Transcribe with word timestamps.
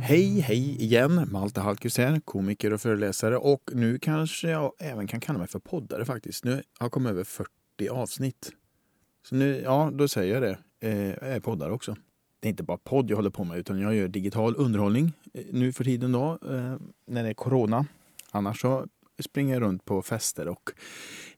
Hej, 0.00 0.40
hej 0.40 0.82
igen! 0.82 1.28
Malte 1.32 1.60
Hallqvist 1.60 1.98
här, 1.98 2.20
komiker 2.20 2.72
och 2.72 2.80
föreläsare. 2.80 3.36
Och 3.36 3.70
nu 3.72 3.98
kanske 3.98 4.50
jag 4.50 4.72
även 4.78 5.06
kan 5.06 5.20
kalla 5.20 5.38
mig 5.38 5.48
för 5.48 5.58
poddare 5.58 6.04
faktiskt. 6.04 6.44
Nu 6.44 6.52
har 6.52 6.62
jag 6.80 6.92
kommit 6.92 7.10
över 7.10 7.24
40 7.24 7.48
avsnitt. 7.90 8.52
Så 9.28 9.34
nu, 9.34 9.60
ja, 9.64 9.90
då 9.94 10.08
säger 10.08 10.34
jag 10.34 10.42
det. 10.42 10.58
Eh, 10.80 11.08
jag 11.08 11.28
är 11.28 11.40
poddare 11.40 11.72
också. 11.72 11.96
Det 12.40 12.48
är 12.48 12.50
inte 12.50 12.62
bara 12.62 12.78
podd 12.78 13.10
jag 13.10 13.16
håller 13.16 13.30
på 13.30 13.44
med, 13.44 13.58
utan 13.58 13.80
jag 13.80 13.94
gör 13.94 14.08
digital 14.08 14.54
underhållning 14.56 15.12
eh, 15.34 15.44
nu 15.50 15.72
för 15.72 15.84
tiden 15.84 16.12
då, 16.12 16.38
eh, 16.50 16.76
när 17.06 17.22
det 17.22 17.28
är 17.28 17.34
corona. 17.34 17.86
Annars 18.30 18.60
så 18.60 18.86
springer 19.22 19.60
runt 19.60 19.84
på 19.84 20.02
fester 20.02 20.48
och 20.48 20.70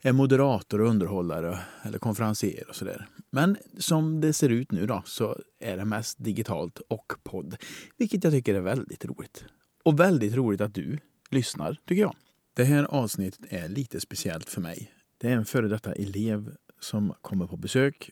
är 0.01 0.13
moderator 0.13 0.81
och 0.81 0.89
underhållare 0.89 1.59
eller 1.83 1.99
konferenser 1.99 2.69
och 2.69 2.77
sådär. 2.77 3.07
Men 3.31 3.57
som 3.79 4.21
det 4.21 4.33
ser 4.33 4.49
ut 4.49 4.73
nu 4.73 4.87
då 4.87 5.03
så 5.07 5.41
är 5.61 5.77
det 5.77 5.85
mest 5.85 6.25
digitalt 6.25 6.79
och 6.89 7.13
podd, 7.23 7.57
vilket 7.97 8.25
jag 8.25 8.33
tycker 8.33 8.55
är 8.55 8.61
väldigt 8.61 9.05
roligt. 9.05 9.45
Och 9.83 10.01
väldigt 10.01 10.35
roligt 10.35 10.61
att 10.61 10.75
du 10.75 10.99
lyssnar, 11.31 11.77
tycker 11.87 12.03
jag. 12.03 12.15
Det 12.55 12.65
här 12.65 12.85
avsnittet 12.85 13.41
är 13.49 13.69
lite 13.69 14.01
speciellt 14.01 14.49
för 14.49 14.61
mig. 14.61 14.93
Det 15.19 15.29
är 15.29 15.33
en 15.33 15.45
före 15.45 15.69
detta 15.69 15.93
elev 15.93 16.55
som 16.81 17.15
kommer 17.21 17.47
på 17.47 17.57
besök 17.57 18.11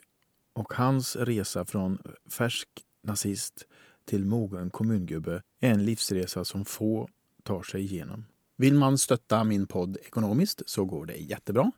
och 0.55 0.73
hans 0.73 1.17
resa 1.17 1.65
från 1.65 1.99
färsk 2.31 2.69
nazist 3.03 3.67
till 4.05 4.25
mogen 4.25 4.71
kommungubbe 4.71 5.43
är 5.61 5.71
en 5.71 5.85
livsresa 5.85 6.45
som 6.45 6.65
få 6.65 7.09
tar 7.43 7.63
sig 7.63 7.81
igenom. 7.81 8.25
Vill 8.57 8.75
man 8.75 8.99
stötta 8.99 9.45
min 9.45 9.67
podd 9.67 9.97
ekonomiskt 9.97 10.63
så 10.67 10.85
går 10.85 11.07
det 11.07 11.17
jättebra. 11.17 11.73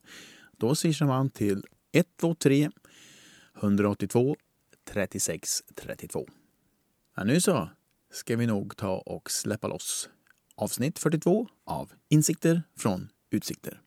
Då 0.56 0.74
swishar 0.74 1.06
man 1.06 1.30
till 1.30 1.64
123 1.92 2.70
182 3.62 4.36
36 4.92 5.62
32. 5.74 6.28
Ja, 7.16 7.24
nu 7.24 7.40
så 7.40 7.68
ska 8.12 8.36
vi 8.36 8.46
nog 8.46 8.76
ta 8.76 8.98
och 8.98 9.30
släppa 9.30 9.68
loss 9.68 10.08
avsnitt 10.58 10.98
42 10.98 11.48
av 11.64 11.92
Insikter 12.08 12.62
från 12.76 13.08
utsikter. 13.30 13.80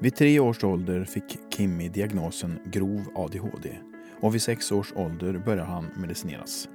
Vid 0.00 0.16
tre 0.16 0.40
års 0.40 0.64
ålder 0.64 1.04
fick 1.04 1.38
Kimmy 1.50 1.88
diagnosen 1.88 2.58
grov 2.66 3.02
ADHD 3.14 3.78
och 4.20 4.34
vid 4.34 4.42
sex 4.42 4.72
års 4.72 4.92
ålder 4.92 5.38
började 5.38 5.70
han 5.70 5.86
medicineras. 5.96 6.68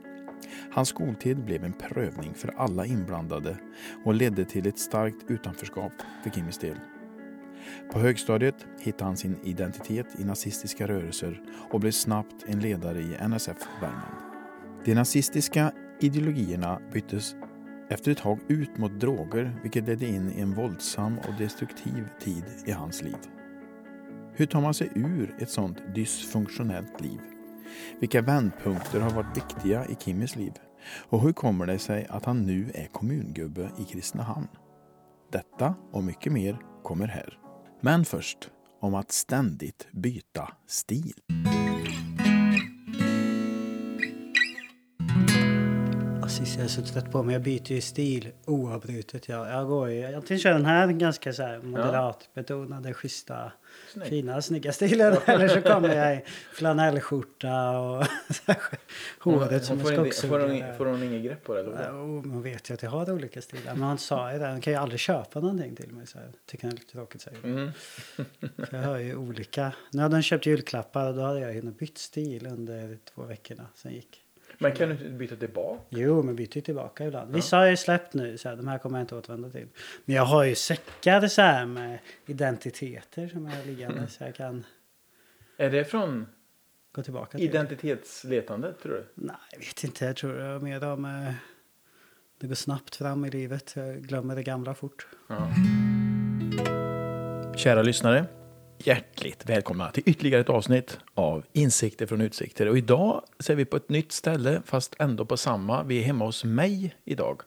Hans 0.72 0.90
skoltid 0.90 1.46
blev 1.46 1.64
en 1.64 1.74
prövning 1.74 2.34
för 2.34 2.54
alla 2.58 2.86
inblandade 2.86 3.58
och 4.04 4.14
ledde 4.14 4.46
till 4.46 4.68
ett 4.68 4.80
starkt 4.80 5.32
utanförskap 5.32 5.92
för 6.24 6.30
Kimmys 6.30 6.58
del. 6.58 6.78
På 7.92 8.00
högstadiet 8.00 8.66
hittade 8.80 9.04
han 9.04 9.18
sin 9.18 9.38
identitet 9.44 10.08
i 10.20 10.24
nazistiska 10.24 10.88
rörelser 10.88 11.42
och 11.70 11.80
blev 11.80 11.92
snabbt 11.92 12.46
en 12.48 12.60
ledare 12.60 13.00
i 13.00 13.18
NSF 13.28 13.58
Värmland. 13.82 14.16
De 14.86 14.96
nazistiska 14.96 15.72
ideologierna 16.00 16.80
byttes 16.94 17.36
efter 17.90 18.12
ett 18.12 18.18
tag 18.18 18.40
ut 18.48 18.78
mot 18.78 19.00
droger 19.00 19.60
vilket 19.62 19.88
ledde 19.88 20.08
in 20.08 20.32
i 20.32 20.42
en 20.42 20.54
våldsam 20.54 21.18
och 21.18 21.34
destruktiv 21.38 22.08
tid 22.20 22.44
i 22.66 22.72
hans 22.72 23.04
liv. 23.04 23.18
Hur 24.34 24.46
tar 24.46 24.62
man 24.62 24.74
sig 24.74 24.92
ur 24.96 25.36
ett 25.40 25.50
sånt 25.50 25.78
dysfunktionellt 25.96 27.02
liv? 27.02 27.20
Vilka 28.00 28.22
vändpunkter 28.22 29.00
har 29.00 29.10
varit 29.10 29.38
viktiga 29.38 29.86
i 29.86 29.96
Kimmys 29.96 30.36
liv? 30.36 30.54
Och 31.10 31.22
hur 31.22 31.34
kommer 31.34 31.66
det 31.66 31.80
sig 31.80 32.08
att 32.10 32.26
han 32.26 32.46
nu 32.46 32.72
är 32.74 32.86
kommungubbe 32.86 33.72
i 33.80 33.84
Kristinehamn? 33.84 34.48
Detta 35.32 35.76
och 35.92 36.04
mycket 36.04 36.34
mer 36.34 36.58
kommer 36.84 37.08
här. 37.08 37.38
Men 37.82 38.06
först 38.06 38.50
om 38.80 38.96
att 38.96 39.12
ständigt 39.12 39.88
byta 39.92 40.54
stil. 40.68 41.14
Precis, 46.42 46.78
jag 46.78 46.86
trött 46.86 47.12
på 47.12 47.24
mig. 47.24 47.34
Jag 47.34 47.42
byter 47.42 47.72
ju 47.72 47.82
stil 47.82 48.32
oavbrutet. 48.46 49.30
Jag, 49.30 49.48
jag 49.48 49.68
går 49.68 49.90
ju, 49.90 50.06
antingen 50.16 50.40
kör 50.40 50.54
den 50.54 50.66
här 50.66 50.88
ganska 50.88 51.34
så 51.34 51.44
här 51.44 51.60
moderat 51.60 52.30
betonade, 52.34 52.94
schyssta, 52.94 53.52
Snygg. 53.94 54.08
fina, 54.08 54.42
snygga 54.42 54.74
stilen. 54.74 55.18
Eller 55.26 55.48
så 55.48 55.62
kommer 55.62 55.96
jag 55.96 56.16
i 56.16 56.24
flanellskjorta 56.54 57.80
och 57.80 58.06
här, 58.48 58.58
håret 59.20 59.66
som 59.66 59.80
en 59.80 59.86
skogshuggare. 59.86 60.76
får 60.78 60.86
hon 60.86 61.04
ingen 61.04 61.24
grepp 61.24 61.44
på 61.44 61.54
det? 61.54 61.60
Eller? 61.60 61.90
Jo, 61.92 62.22
man 62.22 62.42
vet 62.42 62.70
ju 62.70 62.74
att 62.74 62.84
jag 62.84 62.90
har 62.90 63.12
olika 63.12 63.42
stilar. 63.42 63.74
Men 63.74 63.84
han 63.84 63.98
sa 63.98 64.34
ju 64.34 64.40
det, 64.40 64.48
han 64.48 64.62
kan 64.62 64.74
ju 64.74 64.80
aldrig 64.80 65.00
köpa 65.00 65.40
någonting 65.40 65.76
till 65.76 65.92
mig. 65.92 66.08
Så 66.08 66.18
jag 66.18 66.34
tycker 66.46 66.64
han 66.64 66.72
är 66.74 66.78
lite 66.78 66.92
tråkigt 66.92 67.22
säger 67.22 67.44
Mm. 67.44 67.72
Jag 68.72 68.82
har 68.82 68.98
ju 68.98 69.16
olika. 69.16 69.74
Nu 69.92 70.02
hade 70.02 70.16
han 70.16 70.24
köpt 70.24 70.46
julklappar 70.46 71.08
och 71.08 71.16
då 71.16 71.22
hade 71.22 71.40
jag 71.40 71.54
hunnit 71.54 71.80
bytt 71.80 71.98
stil 71.98 72.48
under 72.48 72.98
två 73.16 73.24
veckorna 73.24 73.68
sen 73.76 73.94
gick. 73.94 74.22
Men 74.62 74.72
kan 74.72 74.90
du 74.90 74.96
inte 74.96 75.10
byta 75.10 75.36
tillbaka? 75.36 75.82
Jo, 75.90 76.24
men 76.24 76.36
byter 76.36 76.56
ju 76.56 76.62
tillbaka 76.62 77.06
ibland. 77.06 77.36
Vissa 77.36 77.58
har 77.58 77.66
jag 77.66 77.80
släppt 77.80 78.14
nu, 78.14 78.38
så 78.38 78.50
här, 78.50 78.56
de 78.56 78.68
här 78.68 78.78
kommer 78.78 78.98
jag 79.00 79.04
inte 79.04 79.16
återvända 79.16 79.50
till. 79.50 79.68
Men 80.06 80.16
jag 80.16 80.24
har 80.26 80.44
ju 80.44 80.56
säckar 80.56 81.28
så 81.28 81.42
här 81.42 81.66
med 81.66 82.00
identiteter 82.26 83.28
som 83.28 83.46
jag 83.46 83.56
har 83.56 83.64
liggande 83.66 84.08
så 84.08 84.24
jag 84.24 84.36
kan 84.36 84.64
Är 85.58 85.70
det 85.70 85.86
från 85.86 86.28
gå 86.92 87.04
tillbaka 87.04 87.38
till. 87.38 87.48
identitetsletandet 87.50 88.80
tror 88.82 88.94
du? 88.94 89.06
Nej, 89.16 89.36
jag 89.52 89.60
vet 89.60 89.84
inte. 89.84 90.06
Jag 90.06 90.16
tror 90.16 90.34
det 90.34 90.44
är 90.44 90.60
mer 90.60 90.84
om 90.84 91.06
eh, 91.06 91.34
det 92.40 92.48
går 92.48 92.56
snabbt 92.56 92.96
fram 92.96 93.26
i 93.26 93.30
livet. 93.30 93.74
Jag 93.76 94.02
glömmer 94.02 94.36
det 94.36 94.44
gamla 94.44 94.74
fort. 94.74 95.08
Ja. 95.30 95.52
Kära 97.58 97.82
lyssnare, 97.84 98.26
hjärtligt 98.88 99.50
välkomna 99.50 99.92
till 99.92 100.04
ytterligare 100.06 100.42
ett 100.42 100.50
avsnitt 100.50 101.00
av 101.14 101.46
Insikter 101.54 102.06
från 102.06 102.22
utsikter. 102.22 102.68
Och 102.68 102.78
idag 102.78 103.24
så 103.40 103.52
är 103.52 103.56
vi 103.56 103.66
på 103.66 103.78
ett 103.78 103.90
nytt 103.90 104.12
ställe, 104.12 104.62
fast 104.66 104.96
ändå 105.00 105.26
på 105.26 105.38
samma. 105.38 105.84
Vi 105.84 106.00
är 106.00 106.04
hemma 106.04 106.26
hos 106.26 106.44
mig 106.44 106.96
idag. 107.06 107.42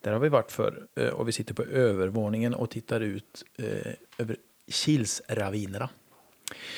Där 0.00 0.12
har 0.12 0.18
vi 0.18 0.28
varit 0.28 0.52
för 0.52 0.86
eh, 0.96 1.08
och 1.08 1.28
vi 1.28 1.32
sitter 1.32 1.54
på 1.54 1.62
övervåningen 1.62 2.54
och 2.54 2.70
tittar 2.70 3.00
ut 3.00 3.44
eh, 3.58 3.92
över 4.18 4.36
Kilsravinerna. 4.70 5.90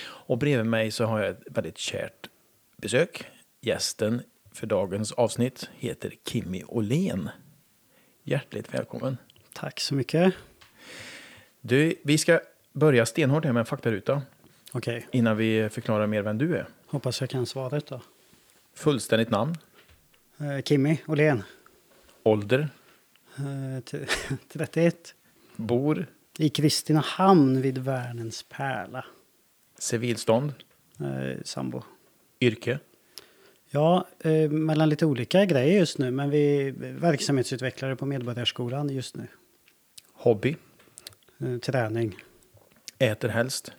Och 0.02 0.38
bredvid 0.38 0.66
mig 0.66 0.90
så 0.90 1.04
har 1.04 1.20
jag 1.20 1.28
ett 1.28 1.42
väldigt 1.46 1.78
kärt 1.78 2.28
besök. 2.76 3.24
Gästen 3.60 4.22
för 4.52 4.66
dagens 4.66 5.12
avsnitt 5.12 5.70
heter 5.78 6.12
Kimmy 6.26 6.62
Åhlén. 6.68 7.30
Hjärtligt 8.22 8.74
välkommen. 8.74 9.16
Tack 9.52 9.80
så 9.80 9.94
mycket. 9.94 10.34
Du, 11.60 11.94
vi 12.02 12.18
ska 12.18 12.40
börja 12.72 13.06
stenhårt 13.06 13.44
här 13.44 13.52
med 13.52 13.60
en 13.60 13.66
faktaruta 13.66 14.22
Okej, 14.72 15.06
innan 15.12 15.36
vi 15.36 15.68
förklarar 15.68 16.06
mer 16.06 16.22
vem 16.22 16.38
du 16.38 16.56
är. 16.56 16.66
hoppas 16.86 17.20
jag 17.20 17.30
kan 17.30 17.46
svaret 17.46 17.86
då. 17.86 18.00
Fullständigt 18.74 19.30
namn, 19.30 19.54
Eh, 20.38 20.62
Kimmy 20.62 20.98
Åhlén, 21.06 21.42
ålder, 22.22 22.68
eh, 23.36 23.82
t- 23.84 24.06
31. 24.52 25.14
bor, 25.56 26.06
I 26.38 26.48
Kristinehamn 26.48 27.60
vid 27.62 27.78
Värnens 27.78 28.42
pärla. 28.42 29.04
civilstånd, 29.78 30.52
Eh, 31.00 31.42
sambo. 31.44 31.82
yrke, 32.40 32.78
Ja, 33.72 34.06
eh, 34.20 34.50
mellan 34.50 34.88
lite 34.88 35.06
olika 35.06 35.44
grejer 35.44 35.78
just 35.78 35.98
nu. 35.98 36.10
Men 36.10 36.30
vi 36.30 36.68
är 36.68 36.72
verksamhetsutvecklare 36.92 37.96
på 37.96 38.06
Medborgarskolan 38.06 38.88
just 38.88 39.16
nu. 39.16 39.26
hobby, 40.12 40.56
Eh, 41.38 41.58
träning. 41.58 42.16
Äter 43.00 43.28
helst, 43.28 43.72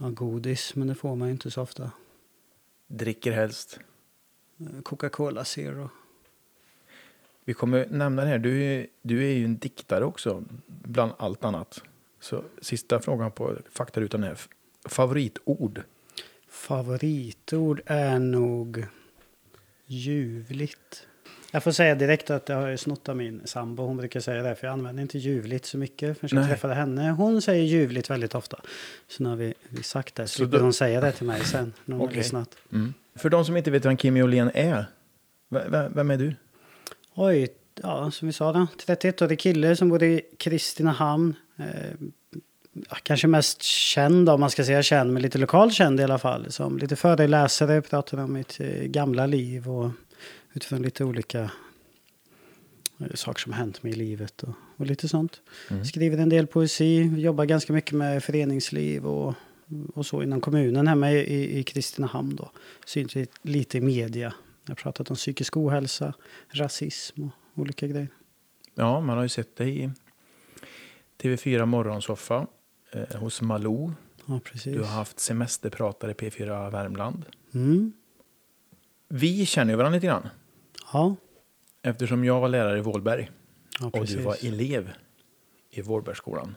Ja, 0.00 0.08
godis, 0.08 0.74
men 0.74 0.88
det 0.88 0.94
får 0.94 1.16
man 1.16 1.28
ju 1.28 1.32
inte 1.32 1.50
så 1.50 1.62
ofta. 1.62 1.90
dricker 2.86 3.32
helst. 3.32 3.80
Eh, 4.60 4.82
Coca-Cola 4.82 5.44
Zero. 5.44 5.90
Vi 7.44 7.54
kommer 7.54 7.86
nämna 7.90 8.22
det 8.22 8.28
här, 8.28 8.38
du 8.38 8.62
är, 8.64 8.86
du 9.02 9.24
är 9.24 9.32
ju 9.32 9.44
en 9.44 9.58
diktare 9.58 10.04
också, 10.04 10.44
bland 10.66 11.12
allt 11.18 11.44
annat. 11.44 11.82
Så 12.20 12.44
sista 12.62 13.00
frågan 13.00 13.32
på 13.32 13.56
faktarutan 13.70 14.24
är 14.24 14.38
favoritord. 14.84 15.82
Favoritord 16.48 17.80
är 17.86 18.18
nog 18.18 18.86
ljuvligt. 19.86 21.06
Jag 21.52 21.62
får 21.62 21.72
säga 21.72 21.94
direkt 21.94 22.30
att 22.30 22.48
jag 22.48 22.56
har 22.56 22.68
ju 22.68 22.76
snott 22.76 23.08
av 23.08 23.16
min 23.16 23.40
sambo. 23.44 23.82
Hon 23.82 23.96
brukar 23.96 24.20
säga 24.20 24.42
det, 24.42 24.54
för 24.54 24.66
jag 24.66 24.72
använder 24.72 25.02
inte 25.02 25.18
ljuvligt 25.18 25.66
så 25.66 25.78
mycket 25.78 26.18
förrän 26.18 26.28
jag 26.32 26.40
Nej. 26.40 26.48
träffade 26.48 26.74
henne. 26.74 27.10
Hon 27.10 27.42
säger 27.42 27.64
ljuvligt 27.64 28.10
väldigt 28.10 28.34
ofta. 28.34 28.60
Så 29.08 29.22
nu 29.22 29.28
har 29.28 29.36
vi, 29.36 29.54
vi 29.68 29.82
sagt 29.82 30.14
det. 30.14 30.26
Så 30.26 30.34
slipper 30.36 30.58
då- 30.58 30.64
hon 30.64 30.72
säga 30.72 31.00
det 31.00 31.12
till 31.12 31.26
mig 31.26 31.44
sen 31.44 31.72
när 31.84 31.96
hon 31.96 32.04
Okej. 32.04 32.16
har 32.16 32.22
lyssnat. 32.22 32.56
Mm. 32.72 32.94
För 33.14 33.30
de 33.30 33.44
som 33.44 33.56
inte 33.56 33.70
vet 33.70 33.84
vem 33.84 33.96
Kimmy 33.96 34.22
Åhlén 34.22 34.50
är, 34.54 34.86
vem 35.88 36.10
är 36.10 36.16
du? 36.16 36.34
Oj, 37.14 37.48
ja, 37.82 38.10
som 38.10 38.26
vi 38.28 38.32
sa 38.32 38.52
då. 38.52 38.66
31-årig 38.86 39.38
kille 39.38 39.76
som 39.76 39.88
bor 39.88 40.02
i 40.02 40.20
Kristinehamn. 40.38 41.34
Eh, 41.56 41.64
kanske 43.02 43.26
mest 43.26 43.62
känd 43.62 44.28
om 44.28 44.40
man 44.40 44.50
ska 44.50 44.64
säga 44.64 44.82
känd, 44.82 45.12
men 45.12 45.22
lite 45.22 45.38
lokalt 45.38 45.74
känd 45.74 46.00
i 46.00 46.02
alla 46.02 46.18
fall. 46.18 46.52
Som 46.52 46.78
lite 46.78 46.96
föreläsare, 46.96 47.82
pratar 47.82 48.18
om 48.18 48.32
mitt 48.32 48.60
eh, 48.60 48.66
gamla 48.84 49.26
liv 49.26 49.68
och 49.70 49.90
utifrån 50.52 50.82
lite 50.82 51.04
olika 51.04 51.50
eh, 52.98 53.14
saker 53.14 53.40
som 53.40 53.52
hänt 53.52 53.82
mig 53.82 53.92
i 53.92 53.96
livet 53.96 54.42
och, 54.42 54.54
och 54.76 54.86
lite 54.86 55.08
sånt. 55.08 55.40
Mm. 55.70 55.84
Skriver 55.84 56.18
en 56.18 56.28
del 56.28 56.46
poesi, 56.46 57.12
jobbar 57.16 57.44
ganska 57.44 57.72
mycket 57.72 57.92
med 57.92 58.24
föreningsliv 58.24 59.06
och 59.06 59.34
och 59.94 60.06
så 60.06 60.22
inom 60.22 60.40
kommunen 60.40 60.86
hemma 60.86 61.12
i, 61.12 61.16
i, 61.16 61.58
i 61.58 61.62
Kristinehamn 61.62 62.36
då. 62.36 62.50
Syns 62.86 63.16
lite 63.42 63.78
i 63.78 63.80
media. 63.80 64.34
Jag 64.64 64.70
har 64.70 64.74
pratat 64.76 65.10
om 65.10 65.16
psykisk 65.16 65.56
ohälsa, 65.56 66.14
rasism 66.48 67.22
och 67.22 67.30
olika 67.54 67.86
grejer. 67.86 68.08
Ja, 68.74 69.00
man 69.00 69.16
har 69.16 69.22
ju 69.22 69.28
sett 69.28 69.56
dig 69.56 69.84
i 69.84 69.90
TV4 71.22 71.66
Morgonsoffa 71.66 72.46
eh, 72.92 73.16
hos 73.16 73.42
Malou. 73.42 73.92
Ja, 74.26 74.40
precis. 74.44 74.74
Du 74.74 74.80
har 74.80 74.86
haft 74.86 75.20
semesterpratare 75.20 76.12
P4 76.12 76.70
Värmland. 76.70 77.24
Mm. 77.54 77.92
Vi 79.08 79.46
känner 79.46 79.72
ju 79.72 79.76
varandra 79.76 79.96
lite 79.96 80.06
grann 80.06 80.28
Ja, 80.92 81.16
eftersom 81.82 82.24
jag 82.24 82.40
var 82.40 82.48
lärare 82.48 82.78
i 82.78 82.80
Vålberg 82.80 83.30
ja, 83.80 83.86
och 83.92 84.06
du 84.06 84.16
var 84.22 84.36
elev 84.46 84.92
i 85.70 85.82
Vålbergsskolan. 85.82 86.54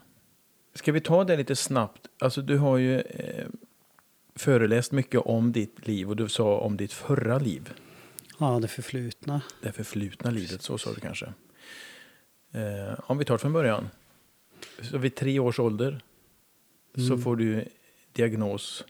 Ska 0.74 0.92
vi 0.92 1.02
ta 1.02 1.24
det 1.24 1.38
lite 1.38 1.56
snabbt? 1.56 2.08
Alltså, 2.20 2.42
du 2.42 2.58
har 2.58 2.78
ju 2.78 3.00
eh, 3.00 3.48
föreläst 4.36 4.92
mycket 4.92 5.22
om 5.22 5.52
ditt 5.52 5.88
liv 5.88 6.10
och 6.10 6.16
du 6.16 6.30
sa 6.30 6.58
om 6.60 6.78
ditt 6.78 6.94
förra 6.94 7.38
liv. 7.40 7.74
Ja, 8.40 8.60
det 8.60 8.68
förflutna. 8.68 9.42
Det 9.62 9.72
förflutna 9.72 10.30
livet, 10.32 10.62
så 10.62 10.78
sa 10.78 10.94
du 10.94 11.00
kanske. 11.00 11.26
Eh, 12.52 13.00
om 13.04 13.18
vi 13.18 13.26
tar 13.26 13.34
det 13.36 13.40
från 13.40 13.54
början. 13.54 13.90
Så 14.82 14.98
vid 14.98 15.16
tre 15.16 15.40
års 15.40 15.60
ålder 15.60 16.02
så 16.96 17.02
Mm. 17.02 17.22
får 17.22 17.36
du 17.36 17.66
diagnos 18.14 18.84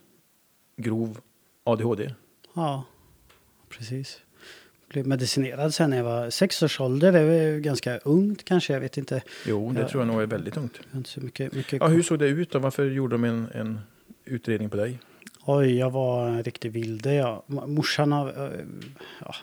grov 0.76 1.20
ADHD. 1.64 2.14
Ja, 2.54 2.84
precis. 3.78 4.20
Blev 4.88 5.06
medicinerad 5.06 5.74
sen 5.74 5.90
när 5.90 5.96
jag 5.96 6.04
var 6.04 6.30
sex 6.30 6.62
års 6.62 6.80
ålder. 6.80 7.12
Det 7.12 7.24
var 7.24 7.32
ju 7.32 7.60
ganska 7.60 7.98
ungt 7.98 8.44
kanske, 8.44 8.72
jag 8.72 8.80
vet 8.80 8.96
inte. 8.98 9.22
Jo, 9.46 9.72
det 9.72 9.80
Ja. 9.80 9.88
tror 9.88 10.00
jag 10.02 10.08
nog 10.08 10.22
är 10.22 10.26
väldigt. 10.26 10.54
Jag 10.56 10.62
har 10.62 10.98
inte 10.98 11.10
så 11.10 11.20
mycket, 11.20 11.52
mycket 11.52 11.80
Ja, 11.80 11.86
hur 11.88 12.02
såg 12.02 12.18
det 12.18 12.26
ut 12.28 12.50
då? 12.50 12.58
Varför 12.58 12.84
gjorde 12.90 13.14
de 13.14 13.24
en, 13.24 13.48
en 13.54 13.80
utredning 14.24 14.70
på 14.70 14.76
dig? 14.76 14.98
Oj, 15.44 15.78
jag 15.78 15.90
var 15.90 16.28
en 16.28 16.42
riktig 16.42 16.72
vilde. 16.72 17.14
Ja. 17.14 17.44
Morsan 17.46 18.12
har, 18.12 18.28
eh, 18.28 18.60
ja, 19.20 19.34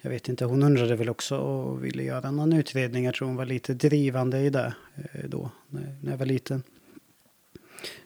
jag 0.00 0.10
vet 0.10 0.28
inte, 0.28 0.44
hon 0.44 0.62
undrade 0.62 0.96
väl 0.96 1.08
också 1.08 1.36
och 1.38 1.84
ville 1.84 2.02
göra 2.02 2.30
någon 2.30 2.52
utredning. 2.52 3.04
Jag 3.04 3.14
tror 3.14 3.28
hon 3.28 3.36
var 3.36 3.46
lite 3.46 3.74
drivande 3.74 4.40
i 4.40 4.50
det 4.50 4.74
eh, 4.94 5.20
då, 5.28 5.50
när 6.00 6.10
jag 6.10 6.18
var 6.18 6.26
liten. 6.26 6.62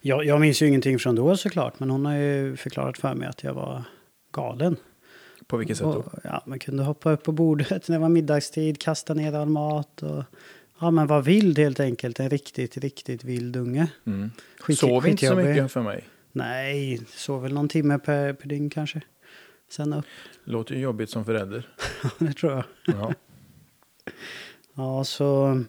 Jag, 0.00 0.24
jag 0.24 0.40
minns 0.40 0.62
ju 0.62 0.66
ingenting 0.66 0.98
från 0.98 1.14
då 1.14 1.36
såklart, 1.36 1.80
men 1.80 1.90
hon 1.90 2.06
har 2.06 2.14
ju 2.16 2.56
förklarat 2.56 2.98
för 2.98 3.14
mig 3.14 3.28
att 3.28 3.42
jag 3.44 3.54
var 3.54 3.82
galen. 4.32 4.76
På 5.50 5.56
vilket 5.56 5.76
sätt 5.76 5.84
då? 5.84 6.04
Ja, 6.24 6.42
man 6.46 6.58
kunde 6.58 6.82
hoppa 6.82 7.12
upp 7.12 7.22
på 7.22 7.32
bordet 7.32 7.88
när 7.88 7.96
det 7.96 8.00
var 8.00 8.08
middagstid, 8.08 8.78
kasta 8.78 9.14
ner 9.14 9.32
all 9.32 9.48
mat 9.48 10.02
och 10.02 10.24
ja, 10.80 10.90
men 10.90 11.06
var 11.06 11.22
vild 11.22 11.58
helt 11.58 11.80
enkelt. 11.80 12.20
En 12.20 12.30
riktigt, 12.30 12.76
riktigt 12.76 13.24
vild 13.24 13.56
unge. 13.56 13.88
Mm. 14.06 14.30
Skit- 14.60 14.78
Sov 14.78 15.06
inte 15.06 15.26
så 15.26 15.34
mycket 15.36 15.72
för 15.72 15.82
mig. 15.82 16.04
Nej, 16.32 17.00
sov 17.16 17.42
väl 17.42 17.52
någon 17.52 17.68
timme 17.68 17.98
per, 17.98 18.32
per 18.32 18.48
dygn 18.48 18.70
kanske. 18.70 19.00
Sen 19.70 19.92
upp. 19.92 20.04
Låter 20.44 20.74
ju 20.74 20.80
jobbigt 20.80 21.10
som 21.10 21.24
förälder. 21.24 21.68
det 22.18 22.32
tror 22.32 22.52
jag. 22.52 22.64
Ja. 22.86 23.14
Ja, 24.74 25.04
så... 25.04 25.60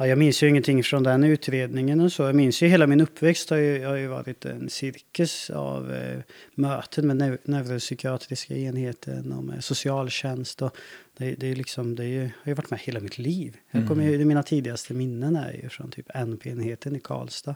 Ja, 0.00 0.06
jag 0.06 0.18
minns 0.18 0.42
ju 0.42 0.48
ingenting 0.48 0.82
från 0.82 1.02
den 1.02 1.24
utredningen 1.24 2.00
och 2.00 2.12
så. 2.12 2.22
Jag 2.22 2.34
minns 2.34 2.62
ju 2.62 2.66
hela 2.66 2.86
min 2.86 3.00
uppväxt 3.00 3.50
har 3.50 3.56
ju, 3.56 3.84
har 3.84 3.96
ju 3.96 4.06
varit 4.06 4.44
en 4.44 4.70
cirkus 4.70 5.50
av 5.50 5.92
eh, 5.92 6.20
möten 6.54 7.06
med 7.06 7.16
neu- 7.16 7.38
neuropsykiatriska 7.44 8.54
enheten 8.54 9.32
och 9.32 9.44
med 9.44 9.64
socialtjänst. 9.64 10.62
Och 10.62 10.76
det, 11.16 11.34
det, 11.34 11.46
är 11.46 11.56
liksom, 11.56 11.94
det 11.94 12.04
är 12.04 12.08
ju, 12.08 12.20
har 12.20 12.50
ju 12.50 12.54
varit 12.54 12.70
med 12.70 12.80
hela 12.80 13.00
mitt 13.00 13.18
liv. 13.18 13.56
Jag 13.70 13.88
kommer 13.88 14.04
ju, 14.04 14.24
mina 14.24 14.42
tidigaste 14.42 14.94
minnen 14.94 15.36
är 15.36 15.52
ju 15.62 15.68
från 15.68 15.90
typ 15.90 16.06
NP-enheten 16.14 16.96
i 16.96 17.00
Karlstad. 17.00 17.54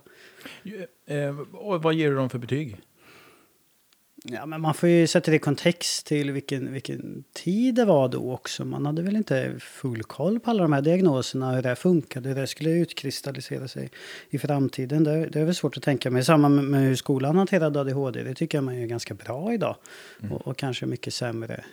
Eh, 1.06 1.38
och 1.52 1.82
vad 1.82 1.94
ger 1.94 2.10
du 2.10 2.16
dem 2.16 2.30
för 2.30 2.38
betyg? 2.38 2.76
Ja, 4.24 4.46
men 4.46 4.60
man 4.60 4.74
får 4.74 4.88
ju 4.88 5.06
sätta 5.06 5.30
det 5.30 5.36
i 5.36 5.38
kontext 5.38 6.06
till 6.06 6.30
vilken, 6.30 6.72
vilken 6.72 7.24
tid 7.32 7.74
det 7.74 7.84
var 7.84 8.08
då 8.08 8.32
också. 8.32 8.64
Man 8.64 8.86
hade 8.86 9.02
väl 9.02 9.16
inte 9.16 9.54
full 9.60 10.02
koll 10.02 10.40
på 10.40 10.50
alla 10.50 10.62
de 10.62 10.72
här 10.72 10.82
diagnoserna, 10.82 11.54
hur 11.54 11.62
det 11.62 11.76
funkade, 11.76 12.28
hur 12.28 12.36
det 12.36 12.46
skulle 12.46 12.70
utkristallisera 12.70 13.68
sig 13.68 13.90
i 14.30 14.38
framtiden. 14.38 15.04
Det, 15.04 15.26
det 15.26 15.40
är 15.40 15.44
väl 15.44 15.54
svårt 15.54 15.76
att 15.76 15.82
tänka 15.82 16.10
mig. 16.10 16.24
Samma 16.24 16.48
med, 16.48 16.82
hur 16.82 16.94
skolan 16.94 17.36
hanterade 17.36 17.80
ADHD, 17.80 18.22
det 18.22 18.34
tycker 18.34 18.58
jag 18.58 18.64
man 18.64 18.74
är 18.74 18.86
ganska 18.86 19.14
bra 19.14 19.52
idag. 19.52 19.76
Och, 20.30 20.46
och 20.46 20.56
kanske 20.56 20.86
mycket 20.86 21.14
sämre 21.14 21.64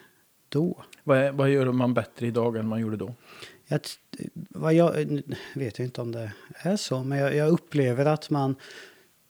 då. 0.50 0.84
Vad, 1.04 1.34
vad 1.34 1.50
gör 1.50 1.72
man 1.72 1.94
bättre 1.94 2.28
idag 2.28 2.56
än 2.58 2.68
man 2.68 2.80
gjorde 2.80 2.98
då? 2.98 3.16
Jag, 3.68 3.82
vad 4.50 4.74
jag 4.74 5.22
vet 5.56 5.80
jag 5.80 5.86
inte 5.86 6.02
om 6.02 6.12
det 6.12 6.32
är 6.54 6.76
så, 6.76 7.04
men 7.04 7.18
jag, 7.18 7.36
jag 7.36 7.50
upplever 7.50 8.06
att 8.06 8.30
man 8.30 8.56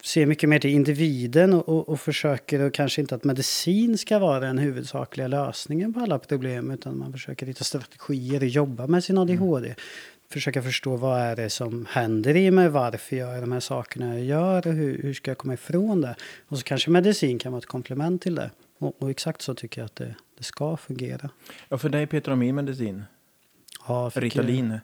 ser 0.04 0.26
mycket 0.26 0.50
mer 0.50 0.60
till 0.60 0.70
individen 0.70 1.54
och, 1.54 1.70
och, 1.70 1.90
och 1.90 2.00
försöker, 2.00 2.60
och 2.60 2.74
kanske 2.74 3.02
inte 3.02 3.16
att 3.16 3.24
medicin 3.24 3.98
ska 3.98 4.20
vara 4.20 4.40
den 4.40 4.58
huvudsakliga 4.58 5.28
lösningen 5.28 5.94
på 5.94 6.00
alla 6.00 6.20
problem, 6.20 6.72
utan 6.72 6.98
man 6.98 7.12
försöker 7.12 7.46
hitta 7.46 7.64
strategier 7.64 8.42
och 8.42 8.48
jobba 8.48 8.88
med 8.88 9.04
sin 9.04 9.18
ADHD. 9.18 9.76
Försöka 10.30 10.64
förstå 10.64 10.96
vad 10.96 11.20
är 11.20 11.36
det 11.36 11.50
som 11.50 11.86
händer 11.90 12.36
i 12.36 12.52
mig, 12.52 12.70
varför 12.70 13.16
gör 13.16 13.34
jag 13.34 13.44
de 13.44 13.52
här 13.52 13.60
sakerna 13.60 14.16
jag 14.16 14.26
gör 14.26 14.68
och 14.68 14.74
hur, 14.74 15.02
hur 15.02 15.14
ska 15.14 15.32
jag 15.32 15.38
komma 15.38 15.54
ifrån 15.54 16.02
det? 16.02 16.16
Och 16.48 16.58
så 16.58 16.64
kanske 16.64 16.92
medicin 16.92 17.40
kan 17.40 17.52
vara 17.52 17.60
ett 17.60 17.66
komplement 17.66 18.22
till 18.22 18.36
det. 18.36 18.52
Och, 18.80 19.02
och 19.02 19.10
exakt 19.10 19.42
så 19.42 19.56
tycker 19.56 19.82
jag 19.82 19.86
att 19.86 19.96
det, 19.96 20.16
det 20.38 20.44
ska 20.44 20.78
fungera. 20.78 21.30
Ja, 21.70 21.78
för 21.78 21.90
dig 21.90 22.08
petar 22.08 22.32
de 22.32 22.44
i 22.44 22.52
medicin. 22.52 23.04
Ja, 23.88 24.12
Ritalin? 24.16 24.68
När 24.68 24.82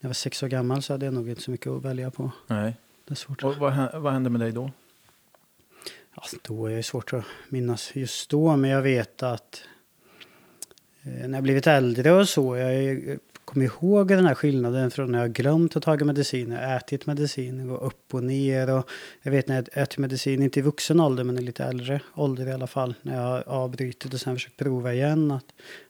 jag 0.00 0.08
var 0.08 0.14
sex 0.14 0.42
år 0.42 0.48
gammal 0.48 0.82
så 0.82 0.92
hade 0.92 1.04
jag 1.04 1.14
nog 1.14 1.28
inte 1.28 1.42
så 1.42 1.50
mycket 1.50 1.66
att 1.66 1.84
välja 1.84 2.10
på. 2.10 2.30
Nej. 2.46 2.74
Det 3.08 3.14
är 3.14 3.16
svårt. 3.16 3.44
Och 3.44 3.56
vad, 3.56 4.00
vad 4.02 4.12
hände 4.12 4.30
med 4.30 4.40
dig 4.40 4.52
då? 4.52 4.70
Ja, 6.14 6.22
då 6.42 6.66
är 6.66 6.76
det 6.76 6.82
svårt 6.82 7.12
att 7.12 7.24
minnas 7.48 7.96
just 7.96 8.30
då, 8.30 8.56
men 8.56 8.70
jag 8.70 8.82
vet 8.82 9.22
att 9.22 9.62
eh, 11.02 11.28
när 11.28 11.36
jag 11.38 11.42
blivit 11.42 11.66
äldre 11.66 12.12
och 12.12 12.28
så, 12.28 12.56
jag 12.56 13.18
kommer 13.44 13.66
ihåg 13.66 14.08
den 14.08 14.26
här 14.26 14.34
skillnaden 14.34 14.90
från 14.90 15.12
när 15.12 15.18
jag 15.18 15.32
glömt 15.32 15.76
att 15.76 15.82
ta 15.82 15.96
medicin, 15.96 16.50
jag 16.50 16.68
har 16.68 16.76
ätit 16.76 17.06
medicin, 17.06 17.68
går 17.68 17.84
upp 17.84 18.14
och 18.14 18.24
ner 18.24 18.70
och 18.70 18.90
jag 19.22 19.30
vet 19.32 19.48
när 19.48 19.54
jag 19.54 19.82
äter 19.82 20.00
medicin, 20.00 20.42
inte 20.42 20.58
i 20.58 20.62
vuxen 20.62 21.00
ålder 21.00 21.24
men 21.24 21.38
i 21.38 21.42
lite 21.42 21.64
äldre 21.64 22.00
ålder 22.14 22.46
i 22.46 22.52
alla 22.52 22.66
fall, 22.66 22.94
när 23.02 23.14
jag 23.14 23.22
har 23.22 23.48
avbrutit 23.48 24.14
och 24.14 24.20
sen 24.20 24.36
försökt 24.36 24.56
prova 24.56 24.92
igen 24.94 25.30
att 25.30 25.44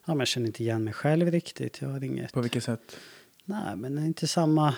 ja, 0.04 0.14
men 0.14 0.18
jag 0.18 0.28
känner 0.28 0.46
inte 0.46 0.62
igen 0.62 0.84
mig 0.84 0.94
själv 0.94 1.30
riktigt. 1.30 1.80
Jag 1.80 1.88
har 1.88 2.04
inget 2.04 2.32
På 2.32 2.40
vilket 2.40 2.64
sätt? 2.64 2.96
Nej, 3.44 3.76
men 3.76 3.96
det 3.96 4.02
är 4.02 4.06
inte 4.06 4.26
samma, 4.26 4.74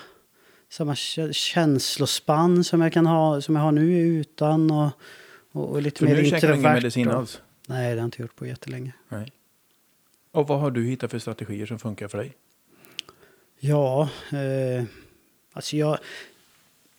samma 0.70 0.94
kä- 0.94 1.32
känslospann 1.32 2.64
som 2.64 2.80
jag 2.80 2.92
kan 2.92 3.06
ha, 3.06 3.40
som 3.40 3.56
jag 3.56 3.62
har 3.62 3.72
nu 3.72 3.98
utan 3.98 4.70
och, 4.70 4.90
och, 5.52 5.68
och 5.70 5.82
lite 5.82 5.98
Så 5.98 6.04
mer 6.04 6.14
nu 6.16 6.24
käkar 6.24 6.30
du 6.40 6.46
ingen 6.46 6.56
introvert 6.56 6.74
medicin 6.74 7.08
och- 7.08 7.14
alls? 7.14 7.40
Nej, 7.68 7.82
det 7.82 7.88
har 7.90 7.96
jag 7.96 8.04
inte 8.04 8.22
gjort 8.22 8.36
på 8.36 8.46
jättelänge. 8.46 8.92
Nej. 9.08 9.32
Och 10.32 10.48
vad 10.48 10.60
har 10.60 10.70
du 10.70 10.84
hittat 10.86 11.10
för 11.10 11.18
strategier 11.18 11.66
som 11.66 11.78
funkar 11.78 12.08
för 12.08 12.18
dig? 12.18 12.36
Ja, 13.58 14.08
eh, 14.32 14.84
alltså 15.52 15.76
jag, 15.76 15.98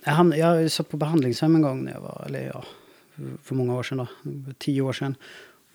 jag, 0.05 0.11
hamnade, 0.11 0.41
jag 0.41 0.71
satt 0.71 0.89
på 0.89 0.97
behandlingshem 0.97 1.55
en 1.55 1.61
gång 1.61 1.83
när 1.83 1.91
jag 1.91 2.01
var, 2.01 2.23
eller 2.25 2.45
ja, 2.53 2.63
för 3.43 3.55
många 3.55 3.75
år 3.75 3.83
sedan 3.83 3.97
då, 3.97 4.07
tio 4.57 4.81
år 4.81 4.93
sedan. 4.93 5.15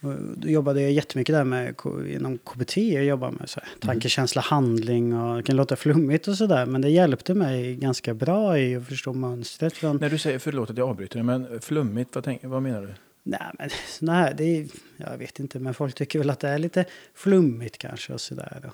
Då 0.00 0.48
jobbade 0.48 0.82
jag 0.82 0.92
jättemycket 0.92 1.34
där 1.34 1.44
med, 1.44 1.74
inom 2.08 2.38
KBT, 2.38 2.76
jag 2.76 3.04
jobbar 3.04 3.30
med 3.30 3.50
så 3.50 3.60
här, 3.60 3.68
tanke, 3.80 4.08
känsla, 4.08 4.40
handling 4.40 5.14
och 5.14 5.36
det 5.36 5.42
kan 5.42 5.56
låta 5.56 5.76
flummigt 5.76 6.28
och 6.28 6.36
sådär. 6.36 6.66
Men 6.66 6.80
det 6.80 6.88
hjälpte 6.88 7.34
mig 7.34 7.76
ganska 7.76 8.14
bra 8.14 8.58
i 8.58 8.76
att 8.76 8.86
förstå 8.88 9.12
mönstret 9.12 9.72
från 9.72 9.96
När 9.96 10.10
du 10.10 10.18
säger, 10.18 10.38
förlåt 10.38 10.70
att 10.70 10.78
jag 10.78 10.88
avbryter, 10.88 11.22
men 11.22 11.60
flummigt, 11.60 12.14
vad, 12.14 12.24
tänk, 12.24 12.44
vad 12.44 12.62
menar 12.62 12.82
du? 12.82 12.94
Nej, 13.22 13.40
men 13.58 13.70
såna 13.88 14.14
här, 14.14 14.34
det 14.34 14.44
är, 14.44 14.66
jag 14.96 15.18
vet 15.18 15.40
inte, 15.40 15.58
men 15.58 15.74
folk 15.74 15.94
tycker 15.94 16.18
väl 16.18 16.30
att 16.30 16.40
det 16.40 16.48
är 16.48 16.58
lite 16.58 16.84
flummigt 17.14 17.78
kanske 17.78 18.12
och 18.12 18.20
sådär. 18.20 18.70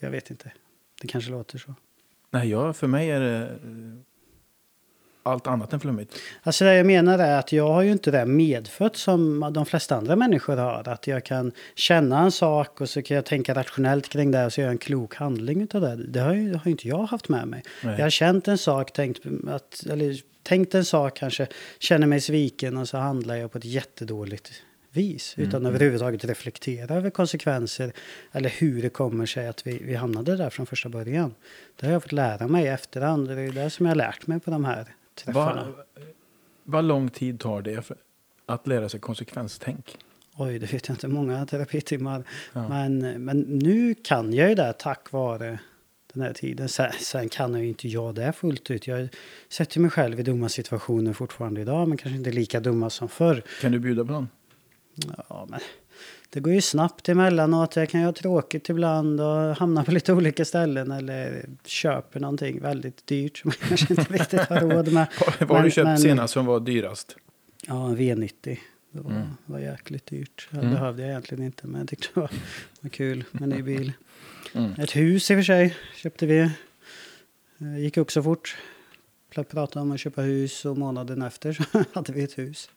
Jag 0.00 0.10
vet 0.10 0.30
inte, 0.30 0.52
det 1.02 1.08
kanske 1.08 1.30
låter 1.30 1.58
så. 1.58 1.74
Nej, 2.30 2.50
ja, 2.50 2.72
för 2.72 2.86
mig 2.86 3.10
är 3.10 3.20
det 3.20 3.58
allt 5.26 5.46
annat 5.46 5.72
än 5.72 5.80
flummigt. 5.80 6.14
Alltså 6.42 6.64
det 6.64 6.74
jag 6.74 6.86
menar 6.86 7.18
är 7.18 7.38
att 7.38 7.52
jag 7.52 7.68
har 7.68 7.82
ju 7.82 7.92
inte 7.92 8.10
det 8.10 8.26
medfött 8.26 8.96
som 8.96 9.50
de 9.54 9.66
flesta 9.66 9.96
andra 9.96 10.16
människor 10.16 10.56
har. 10.56 10.88
Att 10.88 11.06
jag 11.06 11.24
kan 11.24 11.52
känna 11.74 12.20
en 12.20 12.32
sak 12.32 12.80
och 12.80 12.88
så 12.88 13.02
kan 13.02 13.14
jag 13.14 13.24
tänka 13.24 13.54
rationellt 13.54 14.08
kring 14.08 14.30
det 14.30 14.46
och 14.46 14.52
så 14.52 14.60
gör 14.60 14.66
jag 14.68 14.72
en 14.72 14.78
klok 14.78 15.14
handling 15.14 15.62
utav 15.62 15.80
det. 15.80 15.96
Det 15.96 16.20
har 16.20 16.34
ju 16.34 16.54
har 16.54 16.70
inte 16.70 16.88
jag 16.88 17.02
haft 17.02 17.28
med 17.28 17.48
mig. 17.48 17.62
Nej. 17.82 17.94
Jag 17.96 18.04
har 18.04 18.10
känt 18.10 18.48
en 18.48 18.58
sak, 18.58 18.92
tänkt, 18.92 19.20
att, 19.48 19.86
eller 19.90 20.16
tänkt 20.42 20.74
en 20.74 20.84
sak 20.84 21.16
kanske, 21.16 21.46
känner 21.78 22.06
mig 22.06 22.20
sviken 22.20 22.76
och 22.76 22.88
så 22.88 22.98
handlar 22.98 23.36
jag 23.36 23.52
på 23.52 23.58
ett 23.58 23.64
jättedåligt 23.64 24.62
vis. 24.96 25.34
Utan 25.38 25.66
överhuvudtaget 25.66 26.24
reflektera 26.24 26.94
över 26.94 27.10
konsekvenser 27.10 27.92
eller 28.32 28.50
hur 28.50 28.82
det 28.82 28.88
kommer 28.88 29.26
sig 29.26 29.48
att 29.48 29.66
vi, 29.66 29.78
vi 29.78 29.94
hamnade 29.94 30.36
där 30.36 30.50
från 30.50 30.66
första 30.66 30.88
början. 30.88 31.34
Det 31.76 31.86
har 31.86 31.92
jag 31.92 32.02
fått 32.02 32.12
lära 32.12 32.48
mig 32.48 32.64
i 32.64 32.68
efterhand. 32.68 33.28
Det 33.28 33.40
är 33.40 33.52
det 33.52 33.70
som 33.70 33.86
jag 33.86 33.90
har 33.90 33.96
lärt 33.96 34.26
mig 34.26 34.40
på 34.40 34.50
de 34.50 34.64
här 34.64 34.86
träffarna. 35.16 35.66
Vad 36.64 36.84
lång 36.84 37.08
tid 37.08 37.40
tar 37.40 37.62
det 37.62 37.82
för 37.82 37.96
att 38.46 38.66
lära 38.66 38.88
sig 38.88 39.00
konsekvenstänk? 39.00 39.98
Oj, 40.36 40.58
det 40.58 40.72
vet 40.72 40.88
jag 40.88 40.94
inte. 40.94 41.08
Många 41.08 41.46
terapitimmar. 41.46 42.24
Ja. 42.52 42.68
Men, 42.68 42.98
men 43.24 43.40
nu 43.40 43.94
kan 43.94 44.32
jag 44.32 44.48
ju 44.48 44.54
det 44.54 44.72
tack 44.72 45.12
vare 45.12 45.58
den 46.12 46.22
här 46.22 46.32
tiden. 46.32 46.68
Sen, 46.68 46.92
sen 47.00 47.28
kan 47.28 47.60
ju 47.60 47.68
inte 47.68 47.88
jag 47.88 48.14
det 48.14 48.32
fullt 48.32 48.70
ut. 48.70 48.86
Jag 48.86 49.08
sätter 49.48 49.80
mig 49.80 49.90
själv 49.90 50.20
i 50.20 50.22
dumma 50.22 50.48
situationer 50.48 51.12
fortfarande 51.12 51.60
idag, 51.60 51.88
men 51.88 51.98
kanske 51.98 52.18
inte 52.18 52.30
lika 52.30 52.60
dumma 52.60 52.90
som 52.90 53.08
förr. 53.08 53.42
Kan 53.60 53.72
du 53.72 53.78
bjuda 53.78 54.04
på 54.04 54.12
någon? 54.12 54.28
Ja, 55.28 55.46
men 55.48 55.60
det 56.30 56.40
går 56.40 56.52
ju 56.52 56.60
snabbt 56.60 57.08
emellanåt. 57.08 57.76
Jag 57.76 57.88
kan 57.88 58.00
ju 58.00 58.06
ha 58.06 58.12
tråkigt 58.12 58.68
ibland 58.68 59.20
och 59.20 59.56
hamna 59.56 59.84
på 59.84 59.92
lite 59.92 60.12
olika 60.12 60.44
ställen 60.44 60.90
eller 60.90 61.46
köper 61.64 62.20
någonting 62.20 62.60
väldigt 62.60 63.06
dyrt 63.06 63.38
som 63.38 63.52
jag 63.60 63.68
kanske 63.68 63.94
inte 63.94 64.12
riktigt 64.12 64.40
har 64.40 64.60
råd 64.60 64.92
med. 64.92 65.06
Vad 65.40 65.50
har 65.50 65.62
du 65.62 65.70
köpt 65.70 65.86
men, 65.86 65.98
senast 65.98 66.34
som 66.34 66.46
var 66.46 66.60
dyrast? 66.60 67.16
Ja, 67.66 67.88
en 67.88 67.96
V90. 67.96 68.58
Det 68.90 69.00
var, 69.00 69.10
mm. 69.10 69.26
var 69.46 69.58
jäkligt 69.58 70.06
dyrt. 70.06 70.48
Det 70.50 70.58
mm. 70.58 70.70
behövde 70.70 71.02
jag 71.02 71.10
egentligen 71.10 71.44
inte, 71.44 71.66
men 71.66 71.80
jag 71.80 71.88
tyckte 71.88 72.08
det 72.14 72.20
var, 72.20 72.30
var 72.80 72.90
kul 72.90 73.24
med 73.30 73.42
en 73.42 73.48
ny 73.48 73.62
bil. 73.62 73.92
Mm. 74.54 74.72
Ett 74.78 74.96
hus 74.96 75.30
i 75.30 75.34
och 75.34 75.38
för 75.38 75.42
sig 75.42 75.76
köpte 75.96 76.26
vi. 76.26 76.50
Det 77.58 77.80
gick 77.80 77.96
också 77.96 78.22
fort. 78.22 78.56
Pratade 79.34 79.80
om 79.80 79.92
att 79.92 80.00
köpa 80.00 80.22
hus 80.22 80.64
och 80.64 80.78
månaden 80.78 81.22
efter 81.22 81.52
så 81.52 81.64
hade 81.92 82.12
vi 82.12 82.22
ett 82.22 82.38
hus. 82.38 82.70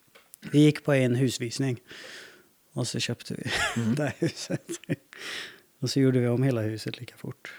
Vi 0.51 0.59
gick 0.59 0.83
på 0.83 0.93
en 0.93 1.15
husvisning. 1.15 1.79
Och 2.73 2.87
så 2.87 2.99
köpte 2.99 3.33
vi 3.33 3.51
mm. 3.81 3.95
det 3.95 4.03
här 4.03 4.13
huset. 4.17 4.61
Och 5.79 5.89
så 5.89 5.99
gjorde 5.99 6.19
vi 6.19 6.27
om 6.27 6.43
hela 6.43 6.61
huset 6.61 6.99
lika 6.99 7.17
fort. 7.17 7.53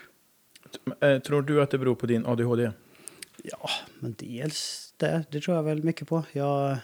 Eh, 1.01 1.19
tror 1.19 1.43
du 1.43 1.63
att 1.63 1.71
det 1.71 1.79
beror 1.79 1.95
på 1.95 2.07
din 2.07 2.27
ADHD? 2.27 2.71
Ja, 3.43 3.71
men 3.99 4.15
dels 4.19 4.95
det. 4.97 5.25
Det 5.31 5.41
tror 5.41 5.57
jag 5.57 5.63
väl 5.63 5.85
mycket 5.85 6.09
på. 6.09 6.23
Jag, 6.33 6.77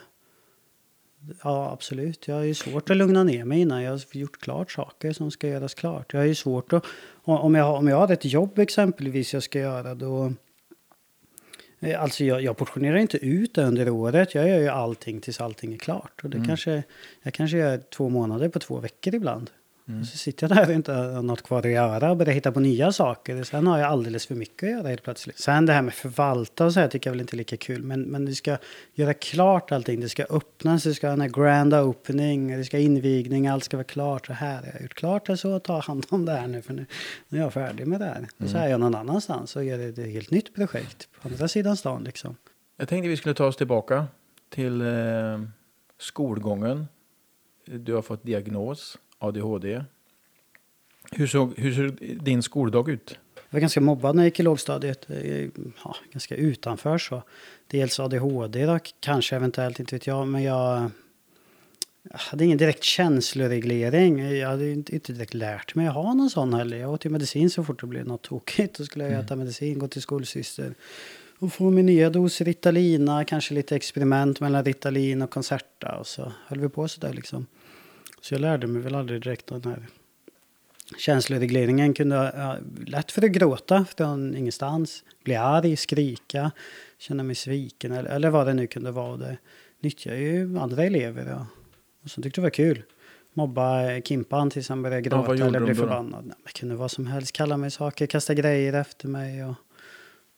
ja, 1.43 1.71
absolut. 1.71 2.27
Jag 2.27 2.35
har 2.35 2.43
ju 2.43 2.53
svårt 2.53 2.89
att 2.89 2.97
lugna 2.97 3.23
ner 3.23 3.45
mig 3.45 3.59
innan 3.59 3.83
jag 3.83 3.91
har 3.91 4.01
gjort 4.11 4.39
klart 4.39 4.71
saker 4.71 5.13
som 5.13 5.31
ska 5.31 5.47
göras 5.47 5.73
klart. 5.73 6.13
Jag 6.13 6.19
har 6.19 6.25
ju 6.25 6.35
svårt 6.35 6.73
att... 6.73 6.85
Om 7.23 7.55
jag, 7.55 7.75
om 7.75 7.87
jag 7.87 7.97
har 7.97 8.11
ett 8.11 8.25
jobb 8.25 8.59
exempelvis 8.59 9.33
jag 9.33 9.43
ska 9.43 9.59
göra 9.59 9.95
då 9.95 10.33
alltså 11.97 12.23
jag, 12.23 12.41
jag 12.41 12.57
portionerar 12.57 12.97
inte 12.97 13.17
ut 13.17 13.53
det 13.53 13.63
under 13.63 13.89
året. 13.89 14.35
Jag 14.35 14.49
gör 14.49 14.59
ju 14.59 14.67
allting 14.67 15.21
tills 15.21 15.41
allting 15.41 15.73
är 15.73 15.77
klart. 15.77 16.23
Och 16.23 16.29
det 16.29 16.37
mm. 16.37 16.47
kanske, 16.47 16.83
jag 17.23 17.33
kanske 17.33 17.57
gör 17.57 17.77
två 17.77 18.09
månader 18.09 18.49
på 18.49 18.59
två 18.59 18.79
veckor 18.79 19.15
ibland. 19.15 19.49
Mm. 19.89 20.05
Så 20.05 20.17
sitter 20.17 20.49
jag 20.49 20.57
där 20.57 20.67
och 20.67 20.73
inte 20.73 20.93
har 20.93 21.21
något 21.21 21.41
kvar 21.41 21.59
att 21.59 21.71
göra 21.71 22.11
och 22.11 22.17
börjar 22.17 22.33
hitta 22.33 22.51
på 22.51 22.59
nya 22.59 22.91
saker. 22.91 23.43
Sen 23.43 23.67
har 23.67 23.77
jag 23.77 23.87
alldeles 23.87 24.27
för 24.27 24.35
mycket 24.35 24.63
att 24.63 24.71
göra 24.71 24.87
helt 24.87 25.03
plötsligt. 25.03 25.39
Sen 25.39 25.65
det 25.65 25.73
här 25.73 25.81
med 25.81 25.93
förvalta 25.93 26.65
och 26.65 26.73
så 26.73 26.79
här 26.79 26.87
tycker 26.87 27.09
jag 27.09 27.13
väl 27.13 27.21
inte 27.21 27.35
är 27.35 27.37
lika 27.37 27.57
kul. 27.57 27.83
Men, 27.83 28.01
men 28.01 28.25
det 28.25 28.35
ska 28.35 28.57
göra 28.93 29.13
klart 29.13 29.71
allting. 29.71 29.99
Det 29.99 30.09
ska 30.09 30.23
öppnas, 30.23 30.83
det 30.83 30.93
ska 30.93 31.07
ha 31.07 31.23
en 31.23 31.31
grand 31.31 31.73
opening, 31.73 32.57
det 32.57 32.63
ska 32.63 32.79
invigning, 32.79 33.47
allt 33.47 33.63
ska 33.63 33.77
vara 33.77 33.83
klart. 33.83 34.25
Så 34.25 34.33
här 34.33 34.55
har 34.55 34.69
jag 34.73 34.81
gjort 34.81 34.93
klart 34.93 35.25
det 35.25 35.37
så, 35.37 35.59
ta 35.59 35.79
hand 35.79 36.05
om 36.09 36.25
det 36.25 36.31
här 36.31 36.47
nu 36.47 36.61
för 36.61 36.73
nu, 36.73 36.85
nu 37.29 37.37
är 37.37 37.41
jag 37.41 37.53
färdig 37.53 37.87
med 37.87 37.99
det 37.99 38.05
här. 38.05 38.27
Och 38.37 38.49
så 38.49 38.57
är 38.57 38.67
jag 38.67 38.79
någon 38.79 38.95
annanstans 38.95 39.55
och 39.55 39.63
gör 39.63 39.79
ett 39.79 39.97
helt 39.97 40.31
nytt 40.31 40.55
projekt 40.55 41.09
på 41.21 41.27
andra 41.27 41.47
sidan 41.47 41.77
stan 41.77 42.03
liksom. 42.03 42.35
Jag 42.77 42.87
tänkte 42.87 43.09
vi 43.09 43.17
skulle 43.17 43.35
ta 43.35 43.45
oss 43.45 43.57
tillbaka 43.57 44.07
till 44.49 44.81
eh, 44.81 44.87
skolgången. 45.99 46.87
Du 47.65 47.93
har 47.93 48.01
fått 48.01 48.23
diagnos. 48.23 48.97
ADHD. 49.19 49.83
Hur 51.11 51.27
såg, 51.27 51.53
hur 51.57 51.73
såg 51.73 52.17
din 52.23 52.43
skoldag 52.43 52.89
ut? 52.89 53.19
Jag 53.35 53.53
var 53.53 53.59
ganska 53.59 53.81
mobbad 53.81 54.15
när 54.15 54.23
jag 54.23 54.27
gick 54.27 54.39
i 54.39 54.43
lågstadiet. 54.43 55.07
Ja, 55.83 55.95
ganska 56.11 56.35
utanför 56.35 56.97
så. 56.97 57.23
Dels 57.67 57.99
ADHD 57.99 58.65
då, 58.65 58.79
kanske 58.99 59.35
eventuellt, 59.35 59.79
inte 59.79 59.95
vet 59.95 60.07
jag. 60.07 60.27
Men 60.27 60.43
jag, 60.43 60.91
hade 62.11 62.45
ingen 62.45 62.57
direkt 62.57 62.83
känsloreglering. 62.83 64.37
Jag 64.37 64.49
hade 64.49 64.71
inte, 64.71 65.13
direkt 65.13 65.33
lärt 65.33 65.75
mig 65.75 65.87
att 65.87 65.93
ha 65.93 66.13
någon 66.13 66.29
sån 66.29 66.53
heller. 66.53 66.77
Jag 66.77 66.91
åt 66.91 67.05
ju 67.05 67.09
medicin 67.09 67.49
så 67.49 67.63
fort 67.63 67.81
det 67.81 67.87
blev 67.87 68.07
något 68.07 68.21
tokigt. 68.21 68.77
Då 68.77 68.83
skulle 68.83 69.03
jag 69.03 69.13
mm. 69.13 69.25
äta 69.25 69.35
medicin, 69.35 69.79
gå 69.79 69.87
till 69.87 70.01
skolsyster 70.01 70.75
och 71.39 71.53
få 71.53 71.69
min 71.69 71.85
nya 71.85 72.09
dos 72.09 72.41
Ritalina, 72.41 73.25
kanske 73.25 73.53
lite 73.53 73.75
experiment 73.75 74.39
mellan 74.39 74.65
Ritalin 74.65 75.21
och 75.21 75.29
Concerta. 75.29 75.97
Och 75.99 76.07
så 76.07 76.31
höll 76.47 76.59
vi 76.59 76.69
på 76.69 76.87
sådär 76.87 77.13
liksom. 77.13 77.45
Så 78.21 78.33
jag 78.33 78.41
lärde 78.41 78.67
mig 78.67 78.81
väl 78.81 78.95
aldrig 78.95 79.21
direkt 79.21 79.47
den 79.47 79.63
här 79.65 79.87
känsloregleringen. 80.97 81.93
Kunde 81.93 82.33
ja, 82.35 82.57
lätt 82.85 83.11
för 83.11 83.25
att 83.25 83.31
gråta 83.31 83.85
från 83.97 84.35
ingenstans. 84.35 85.03
Bli 85.23 85.35
arg, 85.35 85.75
skrika, 85.75 86.51
känna 86.97 87.23
mig 87.23 87.35
sviken 87.35 87.91
eller, 87.91 88.09
eller 88.09 88.29
vad 88.29 88.47
det 88.47 88.53
nu 88.53 88.67
kunde 88.67 88.91
vara. 88.91 89.17
Det 89.17 89.37
nyttjade 89.79 90.17
ju 90.17 90.59
andra 90.59 90.83
elever 90.83 91.33
och, 91.33 91.45
och 92.03 92.09
så 92.09 92.21
tyckte 92.21 92.41
det 92.41 92.43
var 92.43 92.49
kul. 92.49 92.83
Mobba 93.33 94.01
Kimpan 94.01 94.49
tills 94.49 94.69
han 94.69 94.81
började 94.81 95.01
gråta 95.01 95.35
ja, 95.35 95.45
eller 95.45 95.59
blev 95.59 95.75
förbannad. 95.75 96.25
Nej, 96.25 96.35
det 96.45 96.51
kunde 96.59 96.75
vad 96.75 96.91
som 96.91 97.07
helst. 97.07 97.31
Kalla 97.31 97.57
mig 97.57 97.71
saker, 97.71 98.05
kasta 98.05 98.33
grejer 98.33 98.73
efter 98.73 99.07
mig. 99.07 99.45
Och, 99.45 99.55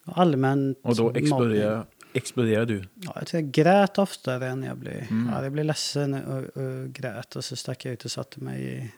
och 0.05 0.17
allmänt 0.17 0.77
Och 0.81 0.95
då 0.95 1.11
exploderade, 1.11 1.83
exploderade 2.13 2.73
du? 2.73 2.83
Ja, 2.95 3.21
jag, 3.33 3.51
grät 3.51 3.97
oftare 3.97 4.47
än 4.47 4.63
jag 4.63 4.77
blev. 4.77 5.11
Mm. 5.11 5.29
Ja, 5.33 5.43
jag 5.43 5.51
blev 5.51 5.65
ledsen 5.65 6.13
och, 6.13 6.63
och, 6.63 6.89
grät. 6.89 7.35
Och 7.35 7.45
så 7.45 7.55
stack 7.55 7.85
jag 7.85 7.93
ut 7.93 8.05
och 8.05 8.11
satte 8.11 8.43
mig 8.43 8.63
i 8.63 8.91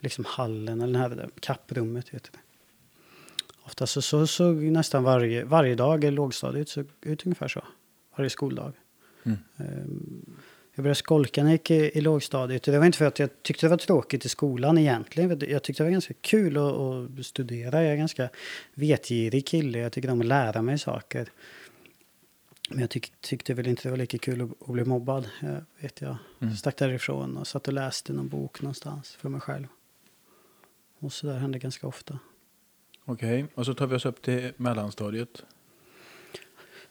liksom 0.00 0.24
hallen, 0.24 0.80
eller 0.80 0.98
här 0.98 1.28
kapprummet. 1.40 2.08
Heter 2.08 2.30
det. 2.32 2.38
Ofta 3.62 3.86
så, 3.86 4.02
så 4.02 4.26
såg 4.26 4.56
nästan 4.56 5.04
varje, 5.04 5.44
varje 5.44 5.74
dag 5.74 6.04
i 6.04 6.10
lågstadiet 6.10 6.68
såg 6.68 6.86
ut 7.02 7.26
ungefär 7.26 7.48
så. 7.48 7.64
Varje 8.16 8.30
skoldag. 8.30 8.72
Mm. 9.24 9.38
Um, 9.56 10.38
jag 10.74 10.82
började 10.82 10.98
skolka 10.98 11.42
när 11.42 11.50
jag 11.50 11.54
gick 11.54 11.70
i, 11.70 11.98
i 11.98 12.00
lågstadiet. 12.00 12.62
Det 12.62 12.78
var 12.78 12.86
inte 12.86 12.98
för 12.98 13.04
att 13.04 13.18
jag 13.18 13.30
tyckte 13.42 13.66
det 13.66 13.70
var 13.70 13.76
tråkigt 13.76 14.24
i 14.24 14.28
skolan 14.28 14.78
egentligen. 14.78 15.40
Jag 15.48 15.62
tyckte 15.62 15.82
det 15.82 15.86
var 15.86 15.92
ganska 15.92 16.14
kul 16.20 16.56
att, 16.56 17.18
att 17.18 17.26
studera. 17.26 17.82
Jag 17.82 17.86
är 17.86 17.92
en 17.92 17.98
ganska 17.98 18.28
vetgirig 18.74 19.46
kille. 19.46 19.78
Jag 19.78 19.92
tycker 19.92 20.10
om 20.10 20.20
att 20.20 20.26
lära 20.26 20.62
mig 20.62 20.78
saker. 20.78 21.28
Men 22.68 22.80
jag 22.80 22.90
tyck, 22.90 23.12
tyckte 23.20 23.54
väl 23.54 23.66
inte 23.66 23.82
det 23.82 23.90
var 23.90 23.96
lika 23.96 24.18
kul 24.18 24.40
att, 24.40 24.68
att 24.68 24.68
bli 24.68 24.84
mobbad. 24.84 25.28
Jag 25.40 25.64
vet 25.80 26.00
jag 26.00 26.16
mm. 26.40 26.56
stack 26.56 26.76
därifrån 26.76 27.36
och 27.36 27.46
satt 27.46 27.68
och 27.68 27.74
läste 27.74 28.12
någon 28.12 28.28
bok 28.28 28.62
någonstans 28.62 29.16
för 29.16 29.28
mig 29.28 29.40
själv. 29.40 29.66
Och 30.98 31.12
så 31.12 31.26
där 31.26 31.38
hände 31.38 31.58
ganska 31.58 31.86
ofta. 31.86 32.18
Okej, 33.04 33.44
okay. 33.44 33.54
och 33.54 33.66
så 33.66 33.74
tar 33.74 33.86
vi 33.86 33.96
oss 33.96 34.06
upp 34.06 34.22
till 34.22 34.52
mellanstadiet. 34.56 35.44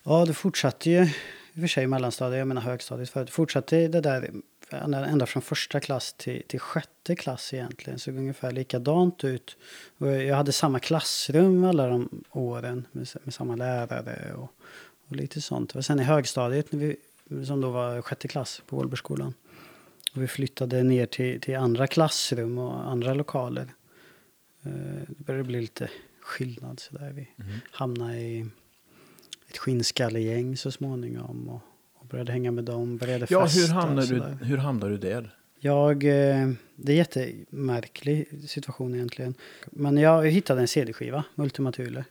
Ja, 0.03 0.25
det 0.25 0.34
fortsatte 0.34 0.89
ju 0.89 1.03
i 1.03 1.60
och 1.60 1.62
för 1.62 1.67
sig 1.67 1.88
mellanstadiet, 1.88 2.39
jag 2.39 2.48
menar 2.48 2.62
högstadiet 2.62 3.10
förut. 3.10 3.29
Fortsatte 3.29 3.88
det 3.88 4.01
där 4.01 4.31
ända 4.72 5.25
från 5.25 5.41
första 5.41 5.79
klass 5.79 6.13
till, 6.13 6.43
till 6.48 6.60
sjätte 6.60 7.15
klass 7.15 7.53
egentligen. 7.53 8.00
Såg 8.00 8.17
ungefär 8.17 8.51
likadant 8.51 9.24
ut. 9.24 9.57
Och 9.98 10.07
jag 10.07 10.36
hade 10.36 10.51
samma 10.51 10.79
klassrum 10.79 11.63
alla 11.63 11.88
de 11.88 12.24
åren 12.31 12.88
med, 12.91 13.07
med 13.24 13.34
samma 13.34 13.55
lärare 13.55 14.34
och, 14.34 14.51
och 15.08 15.16
lite 15.16 15.42
sånt. 15.42 15.76
Och 15.76 15.86
sen 15.86 16.00
i 16.00 16.04
högstadiet, 16.04 16.72
när 16.72 16.80
vi, 16.80 16.96
som 17.46 17.62
då 17.62 17.70
var 17.70 18.02
sjätte 18.02 18.28
klass 18.28 18.62
på 18.68 18.76
Vålbergsskolan. 18.76 19.34
Och 20.16 20.22
vi 20.22 20.28
flyttade 20.28 20.84
ner 20.84 21.06
till, 21.06 21.42
till 21.42 21.56
andra 21.56 21.88
klassrum 21.88 22.58
och 22.58 22.92
andra 22.92 23.14
lokaler. 23.14 23.68
Eh, 24.64 24.72
det 25.08 25.26
började 25.26 25.44
bli 25.44 25.62
lite 25.62 25.90
skillnad 26.22 26.80
sådär. 26.80 27.12
Vi 27.16 27.30
mm. 27.44 27.60
hamnade 27.72 28.20
i 28.20 28.46
ett 29.50 29.58
skinnskallegäng 29.58 30.58
så 30.58 30.72
småningom. 30.72 31.50
Och, 31.50 31.62
och 31.94 32.06
började 32.06 32.32
hänga 32.32 32.52
med 32.52 32.64
dem, 32.64 32.98
började 32.98 33.28
ja, 33.30 33.44
festa. 33.44 33.60
Hur 33.60 33.68
hamnade, 33.68 34.08
du, 34.08 34.46
hur 34.46 34.58
hamnade 34.58 34.92
du 34.92 34.98
där? 34.98 35.34
Jag, 35.60 36.04
eh, 36.04 36.52
det 36.76 36.92
är 36.92 36.92
en 36.92 36.96
jättemärklig 36.96 38.28
situation 38.48 38.96
egentligen. 38.96 39.34
Men 39.66 39.98
jag 39.98 40.28
hittade 40.28 40.62
en 40.62 40.68
CD-skiva, 40.68 41.24
Ultima 41.36 41.72
Thule. 41.72 42.06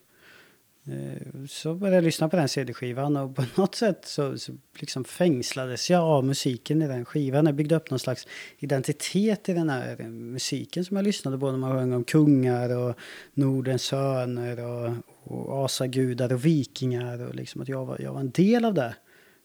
Eh, 0.88 1.46
så 1.48 1.74
började 1.74 1.96
jag 1.96 2.04
lyssna 2.04 2.28
på 2.28 2.36
den 2.36 2.48
CD-skivan 2.48 3.16
och 3.16 3.36
på 3.36 3.44
något 3.54 3.74
sätt 3.74 4.00
så, 4.04 4.38
så 4.38 4.52
liksom 4.78 5.04
fängslades 5.04 5.90
jag 5.90 6.02
av 6.02 6.24
musiken 6.24 6.82
i 6.82 6.86
den 6.86 7.04
skivan. 7.04 7.46
Jag 7.46 7.54
byggde 7.54 7.76
upp 7.76 7.90
någon 7.90 7.98
slags 7.98 8.26
identitet 8.58 9.48
i 9.48 9.52
den 9.52 9.70
här 9.70 9.96
musiken 10.08 10.84
som 10.84 10.96
jag 10.96 11.04
lyssnade 11.04 11.38
på 11.38 11.50
när 11.50 11.58
man 11.58 11.72
sjöng 11.72 11.92
om 11.92 12.04
kungar 12.04 12.76
och 12.76 12.96
Nordens 13.34 13.82
söner 13.82 14.64
och, 14.64 14.92
och 15.22 15.64
asagudar 15.64 16.32
och 16.32 16.44
vikingar. 16.44 17.22
Och 17.28 17.34
liksom 17.34 17.60
att 17.60 17.68
jag 17.68 17.86
var, 17.86 18.00
jag 18.00 18.12
var 18.12 18.20
en 18.20 18.30
del 18.30 18.64
av 18.64 18.74
det. 18.74 18.94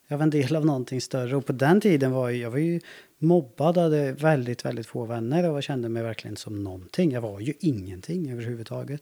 Jag 0.08 0.18
var 0.18 0.24
en 0.24 0.30
del 0.30 0.56
av 0.56 0.66
någonting 0.66 1.02
större. 1.02 1.36
Och 1.36 1.46
på 1.46 1.54
den 1.54 1.82
tiden 1.82 2.12
var 2.12 2.30
jag, 2.30 2.40
jag 2.40 2.52
var 2.52 2.58
ju 2.58 2.80
mobbad, 3.18 3.78
hade 3.78 4.12
väldigt, 4.12 4.66
väldigt 4.66 4.88
få 4.88 5.06
vänner 5.06 5.50
och 5.50 5.64
kände 5.64 5.90
mig 5.90 6.04
verkligen 6.04 6.38
som 6.38 6.64
någonting. 6.64 7.12
Jag 7.12 7.22
var 7.22 7.40
ju 7.40 7.54
ingenting 7.60 8.32
överhuvudtaget. 8.32 9.02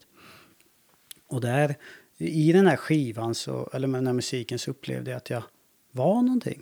Och 1.28 1.42
där 1.42 1.76
i 2.20 2.52
den 2.52 2.68
här 2.68 2.76
skivan, 2.76 3.36
så, 3.36 3.70
eller 3.74 3.88
med 3.88 4.00
den 4.00 4.08
här 4.08 4.14
musiken, 4.14 4.60
så 4.60 4.72
upplevde 4.72 5.12
jag 5.12 5.18
att 5.18 5.30
jag 5.30 5.44
var 5.92 6.22
någonting. 6.22 6.62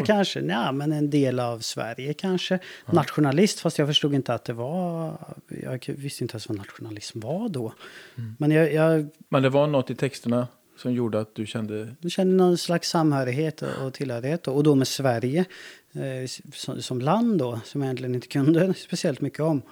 Då? 0.00 0.04
kanske. 0.06 0.40
Ja, 0.40 0.72
men 0.72 0.92
en 0.92 1.10
del 1.10 1.40
av 1.40 1.58
Sverige 1.58 2.14
kanske. 2.14 2.58
Ja. 2.86 2.92
Nationalist, 2.92 3.60
fast 3.60 3.78
jag 3.78 3.88
förstod 3.88 4.14
inte 4.14 4.34
att 4.34 4.44
det 4.44 4.52
var... 4.52 5.16
Jag 5.62 5.84
visste 5.86 6.24
inte 6.24 6.32
ens 6.32 6.48
vad 6.48 6.58
nationalism 6.58 7.20
var 7.20 7.48
då. 7.48 7.72
Mm. 8.18 8.36
Men, 8.38 8.50
jag, 8.50 8.72
jag, 8.72 9.08
men 9.28 9.42
det 9.42 9.48
var 9.48 9.66
något 9.66 9.90
i 9.90 9.94
texterna 9.94 10.48
som 10.76 10.92
gjorde 10.92 11.20
att 11.20 11.34
du 11.34 11.46
kände... 11.46 11.94
Du 12.00 12.10
kände 12.10 12.34
någon 12.34 12.58
slags 12.58 12.88
samhörighet 12.88 13.62
och 13.62 13.92
tillhörighet. 13.92 14.48
Och 14.48 14.62
då 14.62 14.74
med 14.74 14.88
Sverige 14.88 15.44
eh, 15.92 16.28
som, 16.52 16.82
som, 16.82 17.00
land 17.00 17.38
då, 17.38 17.60
som 17.64 17.80
jag 17.80 17.86
egentligen 17.86 18.14
inte 18.14 18.28
kunde 18.28 18.74
speciellt 18.76 19.20
mycket 19.20 19.40
om. 19.40 19.62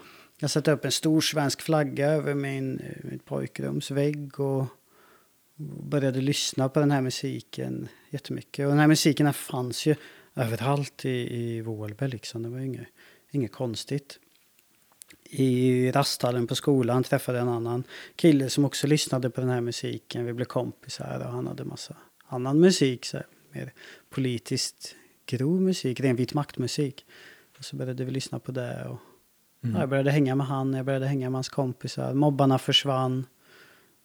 Jag 0.42 0.50
satte 0.50 0.72
upp 0.72 0.84
en 0.84 0.92
stor 0.92 1.20
svensk 1.20 1.62
flagga 1.62 2.10
över 2.10 2.34
min, 2.34 2.78
eh, 2.78 3.10
mitt 3.10 3.24
pojkrums 3.24 3.90
vägg 3.90 4.40
och 4.40 4.66
började 5.56 6.20
lyssna 6.20 6.68
på 6.68 6.80
den 6.80 6.90
här 6.90 7.00
musiken 7.00 7.88
jättemycket. 8.10 8.64
Och 8.64 8.70
den 8.70 8.78
här 8.78 8.86
musiken 8.86 9.32
fanns 9.32 9.86
ju 9.86 9.94
överallt 10.34 11.04
i, 11.04 11.36
i 11.36 11.60
Vålberg 11.60 12.10
liksom. 12.10 12.42
Det 12.42 12.48
var 12.48 12.58
inget, 12.58 12.86
inget 13.30 13.52
konstigt. 13.52 14.18
I 15.24 15.90
rasthallen 15.92 16.46
på 16.46 16.54
skolan 16.54 17.02
träffade 17.02 17.38
jag 17.38 17.46
en 17.46 17.52
annan 17.52 17.84
kille 18.16 18.50
som 18.50 18.64
också 18.64 18.86
lyssnade 18.86 19.30
på 19.30 19.40
den 19.40 19.50
här 19.50 19.60
musiken. 19.60 20.26
Vi 20.26 20.32
blev 20.32 20.46
kompisar 20.46 21.22
och 21.26 21.32
han 21.32 21.46
hade 21.46 21.64
massa 21.64 21.96
annan 22.26 22.60
musik. 22.60 23.04
Så 23.04 23.16
här, 23.16 23.26
mer 23.52 23.72
politiskt 24.10 24.94
grov 25.26 25.60
musik, 25.60 26.00
ren 26.00 26.16
vit 26.16 26.34
maktmusik. 26.34 27.06
Och 27.58 27.64
så 27.64 27.76
började 27.76 28.04
vi 28.04 28.10
lyssna 28.10 28.38
på 28.38 28.52
det. 28.52 28.88
Och, 28.88 28.98
Mm. 29.64 29.74
ja, 29.74 29.80
jag 29.82 29.88
började 29.88 30.10
hänga 30.10 30.34
med 30.34 30.46
han, 30.46 30.74
jag 30.74 30.86
började 30.86 31.06
hänga 31.06 31.30
med 31.30 31.36
hans 31.36 31.48
kompisar. 31.48 32.14
Mobbarna 32.14 32.58
försvann. 32.58 33.26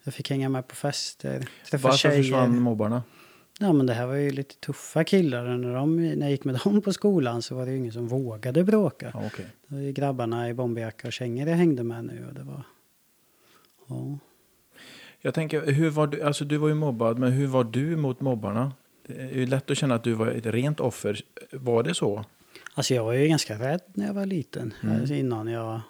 Jag 0.03 0.13
fick 0.13 0.29
hänga 0.29 0.49
med 0.49 0.67
på 0.67 0.75
fester, 0.75 1.47
Varför 1.71 1.91
tjejer. 1.97 2.17
försvann 2.23 2.59
mobbarna? 2.61 3.03
Ja, 3.59 3.73
men 3.73 3.85
det 3.85 3.93
här 3.93 4.05
var 4.07 4.15
ju 4.15 4.31
lite 4.31 4.55
tuffa 4.55 5.03
killar. 5.03 5.57
När, 5.57 5.73
de, 5.75 5.95
när 5.95 6.21
jag 6.21 6.31
gick 6.31 6.43
med 6.43 6.59
dem 6.63 6.81
på 6.81 6.93
skolan 6.93 7.41
så 7.41 7.55
var 7.55 7.65
det 7.65 7.71
ju 7.71 7.77
ingen 7.77 7.91
som 7.93 8.07
vågade 8.07 8.63
bråka. 8.63 9.11
Ja, 9.13 9.23
okej. 9.25 9.45
Det 9.67 9.75
var 9.75 9.81
ju 9.81 9.91
grabbarna 9.91 10.49
i 10.49 10.53
bomberjacka 10.53 11.07
och 11.07 11.13
kängor 11.13 11.47
jag 11.47 11.55
hängde 11.55 11.83
med 11.83 12.05
nu. 12.05 12.25
Och 12.27 12.33
det 12.33 12.43
var... 12.43 12.63
Ja. 13.87 14.17
Jag 15.21 15.33
tänker, 15.33 15.71
hur 15.71 15.89
var 15.89 16.07
du, 16.07 16.21
alltså 16.21 16.45
du 16.45 16.57
var 16.57 16.67
ju 16.67 16.73
mobbad, 16.73 17.19
men 17.19 17.31
hur 17.31 17.47
var 17.47 17.63
du 17.63 17.95
mot 17.95 18.21
mobbarna? 18.21 18.71
Det 19.07 19.21
är 19.21 19.31
ju 19.35 19.45
lätt 19.45 19.71
att 19.71 19.77
känna 19.77 19.95
att 19.95 20.03
du 20.03 20.13
var 20.13 20.27
ett 20.27 20.45
rent 20.45 20.79
offer. 20.79 21.21
Var 21.51 21.83
det 21.83 21.93
så? 21.93 22.25
Alltså 22.77 22.93
jag 22.93 23.03
var 23.03 23.13
ju 23.13 23.27
ganska 23.27 23.60
rädd 23.60 23.81
när 23.93 24.05
jag 24.07 24.13
var 24.13 24.25
liten. 24.25 24.74
Mm. 24.84 25.00
Alltså 25.00 25.13
innan 25.13 25.48
jag 25.48 25.81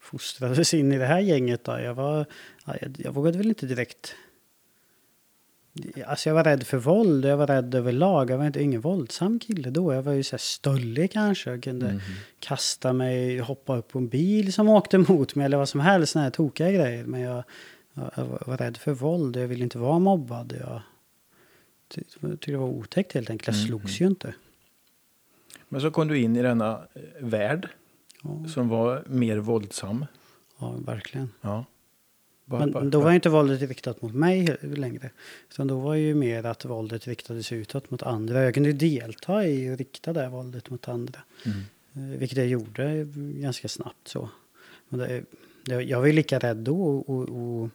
fostrades 0.00 0.74
in 0.74 0.92
i 0.92 0.98
det 0.98 1.06
här 1.06 1.20
gänget. 1.20 1.64
Då. 1.64 1.72
Jag, 1.78 1.94
var, 1.94 2.26
ja, 2.66 2.74
jag, 2.80 2.96
jag 2.98 3.12
vågade 3.12 3.38
väl 3.38 3.46
inte 3.48 3.66
direkt... 3.66 4.14
Alltså 6.06 6.28
jag 6.28 6.34
var 6.34 6.44
rädd 6.44 6.66
för 6.66 6.76
våld. 6.78 7.24
Jag 7.24 7.36
var 7.36 7.46
rädd 7.46 7.74
överlag. 7.74 8.30
Jag 8.30 8.38
var 8.38 8.46
inte 8.46 8.62
ingen 8.62 8.80
våldsam 8.80 9.38
kille 9.38 9.70
då. 9.70 9.94
Jag 9.94 10.02
var 10.02 10.12
ju 10.12 10.22
så 10.22 10.32
här 10.32 10.38
stöllig 10.38 11.12
kanske. 11.12 11.50
Jag 11.50 11.62
kunde 11.62 11.86
Mm. 11.86 12.00
kasta 12.38 12.92
mig, 12.92 13.38
hoppa 13.38 13.76
upp 13.76 13.88
på 13.88 13.98
en 13.98 14.08
bil 14.08 14.52
som 14.52 14.68
åkte 14.68 14.98
mot 14.98 15.34
mig 15.34 15.44
eller 15.46 15.56
vad 15.56 15.68
som 15.68 15.80
helst. 15.80 16.12
Såna 16.12 16.22
här 16.22 16.30
tokiga 16.30 16.72
grejer. 16.72 17.04
Men 17.04 17.20
jag, 17.20 17.44
jag, 17.94 18.10
jag 18.16 18.24
var- 18.46 18.56
rädd 18.56 18.76
för 18.76 18.92
våld. 18.92 19.36
Jag 19.36 19.48
ville 19.48 19.62
inte 19.64 19.78
vara 19.78 19.98
mobbad. 19.98 20.54
Jag 20.60 20.82
ty- 21.94 22.02
tyckte 22.04 22.50
det 22.50 22.56
var 22.56 22.66
otäckt 22.68 23.12
helt 23.12 23.30
enkelt. 23.30 23.46
Jag 23.48 23.56
Mm, 23.56 23.66
slogs 23.68 24.00
ju 24.00 24.06
inte. 24.06 24.34
Men 25.72 25.80
så 25.80 25.90
kom 25.90 26.08
du 26.08 26.18
in 26.18 26.36
i 26.36 26.42
denna 26.42 26.80
eh, 26.94 27.02
värld 27.20 27.68
Ja, 28.22 28.44
som 28.48 28.68
var 28.68 29.04
mer 29.06 29.36
våldsam. 29.38 30.06
ja 30.58 30.74
verkligen. 30.86 31.30
Ja. 31.40 31.64
Bara- 32.44 32.66
bara- 32.66 32.80
Men 32.82 32.90
då 32.90 33.00
var 33.00 33.12
inte 33.12 33.28
våldet 33.28 33.60
riktat 33.68 34.02
mot 34.02 34.14
mig 34.14 34.56
längre. 34.62 35.10
Utan 35.50 35.66
då 35.66 35.78
var 35.80 35.94
ju 35.94 36.14
mer 36.14 36.44
att 36.46 36.64
våldet 36.64 37.06
riktades 37.06 37.52
utåt 37.52 37.90
mot 37.90 38.02
andra. 38.02 38.42
Jag 38.42 38.54
kunde 38.54 38.68
ju 38.68 38.76
delta 38.76 39.46
i 39.46 39.70
och 39.74 39.78
rikta 39.78 40.12
det 40.12 40.28
våldet 40.28 40.70
mot 40.70 40.88
andra. 40.88 41.20
Mm. 41.46 42.12
Eh, 42.12 42.18
Vilket 42.18 42.38
jag 42.38 42.46
gjorde 42.46 43.08
ganska 43.14 43.68
snabbt 43.68 44.08
så. 44.08 44.28
Men 44.88 44.98
det, 45.00 45.22
det, 45.64 45.82
jag 45.82 45.98
var 46.00 46.06
ju 46.06 46.12
lika 46.12 46.38
rädd 46.38 46.56
då 46.56 46.82
och, 46.82 47.08
och, 47.08 47.28
och, 47.28 47.68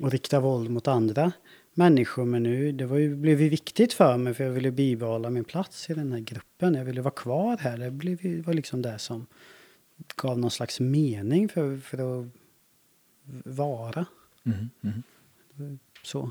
och 0.00 0.10
rikta 0.12 0.40
våld 0.40 0.70
mot 0.70 0.88
andra 0.88 1.32
människor. 1.76 2.24
Men 2.24 2.42
nu, 2.42 2.72
det 2.72 2.86
var 2.86 2.96
ju, 2.96 3.16
blev 3.16 3.40
ju 3.40 3.48
viktigt 3.48 3.92
för 3.92 4.16
mig 4.16 4.34
för 4.34 4.44
jag 4.44 4.50
ville 4.50 4.70
bibehålla 4.70 5.30
min 5.30 5.44
plats 5.44 5.90
i 5.90 5.94
den 5.94 6.12
här 6.12 6.20
gruppen. 6.20 6.74
Jag 6.74 6.84
ville 6.84 7.02
vara 7.02 7.14
kvar 7.14 7.56
här. 7.56 7.78
Det 7.78 7.90
blev, 7.90 8.44
var 8.44 8.54
liksom 8.54 8.82
det 8.82 8.98
som 8.98 9.26
gav 10.16 10.38
någon 10.38 10.50
slags 10.50 10.80
mening 10.80 11.48
för, 11.48 11.76
för 11.76 12.20
att 12.20 12.26
vara. 13.44 14.06
Mm. 14.44 14.70
Mm. 15.58 15.78
Så. 16.02 16.30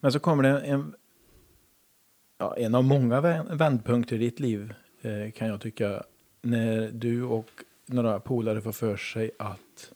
Men 0.00 0.12
så 0.12 0.18
kommer 0.18 0.42
det 0.42 0.60
en, 0.60 0.94
ja, 2.38 2.56
en 2.56 2.74
av 2.74 2.84
många 2.84 3.20
vä- 3.20 3.56
vändpunkter 3.56 4.16
i 4.16 4.18
ditt 4.18 4.40
liv 4.40 4.74
eh, 5.02 5.30
kan 5.30 5.48
jag 5.48 5.60
tycka. 5.60 6.02
När 6.42 6.90
du 6.92 7.22
och 7.22 7.50
några 7.86 8.20
polare 8.20 8.60
får 8.60 8.72
för 8.72 8.96
sig 8.96 9.30
att 9.38 9.92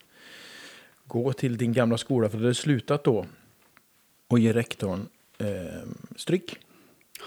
gå 1.04 1.32
till 1.32 1.56
din 1.56 1.72
gamla 1.72 1.98
skola, 1.98 2.28
för 2.28 2.38
det 2.38 2.44
hade 2.44 2.54
slutat 2.54 3.04
då, 3.04 3.26
och 4.28 4.38
ge 4.38 4.52
rektorn 4.52 5.08
eh, 5.38 5.88
stryk. 6.16 6.58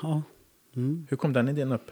Ja. 0.01 0.23
Mm. 0.75 1.07
Hur 1.09 1.17
kom 1.17 1.33
den 1.33 1.49
idén 1.49 1.71
upp? 1.71 1.91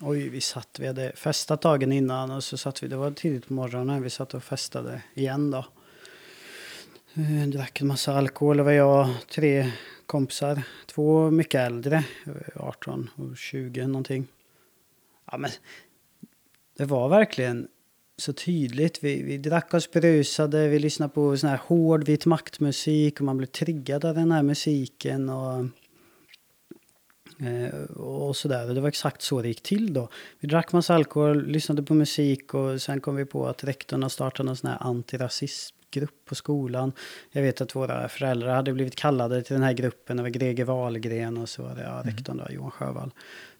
Oj, 0.00 0.28
vi 0.28 0.40
satt, 0.40 0.78
vi 0.78 0.86
hade 0.86 1.12
festat 1.16 1.62
dagen 1.62 1.92
innan 1.92 2.30
och 2.30 2.44
så 2.44 2.56
satt 2.56 2.82
vi, 2.82 2.88
det 2.88 2.96
var 2.96 3.10
tidigt 3.10 3.46
på 3.48 3.52
morgonen, 3.54 4.02
vi 4.02 4.10
satt 4.10 4.34
och 4.34 4.44
festade 4.44 5.02
igen 5.14 5.50
då. 5.50 5.66
Eh, 7.14 7.48
Drack 7.48 7.80
en 7.80 7.86
massa 7.86 8.14
alkohol, 8.14 8.56
det 8.56 8.62
var 8.62 8.72
jag 8.72 9.08
tre 9.28 9.72
kompisar, 10.06 10.62
två 10.86 11.30
mycket 11.30 11.60
äldre, 11.60 12.04
eh, 12.26 12.66
18 12.66 13.10
och 13.14 13.36
20 13.36 13.86
någonting. 13.86 14.26
Ja 15.30 15.38
men, 15.38 15.50
det 16.76 16.84
var 16.84 17.08
verkligen 17.08 17.68
så 18.18 18.32
tydligt. 18.32 19.04
Vi, 19.04 19.22
vi 19.22 19.38
drack 19.38 19.74
oss 19.74 19.90
berusade, 19.90 20.68
vi 20.68 20.78
lyssnade 20.78 21.12
på 21.12 21.36
sån 21.36 21.50
här 21.50 21.60
hård 21.66 22.04
vit 22.04 22.26
maktmusik 22.26 23.20
och 23.20 23.26
man 23.26 23.36
blev 23.36 23.46
triggad 23.46 24.04
av 24.04 24.14
den 24.14 24.32
här 24.32 24.42
musiken. 24.42 25.28
och 25.28 25.64
eh, 27.40 27.80
och 27.96 28.36
sådär. 28.36 28.74
Det 28.74 28.80
var 28.80 28.88
exakt 28.88 29.22
så 29.22 29.42
det 29.42 29.48
gick 29.48 29.62
till 29.62 29.92
då. 29.92 30.08
Vi 30.40 30.48
drack 30.48 30.72
massa 30.72 30.94
alkohol, 30.94 31.46
lyssnade 31.46 31.82
på 31.82 31.94
musik 31.94 32.54
och 32.54 32.82
sen 32.82 33.00
kom 33.00 33.16
vi 33.16 33.24
på 33.24 33.46
att 33.46 33.64
rektorn 33.64 34.02
har 34.02 34.10
startat 34.10 34.46
en 34.46 34.56
sån 34.56 34.70
här 34.70 34.78
antirasism 34.80 35.77
antirasismgrupp 35.88 36.24
på 36.24 36.34
skolan. 36.34 36.92
Jag 37.32 37.42
vet 37.42 37.60
att 37.60 37.74
våra 37.74 38.08
föräldrar 38.08 38.54
hade 38.54 38.72
blivit 38.72 38.96
kallade 38.96 39.42
till 39.42 39.54
den 39.54 39.62
här 39.62 39.72
gruppen. 39.72 40.16
Det 40.16 40.22
var 40.22 40.30
Greger 40.30 40.64
Wahlgren 40.64 41.36
och 41.36 41.48
så 41.48 41.62
var 41.62 41.74
det 41.74 41.82
ja, 41.82 42.02
rektorn 42.04 42.36
då, 42.36 42.52
Johan 42.52 42.70
Sjövall 42.70 43.10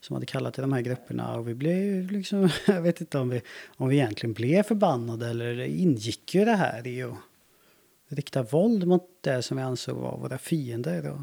som 0.01 0.13
hade 0.13 0.25
kallat 0.25 0.53
till 0.53 0.61
de 0.61 0.73
här 0.73 0.81
grupperna. 0.81 1.35
Och 1.35 1.47
vi 1.47 1.55
blev 1.55 2.11
liksom, 2.11 2.49
jag 2.67 2.81
vet 2.81 3.01
inte 3.01 3.19
om 3.19 3.29
vi, 3.29 3.41
om 3.77 3.89
vi 3.89 3.95
egentligen 3.95 4.33
blev 4.33 4.63
förbannade 4.63 5.29
eller 5.29 5.59
ingick 5.59 6.35
ju 6.35 6.45
det 6.45 6.55
här 6.55 6.87
i 6.87 7.03
att 7.03 7.17
rikta 8.09 8.43
våld 8.43 8.87
mot 8.87 9.03
det 9.21 9.43
som 9.43 9.57
vi 9.57 9.63
ansåg 9.63 9.97
var 9.97 10.17
våra 10.17 10.37
fiender. 10.37 11.09
Och 11.09 11.19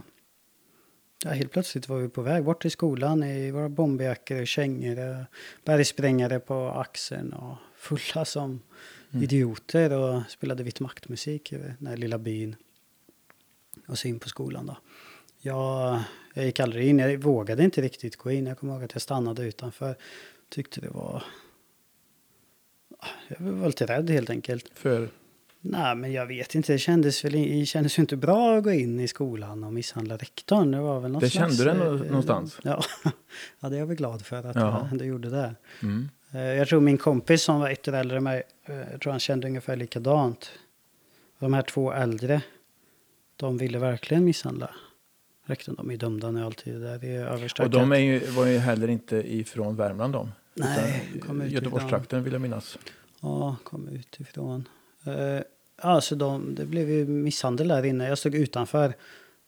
Ja, 1.24 1.30
helt 1.30 1.52
plötsligt 1.52 1.88
var 1.88 1.98
vi 1.98 2.08
på 2.08 2.22
väg 2.22 2.44
bort 2.44 2.62
till 2.62 2.70
skolan 2.70 3.22
i 3.22 3.50
våra 3.50 3.68
bomberjackor 3.68 4.40
och 4.40 4.46
kängor. 4.46 4.98
och 4.98 5.24
Bergsprängare 5.64 6.40
på 6.40 6.68
axeln 6.68 7.32
och 7.32 7.56
fulla 7.76 8.24
som 8.24 8.60
idioter 9.22 9.92
och 9.92 10.22
spelade 10.28 10.62
vitt 10.62 10.80
maktmusik 10.80 11.52
i 11.52 11.56
den 11.78 11.86
här 11.86 11.96
lilla 11.96 12.18
byn. 12.18 12.56
Och 13.86 13.98
så 13.98 14.08
in 14.08 14.18
på 14.18 14.28
skolan 14.28 14.66
då. 14.66 14.76
Jag, 15.40 16.02
jag 16.34 16.44
gick 16.44 16.60
aldrig 16.60 16.88
in, 16.88 16.98
jag 16.98 17.18
vågade 17.18 17.64
inte 17.64 17.82
riktigt 17.82 18.16
gå 18.16 18.30
in. 18.30 18.46
Jag 18.46 18.58
kommer 18.58 18.74
ihåg 18.74 18.84
att 18.84 18.92
jag 18.92 19.02
stannade 19.02 19.42
utanför. 19.42 19.96
Tyckte 20.48 20.80
det 20.80 20.88
var... 20.88 21.24
Jag 23.28 23.40
var 23.40 23.66
lite 23.66 23.86
rädd 23.86 24.10
helt 24.10 24.30
enkelt. 24.30 24.70
För 24.74 25.08
Nej, 25.60 25.94
men 25.96 26.12
jag 26.12 26.26
vet 26.26 26.54
inte. 26.54 26.72
Det 26.72 26.78
kändes, 26.78 27.24
väl, 27.24 27.32
det 27.32 27.66
kändes 27.66 27.98
ju 27.98 28.00
inte 28.00 28.16
bra 28.16 28.56
att 28.56 28.64
gå 28.64 28.72
in 28.72 29.00
i 29.00 29.08
skolan 29.08 29.64
och 29.64 29.72
misshandla 29.72 30.16
rektorn. 30.16 30.70
Det 30.70 30.80
var 30.80 31.00
väl 31.00 31.10
något 31.12 31.20
Det 31.20 31.30
slags, 31.30 31.56
kände 31.58 31.74
du 31.74 32.04
eh, 32.04 32.10
någonstans? 32.10 32.58
Ja. 32.62 32.82
ja, 33.60 33.68
det 33.68 33.76
är 33.76 33.78
jag 33.80 33.86
väl 33.86 33.96
glad 33.96 34.26
för 34.26 34.46
att 34.46 34.56
Jaha. 34.56 34.88
jag, 34.90 34.98
du 34.98 35.04
gjorde 35.04 35.30
det. 35.30 35.54
mm. 35.82 36.08
Eh, 36.36 36.40
Jag 36.58 36.68
tror 36.68 36.80
min 36.80 36.98
kompis 36.98 37.42
som 37.42 37.60
var 37.60 37.70
ett 37.70 37.88
år 37.88 37.92
äldre 37.94 38.16
än 38.16 38.24
mig, 38.24 38.42
eh, 38.64 38.76
jag 38.92 39.00
tror 39.00 39.10
han 39.10 39.20
kände 39.20 39.46
ungefär 39.48 39.76
likadant. 39.76 40.50
De 41.38 41.54
här 41.54 41.62
två 41.62 41.92
äldre, 41.92 42.42
de 43.36 43.58
ville 43.58 43.78
verkligen 43.78 44.24
misshandla 44.24 44.70
rektorn. 45.44 45.74
De 45.74 45.90
är 45.90 45.96
dömda 45.96 46.30
nu 46.30 46.44
alltid. 46.44 46.74
Det 46.74 46.78
där 46.80 47.04
är 47.04 47.26
Och 47.28 47.34
överstökat. 47.34 47.72
de 47.72 47.92
är 47.92 47.96
ju, 47.96 48.18
var 48.18 48.46
ju 48.46 48.58
heller 48.58 48.88
inte 48.88 49.16
ifrån 49.36 49.76
Värmland 49.76 50.12
de. 50.12 50.32
Nej, 50.54 51.02
kom 51.12 51.40
utifrån. 51.40 51.48
Göteborgstrakten 51.48 52.24
vill 52.24 52.32
jag 52.32 52.42
minnas. 52.42 52.78
Ja, 53.20 53.56
kom 53.64 53.88
utifrån. 53.88 54.68
Uh, 55.06 55.40
alltså 55.76 56.14
de, 56.16 56.54
det 56.54 56.66
blev 56.66 56.90
ju 56.90 57.06
misshandel 57.06 57.68
där 57.68 57.84
inne. 57.86 58.08
Jag 58.08 58.18
stod 58.18 58.34
utanför 58.34 58.94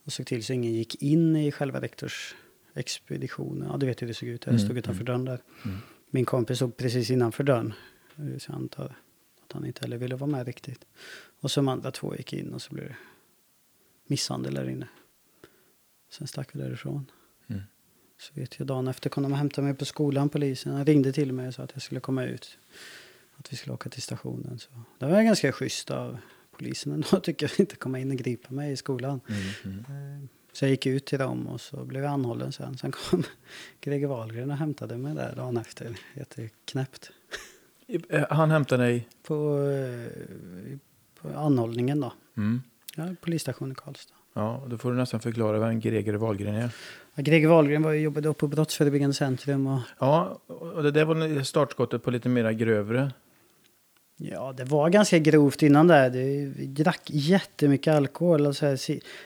och 0.05 0.12
såg 0.12 0.27
till 0.27 0.44
så 0.44 0.53
ingen 0.53 0.72
gick 0.72 1.03
in 1.03 1.37
i 1.37 1.53
själva 1.53 1.81
rektorsexpeditionen. 1.81 3.68
Ja, 3.72 3.77
du 3.77 3.87
vet 3.87 4.03
hur 4.03 4.07
det 4.07 4.14
såg 4.14 4.29
ut. 4.29 4.46
Jag 4.46 4.55
Mm, 4.55 4.64
stod 4.66 4.79
utanför 4.79 5.05
dörren 5.05 5.24
där. 5.24 5.40
Mm. 5.64 5.79
Min 6.11 6.25
kompis 6.25 6.57
stod 6.57 6.77
precis 6.77 7.11
innanför 7.11 7.44
dörren. 7.44 7.75
Så 8.16 8.51
jag 8.51 8.57
antar 8.57 8.97
att 9.42 9.53
han 9.53 9.66
inte 9.66 9.81
heller 9.81 9.97
ville 9.97 10.16
vara 10.16 10.31
med 10.31 10.47
riktigt. 10.47 10.85
Och 11.40 11.51
så 11.51 11.61
de 11.61 11.68
andra 11.68 11.90
två 11.90 12.16
gick 12.16 12.33
in 12.33 12.55
och 12.55 12.62
så 12.62 12.75
blev 12.75 12.88
det 12.88 12.97
misshandel 14.07 14.55
där 14.55 14.68
inne. 14.68 14.88
Sen 16.11 16.27
stack 16.27 16.55
vi 16.55 16.59
därifrån. 16.59 17.11
Mm. 17.47 17.62
Så 18.18 18.35
vet 18.35 18.59
jag 18.59 18.66
dagen 18.66 18.88
efter 18.88 19.11
kom 19.11 19.23
de 19.23 19.33
och 19.33 19.38
hämtade 19.38 19.66
mig 19.66 19.75
på 19.75 19.85
skolan, 19.85 20.29
polisen. 20.29 20.73
Han 20.73 20.85
ringde 20.85 21.12
till 21.12 21.33
mig 21.33 21.49
och 21.49 21.55
sa 21.55 21.62
att 21.62 21.73
jag 21.75 21.83
skulle 21.83 22.01
komma 22.01 22.25
ut. 22.25 22.59
Att 23.37 23.53
vi 23.53 23.57
skulle 23.57 23.75
åka 23.75 23.90
till 23.90 24.03
stationen. 24.03 24.59
Så 24.59 24.71
det 24.99 25.07
var 25.07 25.23
ganska 25.23 25.53
schysst 25.53 25.90
av 25.90 26.18
polisen 26.51 26.92
ändå, 26.92 27.21
tycker 27.23 27.47
jag, 27.47 27.61
inte 27.61 27.77
komma 27.77 27.99
in 27.99 28.11
och 28.11 28.16
gripa 28.16 28.55
mig 28.55 28.73
i 28.73 28.77
skolan. 28.77 29.21
Mm. 29.64 29.85
Mm. 29.88 30.29
Så 30.59 30.64
jag 30.64 30.71
gick 30.71 30.87
ut 30.87 31.05
till 31.05 31.18
dem 31.18 31.47
och 31.47 31.61
så 31.61 31.85
blev 31.85 32.03
jag 32.03 32.12
anhållen 32.12 32.53
sen. 32.53 32.79
Sen 32.79 32.92
kom 32.92 33.23
Greger 33.81 34.07
Wahlgren 34.07 34.51
och 34.51 34.57
hämtade 34.57 34.97
mig 34.97 35.14
där 35.14 35.37
dagen 35.37 35.57
efter. 35.57 35.97
Jätteknäppt. 36.14 37.11
Eh, 38.09 38.25
Han 38.31 38.51
hämtade 38.51 38.83
dig? 38.83 39.09
På, 39.23 39.61
eh, 39.71 40.79
på 41.21 41.38
anhållningen 41.38 42.01
då. 42.01 42.12
Mm. 42.37 42.62
Ja, 42.97 43.05
polisstationen 43.21 43.73
i 43.73 43.75
Karlstad. 43.75 44.14
Ja, 44.35 44.64
då 44.66 44.79
får 44.79 44.90
du 44.90 44.97
nästan 44.97 45.21
förklara 45.21 45.59
vem 45.59 45.81
Greger 45.81 46.14
Wahlgren 46.14 46.55
är. 46.55 46.71
Ja, 47.14 47.23
Greger 47.23 47.49
Wahlgren 47.49 47.83
var 47.83 47.92
ju, 47.92 48.01
jobbade 48.01 48.29
då 48.29 48.35
på 48.35 48.49
Brottsförebyggande 48.49 49.14
centrum 49.14 49.66
och 49.66 49.81
Ja, 49.99 50.40
och 50.47 50.83
det 50.83 50.90
där 50.90 51.05
var 51.05 51.42
startskottet 51.42 52.03
på 52.03 52.11
lite 52.11 52.29
mera 52.29 52.53
grövre. 52.53 53.12
Ja, 54.20 54.52
det 54.57 54.64
var 54.64 54.90
ganska 54.90 55.18
grovt 55.18 55.62
innan 55.62 55.87
det. 55.87 56.09
det 56.09 56.18
vi 56.57 56.66
drack 56.66 57.02
jättemycket 57.07 57.94
alkohol. 57.94 58.46
Alltså, 58.46 58.76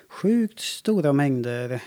sjukt 0.09 0.61
stora 0.61 1.13
mängder 1.13 1.81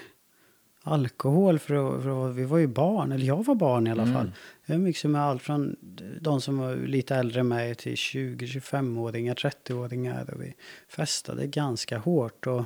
alkohol. 0.84 1.60
För, 1.60 2.02
för 2.02 2.32
vi 2.32 2.44
var 2.44 2.58
ju 2.58 2.68
barn, 2.68 3.12
eller 3.12 3.26
jag 3.26 3.46
var 3.46 3.56
barn 3.56 3.88
i 3.88 3.91
alla 3.91 4.04
Mm. 4.04 4.13
fall. 4.13 4.32
Jag 4.65 4.76
umgicks 4.76 5.04
med 5.06 5.22
allt 5.22 5.41
från 5.41 5.76
de 6.22 6.41
som 6.41 6.58
var 6.58 6.76
lite 6.76 7.15
äldre 7.15 7.39
än 7.39 7.48
mig 7.48 7.76
till 7.76 7.96
20-25-åringar, 7.96 9.36
30-åringar. 9.36 10.34
Och 10.34 10.41
vi 10.41 10.54
festade 10.89 11.48
ganska 11.48 11.98
hårt 11.98 12.48
och 12.48 12.63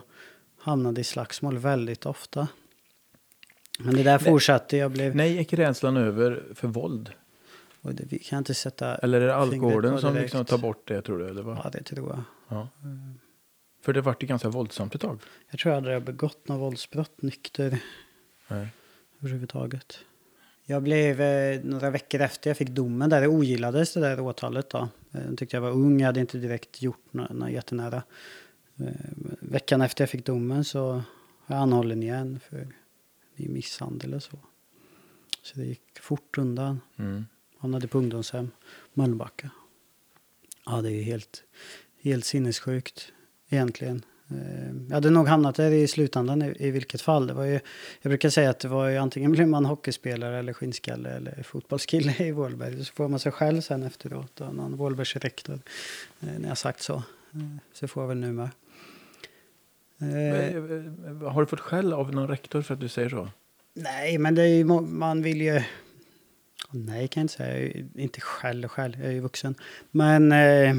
hamnade 0.60 1.02
i 1.02 1.04
slagsmål 1.04 1.58
väldigt 1.58 2.06
ofta. 2.06 2.48
Men 3.80 3.96
det 3.96 4.04
där 4.04 4.18
fortsatte. 4.18 4.78
Jag 4.78 4.92
blev... 4.92 5.16
Nej, 5.16 5.36
gick 5.38 5.54
rädslan 5.54 5.98
över 5.98 6.44
för 6.56 6.68
våld? 6.68 7.12
Och 7.82 7.96
det, 7.96 8.04
vi 8.10 8.20
kan 8.20 8.38
inte 8.38 8.54
sätta... 8.54 8.96
Eller 8.96 9.22
är 9.22 9.28
det 9.28 9.36
alkoholen 9.36 10.02
som 10.02 10.16
liksom 10.16 10.46
tar 10.46 10.58
bort 10.58 10.88
det, 10.88 11.02
tror 11.02 11.20
du? 11.20 11.30
Eller 11.30 11.42
vad? 11.42 11.58
Ja, 11.64 11.70
det 11.70 11.84
tror 11.84 12.10
jag. 12.10 12.24
Ja. 12.48 12.68
För 13.82 13.94
det 13.94 14.02
vart 14.02 14.24
ju 14.24 14.28
ganska 14.28 14.50
våldsamt 14.50 14.96
ett 14.96 15.02
tag. 15.02 15.20
Jag 15.50 15.60
tror 15.60 15.74
aldrig 15.74 15.96
jag 15.96 16.04
begått 16.04 16.48
något 16.48 16.60
våldsbrott 16.62 17.22
nykter 17.22 17.80
Nej. 18.48 18.68
överhuvudtaget. 19.20 20.00
Jag 20.66 20.84
blev 20.84 21.22
eh, 21.22 21.64
några 21.64 21.90
veckor 21.90 22.22
efter 22.22 22.50
jag 22.50 22.58
fick 22.58 22.70
domen 22.70 23.10
där, 23.10 23.22
det 23.22 23.28
ogillades 23.28 23.94
det 23.94 24.00
där 24.00 24.20
åtalet 24.20 24.70
då. 24.70 24.90
Eh, 25.12 25.22
Jag 25.30 25.38
tyckte 25.38 25.56
jag 25.56 25.62
var 25.62 25.72
ung, 25.72 26.00
jag 26.00 26.06
hade 26.06 26.20
inte 26.20 26.38
direkt 26.38 26.82
gjort 26.82 27.14
något, 27.14 27.30
något 27.30 27.52
jättenära. 27.52 28.04
Eh, 28.80 28.86
veckan 29.40 29.82
efter 29.82 30.02
jag 30.04 30.10
fick 30.10 30.26
domen 30.26 30.64
så 30.64 30.86
var 31.46 31.56
jag 31.56 31.58
anhållen 31.58 32.04
igen 32.04 32.40
för 32.50 32.68
misshandel 33.36 34.14
och 34.14 34.24
så. 34.24 34.40
Så 35.42 35.60
det 35.60 35.66
gick 35.66 36.00
fort 36.00 36.38
undan. 36.38 36.82
Mm. 36.98 37.26
Hamnade 37.60 37.88
på 37.88 37.98
ungdomshem, 37.98 38.52
Mölnbacka. 38.94 39.50
Ja, 40.66 40.82
det 40.82 40.90
är 40.90 40.94
ju 40.96 41.02
helt, 41.02 41.44
helt 42.02 42.26
sinnessjukt 42.26 43.12
egentligen. 43.50 44.02
Eh, 44.32 44.76
Jag 44.88 44.94
hade 44.96 45.10
nog 45.10 45.28
hamnat 45.28 45.56
där 45.56 45.72
i 45.72 45.88
slutändan 45.88 46.42
i, 46.42 46.56
i 46.60 46.72
vilket 46.72 47.02
fall. 47.02 47.28
Det 47.28 47.34
var 47.34 47.44
ju, 47.46 47.60
jag 48.02 48.10
brukar 48.10 48.30
säga 48.30 48.50
att 48.50 48.60
det 48.60 48.68
var 48.68 48.88
ju 48.90 48.98
antingen 48.98 49.32
blir 49.32 49.46
man 49.46 49.66
hockeyspelare 49.66 50.40
eller 50.40 50.54
skinnskalle 50.54 51.10
eller 51.10 51.44
fotbollskille 51.44 52.16
i 52.20 52.32
Vålberg. 52.32 52.86
Så 52.86 52.94
får 52.94 53.08
man 53.08 53.20
sig 53.20 53.32
själv 53.32 53.62
sen 53.62 53.84
efteråt 53.84 54.42
och 54.42 54.56
någon 54.56 54.78
Vålbergs 54.78 55.16
rektor. 55.16 55.60
eh, 56.22 56.40
När 56.40 56.48
jag 56.50 56.58
sagt 56.58 56.82
så. 56.82 56.96
Eh, 57.34 57.40
Så 57.74 57.88
får 57.88 58.04
jag 58.04 58.08
väl 58.08 58.18
nu 58.18 58.32
med. 58.32 58.50
Eh, 60.02 60.56
Eh, 60.56 61.32
Har 61.32 61.42
du 61.42 61.48
fått 61.48 61.60
skäll 61.60 61.94
av 61.94 62.14
någon 62.14 62.28
rektor 62.28 62.62
för 62.62 62.74
att 62.74 62.80
du 62.80 62.88
säger 62.88 63.10
så? 63.10 63.30
Nej, 63.74 64.18
men 64.18 64.36
det 64.36 64.42
är 64.42 64.48
ju, 64.48 64.64
man 64.82 65.22
vill 65.22 65.42
ju... 65.42 65.62
Nej, 66.72 67.08
kan 67.08 67.22
jag 67.22 67.24
inte 67.24 67.34
säga. 67.34 67.72
Jag 67.94 68.04
Inte 68.04 68.22
själv 68.22 68.68
själv, 68.68 68.94
jag 69.00 69.08
är 69.08 69.12
ju 69.12 69.20
vuxen. 69.20 69.56
Men... 69.92 70.32
Eh, 70.32 70.76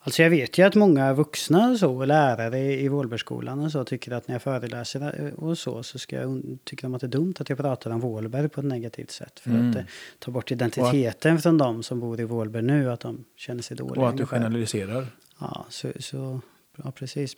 alltså 0.00 0.22
jag 0.22 0.30
vet 0.30 0.58
ju 0.58 0.62
att 0.62 0.74
många 0.74 1.12
vuxna 1.14 1.70
och 1.70 1.78
så, 1.78 2.04
lärare 2.04 2.58
i, 2.58 2.88
Vålbergsskolan 2.88 3.60
och 3.60 3.72
så, 3.72 3.84
tycker 3.84 4.12
att 4.12 4.28
när 4.28 4.34
jag 4.34 4.42
föreläser 4.42 5.26
eh, 5.26 5.34
och 5.34 5.58
så, 5.58 5.82
så 5.82 5.98
ska 5.98 6.16
jag, 6.16 6.42
tycker 6.64 6.82
de 6.82 6.94
att 6.94 7.00
det 7.00 7.06
är 7.06 7.08
dumt 7.08 7.34
att 7.38 7.48
jag 7.48 7.58
pratar 7.58 7.90
om 7.90 8.00
Vålberg 8.00 8.48
på 8.48 8.60
ett 8.60 8.66
negativt 8.66 9.10
sätt. 9.10 9.40
För 9.40 9.50
Mm. 9.50 9.68
att 9.68 9.74
det 9.76 9.86
tar 10.18 10.32
bort 10.32 10.50
identiteten 10.50 11.38
från 11.38 11.58
de 11.58 11.82
som 11.82 12.00
bor 12.00 12.20
i 12.20 12.24
Vålberg 12.24 12.62
nu, 12.62 12.90
att 12.90 13.00
de 13.00 13.24
känner 13.36 13.62
sig 13.62 13.76
dåliga. 13.76 14.02
Och 14.02 14.08
att 14.08 14.16
du 14.16 14.26
generaliserar? 14.26 15.06
Ja, 15.40 15.66
så, 15.68 15.92
så, 16.00 16.40
ja, 16.84 16.90
precis. 16.90 17.36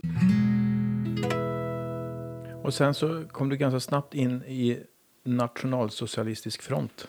Och 2.62 2.74
sen 2.74 2.94
så 2.94 3.24
kom 3.32 3.48
du 3.48 3.56
ganska 3.56 3.80
snabbt 3.80 4.14
in 4.14 4.42
i 4.42 4.78
Nationalsocialistisk 5.24 6.62
front. 6.62 7.08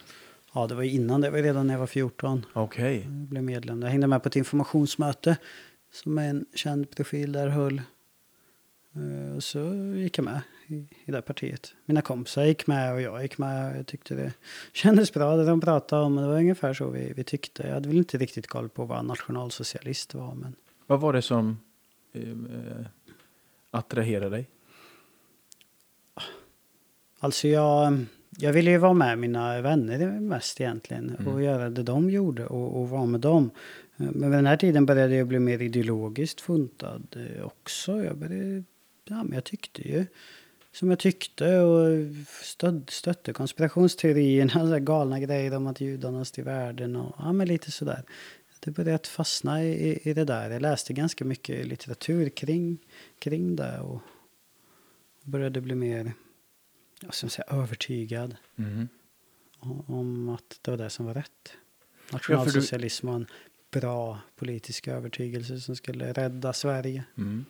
Ja, 0.54 0.68
det 0.68 0.76
var 0.76 0.84
innan, 0.84 1.22
det 1.22 1.30
var 1.30 1.38
redan 1.40 1.68
när 1.68 1.74
jag 1.74 1.80
var 1.80 1.88
14. 1.88 2.46
Okej. 2.54 3.00
Jag 3.04 3.12
blev 3.12 3.44
medlem. 3.44 3.82
Jag 3.82 3.90
hängde 3.90 4.08
med 4.08 4.24
på 4.24 4.28
ett 4.30 4.36
informationsmöte 4.36 5.38
som 5.92 6.18
en 6.18 6.46
känd 6.56 6.90
profil 6.92 7.32
där 7.32 7.48
höll. 7.48 7.82
Eh, 8.96 9.36
Och 9.36 9.44
så 9.44 9.60
gick 9.96 10.18
jag 10.18 10.24
med 10.26 10.42
i, 10.68 10.76
i 11.06 11.12
det 11.12 11.22
partiet. 11.22 11.74
Mina 11.86 12.02
kompisar 12.02 12.44
gick 12.46 12.68
med 12.68 12.94
och 12.94 13.02
jag 13.02 13.22
gick 13.22 13.38
med. 13.38 13.78
Jag 13.78 13.88
tyckte 13.88 14.16
det 14.16 14.34
kändes 14.74 15.14
bra 15.14 15.36
det 15.36 15.46
de 15.46 15.62
pratade 15.62 16.02
om. 16.04 16.16
Det 16.16 16.28
var 16.28 16.36
ungefär 16.38 16.74
så 16.74 16.90
vi, 16.90 17.14
vi 17.16 17.24
tyckte. 17.24 17.64
Jag 17.68 17.74
hade 17.74 17.88
väl 17.88 17.98
inte 17.98 18.18
riktigt 18.18 18.48
koll 18.48 18.70
på 18.70 18.86
vad 18.86 19.06
nationalsocialist 19.06 20.14
var. 20.14 20.36
Men 20.36 20.56
Vad 20.88 21.00
var 21.02 21.14
det 21.14 21.22
som 21.22 21.60
eh, 22.14 22.30
eh, 22.30 22.86
attraherade 23.72 24.30
dig? 24.30 24.50
Alltså 27.26 27.48
jag, 27.48 28.06
jag 28.38 28.54
ville 28.54 28.72
ju 28.72 28.78
vara 28.78 28.94
med 28.94 29.20
mina 29.20 29.62
vänner 29.62 30.20
mest 30.20 30.62
egentligen. 30.62 31.16
Mm. 31.20 31.34
Och 31.34 31.44
göra 31.44 31.70
det 31.70 31.84
de 31.84 32.10
gjorde 32.10 32.46
och, 32.46 32.82
och 32.82 32.90
vara 32.90 33.06
med 33.06 33.20
dem. 33.20 33.50
Men 33.96 34.30
vid 34.30 34.40
den 34.40 34.46
här 34.46 34.58
tiden 34.58 34.86
började 34.86 35.16
jag 35.16 35.28
bli 35.28 35.40
mer 35.40 35.62
ideologiskt 35.62 36.42
funtad 36.42 37.16
eh, 37.16 37.46
också. 37.46 38.04
Jag 38.04 38.18
började, 38.18 38.64
ja 39.10 39.24
men 39.24 39.34
jag 39.34 39.44
tyckte 39.44 39.88
ju 39.88 40.06
som 40.72 40.90
jag 40.90 41.00
tyckte 41.00 41.60
och 41.60 41.88
stöd, 42.44 42.90
stötte 42.90 43.34
konspirationsteorierna, 43.34 44.68
så 44.70 44.80
galna 44.80 45.20
grejer 45.20 45.56
om 45.56 45.68
att 45.68 45.82
judarna 45.82 46.26
styr 46.26 46.44
världen 46.44 46.96
och 46.96 47.16
ja 47.18 47.34
men 47.34 47.48
lite 47.48 47.72
sådär. 47.72 48.04
Det 48.60 48.72
började 48.72 48.96
att 48.96 49.08
fastna 49.08 49.64
i, 49.64 50.00
i 50.04 50.14
det 50.14 50.26
där. 50.26 50.50
Jag 50.50 50.62
läste 50.62 50.94
ganska 50.94 51.26
mycket 51.26 51.68
litteratur 51.68 52.30
kring, 52.30 52.78
kring 53.20 53.56
det 53.56 53.80
och 53.80 54.02
började 55.24 55.62
bli 55.62 55.76
mer, 55.76 56.14
ja, 57.02 57.12
som 57.12 57.30
säga, 57.30 57.46
övertygad 57.48 58.36
Mhm. 58.56 58.88
om- 59.88 60.30
att 60.30 60.60
det 60.62 60.72
var 60.72 60.78
det 60.78 60.90
som 60.90 61.06
var 61.06 61.14
rätt. 61.14 61.54
Nationalsocialism 62.12 63.08
var 63.08 63.16
en 63.16 63.28
bra 63.72 64.20
politisk 64.36 64.88
övertygelse 64.88 65.60
som 65.60 65.76
skulle 65.76 66.14
rädda 66.14 66.54
Sverige. 66.54 67.04
Mm. 67.18 67.46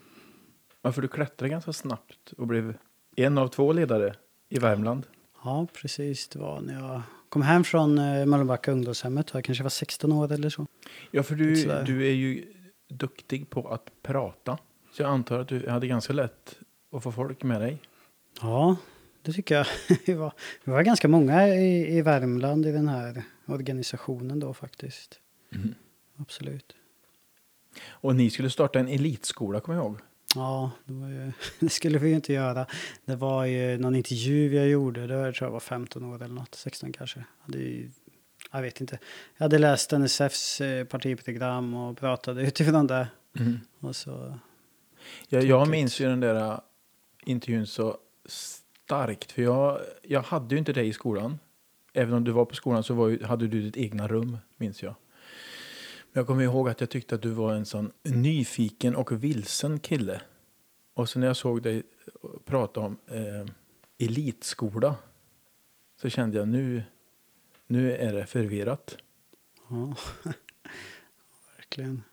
Varför 0.81 1.01
du 1.01 1.07
klättrade 1.07 1.49
ganska 1.49 1.73
snabbt 1.73 2.31
och 2.37 2.47
blev 2.47 2.77
en 3.15 3.37
av 3.37 3.47
två 3.47 3.73
ledare 3.73 4.15
i 4.49 4.59
Värmland. 4.59 5.07
Ja, 5.43 5.67
precis. 5.73 6.27
Det 6.27 6.39
var 6.39 6.61
när 6.61 6.73
jag 6.89 7.01
kom 7.29 7.41
hem 7.41 7.63
från 7.63 7.97
eh, 7.97 8.25
Mölnbacka 8.25 8.71
ungdomshemmet. 8.71 9.31
Jag 9.33 9.43
kanske 9.43 9.63
var 9.63 9.69
16 9.69 10.11
år 10.11 10.31
eller 10.31 10.49
så. 10.49 10.67
Ja, 11.11 11.23
för 11.23 11.35
du, 11.35 11.55
du 11.85 12.07
är 12.07 12.11
ju 12.13 12.53
duktig 12.89 13.49
på 13.49 13.67
att 13.69 13.89
prata. 14.01 14.57
Så 14.91 15.01
jag 15.01 15.09
antar 15.09 15.39
att 15.39 15.47
du 15.47 15.69
hade 15.69 15.87
ganska 15.87 16.13
lätt 16.13 16.59
att 16.91 17.03
få 17.03 17.11
folk 17.11 17.43
med 17.43 17.61
dig. 17.61 17.81
Ja, 18.41 18.75
det 19.25 19.33
tycker 19.33 19.55
jag. 19.55 19.67
Vi 20.05 20.13
var, 20.13 20.33
vi 20.63 20.71
var 20.71 20.83
ganska 20.83 21.07
många 21.07 21.47
i, 21.47 21.97
i 21.97 22.01
Värmland 22.01 22.65
i 22.65 22.71
den 22.71 22.87
här 22.87 23.23
organisationen 23.45 24.39
då 24.39 24.53
faktiskt. 24.53 25.19
Absolut. 26.17 26.75
Och 27.87 28.15
ni 28.15 28.29
skulle 28.29 28.49
starta 28.49 28.79
en 28.79 28.87
elitskola, 28.87 29.59
kommer 29.59 29.77
jag 29.77 29.85
ihåg. 29.85 29.99
Ja, 30.35 30.71
det, 30.85 30.93
ju, 30.93 31.31
det 31.59 31.69
skulle 31.69 31.99
vi 31.99 32.09
ju 32.09 32.15
inte 32.15 32.33
göra. 32.33 32.65
Det 33.05 33.15
var 33.15 33.45
ju 33.45 33.77
någon 33.77 33.95
intervju 33.95 34.55
jag 34.55 34.67
gjorde. 34.67 35.01
Då 35.01 35.07
tror 35.07 35.35
jag 35.39 35.51
var 35.51 35.59
15 35.59 36.03
år 36.03 36.15
eller 36.15 36.35
något. 36.35 36.55
16 36.55 36.91
kanske. 36.91 37.19
Jag 37.19 37.25
hade 37.45 37.57
ju, 37.57 37.91
jag 38.51 38.61
vet 38.61 38.81
inte. 38.81 38.99
Jag 39.37 39.43
hade 39.43 39.57
läst 39.57 39.91
NSFs 39.91 40.61
eh, 40.61 40.85
partiprogram 40.85 41.73
och 41.73 41.97
pratade 41.97 42.41
utifrån 42.47 42.87
det. 42.87 43.07
Och 43.79 43.95
så, 43.95 44.39
Jag, 45.29 45.43
jag 45.43 45.67
minns 45.67 45.99
ju 45.99 46.05
den 46.05 46.19
där 46.19 46.51
äh, 46.51 46.59
intervjun 47.25 47.67
så 47.67 47.97
starkt. 48.85 49.31
För 49.31 49.41
jag, 49.41 49.81
jag 50.01 50.21
hade 50.21 50.55
ju 50.55 50.59
inte 50.59 50.73
dig 50.73 50.87
i 50.87 50.93
skolan. 50.93 51.39
Även 51.93 52.13
om 52.13 52.23
du 52.23 52.31
var 52.31 52.45
på 52.45 52.55
skolan 52.55 52.83
så 52.83 52.93
var 52.93 53.07
ju, 53.07 53.23
hade 53.23 53.47
du 53.47 53.61
ditt 53.61 53.77
egna 53.77 54.07
rum, 54.07 54.37
minns 54.57 54.83
jag. 54.83 54.95
Men 56.11 56.19
jag 56.19 56.27
kommer 56.27 56.43
ihåg 56.43 56.69
att 56.69 56.79
jag 56.79 56.89
tyckte 56.89 57.15
att 57.15 57.21
du 57.21 57.29
var 57.29 57.53
en 57.53 57.65
sån 57.65 57.91
nyfiken 58.03 58.95
och 58.95 59.11
vilsen 59.11 59.79
kille. 59.79 60.21
Och 60.93 61.09
så 61.09 61.19
när 61.19 61.27
jag 61.27 61.37
såg 61.37 61.61
dig 61.61 61.83
prata 62.45 62.79
om 62.79 62.97
eh, 63.07 63.45
elitskola 63.97 64.95
så 66.01 66.09
kände 66.09 66.37
jag 66.37 66.47
nu, 66.47 66.83
nu 67.67 67.95
är 67.95 68.13
det 68.13 68.25
förvirrat. 68.25 68.97
ja. 69.69 69.95
Verkligen. 71.57 72.03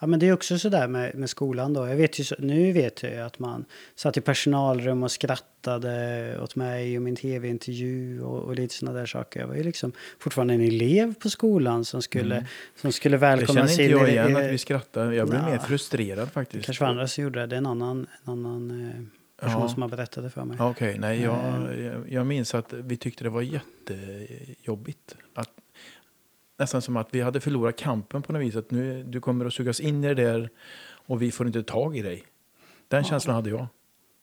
Ja, 0.00 0.06
men 0.06 0.20
det 0.20 0.28
är 0.28 0.32
också 0.32 0.58
så 0.58 0.68
där 0.68 0.88
med, 0.88 1.14
med 1.14 1.30
skolan 1.30 1.72
då. 1.72 1.88
Jag 1.88 1.96
vet 1.96 2.18
ju, 2.18 2.24
nu 2.38 2.72
vet 2.72 3.02
jag 3.02 3.12
ju 3.12 3.18
att 3.20 3.38
man 3.38 3.64
satt 3.94 4.16
i 4.16 4.20
personalrum 4.20 5.02
och 5.02 5.10
skrattade 5.10 6.38
åt 6.42 6.56
mig 6.56 6.96
och 6.96 7.02
min 7.02 7.16
tv-intervju 7.16 8.22
och, 8.22 8.42
och 8.42 8.54
lite 8.54 8.74
sådana 8.74 8.98
där 8.98 9.06
saker. 9.06 9.40
Jag 9.40 9.46
var 9.46 9.54
ju 9.54 9.62
liksom 9.62 9.92
fortfarande 10.18 10.54
en 10.54 10.60
elev 10.60 11.14
på 11.14 11.30
skolan 11.30 11.84
som 11.84 12.02
skulle, 12.02 12.46
som 12.80 12.92
skulle 12.92 13.14
Det 13.16 13.20
välkomnas 13.20 13.70
känner 13.76 13.82
inte 13.82 13.82
in 13.84 13.90
jag 13.90 14.08
igen 14.08 14.30
i- 14.42 14.46
att 14.46 14.52
vi 14.52 14.58
skrattar. 14.58 15.12
Jag 15.12 15.28
blev 15.28 15.42
Nja. 15.42 15.50
mer 15.50 15.58
frustrerad 15.58 16.26
Det 16.28 16.30
faktiskt. 16.32 16.64
kanske 16.66 16.84
var 16.84 16.90
andra 16.90 17.08
som 17.08 17.24
gjorde 17.24 17.40
det. 17.40 17.46
Det 17.46 17.56
är 17.56 17.58
en 17.58 17.66
annan, 17.66 18.06
en 18.24 18.32
annan 18.32 18.70
eh, 18.70 19.46
person 19.46 19.62
Ja. 19.62 19.68
som 19.68 19.82
har 19.82 19.88
berättat 19.88 20.24
det 20.24 20.30
för 20.30 20.44
mig. 20.44 20.56
Ja, 20.60 20.70
Okej, 20.70 20.98
nej, 20.98 21.22
jag, 21.22 21.34
Eh. 21.34 21.84
jag, 21.84 21.94
jag 22.12 22.26
minns 22.26 22.54
att 22.54 22.72
vi 22.72 22.96
tyckte 22.96 23.24
det 23.24 23.30
var 23.30 23.42
jättejobbigt. 23.42 25.16
Att, 25.34 25.50
nästan 26.56 26.82
som 26.82 26.96
att 26.96 27.08
vi 27.10 27.20
hade 27.20 27.40
förlorat 27.40 27.76
kampen 27.76 28.22
på 28.22 28.32
något 28.32 28.42
vis. 28.42 28.56
Att 28.56 28.70
nu, 28.70 29.02
du 29.02 29.20
kommer 29.20 29.44
att 29.44 29.54
sugas 29.54 29.80
in 29.80 30.04
i 30.04 30.14
det 30.14 30.14
där 30.14 30.50
och 31.06 31.22
vi 31.22 31.30
får 31.30 31.46
inte 31.46 31.62
tag 31.62 31.96
i 31.96 32.02
dig. 32.02 32.24
Den 32.88 33.02
Ja. 33.02 33.08
känslan 33.08 33.34
hade 33.36 33.50
jag. 33.50 33.66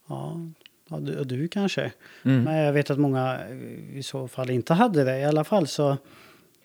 Ja, 0.06 0.40
ja 0.88 0.96
du, 1.00 1.24
du 1.24 1.48
kanske. 1.48 1.92
Mm. 2.22 2.42
Men 2.42 2.56
jag 2.56 2.72
vet 2.72 2.90
att 2.90 2.98
många 2.98 3.38
eh, 3.48 3.96
i 3.98 4.02
så 4.02 4.28
fall 4.28 4.50
inte 4.50 4.74
hade 4.74 5.04
det. 5.04 5.18
I 5.18 5.24
alla 5.24 5.44
fall 5.44 5.66
så 5.66 5.96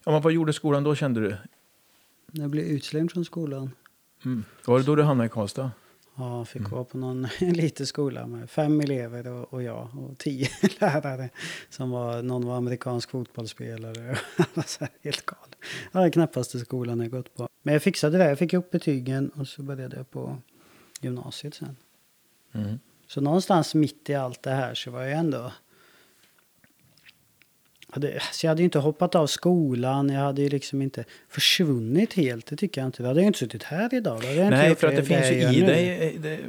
Ja, 0.03 0.11
men 0.11 0.21
vad 0.21 0.33
gjorde 0.33 0.53
skolan 0.53 0.83
då 0.83 0.95
kände 0.95 1.21
du? 1.21 1.35
jag 2.31 2.49
blev 2.49 2.65
utslängd 2.65 3.11
från 3.11 3.25
skolan. 3.25 3.71
Mm. 4.25 4.43
Var 4.65 4.79
det 4.79 4.85
då 4.85 4.95
du 4.95 5.03
hamnade 5.03 5.25
i 5.25 5.29
Karlstad? 5.29 5.71
Ja, 6.17 6.45
fick 6.45 6.59
Mm. 6.59 6.71
gå 6.71 6.83
på 6.83 6.97
någon 6.97 7.27
en 7.39 7.53
liten 7.53 7.85
skola 7.87 8.27
med 8.27 8.49
fem 8.49 8.81
elever 8.81 9.27
och, 9.27 9.53
och 9.53 9.63
jag 9.63 9.89
och 9.97 10.17
tio 10.17 10.49
lärare. 10.79 11.29
Som 11.69 11.89
var, 11.89 12.21
någon 12.23 12.45
var 12.45 12.57
amerikansk 12.57 13.09
fotbollsspelare. 13.09 14.17
så 14.65 14.79
här, 14.79 14.89
helt 15.03 15.25
galen. 15.25 15.55
Ja, 15.91 15.99
den 15.99 16.11
knappaste 16.11 16.59
skolan 16.59 16.99
jag 16.99 17.11
gått 17.11 17.35
på. 17.35 17.49
Men 17.63 17.73
jag 17.73 17.83
fixade 17.83 18.17
det. 18.17 18.29
Jag 18.29 18.39
fick 18.39 18.53
upp 18.53 18.71
betygen 18.71 19.29
och 19.29 19.47
så 19.47 19.63
började 19.63 19.95
jag 19.97 20.11
på 20.11 20.37
gymnasiet 21.01 21.55
sen. 21.55 21.75
Mm. 22.53 22.79
Så 23.07 23.21
någonstans 23.21 23.75
mitt 23.75 24.09
i 24.09 24.15
allt 24.15 24.43
det 24.43 24.51
här 24.51 24.73
så 24.73 24.91
var 24.91 25.01
jag 25.03 25.19
ändå... 25.19 25.51
Hade, 27.89 28.19
så 28.31 28.45
jag 28.45 28.51
hade 28.51 28.61
ju 28.61 28.65
inte 28.65 28.79
hoppat 28.79 29.15
av 29.15 29.27
skolan, 29.27 30.09
jag 30.09 30.21
hade 30.21 30.41
ju 30.41 30.49
liksom 30.49 30.81
inte 30.81 31.05
försvunnit 31.29 32.13
helt, 32.13 32.45
det 32.45 32.55
tycker 32.55 32.81
jag 32.81 32.87
inte. 32.87 33.03
Då 33.03 33.07
hade 33.07 33.19
jag 33.19 33.27
inte 33.27 33.39
suttit 33.39 33.63
här 33.63 33.93
idag. 33.93 34.23
Jag 34.23 34.49
Nej, 34.49 34.75
för 34.75 34.87
att 34.87 34.95
det, 34.95 35.03
finns 35.03 35.25
jag 35.31 35.53
ju 35.53 35.59
i 35.59 35.61
dig 35.61 36.07
eh, 36.15 36.21
det, 36.21 36.39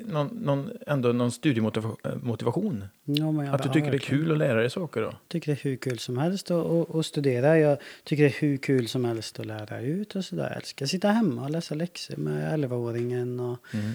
någon, 0.00 0.26
någon, 0.26 0.70
ändå 0.86 1.12
någon 1.12 1.32
studiemotivation. 1.32 2.84
Ja, 3.04 3.32
men 3.32 3.46
jag 3.46 3.54
Att 3.54 3.62
du 3.62 3.68
tycker 3.68 3.90
det 3.90 3.96
är 3.96 3.98
kul 3.98 4.32
att 4.32 4.38
lära 4.38 4.60
dig 4.60 4.70
saker 4.70 5.00
då. 5.00 5.12
tycker 5.28 5.52
det 5.54 5.60
är 5.60 5.64
hur 5.64 5.76
kul 5.76 5.98
som 5.98 6.18
helst 6.18 6.50
att, 6.50 6.66
att, 6.66 6.94
att 6.94 7.06
studera. 7.06 7.58
Jag 7.58 7.78
tycker 8.04 8.22
det 8.22 8.28
är 8.28 8.40
hur 8.40 8.56
kul 8.56 8.88
som 8.88 9.04
helst 9.04 9.40
att 9.40 9.46
lära 9.46 9.80
ut 9.80 10.16
och 10.16 10.24
sådär. 10.24 10.44
Jag 10.48 10.56
älskar 10.56 10.86
att 10.86 10.90
sitta 10.90 11.08
hemma 11.08 11.44
och 11.44 11.50
läsa 11.50 11.74
läxor 11.74 12.16
med 12.16 12.60
11-åringen 12.60 13.40
och, 13.40 13.58
Mm. 13.74 13.92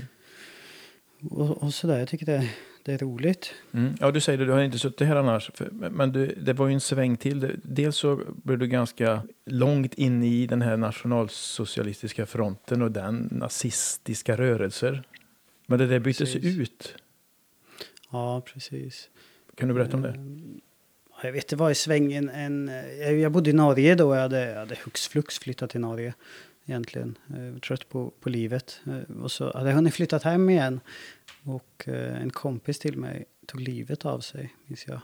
och, 1.31 1.63
och 1.63 1.73
sådär. 1.73 1.99
Jag 1.99 2.07
tycker 2.07 2.25
det, 2.25 2.49
det 2.83 2.93
är 2.93 2.97
roligt. 2.97 3.53
Mm. 3.71 3.93
Ja, 3.99 4.11
du 4.11 4.19
säger 4.21 4.39
det, 4.39 4.45
du 4.45 4.51
har 4.51 4.61
inte 4.61 4.79
suttit 4.79 5.07
här 5.07 5.15
annars. 5.15 5.51
För, 5.53 5.69
men 5.71 6.11
du, 6.11 6.25
det 6.41 6.53
var 6.53 6.67
ju 6.67 6.73
en 6.73 6.81
sväng 6.81 7.17
till. 7.17 7.51
Dels 7.63 7.95
så 7.97 8.21
blev 8.43 8.57
du 8.59 8.67
ganska 8.67 9.21
långt 9.45 9.93
in 9.93 10.23
i 10.23 10.47
den 10.47 10.61
här 10.61 10.77
nationalsocialistiska 10.77 12.25
fronten 12.25 12.81
och 12.81 12.91
den 12.91 13.29
nazistiska 13.31 14.35
rörelser. 14.37 15.03
Men 15.67 15.79
det 15.79 15.87
där 15.87 15.99
byttes 15.99 16.33
Precis. 16.33 16.57
ut. 16.59 16.95
Ja, 18.11 18.41
precis. 18.41 19.09
Kan 19.55 19.67
du 19.67 19.73
berätta 19.73 19.95
om 19.97 20.01
det? 20.01 20.09
Ehm, 20.09 20.61
Jag 21.23 21.31
vet, 21.31 21.47
det 21.47 21.55
var 21.55 21.71
i 21.71 21.75
svängen 21.75 22.29
en... 22.29 22.71
Jag 22.99 23.15
jag 23.19 23.31
bodde 23.31 23.49
i 23.49 23.53
Norge 23.53 23.95
då. 23.95 24.15
Jag 24.15 24.21
hade, 24.21 24.49
jag 24.51 24.59
hade 24.59 24.75
hux 24.85 25.07
flux 25.07 25.39
flyttat 25.39 25.69
till 25.69 25.81
Norge. 25.81 26.13
Egentligen. 26.65 27.15
Trött 27.67 27.89
på, 27.89 28.11
på 28.19 28.29
livet. 28.29 28.81
Eh, 28.87 29.15
Och 29.15 29.31
så 29.31 29.57
hade 29.57 29.69
jag 29.69 29.75
hunnit 29.75 29.93
flyttat 29.93 30.23
hem 30.23 30.49
igen. 30.49 30.79
Och 31.43 31.83
eh, 31.87 32.21
en 32.21 32.29
kompis 32.29 32.79
till 32.79 32.97
mig 32.97 33.25
tog 33.45 33.61
livet 33.61 34.05
av 34.05 34.19
sig, 34.19 34.55
minns 34.67 34.87
jag. 34.87 35.01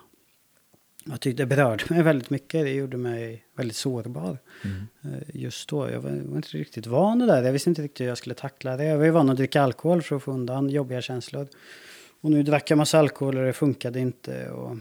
Jag 1.05 1.21
tyckte 1.21 1.43
det 1.43 1.47
berörde 1.47 1.83
mig 1.89 2.03
väldigt 2.03 2.29
mycket. 2.29 2.65
Det 2.65 2.73
gjorde 2.73 2.97
mig 2.97 3.45
väldigt 3.55 3.77
sårbar. 3.77 4.37
Mm. 4.63 4.87
eh, 5.03 5.35
Just 5.41 5.69
då. 5.69 5.89
Jag 5.89 6.01
var, 6.01 6.09
var 6.09 6.35
inte 6.35 6.49
riktigt 6.49 6.87
van 6.87 7.19
det 7.19 7.25
där. 7.25 7.43
Jag 7.43 7.51
visste 7.51 7.69
inte 7.69 7.81
riktigt 7.81 8.01
hur 8.01 8.07
jag 8.07 8.17
skulle 8.17 8.35
tackla 8.35 8.77
det. 8.77 8.83
Jag 8.83 8.97
var 8.97 9.05
ju 9.05 9.11
van 9.11 9.29
att 9.29 9.37
dricka 9.37 9.61
alkohol 9.61 10.01
för 10.01 10.15
att 10.15 10.23
få 10.23 10.31
undan 10.31 10.69
jobbiga 10.69 11.01
känslor. 11.01 11.47
Och 12.21 12.31
nu 12.31 12.43
drack 12.43 12.71
jag 12.71 12.77
massa 12.77 12.99
alkohol 12.99 13.37
och 13.37 13.45
det 13.45 13.53
funkade 13.53 13.99
inte. 13.99 14.49
Och 14.49 14.77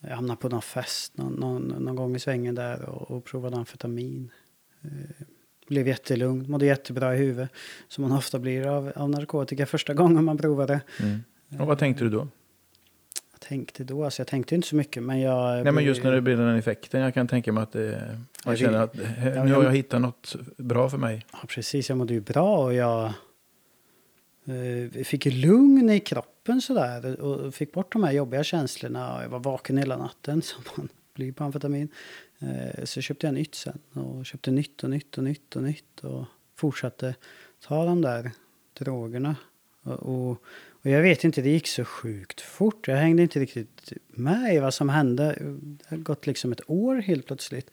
jag 0.00 0.14
hamnade 0.14 0.40
på 0.40 0.48
någon 0.48 0.62
fest 0.62 1.16
någon, 1.18 1.32
någon, 1.32 1.62
någon 1.62 1.96
gång 1.96 2.16
i 2.16 2.18
svängen 2.18 2.54
där 2.54 2.82
och, 2.82 3.10
och 3.10 3.24
provade 3.24 3.56
amfetamin. 3.56 4.30
Blev 5.70 5.88
jättelugn, 5.88 6.50
mådde 6.50 6.66
jättebra 6.66 7.14
i 7.14 7.18
huvudet. 7.18 7.50
Som 7.88 8.02
man 8.02 8.12
ofta 8.18 8.38
blir 8.38 8.66
av, 8.66 8.92
av 8.96 9.10
narkotika 9.10 9.66
första 9.66 9.94
gången 9.94 10.24
man 10.24 10.38
provar 10.38 10.66
det. 10.66 10.80
Mm. 11.00 11.20
Och 11.60 11.66
vad 11.66 11.78
tänkte 11.78 12.04
du 12.04 12.10
då? 12.10 12.28
Jag 13.32 13.40
tänkte 13.40 13.84
då, 13.84 14.04
alltså 14.04 14.20
jag 14.20 14.26
tänkte 14.26 14.54
inte 14.54 14.68
så 14.68 14.76
mycket 14.76 15.02
men 15.02 15.20
jag... 15.20 15.64
Nej, 15.64 15.72
men 15.72 15.84
just 15.84 16.02
när 16.04 16.12
det 16.12 16.20
blir 16.20 16.36
den 16.36 16.56
effekten. 16.56 17.00
Jag 17.00 17.14
kan 17.14 17.28
tänka 17.28 17.52
mig 17.52 17.62
att 17.62 17.72
det, 17.72 18.18
Jag 18.44 18.58
känner 18.58 18.78
att 18.78 18.94
Ja, 19.34 19.44
nu 19.44 19.52
har 19.54 19.64
jag- 19.64 19.72
hittat 19.72 20.00
något 20.00 20.36
bra 20.56 20.90
för 20.90 20.98
mig. 20.98 21.26
Ja, 21.32 21.38
precis. 21.48 21.88
Jag 21.88 21.98
mådde 21.98 22.14
ju 22.14 22.20
bra 22.20 22.64
och 22.64 22.74
jag 22.74 23.04
eh, 24.46 25.02
fick 25.04 25.26
ju 25.26 25.32
lugn 25.32 25.90
i 25.90 26.00
kroppen 26.00 26.60
sådär 26.60 27.20
och 27.20 27.54
fick 27.54 27.72
bort 27.72 27.92
de 27.92 28.04
här 28.04 28.12
jobbiga 28.12 28.44
känslorna. 28.44 29.16
Och 29.16 29.22
Jag 29.22 29.28
var 29.28 29.38
vaken 29.40 29.78
hela 29.78 29.96
natten 29.96 30.42
som 30.42 30.62
man 30.76 30.88
blir 31.14 31.32
på 31.32 31.44
amfetamin. 31.44 31.88
Eh, 32.40 32.84
så 32.84 33.00
köpte 33.00 33.26
jag 33.26 33.34
nytt 33.34 33.54
sen 33.54 33.78
och 33.92 34.26
köpte 34.26 34.50
nytt 34.50 34.84
och 34.84 34.90
nytt 34.90 35.18
och 35.18 35.24
nytt 35.24 35.56
och 35.56 35.62
nytt 35.62 36.00
och 36.00 36.24
fortsatte 36.56 37.14
ta 37.66 37.84
de 37.84 38.02
där 38.02 38.30
drogerna. 38.78 39.36
Och, 39.82 40.38
och, 40.82 40.90
jag 40.90 41.02
vet 41.02 41.24
inte, 41.24 41.42
det 41.42 41.50
gick 41.50 41.68
så 41.68 41.84
sjukt 41.84 42.40
fort. 42.40 42.88
Jag 42.88 42.96
hängde 42.96 43.22
inte 43.22 43.40
riktigt 43.40 43.92
med 44.06 44.54
i 44.54 44.58
vad 44.58 44.74
som 44.74 44.88
hände. 44.88 45.36
Det 45.40 45.84
har 45.88 45.96
gått 45.96 46.26
liksom 46.26 46.52
ett 46.52 46.70
år 46.70 46.96
helt 46.96 47.26
plötsligt. 47.26 47.70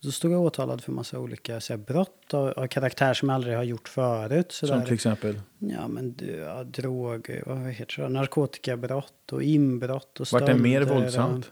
Då 0.00 0.10
stod 0.12 0.32
jag 0.32 0.40
åtalad 0.40 0.84
för 0.84 0.92
massa 0.92 1.18
olika 1.18 1.60
så 1.60 1.72
här, 1.72 1.78
brott 1.78 2.34
av, 2.34 2.48
av 2.48 2.66
karaktär 2.66 3.14
som 3.14 3.28
jag 3.28 3.34
aldrig 3.34 3.56
har 3.56 3.62
gjort 3.62 3.88
förut. 3.88 4.52
Så 4.52 4.66
Som 4.66 4.78
där. 4.78 4.84
till 4.84 4.94
exempel. 4.94 5.40
Ja, 5.58 5.88
men 5.88 6.14
ja, 6.38 6.64
droger, 6.64 7.42
vad 7.46 7.72
heter 7.72 8.02
det? 8.02 8.08
Narkotikabrott 8.08 9.32
och 9.32 9.42
inbrott 9.42 10.20
och 10.20 10.26
Vart 10.32 10.46
det 10.46 10.54
mer 10.54 10.84
stölder 10.84 11.00
våldsamt? 11.00 11.50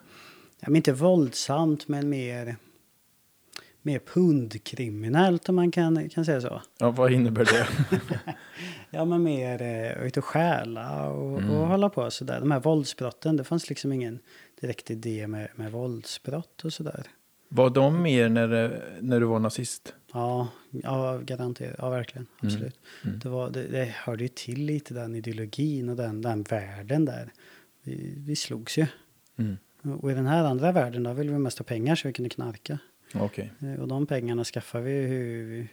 Men 0.67 0.77
inte 0.77 0.93
våldsamt, 0.93 1.89
men 1.89 2.09
mer, 2.09 2.57
mer 3.83 3.99
pundkriminellt 3.99 5.49
om 5.49 5.55
man 5.57 5.71
kan, 5.71 6.09
kan 6.09 6.25
säga 6.25 6.41
så. 6.41 6.63
Ja, 6.79 6.91
vad 6.91 7.13
innebär 7.13 7.45
det? 7.45 7.69
Ja, 8.93 9.05
men 9.05 9.23
mer 9.23 9.63
eh, 9.63 10.07
ut 10.07 10.17
och 10.17 10.25
stjäla 10.25 11.09
och, 11.11 11.39
Mm. 11.39 11.51
och 11.51 11.67
hålla 11.67 11.89
på 11.89 12.11
sådär. 12.11 12.41
De 12.41 12.51
här 12.51 12.61
våldsbrotten, 12.61 13.37
det 13.37 13.45
fanns 13.45 13.69
liksom 13.69 13.93
ingen 13.93 14.19
direkt 14.61 14.91
idé 14.91 15.27
med, 15.27 15.49
med 15.55 15.73
våldsbrott 15.73 16.65
och 16.65 16.73
sådär. 16.73 17.07
Var 17.49 17.71
de 17.71 18.03
mer 18.03 18.29
när, 18.29 18.49
det- 18.49 18.83
när 19.01 19.21
du 19.21 19.27
var 19.27 19.39
nazist? 19.39 19.95
Ja, 20.13 20.49
ja 20.71 21.21
garanterat. 21.25 21.77
Ja, 21.79 21.89
verkligen. 21.91 22.27
Mm. 22.43 22.55
Absolut. 22.55 22.79
Mm. 23.05 23.19
Det, 23.19 23.29
var, 23.29 23.51
det, 23.51 23.63
det 23.69 23.85
hörde 23.85 24.23
ju 24.25 24.29
till 24.29 24.65
lite 24.65 24.95
den 24.95 25.15
ideologin 25.15 25.89
och 25.89 25.97
den, 25.97 26.23
den 26.23 26.43
världen 26.43 27.05
där. 27.05 27.33
Vi, 27.83 28.15
vi 28.19 28.37
slogs 28.37 28.79
ju. 28.79 28.87
Mm. 29.39 29.57
Och 29.83 30.11
i 30.11 30.15
den 30.15 30.27
här 30.27 30.45
andra 30.45 30.73
världen 30.73 31.03
där 31.03 31.15
ville 31.15 31.33
vi 31.33 31.39
mest 31.39 31.59
ha 31.59 31.65
pengar 31.65 31.95
så 31.95 32.09
vi 32.09 32.15
kunde 32.15 32.29
knarka. 32.31 32.79
Okej. 33.15 33.53
Eh, 33.61 33.81
Och 33.81 33.89
de 33.89 34.07
pengarna 34.07 34.45
skaffade 34.45 34.85
vi 34.85 35.07
hur... 35.07 35.69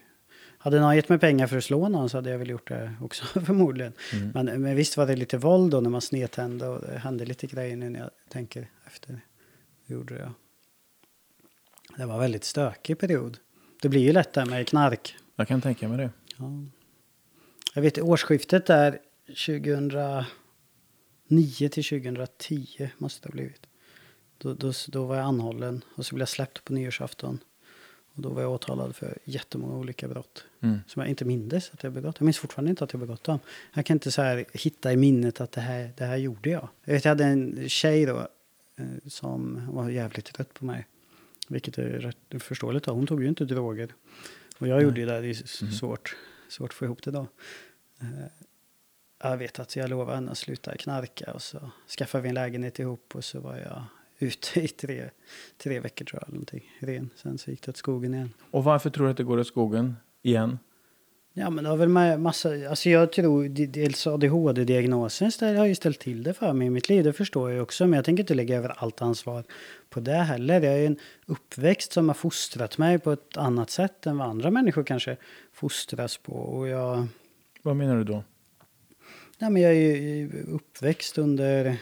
Hade 0.60 0.80
någon 0.80 0.96
gett 0.96 1.10
mig 1.10 1.20
pengar 1.20 1.48
för 1.48 1.58
att 1.58 1.64
slå 1.64 1.90
någon 1.90 2.10
så 2.10 2.18
hade 2.18 2.30
jag 2.30 2.38
väl 2.38 2.50
gjort 2.50 2.68
det 2.68 2.94
också 3.02 3.26
förmodligen. 3.46 3.94
Mm. 4.14 4.32
Men, 4.34 4.62
men 4.62 4.76
visst 4.76 4.98
var 4.98 5.08
det 5.08 5.16
lite 5.16 5.38
våld 5.38 5.72
då 5.72 5.82
när 5.82 5.90
man 5.90 6.02
snedtände 6.02 6.68
och 6.68 6.82
det 6.82 6.98
hände 6.98 7.26
lite 7.26 7.48
grejer 7.48 7.76
nu 7.78 7.90
när 7.90 8.00
jag 8.00 8.10
tänker 8.30 8.68
efter. 8.88 9.20
Det 9.88 9.94
gjorde 9.94 10.14
det. 10.16 10.32
Det 11.98 12.06
var 12.06 12.14
en 12.14 12.20
väldigt 12.20 12.44
stökig 12.44 13.00
period. 13.00 13.38
Det 13.82 13.90
blir 13.90 14.02
ju 14.02 14.14
lätt 14.14 14.34
där 14.34 14.46
med 14.46 14.68
knark. 14.68 15.16
Jag 15.36 15.48
kan 15.48 15.62
tänka 15.62 15.88
mig 15.88 15.98
det. 15.98 16.10
Ja. 16.38 16.52
Jag 17.76 17.82
vet 17.82 18.00
årsskiftet 18.00 18.66
där 18.66 19.00
2009 19.28 20.26
till 21.70 21.84
2010 21.84 22.90
måste 22.98 23.28
det 23.28 23.30
ha 23.30 23.34
blivit. 23.34 23.67
Då, 24.38 24.54
då, 24.54 24.72
då 24.88 25.06
var 25.06 25.16
jag 25.16 25.26
anhållen 25.26 25.84
och 25.96 26.06
så 26.06 26.16
blev 26.16 26.22
jag 26.22 26.30
släppt 26.30 26.64
på 26.64 26.74
nyårsafton. 26.74 27.40
Och 28.16 28.22
då 28.22 28.30
var 28.30 28.42
jag 28.42 28.52
åtalad 28.52 28.96
för 28.96 29.18
jättemånga 29.24 29.76
olika 29.76 30.08
brott. 30.08 30.46
Mm. 30.62 30.80
Som 30.88 31.00
jag 31.02 31.10
inte 31.10 31.26
mindes 31.26 31.72
att 31.74 31.84
jag 31.84 31.94
begått. 31.94 32.16
Jag 32.20 32.26
minns 32.26 32.38
fortfarande 32.38 32.70
inte 32.70 32.84
att 32.84 32.94
jag 32.94 33.00
begått 33.00 33.24
dem. 33.24 33.40
Jag 33.74 33.86
kan 33.86 33.96
inte 33.96 34.12
så 34.12 34.22
här 34.22 34.46
hitta 34.54 34.94
i 34.94 34.98
minnet 34.98 35.42
att 35.42 35.52
det 35.52 35.62
här, 35.62 35.94
det 35.98 36.06
här 36.06 36.18
gjorde 36.18 36.50
jag. 36.50 36.68
Jag, 36.84 36.94
vet, 36.94 37.06
jag 37.06 37.12
hade 37.12 37.26
en 37.26 37.70
tjej 37.70 38.06
då 38.06 38.28
eh, 38.76 38.86
som 39.08 39.62
var 39.72 39.90
jävligt 39.90 40.26
trött 40.34 40.54
på 40.54 40.66
mig. 40.66 40.88
Vilket 41.48 41.78
är 41.78 41.84
rätt 41.90 42.44
förståeligt. 42.44 42.86
Då. 42.86 42.92
Hon 42.92 43.08
tog 43.08 43.22
ju 43.24 43.30
inte 43.30 43.46
droger. 43.46 43.94
Och 44.60 44.68
jag 44.68 44.76
Nej. 44.76 44.84
gjorde 44.84 45.00
ju 45.00 45.06
det. 45.06 45.22
Det 45.22 45.28
är 45.28 45.64
Mhm. 45.64 45.72
svårt, 45.74 46.16
svårt 46.50 46.70
att 46.70 46.74
få 46.76 46.86
ihop 46.86 47.04
det 47.04 47.12
då. 47.12 47.28
Eh, 48.02 48.08
Jag 49.20 49.38
vet 49.38 49.60
att 49.60 49.76
jag 49.76 49.90
lovade 49.90 50.16
henne 50.16 50.32
att 50.32 50.38
sluta 50.38 50.78
knarka 50.78 51.34
och 51.34 51.42
så 51.42 51.72
skaffade 51.98 52.22
vi 52.22 52.30
en 52.30 52.36
lägenhet 52.36 52.80
ihop 52.80 53.16
och 53.16 53.26
så 53.26 53.40
var 53.40 53.58
jag 53.58 53.84
ute 54.20 54.60
i 54.60 54.68
tre, 54.68 55.10
tre 55.58 55.80
veckor 55.80 56.06
tror 56.06 56.20
jag. 56.22 56.28
eller 56.28 56.36
Någonting, 56.36 56.64
ren. 56.80 57.10
Sen 57.16 57.38
så 57.38 57.52
gick 57.52 57.62
det 57.62 57.70
åt 57.70 57.78
skogen 57.78 58.14
igen. 58.14 58.34
Och 58.52 58.64
varför 58.64 58.90
tror 58.90 59.06
du 59.06 59.12
att 59.12 59.18
det 59.18 59.24
går 59.24 59.38
åt 59.38 59.48
skogen 59.48 59.96
igen? 60.22 60.58
Ja, 61.40 61.50
men 61.50 61.64
det 61.64 61.70
har 61.70 61.78
väl 61.78 61.90
med 61.90 62.20
massa... 62.20 62.50
Alltså 62.70 62.90
jag 62.90 63.12
tror 63.12 63.48
dels 63.68 64.08
ADHD-diagnosen 64.08 65.58
har 65.58 65.66
ju 65.66 65.76
ställt 65.76 66.00
till 66.00 66.24
det 66.24 66.34
för 66.34 66.54
mig 66.54 66.68
i 66.68 66.70
mitt 66.70 66.90
liv. 66.90 67.04
Det 67.04 67.14
förstår 67.14 67.52
jag 67.52 67.64
också. 67.64 67.88
Men 67.88 67.98
jag 67.98 68.06
tänker 68.06 68.24
inte 68.24 68.34
lägga 68.34 68.58
över 68.58 68.70
allt 68.78 69.02
ansvar 69.02 69.44
på 69.90 70.00
det 70.00 70.12
heller. 70.12 70.62
Jag 70.62 70.80
är 70.80 70.88
en 70.88 70.98
uppväxt 71.26 71.92
som 71.92 72.08
har 72.10 72.14
fostrat 72.14 72.78
mig 72.78 73.00
på 73.00 73.12
ett 73.12 73.38
annat 73.38 73.70
sätt 73.70 74.06
än 74.06 74.18
vad 74.18 74.28
andra 74.28 74.52
människor 74.52 74.84
kanske 74.84 75.18
fostras 75.54 76.18
på. 76.18 76.34
Och 76.34 76.68
jag... 76.68 77.08
Vad 77.62 77.76
menar 77.76 77.98
du 77.98 78.04
då? 78.04 78.24
Ja, 79.38 79.50
men 79.50 79.62
jag 79.62 79.72
är 79.72 79.96
ju 79.98 80.44
uppväxt 80.48 81.18
under... 81.18 81.78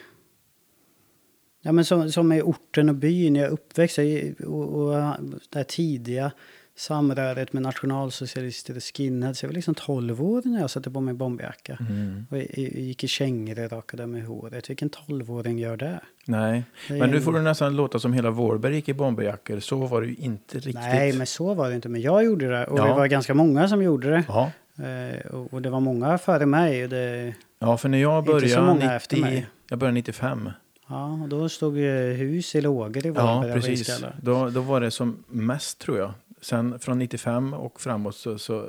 Ja, 1.67 1.71
men 1.71 1.85
som, 1.85 2.11
som 2.11 2.31
i 2.31 2.41
orten 2.41 2.89
och 2.89 2.95
byn 2.95 3.35
jag 3.35 3.45
är 3.45 3.49
uppväxt 3.49 3.99
i 3.99 4.35
och, 4.45 4.63
och 4.69 5.15
det 5.49 5.63
tidiga 5.63 6.31
samröret 6.77 7.53
med 7.53 7.63
nationalsocialister 7.63 8.75
och 8.75 8.83
skinheads. 8.83 9.43
Jag 9.43 9.49
var 9.49 9.53
liksom 9.53 9.75
12 9.75 10.23
år 10.23 10.41
när 10.45 10.61
jag 10.61 10.69
satte 10.69 10.91
på 10.91 11.01
mig 11.01 11.13
bomberjacka. 11.13 11.77
Mm. 11.89 12.25
Och 12.31 12.37
jag, 12.37 12.45
jag 12.55 12.57
gick 12.81 13.03
i 13.03 13.07
kängor 13.07 13.63
och 13.65 13.71
rakade 13.71 14.07
med 14.07 14.23
håret. 14.25 14.69
Vilken 14.69 14.89
12-åring 14.89 15.59
gör 15.59 15.77
det? 15.77 15.99
Nej, 16.25 16.63
Det 16.87 16.93
är 16.95 16.99
men 16.99 17.09
nu 17.09 17.15
en- 17.17 17.21
får 17.23 17.33
du 17.33 17.41
nästan 17.41 17.75
låta 17.75 17.99
som 17.99 18.13
hela 18.13 18.29
Vårberg 18.29 18.75
gick 18.75 18.89
i 18.89 18.93
bomberjackor. 18.93 19.59
Så 19.59 19.77
var 19.77 20.01
det 20.01 20.07
ju 20.07 20.15
inte 20.15 20.57
riktigt. 20.57 20.75
Nej, 20.75 21.13
men 21.13 21.27
så 21.27 21.53
var 21.53 21.69
det 21.69 21.75
inte. 21.75 21.89
Men 21.89 22.01
jag 22.01 22.25
gjorde 22.25 22.49
det. 22.49 22.65
Och 22.67 22.79
Ja. 22.79 22.85
det 22.87 22.93
var 22.93 23.07
ganska 23.07 23.33
många 23.33 23.67
som 23.67 23.83
gjorde 23.83 24.09
det. 24.09 24.23
Ja. 24.27 24.51
Eh, 24.83 25.25
och, 25.31 25.53
och 25.53 25.61
det 25.61 25.69
var 25.69 25.79
många 25.79 26.17
före 26.17 26.45
mig. 26.45 26.83
Och 26.83 26.89
det, 26.89 27.33
ja, 27.59 27.77
för 27.77 27.89
när 27.89 27.97
jag 27.97 28.19
Inte 28.19 28.31
så 28.31 28.39
började, 28.39 28.65
många 28.65 28.95
efter 28.95 29.15
90, 29.17 29.31
mig. 29.31 29.47
jag 29.69 29.79
började 29.79 29.93
95. 29.95 30.49
Ja, 30.87 31.19
och 31.23 31.29
då 31.29 31.49
stod 31.49 31.77
ju 31.77 32.13
hus 32.13 32.55
i 32.55 32.61
lågor 32.61 33.05
i 33.05 33.09
Ja, 33.09 33.13
Varberg 33.13 33.51
av 33.51 33.55
precis. 33.55 34.03
Då, 34.21 34.49
då 34.49 34.61
var 34.61 34.81
det 34.81 34.91
som 34.91 35.23
mest 35.27 35.79
tror 35.79 35.97
jag. 35.97 36.11
Sen 36.41 36.79
från 36.79 36.99
95 36.99 37.53
och 37.53 37.81
framåt 37.81 38.15
så, 38.15 38.37
så 38.37 38.65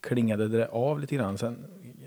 klingade 0.00 0.48
det 0.48 0.68
av 0.68 1.00
lite 1.00 1.14
grann. 1.14 1.38
Sen, 1.38 1.56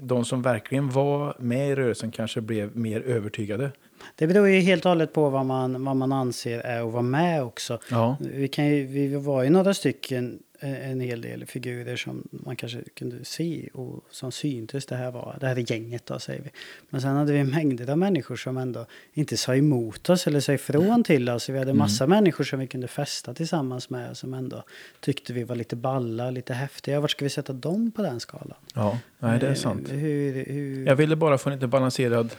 de 0.02 0.26
som 0.26 0.42
verkligen 0.42 0.90
var 0.90 1.36
med 1.40 1.70
i 1.70 1.76
rörelsen 1.76 2.12
kanske 2.12 2.42
blev 2.42 2.78
mer 2.78 3.02
övertygade. 3.02 3.72
Det 4.16 4.28
beror 4.28 4.48
ju 4.48 4.60
helt 4.60 4.86
och 4.86 4.92
hållet 4.92 5.14
på 5.14 5.30
vad 5.30 5.46
man, 5.46 5.86
vad 5.86 5.96
man 5.96 6.12
anser 6.12 6.60
är 6.60 6.88
att 6.88 6.94
vara 6.94 7.04
med 7.04 7.44
också. 7.44 7.80
Ja, 7.92 8.18
Vi, 8.20 8.48
kan 8.48 8.68
ju, 8.68 8.86
vi 8.86 9.16
var 9.16 9.44
ju 9.44 9.50
några 9.50 9.74
stycken, 9.74 10.40
en 10.62 11.00
hel 11.02 11.21
del 11.21 11.45
figurer 11.45 11.95
som 11.95 12.28
man 12.32 12.56
kanske 12.56 12.82
kunde 12.93 13.26
se 13.26 13.69
och 13.74 14.06
som 14.10 14.32
syntes 14.32 14.86
det 14.86 14.95
här 14.95 15.12
var, 15.12 15.38
det 15.39 15.47
här 15.47 15.56
är 15.56 15.71
gänget 15.71 16.06
då 16.06 16.19
säger 16.19 16.41
vi. 16.41 16.50
Men 16.89 17.02
sen 17.02 17.15
hade 17.15 17.34
vi 17.34 17.43
mängder 17.43 17.89
av 17.89 17.97
människor 17.97 18.36
som 18.36 18.58
ändå 18.58 18.86
inte 19.13 19.38
sa 19.38 19.56
emot 19.56 20.10
oss 20.10 20.28
eller 20.28 20.39
sa 20.39 20.54
ifrån 20.54 21.04
till 21.04 21.30
oss. 21.30 21.50
Vi 21.50 21.58
hade 21.60 21.74
massa 21.74 22.08
människor 22.08 22.43
som 22.43 22.60
vi 22.60 22.67
kunde 22.67 22.88
festa 22.88 23.34
tillsammans 23.34 23.89
med 23.89 24.17
som 24.17 24.34
ändå 24.34 24.63
tyckte 25.00 25.34
vi 25.34 25.43
var 25.43 25.56
lite 25.56 25.76
balla, 25.76 26.32
lite 26.32 26.54
häftiga. 26.54 27.00
Vart 27.00 27.12
ska 27.12 27.26
vi 27.26 27.30
sätta 27.30 27.54
dem 27.54 27.91
på 27.91 28.02
den 28.02 28.19
skalan? 28.19 28.58
ja 28.76 29.00
nej, 29.19 29.39
det 29.39 29.45
är 29.47 29.52
Eh, 29.52 29.56
sant. 29.56 29.88
Hur, 29.91 30.45
hur, 30.45 30.86
Jag 30.88 30.95
ville 30.95 31.15
bara 31.15 31.38
få 31.38 31.50
en 31.50 31.56
lite 31.56 31.67
balanserad 31.67 32.30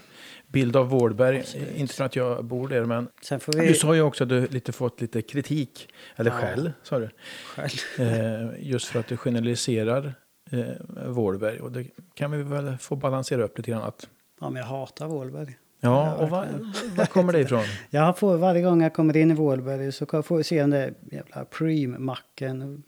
bild 0.52 0.76
av 0.76 0.88
Vårberg. 0.88 1.44
Inte 1.76 1.94
för 1.94 2.04
att 2.04 2.16
jag 2.16 2.44
bor 2.44 2.68
där, 2.68 2.84
men 2.84 3.08
får 3.40 3.52
du 3.52 3.60
vi 3.60 3.74
sa 3.74 3.94
ju 3.94 4.02
också 4.02 4.24
att 4.24 4.28
du 4.30 4.46
lite 4.46 4.72
fått 4.72 5.00
lite 5.00 5.22
kritik. 5.22 5.88
Eller 6.16 6.30
Ja. 6.30 6.36
skäll, 6.36 6.72
sa 6.82 6.98
du. 6.98 7.10
själv. 7.46 7.70
Eh, 8.08 8.48
just 8.58 8.86
för 8.86 9.00
att 9.00 9.06
du 9.08 9.16
generaliserar 9.16 10.14
eh, 10.50 11.06
Vårberg. 11.06 11.60
Och 11.60 11.72
det 11.72 11.86
kan 12.14 12.30
vi 12.30 12.42
väl 12.42 12.76
få 12.78 12.96
balansera 12.96 13.42
upp 13.42 13.58
lite 13.58 13.70
grann. 13.70 13.82
Att, 13.82 14.08
Ja, 14.40 14.50
men 14.50 14.60
jag 14.60 14.66
hatar 14.68 15.06
Vålberg. 15.06 15.56
ja, 15.80 16.14
och 16.14 16.32
verkligen. 16.32 16.72
var 16.96 17.04
kommer 17.06 17.32
det 17.32 17.40
ifrån? 17.46 17.64
Jag 17.90 18.18
får 18.18 18.36
varje 18.36 18.62
gång 18.62 18.82
jag 18.82 18.94
kommer 18.94 19.16
in 19.16 19.30
i 19.30 19.34
Vålberg 19.34 19.92
så 19.92 20.22
får 20.22 20.38
jag 20.38 20.46
se 20.46 20.60
den 20.60 20.70
där 20.70 20.94
jävla 21.12 21.44
Preem-macken 21.44 22.82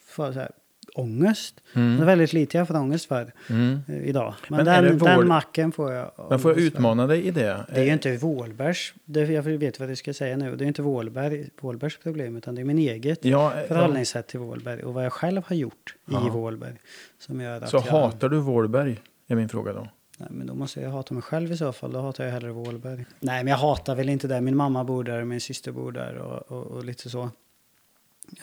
ångest. 0.95 1.61
Det 1.73 1.81
är 1.81 1.85
Mm. 1.85 2.07
väldigt 2.07 2.33
lite 2.33 2.59
jag 2.59 2.69
får 2.69 2.77
ångest 2.77 3.07
för 3.07 3.33
Mm. 3.51 3.81
eh, 3.89 4.09
idag. 4.09 4.35
Men, 4.49 4.57
Men 4.57 4.67
den, 4.85 4.99
det 4.99 5.05
den 5.05 5.29
macken 5.29 5.73
får 5.73 5.93
jag 5.93 6.11
Men 6.31 6.39
får 6.39 6.51
jag 6.51 6.57
ångest 6.59 6.73
för. 6.73 6.79
utmana 6.79 7.07
dig 7.07 7.23
i 7.27 7.31
det? 7.31 7.65
Det 7.75 7.81
är 7.81 7.85
ju 7.85 7.93
inte 7.93 8.17
Vålbergs, 8.17 8.95
jag 9.05 9.43
vet 9.43 9.81
vad 9.81 9.91
jag 9.91 9.99
ska 9.99 10.15
säga 10.15 10.37
nu, 10.37 10.57
det 10.57 10.65
är 10.65 10.69
inte 10.69 10.83
Vålberg, 10.83 11.49
Vålbergs 11.61 11.99
problem 11.99 12.37
utan 12.37 12.55
det 12.55 12.61
är 12.61 12.65
min 12.65 12.79
eget 12.79 13.25
Ja, 13.25 13.55
eh, 13.55 13.67
förhållningssätt 13.69 14.27
till 14.27 14.41
Vålberg 14.41 14.83
och 14.83 14.95
vad 14.95 15.05
jag 15.05 15.13
själv 15.13 15.43
har 15.47 15.57
gjort 15.57 15.95
Ja. 16.11 16.27
i 16.27 16.31
Vålberg. 16.31 16.75
Som 17.19 17.41
gör 17.41 17.61
att 17.61 17.69
Så 17.71 17.77
jag, 17.77 17.83
hatar 17.83 18.29
du 18.29 18.39
Vårberg? 18.41 19.01
Är 19.29 19.35
min 19.37 19.49
fråga 19.49 19.73
då. 19.73 19.89
Nej, 20.19 20.29
men 20.33 20.47
då 20.47 20.55
måste 20.55 20.81
jag 20.81 20.91
hata 20.91 21.15
mig 21.15 21.23
själv 21.23 21.53
i 21.53 21.57
så 21.57 21.73
fall. 21.73 21.93
Då 21.93 22.01
hatar 22.01 22.25
jag 22.25 22.33
hellre 22.33 22.51
Vålberg. 22.53 23.05
Nej, 23.21 23.45
men 23.45 23.51
jag 23.51 23.59
hatar 23.59 23.95
väl 23.95 24.09
inte 24.09 24.29
det. 24.29 24.41
Min 24.41 24.57
mamma 24.57 24.85
bor 24.85 25.05
där, 25.05 25.25
min 25.25 25.41
syster 25.41 25.73
bor 25.73 25.93
där 25.93 26.15
och, 26.17 26.53
och, 26.59 26.67
och 26.67 26.85
lite 26.85 27.11
så. 27.11 27.31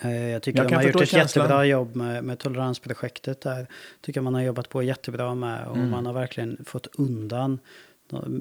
Eh, 0.00 0.28
Jag 0.28 0.42
tycker 0.42 0.58
Jag 0.62 0.68
de 0.68 0.74
har 0.74 0.82
gjort 0.82 1.00
ett 1.02 1.08
känslan. 1.08 1.44
jättebra 1.44 1.64
jobb 1.64 1.96
med, 1.96 2.24
med 2.24 2.38
toleransprojektet 2.38 3.40
där. 3.40 3.66
Tycker 4.00 4.20
man 4.20 4.34
har 4.34 4.42
jobbat 4.42 4.68
på 4.68 4.82
jättebra 4.82 5.34
med 5.34 5.66
och 5.66 5.76
Mm. 5.76 5.90
man 5.90 6.06
har 6.06 6.12
verkligen 6.12 6.64
fått 6.64 6.86
undan 6.98 7.58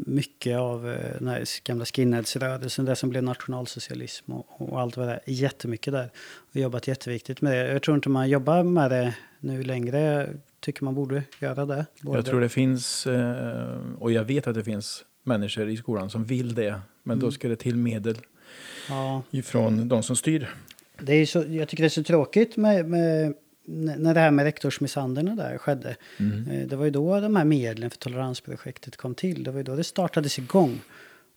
mycket 0.06 0.58
av 0.58 0.90
eh, 0.90 1.14
den 1.20 1.28
här 1.28 1.44
gamla 1.64 1.86
skinheadsrörelsen, 1.86 2.86
det 2.86 2.96
som 2.96 3.10
blev 3.10 3.24
nationalsocialism 3.24 4.32
och, 4.32 4.46
och 4.72 4.80
allt 4.82 4.98
vad 4.98 5.08
det 5.08 5.14
är. 5.14 5.22
Jättemycket 5.26 5.94
där. 5.94 6.10
Och 6.50 6.56
jobbat 6.56 6.88
jätteviktigt 6.88 7.42
med 7.42 7.52
det. 7.66 7.72
Jag 7.74 7.82
tror 7.82 7.96
inte 7.96 8.10
man 8.10 8.30
jobbar 8.30 8.64
med 8.64 8.92
det 8.92 9.16
nu 9.40 9.64
längre. 9.64 10.00
Jag 10.00 10.28
tycker 10.60 10.84
man 10.84 10.96
borde 10.96 11.24
göra 11.40 11.66
det. 11.66 11.86
Både- 12.02 12.18
Jag 12.18 12.26
tror 12.26 12.42
det 12.42 12.50
finns, 12.50 13.08
eh, 13.08 13.78
och 14.00 14.12
jag 14.12 14.24
vet 14.24 14.48
att 14.48 14.56
det 14.56 14.64
finns 14.64 15.04
människor 15.24 15.70
i 15.70 15.78
skolan 15.78 16.10
som 16.10 16.24
vill 16.26 16.56
det. 16.56 16.82
Men 17.04 17.20
då 17.20 17.26
Mm. 17.26 17.32
ska 17.32 17.48
det 17.48 17.56
till 17.56 17.76
medel 17.76 18.18
Ja. 18.90 19.22
ifrån 19.32 19.88
de 19.88 20.04
som 20.04 20.16
styr. 20.16 20.50
Det 21.02 21.14
är 21.14 21.26
så, 21.26 21.44
jag 21.50 21.68
tycker 21.68 21.84
det 21.84 21.88
är 21.88 21.90
så 21.90 22.04
tråkigt 22.04 22.58
med, 22.58 22.86
med, 22.90 23.34
när 23.66 24.14
det 24.14 24.20
här 24.20 24.32
med 24.32 24.44
rektorsmisshandeln 24.44 25.36
där 25.36 25.58
skedde. 25.58 25.96
Mm. 26.20 26.48
Eh, 26.52 26.68
Det 26.68 26.76
var 26.76 26.86
ju 26.86 26.92
då 26.92 27.20
de 27.20 27.36
här 27.36 27.46
medlen 27.46 27.90
för 27.90 27.98
toleransprojektet 27.98 28.98
kom 28.98 29.16
till. 29.16 29.44
Det 29.44 29.52
var 29.52 29.58
ju 29.58 29.64
då 29.64 29.76
det 29.76 29.84
startades 29.84 30.40
igång. 30.40 30.80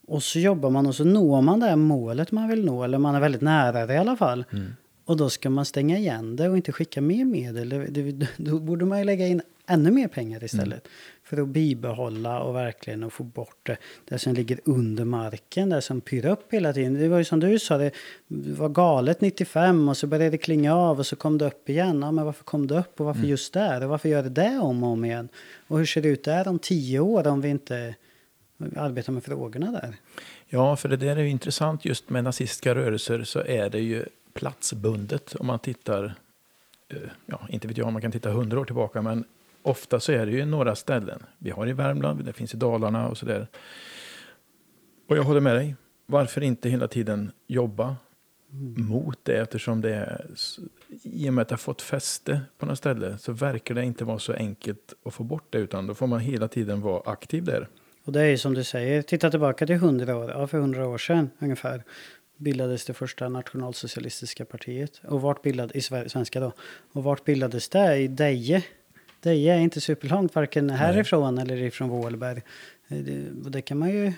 Och 0.06 0.22
så 0.22 0.38
jobbar 0.38 0.70
man 0.70 0.86
och 0.86 0.94
så 0.94 1.04
når 1.04 1.42
man 1.42 1.60
det 1.60 1.66
här 1.66 1.76
målet 1.76 2.32
man 2.32 2.48
vill 2.48 2.64
nå. 2.64 2.84
Eller 2.84 2.98
man 2.98 3.14
är 3.14 3.20
väldigt 3.20 3.42
nära 3.42 3.86
det 3.86 3.94
i 3.94 3.96
alla 3.96 4.16
fall. 4.16 4.44
Mm. 4.52 4.66
Och 5.04 5.16
då 5.16 5.30
ska 5.30 5.50
man 5.50 5.64
stänga 5.64 5.98
igen 5.98 6.36
det 6.36 6.48
och 6.48 6.56
inte 6.56 6.72
skicka 6.72 7.00
mer 7.00 7.24
medel. 7.24 7.68
Det, 7.68 7.86
det, 8.12 8.28
då 8.36 8.58
borde 8.58 8.84
man 8.84 8.98
ju 8.98 9.04
lägga 9.04 9.26
in 9.26 9.42
ännu 9.66 9.90
mer 9.90 10.08
pengar 10.08 10.44
istället. 10.44 10.88
För 11.22 11.42
att 11.42 11.48
bibehålla 11.48 12.40
och 12.40 12.54
verkligen 12.54 13.04
att 13.04 13.12
få 13.12 13.22
bort 13.22 13.58
det, 13.62 13.76
det 14.04 14.18
som 14.18 14.34
ligger 14.34 14.60
under 14.64 15.04
marken, 15.04 15.68
det 15.68 15.82
som 15.82 16.00
pyr 16.00 16.26
upp 16.26 16.52
hela 16.52 16.72
tiden. 16.72 16.94
Det 16.94 17.08
var 17.08 17.18
ju 17.18 17.24
som 17.24 17.40
du 17.40 17.58
sa, 17.58 17.78
det 17.78 17.92
var 18.28 18.68
galet 18.68 19.20
95 19.20 19.88
och 19.88 19.96
så 19.96 20.06
började 20.06 20.30
det 20.30 20.38
klinga 20.38 20.74
av 20.74 20.98
och 20.98 21.06
så 21.06 21.16
kom 21.16 21.38
det 21.38 21.46
upp 21.46 21.68
igen. 21.68 22.02
Ja, 22.02 22.12
men 22.12 22.24
varför 22.24 22.44
kom 22.44 22.66
det 22.66 22.78
upp 22.78 23.00
och 23.00 23.06
varför 23.06 23.22
just 23.22 23.52
där? 23.52 23.84
Och 23.84 23.90
varför 23.90 24.08
gör 24.08 24.22
det 24.22 24.28
det 24.28 24.58
om 24.58 24.82
och 24.82 24.90
om 24.90 25.04
igen? 25.04 25.28
Och 25.66 25.78
hur 25.78 25.86
ser 25.86 26.02
det 26.02 26.08
ut 26.08 26.24
där 26.24 26.48
om 26.48 26.58
tio 26.58 27.00
år 27.00 27.26
om 27.26 27.40
vi 27.40 27.48
inte 27.48 27.94
arbetar 28.76 29.12
med 29.12 29.24
frågorna 29.24 29.70
där? 29.70 29.94
Ja, 30.48 30.76
för 30.76 30.88
det 30.88 30.96
där 30.96 31.16
är 31.16 31.22
ju 31.22 31.28
intressant 31.30 31.84
just 31.84 32.10
med 32.10 32.24
nazistiska 32.24 32.74
rörelser 32.74 33.24
så 33.24 33.40
är 33.40 33.70
det 33.70 33.80
ju 33.80 34.04
platsbundet 34.34 35.34
om 35.34 35.46
man 35.46 35.58
tittar, 35.58 36.14
eh, 36.88 36.96
ja 37.26 37.40
inte 37.48 37.68
vet 37.68 37.76
jag 37.76 37.86
om 37.86 37.92
man 37.92 38.02
kan 38.02 38.12
titta 38.12 38.30
hundra 38.30 38.60
år 38.60 38.64
tillbaka 38.64 39.02
men 39.02 39.24
ofta 39.64 40.00
så 40.00 40.12
är 40.12 40.26
det 40.26 40.32
ju 40.32 40.44
några 40.44 40.74
ställen. 40.74 41.22
Vi 41.38 41.50
har 41.50 41.68
i 41.68 41.72
Värmland, 41.72 42.24
det 42.24 42.32
finns 42.32 42.54
i 42.54 42.56
Dalarna 42.56 43.08
och 43.08 43.18
sådär. 43.18 43.46
Och 45.08 45.16
jag 45.16 45.22
håller 45.22 45.40
med 45.40 45.56
dig. 45.56 45.76
Varför 46.06 46.40
inte 46.40 46.68
hela 46.68 46.88
tiden 46.88 47.32
jobba 47.46 47.96
mot 48.76 49.18
det 49.22 49.36
eftersom 49.36 49.80
det 49.80 49.94
är, 49.94 50.26
i 51.02 51.28
och 51.28 51.34
med 51.34 51.42
att 51.42 51.48
det 51.48 51.52
har 51.52 51.58
fått 51.58 51.82
fäste 51.82 52.40
på 52.58 52.66
något 52.66 52.78
ställe 52.78 53.18
så 53.18 53.32
verkar 53.32 53.74
det 53.74 53.84
inte 53.84 54.04
vara 54.04 54.18
så 54.18 54.32
enkelt 54.32 54.94
att 55.04 55.14
få 55.14 55.24
bort 55.24 55.46
det 55.50 55.58
utan 55.58 55.86
då 55.86 55.94
får 55.94 56.06
man 56.06 56.20
hela 56.20 56.48
tiden 56.48 56.80
vara 56.80 57.02
aktiv 57.12 57.44
där. 57.44 57.68
Och 58.04 58.12
det 58.12 58.20
är 58.20 58.28
ju 58.28 58.38
som 58.38 58.54
du 58.54 58.64
säger, 58.64 59.02
titta 59.02 59.30
tillbaka 59.30 59.66
till 59.66 59.74
100 59.74 60.16
år, 60.16 60.30
ja, 60.30 60.46
för 60.46 60.58
100 60.58 60.88
år 60.88 60.98
sedan 60.98 61.30
ungefär 61.38 61.82
bildades 62.36 62.84
det 62.84 62.94
första 62.94 63.28
nationalsocialistiska 63.28 64.44
partiet. 64.44 65.00
Och 65.04 65.20
vart 65.20 65.42
bildades, 65.42 65.76
i 65.76 65.80
Sver- 65.80 66.08
svenska 66.08 66.40
då, 66.40 66.52
och 66.92 67.04
vart 67.04 67.24
bildades 67.24 67.68
det? 67.68 67.96
I 67.96 68.08
Deje. 68.08 68.64
Deje 69.24 69.54
är 69.54 69.58
inte 69.58 69.80
superlångt, 69.80 70.34
varken 70.34 70.70
härifrån 70.70 71.38
eller 71.38 71.56
ifrån 71.56 71.88
Vålberg. 71.88 72.42
Eh, 72.88 72.98
Det, 72.98 73.50
det 73.50 73.62
kan 73.62 73.78
man 73.78 73.90
ju 73.90 74.12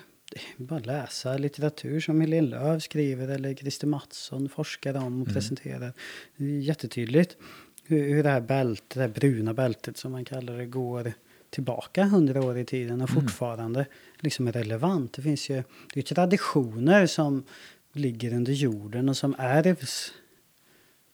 bara 0.57 0.79
läsa 0.79 1.38
litteratur 1.38 2.01
som 2.01 2.21
Helene 2.21 2.49
Lööw 2.49 2.81
skriver 2.81 3.29
eller 3.29 3.55
Christer 3.55 3.87
Mattsson 3.87 4.49
forskar 4.49 4.95
om 4.97 5.23
och 5.23 5.29
presenterar. 5.29 5.92
Det 6.37 6.45
är 6.45 6.49
jättetydligt 6.49 7.37
hur, 7.85 8.14
hur 8.14 8.23
det 8.23 8.31
här 8.31 8.40
bältet, 8.40 8.90
det 8.90 9.01
här 9.01 9.09
bruna 9.09 9.55
bältet 9.55 9.97
som 9.97 10.12
man 10.12 10.25
kallar 10.25 10.59
det, 10.59 10.66
går 10.66 11.12
tillbaka 11.51 12.05
hundra 12.05 12.42
år 12.42 12.59
i 12.59 12.64
tiden 12.64 13.01
och 13.01 13.11
fortfarande 13.11 13.87
liksom 14.21 14.49
är 14.49 14.53
relevant. 14.53 15.12
Det 15.12 15.23
finns 15.23 15.51
ju 15.51 15.62
det 15.95 16.01
är 16.01 16.14
traditioner 16.14 17.07
som 17.07 17.45
ligger 17.92 18.35
under 18.35 18.53
jorden 18.53 19.09
och 19.09 19.16
som 19.16 19.35
ärvs 19.38 20.12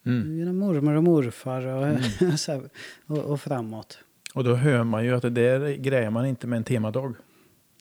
Mm. 0.06 0.38
genom 0.38 0.58
mormor 0.58 0.94
och 0.94 1.04
morfar 1.04 1.66
och, 1.66 1.86
här, 2.46 2.70
och, 3.06 3.18
och 3.18 3.40
framåt. 3.40 3.98
Och 4.34 4.44
då 4.44 4.54
hör 4.54 4.84
man 4.84 5.04
ju 5.04 5.14
att 5.14 5.22
det 5.22 5.31
där 5.31 5.77
grejer 5.77 6.10
man 6.10 6.27
inte 6.27 6.46
med 6.46 6.56
en 6.56 6.64
temadag. 6.64 7.14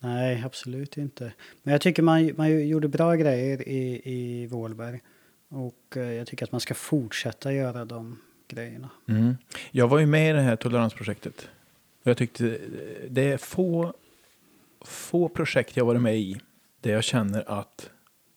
Nej, 0.02 0.44
absolut 0.46 0.98
inte. 0.98 1.34
Men 1.64 1.72
jag 1.72 1.82
tycker 1.82 2.04
man, 2.04 2.32
man 2.38 2.68
gjorde 2.68 2.88
bra 2.88 3.16
grejer 3.16 3.68
i, 3.68 4.02
i 4.04 4.48
Vålberg. 4.48 5.02
Och 5.50 5.98
eh, 5.98 6.12
jag 6.12 6.28
tycker 6.28 6.46
att 6.46 6.52
man 6.52 6.62
ska 6.62 6.74
fortsätta 6.74 7.54
göra 7.54 7.86
de 7.86 8.20
grejerna. 8.48 8.90
Mm. 9.08 9.38
Jag 9.72 9.88
var 9.88 10.00
ju 10.00 10.06
med 10.06 10.30
i 10.30 10.34
det 10.34 10.42
här 10.42 10.56
toleransprojektet. 10.56 11.50
Och 12.04 12.08
jag 12.08 12.18
tyckte 12.18 12.48
eh, 12.48 12.58
det 13.10 13.32
är 13.32 13.38
få, 13.38 13.94
få 14.82 15.30
projekt 15.30 15.78
jag 15.78 15.86
varit 15.86 16.02
med 16.02 16.18
i 16.18 16.42
där 16.82 16.92
jag 16.92 17.04
känner 17.04 17.60
att 17.60 17.90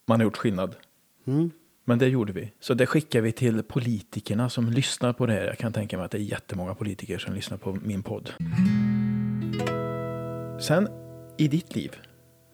man 0.07 0.21
har 0.21 0.25
gjort 0.25 0.37
skillnad. 0.37 0.77
Mm. 1.25 1.51
Men 1.85 1.99
det 1.99 2.09
gjorde 2.09 2.33
vi. 2.33 2.53
Så 2.61 2.75
det 2.75 2.87
skickar 2.87 3.21
vi 3.21 3.33
till 3.33 3.63
politikerna 3.63 4.51
som 4.51 4.71
lyssnar 4.71 5.13
på 5.13 5.27
det 5.27 5.33
här. 5.33 5.45
Jag 5.47 5.59
kan 5.59 5.73
tänka 5.73 5.97
mig 5.97 6.05
att 6.05 6.11
det 6.11 6.19
är 6.19 6.23
jättemånga 6.23 6.75
politiker 6.75 7.19
som 7.19 7.35
lyssnar 7.35 7.59
på 7.59 7.73
min 7.83 8.03
podd. 8.03 8.33
Sen 10.61 10.89
i 11.39 11.49
ditt 11.49 11.75
liv, 11.75 11.97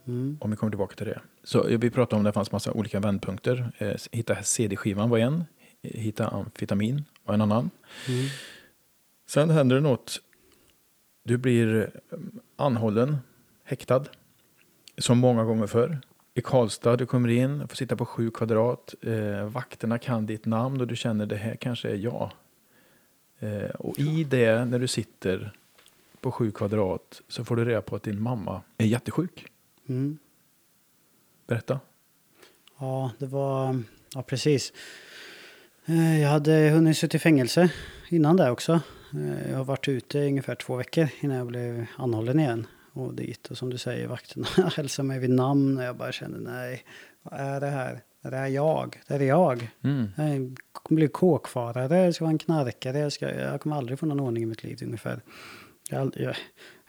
Mm. 0.06 0.38
Om 0.40 0.50
vi 0.50 0.56
kommer 0.56 0.70
tillbaka 0.70 0.96
till 0.96 1.06
det. 1.06 1.20
Så 1.44 1.62
vi 1.62 1.90
pratade 1.90 2.18
om 2.18 2.24
det 2.24 2.32
fanns 2.32 2.52
massa 2.52 2.72
olika 2.72 3.00
vändpunkter. 3.00 3.72
Eh, 3.78 3.94
hitta 4.12 4.42
CD-skivan 4.42 5.10
var 5.10 5.18
en. 5.18 5.44
Hitta 5.82 6.28
amfetamin 6.28 7.04
var 7.24 7.34
en 7.34 7.40
annan. 7.40 7.70
Mm. 8.08 8.26
Sen 9.28 9.50
händer 9.50 9.76
det 9.76 9.82
något. 9.82 10.20
Du 11.24 11.36
blir 11.36 11.76
eh, 11.82 12.18
anhållen, 12.56 13.16
häktad. 13.64 14.04
Som 14.98 15.18
många 15.18 15.44
gånger 15.44 15.66
förr. 15.66 15.98
I 16.40 16.42
Karlstad, 16.42 16.96
du 16.96 17.06
kommer 17.06 17.28
in, 17.28 17.68
får 17.68 17.76
sitta 17.76 17.96
på 17.96 18.06
sju 18.06 18.30
kvadrat. 18.30 18.94
Eh, 19.02 19.44
vakterna 19.44 19.98
kan 19.98 20.26
ditt 20.26 20.46
namn 20.46 20.80
och 20.80 20.86
du 20.86 20.96
känner 20.96 21.26
det 21.26 21.36
här 21.36 21.54
kanske 21.56 21.88
är 21.90 21.94
jag. 21.96 22.30
Eh, 23.38 23.70
och 23.70 23.98
i 23.98 24.24
det, 24.24 24.64
när 24.64 24.78
du 24.78 24.88
sitter 24.88 25.52
på 26.20 26.32
sju 26.32 26.50
kvadrat, 26.52 27.22
så 27.28 27.44
får 27.44 27.56
du 27.56 27.64
reda 27.64 27.82
på 27.82 27.96
att 27.96 28.02
din 28.02 28.22
mamma 28.22 28.62
är 28.78 28.86
jättesjuk. 28.86 29.46
Mm. 29.88 30.18
Berätta. 31.46 31.80
Ja, 32.78 33.10
det 33.18 33.26
var... 33.26 33.82
Ja, 34.14 34.22
precis. 34.22 34.72
Eh, 35.86 36.20
Jag 36.22 36.28
hade 36.28 36.70
hunnit 36.70 36.96
sitta 36.98 37.16
i 37.16 37.20
fängelse 37.20 37.72
innan 38.08 38.36
det 38.36 38.50
också. 38.50 38.80
Eh, 39.14 39.50
Jag 39.50 39.56
har 39.56 39.64
varit 39.64 39.88
ute 39.88 40.18
i 40.18 40.28
ungefär 40.28 40.54
två 40.54 40.76
veckor 40.76 41.08
innan 41.20 41.36
jag 41.36 41.46
blev 41.46 41.86
anhållen 41.96 42.40
igen. 42.40 42.66
Och 42.92 43.14
dit. 43.14 43.46
Och 43.50 43.58
som 43.58 43.70
du 43.70 43.78
säger, 43.78 44.06
vakterna 44.06 44.46
hälsade 44.76 45.08
mig 45.08 45.18
vid 45.18 45.30
namn. 45.30 45.78
Och 45.78 45.84
jag 45.84 45.96
bara 45.96 46.12
kände, 46.12 46.38
nej, 46.38 46.84
vad 47.22 47.40
är 47.40 47.60
det 47.60 47.66
här? 47.66 48.00
Det 48.22 48.36
är 48.36 48.46
jag. 48.46 49.00
Det 49.08 49.14
är 49.14 49.20
jag. 49.20 49.70
Mm. 49.82 50.08
Jag 50.16 50.56
kommer 50.72 50.96
bli 50.98 51.08
kåkfarare, 51.08 51.98
jag 52.04 52.14
ska 52.14 52.24
vara 52.24 52.32
en 52.32 52.38
knarkare. 52.38 52.98
Jag, 52.98 53.12
ska, 53.12 53.34
jag 53.34 53.60
kommer 53.60 53.76
aldrig 53.76 53.98
få 53.98 54.06
någon 54.06 54.20
ordning 54.20 54.42
i 54.42 54.46
mitt 54.46 54.64
liv 54.64 54.78
ungefär. 54.82 55.20
Jag, 55.90 56.00
aldrig- 56.00 56.24
jag 56.24 56.34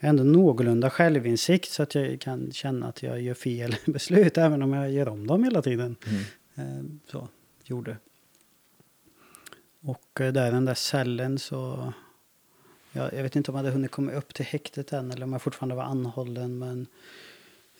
har 0.01 0.09
ändå 0.09 0.23
någorlunda 0.23 0.89
självinsikt 0.89 1.71
så 1.71 1.83
att 1.83 1.95
jag 1.95 2.19
kan 2.21 2.51
känna 2.51 2.87
att 2.87 3.03
jag 3.03 3.21
gör 3.21 3.33
fel 3.33 3.75
beslut 3.85 4.37
även 4.37 4.61
om 4.61 4.73
jag 4.73 4.91
gör 4.91 5.07
om 5.07 5.27
dem 5.27 5.43
hela 5.43 5.61
tiden. 5.61 5.95
Mm. 6.07 6.21
Eh, 6.55 7.11
Så, 7.11 7.27
gjorde. 7.63 7.97
Och 9.83 10.21
eh, 10.21 10.33
där 10.33 10.47
i 10.47 10.51
den 10.51 10.65
där 10.65 10.73
cellen 10.73 11.39
så... 11.39 11.93
Jag, 12.91 13.13
jag 13.13 13.23
vet 13.23 13.35
inte 13.35 13.51
om 13.51 13.55
jag 13.55 13.63
hade 13.63 13.73
hunnit 13.73 13.91
komma 13.91 14.11
upp 14.11 14.33
till 14.33 14.45
häktet 14.45 14.93
än 14.93 15.11
eller 15.11 15.23
om 15.23 15.31
jag 15.31 15.41
fortfarande 15.41 15.75
var 15.75 15.83
anhållen 15.83 16.59
men... 16.59 16.87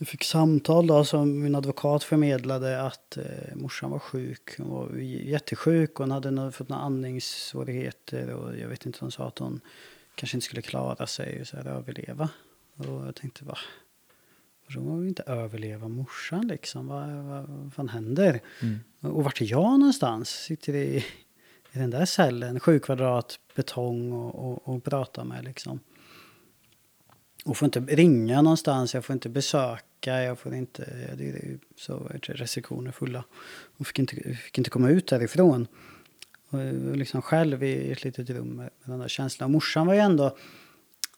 Jag 0.02 0.08
fick 0.08 0.24
samtal 0.24 0.88
då 0.88 1.06
som 1.06 1.44
min 1.44 1.56
advokat 1.56 2.04
förmedlade 2.04 2.82
att 2.82 3.18
eh, 3.18 3.56
morsan 3.56 3.92
var 3.92 4.00
sjuk. 4.00 4.58
Hon 4.58 4.70
var 4.70 4.98
jättesjuk. 5.00 5.96
Hon 5.96 6.12
hade 6.12 6.52
fått 6.52 6.70
några 6.70 6.82
andningssvårigheter 6.82 8.30
och 8.30 8.58
jag 8.58 8.68
vet 8.68 8.86
inte, 8.86 8.98
hon 9.02 9.12
sa 9.12 9.28
att 9.28 9.38
hon 9.38 9.62
kanske 10.16 10.38
inte 10.38 10.46
skulle 10.46 10.62
klara 10.62 11.08
sig 11.08 11.42
och 11.42 11.48
så 11.48 11.58
här, 11.58 11.68
överleva. 11.68 12.30
Och 12.76 13.08
jag 13.08 13.16
tänkte, 13.16 13.46
va? 13.46 13.58
Vadå 14.68 14.96
vill 14.96 15.08
inte 15.08 15.24
överleva 15.24 15.88
morsan 15.88 16.48
liksom? 16.48 16.88
Vad, 16.88 17.10
vad, 17.10 17.44
vad 17.48 17.74
fan 17.74 17.90
händer? 17.90 18.40
Mm. 18.62 18.80
Och 19.00 19.24
vart 19.24 19.42
är 19.42 19.46
jag 19.46 19.80
någonstans? 19.80 20.30
Sitter 20.30 20.76
i, 20.76 21.06
i 21.72 21.80
den 21.80 21.90
där 21.90 22.06
cellen, 22.06 22.60
sju 22.60 22.80
kvadrat 22.80 23.40
betong 23.56 24.12
och, 24.12 24.36
och, 24.36 24.76
och 24.76 24.84
prata 24.84 25.24
med 25.24 25.44
liksom. 25.44 25.80
Och 27.46 27.58
får 27.58 27.66
inte 27.66 27.80
ringa 27.80 28.42
någonstans, 28.42 28.94
jag 28.94 29.06
får 29.06 29.14
inte 29.14 29.30
besöka, 29.30 30.24
jag 30.24 30.40
får 30.40 30.54
inte, 30.54 31.06
ja, 31.10 31.16
det 31.16 31.30
är 31.30 31.60
så 31.78 32.12
restriktioner 32.22 32.92
fulla. 32.92 33.24
Och 33.78 33.88
fick 33.88 34.00
inte, 34.00 34.16
fick 34.16 34.58
inte 34.58 34.70
komma 34.70 34.90
ut 34.90 35.08
därifrån. 35.08 35.68
Och 36.50 36.60
jag 36.60 36.74
var 36.74 36.96
liksom 36.96 37.22
själv 37.22 37.64
i 37.64 37.92
ett 37.92 38.04
litet 38.04 38.30
rum 38.30 38.48
med, 38.48 38.56
med 38.58 38.70
den 38.94 39.00
där 39.00 39.08
känslan. 39.08 39.46
Och 39.48 39.52
morsan 39.52 39.88
var 39.88 39.94
ju 39.94 40.00
ändå 40.00 40.38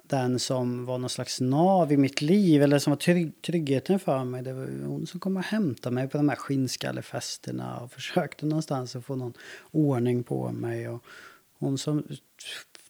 den 0.08 0.40
som 0.40 0.86
var 0.86 0.98
någon 0.98 1.10
slags 1.10 1.42
nav 1.42 1.92
i 1.92 1.98
mitt 1.98 2.22
liv, 2.22 2.64
eller 2.64 2.80
som 2.80 2.92
var 2.92 2.98
trygg, 2.98 3.42
tryggheten 3.42 4.00
för 4.00 4.24
mig. 4.24 4.44
Det 4.44 4.54
var 4.54 4.86
hon 4.86 5.08
som 5.08 5.20
kom 5.20 5.38
och 5.38 5.44
hämtade 5.44 5.96
mig 5.96 6.08
på 6.10 6.18
de 6.18 6.30
här 6.30 6.36
skinnskallefesterna 6.36 7.80
och 7.80 7.92
försökte 7.92 8.46
någonstans 8.46 8.96
att 8.96 9.06
få 9.06 9.16
någon 9.16 9.34
ordning 9.72 10.24
på 10.24 10.52
mig. 10.52 10.90
Och 10.90 11.04
hon 11.60 11.78
som 11.78 12.04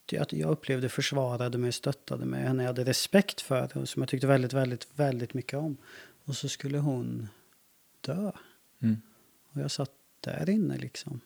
jag 0.10 0.52
upplevde 0.52 0.90
försvarade 0.90 1.58
mig, 1.58 1.72
stöttade 1.72 2.26
mig, 2.26 2.44
henne 2.44 2.64
jag 2.64 2.68
hade 2.68 2.84
respekt 2.84 3.42
för 3.42 3.78
och 3.78 3.90
som 3.90 4.02
jag 4.02 4.10
tyckte 4.10 4.28
väldigt, 4.28 4.54
väldigt, 4.54 4.88
väldigt 4.96 5.34
mycket 5.34 5.60
om. 5.60 5.78
Och 6.26 6.36
så 6.36 6.50
skulle 6.50 6.78
hon 6.78 7.28
dö. 8.02 8.32
Mm. 8.82 9.02
Och 9.52 9.62
jag 9.62 9.72
satt 9.72 9.92
där 10.20 10.50
inne 10.50 10.78
liksom. 10.78 11.22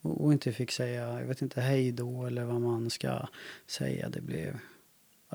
Och, 0.00 0.32
inte 0.32 0.52
fick 0.52 0.70
säga, 0.70 1.20
jag 1.20 1.26
vet 1.26 1.42
inte, 1.42 1.60
hej 1.60 1.92
då 1.92 2.26
eller 2.26 2.44
vad 2.44 2.60
man 2.60 2.90
ska 2.90 3.28
säga. 3.66 4.08
Det 4.08 4.20
blev, 4.20 4.58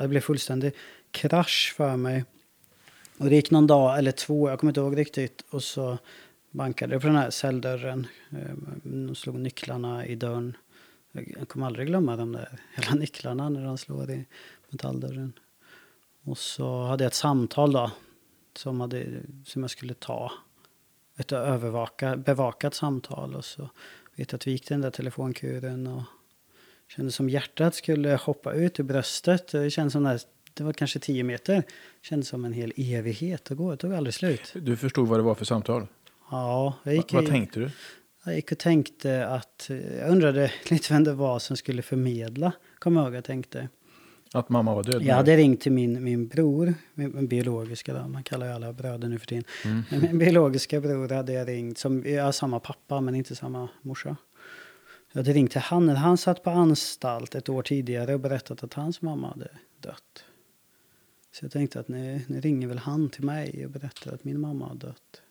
det 0.01 0.07
blev 0.07 0.21
fullständig 0.21 0.73
krasch 1.11 1.73
för 1.77 1.97
mig. 1.97 2.25
Och 3.17 3.25
det 3.25 3.35
gick 3.35 3.51
någon 3.51 3.67
dag 3.67 3.97
eller 3.97 4.11
två, 4.11 4.49
jag 4.49 4.59
kommer 4.59 4.71
inte 4.71 4.79
ihåg 4.79 4.97
riktigt. 4.97 5.45
Och 5.49 5.63
så 5.63 5.97
bankade 6.51 6.95
det 6.95 6.99
på 6.99 7.07
den 7.07 7.15
här 7.15 7.29
celldörren. 7.29 8.07
Eh, 8.31 8.75
de 8.83 9.15
slog 9.15 9.35
nycklarna 9.35 10.05
i 10.05 10.15
dörren. 10.15 10.57
Jag 11.11 11.47
kommer 11.47 11.65
aldrig 11.65 11.87
glömma 11.87 12.15
de 12.15 12.31
där 12.31 12.59
hela 12.75 12.95
nycklarna 12.95 13.49
när 13.49 13.65
de 13.65 13.77
slår 13.77 14.11
i 14.11 14.25
metalldörren. 14.69 15.33
Och 16.23 16.37
så 16.37 16.83
hade 16.83 17.03
jag 17.03 17.09
ett 17.09 17.13
samtal 17.13 17.71
då. 17.71 17.91
Som, 18.55 18.81
hade, 18.81 19.21
som 19.45 19.61
jag 19.61 19.71
skulle 19.71 19.93
ta. 19.93 20.31
Ett 21.17 21.31
övervaka, 21.31 22.17
bevakat 22.17 22.73
samtal. 22.73 23.35
Och 23.35 23.45
så 23.45 23.69
vet 24.15 24.31
jag 24.31 24.37
att 24.37 24.47
vi 24.47 24.51
gick 24.51 24.65
till 24.65 24.73
den 24.73 24.81
där 24.81 24.91
telefonkuren. 24.91 25.87
Och 25.87 26.03
kände 26.87 27.11
som 27.11 27.29
hjärtat 27.29 27.75
skulle 27.75 28.15
hoppa 28.15 28.53
ut 28.53 28.79
ur 28.79 28.83
bröstet. 28.83 29.47
Det 29.51 29.69
kändes 29.71 29.93
som 29.93 30.03
där, 30.03 30.19
det 30.53 30.63
var 30.63 30.73
kanske 30.73 30.99
tio 30.99 31.23
meter. 31.23 31.55
Det 31.55 31.63
kändes 32.01 32.27
som 32.27 32.45
en 32.45 32.53
hel 32.53 32.73
evighet 32.77 33.51
att 33.51 33.57
gå. 33.57 33.71
Det 33.71 33.77
tog 33.77 33.93
aldrig 33.93 34.13
slut. 34.13 34.53
Du 34.55 34.77
förstod 34.77 35.07
vad 35.07 35.19
det 35.19 35.23
var 35.23 35.35
för 35.35 35.45
samtal? 35.45 35.87
Ja, 36.31 36.73
jag 36.83 36.93
gick, 36.95 37.13
vad 37.13 37.23
i- 37.23 37.27
tänkte 37.27 37.59
du? 37.59 37.69
jag 38.25 38.35
gick 38.35 38.51
och 38.51 38.57
tänkte 38.57 39.27
att... 39.27 39.69
Jag 39.99 40.09
undrade 40.09 40.51
lite 40.69 40.93
vem 40.93 41.03
det 41.03 41.13
var 41.13 41.39
som 41.39 41.57
skulle 41.57 41.81
förmedla. 41.81 42.51
Kommer 42.79 43.01
jag 43.01 43.07
ihåg 43.07 43.15
jag 43.15 43.23
tänkte. 43.23 43.69
Att 44.33 44.49
mamma 44.49 44.75
var 44.75 44.83
död? 44.83 45.03
Jag 45.03 45.15
hade 45.15 45.35
ringt 45.37 45.61
till 45.61 45.71
min, 45.71 46.03
min 46.03 46.27
bror, 46.27 46.73
min, 46.93 47.15
min 47.15 47.27
biologiska 47.27 47.93
då, 47.93 48.07
man 48.07 48.23
kallar 48.23 48.47
ju 48.47 48.53
alla 48.53 48.73
bröder 48.73 49.07
nu 49.07 49.19
för 49.19 49.27
tiden. 49.27 49.43
Mm. 49.65 49.83
Min 50.01 50.17
biologiska 50.17 50.81
bror 50.81 51.09
hade 51.09 51.33
jag 51.33 51.47
ringt, 51.47 51.77
som, 51.77 52.03
jag 52.05 52.23
har 52.23 52.31
samma 52.31 52.59
pappa 52.59 53.01
men 53.01 53.15
inte 53.15 53.35
samma 53.35 53.69
morsa. 53.81 54.15
Jag 55.11 55.19
hade 55.19 55.33
ringt 55.33 55.51
till 55.51 55.61
han 55.61 55.85
när 55.85 55.95
han 55.95 56.17
satt 56.17 56.43
på 56.43 56.49
anstalt 56.49 57.35
ett 57.35 57.49
år 57.49 57.63
tidigare 57.63 58.13
och 58.13 58.19
berättat 58.19 58.63
att 58.63 58.73
hans 58.73 59.01
mamma 59.01 59.29
hade 59.29 59.49
dött. 59.79 60.23
Så 61.31 61.45
jag 61.45 61.51
tänkte 61.51 61.79
att 61.79 61.87
nu, 61.87 62.21
nu 62.27 62.41
ringer 62.41 62.67
väl 62.67 62.77
han 62.77 63.09
till 63.09 63.23
mig 63.23 63.65
och 63.65 63.71
berättar 63.71 64.13
att 64.13 64.23
min 64.23 64.39
mamma 64.39 64.67
har 64.67 64.75
dött. 64.75 65.21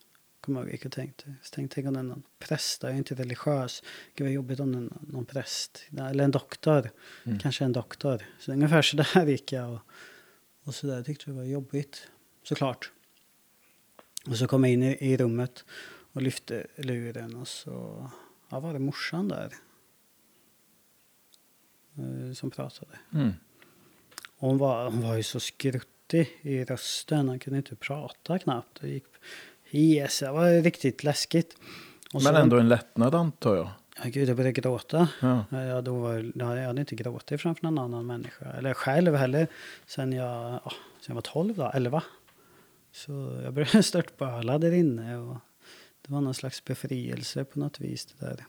Kommer 0.41 0.61
jag 0.61 0.69
ihåg, 0.69 0.87
och 0.87 0.93
tänkte. 0.93 1.35
Så 1.43 1.55
tänkte 1.55 1.75
tänk 1.75 1.87
om 1.87 1.95
det 1.95 2.01
är 2.01 2.05
någon 2.05 2.23
präst, 2.39 2.83
jag 2.83 2.93
är 2.93 2.97
inte 2.97 3.15
religiös. 3.15 3.83
Gud 4.15 4.27
vad 4.27 4.33
jobbigt 4.33 4.61
om 4.61 4.73
det 4.73 4.79
är 4.79 5.13
någon, 5.13 5.25
präst. 5.25 5.87
Eller 5.99 6.25
en 6.25 6.31
doktor. 6.31 6.91
Mm. 7.25 7.39
Kanske 7.39 7.65
en 7.65 7.73
doktor. 7.73 8.23
Så 8.39 8.53
ungefär 8.53 8.83
så 8.83 8.97
där 8.97 9.27
gick 9.27 9.53
jag. 9.53 9.73
Och, 9.73 9.81
och 10.65 10.75
så 10.75 10.87
där 10.87 11.03
tyckte 11.03 11.25
jag 11.31 11.37
det 11.37 11.41
var 11.41 11.49
jobbigt. 11.49 12.09
Såklart. 12.43 12.91
Och 14.27 14.37
så 14.37 14.47
kom 14.47 14.65
jag 14.65 14.73
in 14.73 14.83
i, 14.83 15.13
i 15.13 15.17
rummet 15.17 15.65
och 16.13 16.23
lyfte 16.23 16.67
luren 16.77 17.37
och 17.37 17.49
så 17.49 18.11
ja, 18.49 18.61
var 18.61 18.73
det 18.73 18.79
morsan 18.79 19.29
där. 19.29 19.55
Eh, 21.99 22.33
Som 22.33 22.51
pratade. 22.51 22.93
Mm. 23.15 23.33
Och 24.39 24.49
hon, 24.49 24.59
var, 24.59 24.85
hon 24.85 25.03
var 25.03 25.15
ju 25.15 25.23
så 25.23 25.41
skruttig 25.41 26.39
i 26.43 26.65
rösten. 26.65 27.29
Han 27.29 27.39
kunde 27.39 27.57
inte 27.57 27.77
prata 27.77 28.39
knappt. 28.39 28.81
Det 28.81 28.89
gick 28.89 29.05
hes. 29.71 30.21
Det 30.21 30.31
var 30.31 30.63
riktigt 30.63 31.05
läskigt. 31.05 31.57
Och 32.13 32.23
Men 32.23 32.35
ändå 32.35 32.59
en 32.59 32.69
lättnad 32.69 33.15
antar 33.15 33.57
jag. 33.57 33.71
Ja, 34.03 34.11
gud, 34.11 34.29
jag 34.29 34.37
började 34.37 34.61
gråta. 34.61 35.09
Ja. 35.21 35.45
Ja, 35.51 35.81
då 35.81 35.95
var, 35.95 36.33
ja, 36.35 36.57
jag 36.57 36.67
hade 36.67 36.81
inte 36.81 36.95
gråtit 36.95 37.41
framför 37.41 37.65
någon 37.65 37.79
annan 37.79 38.07
människa. 38.07 38.53
Eller 38.53 38.75
själv 38.75 39.15
heller. 39.15 39.47
Sen 39.87 40.13
jag, 40.13 40.61
ja, 40.65 40.73
sen 41.01 41.07
jag 41.07 41.15
var 41.15 41.23
12 41.23 41.55
då, 41.57 41.71
11. 41.75 42.03
Så 42.93 43.41
jag 43.45 43.55
började 43.55 43.83
störtböla 43.83 44.59
där 44.59 44.73
inne. 44.73 45.17
Och 45.17 45.37
det 46.03 46.13
var 46.13 46.21
någon 46.21 46.35
slags 46.35 46.65
befrielse 46.65 47.45
på 47.45 47.59
något 47.59 47.81
vis. 47.81 48.07
Det 48.07 48.27
där. 48.27 48.45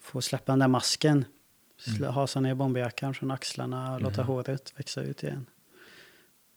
Få 0.00 0.22
släppa 0.22 0.52
den 0.52 0.58
där 0.58 0.68
masken. 0.68 1.24
Slä, 1.84 2.08
Hasa 2.08 2.40
ner 2.40 2.54
bomberjackan 2.54 3.14
från 3.14 3.30
axlarna 3.30 3.94
och 3.94 4.00
låta 4.00 4.22
håret 4.22 4.72
växa 4.76 5.02
ut 5.02 5.22
igen. 5.22 5.46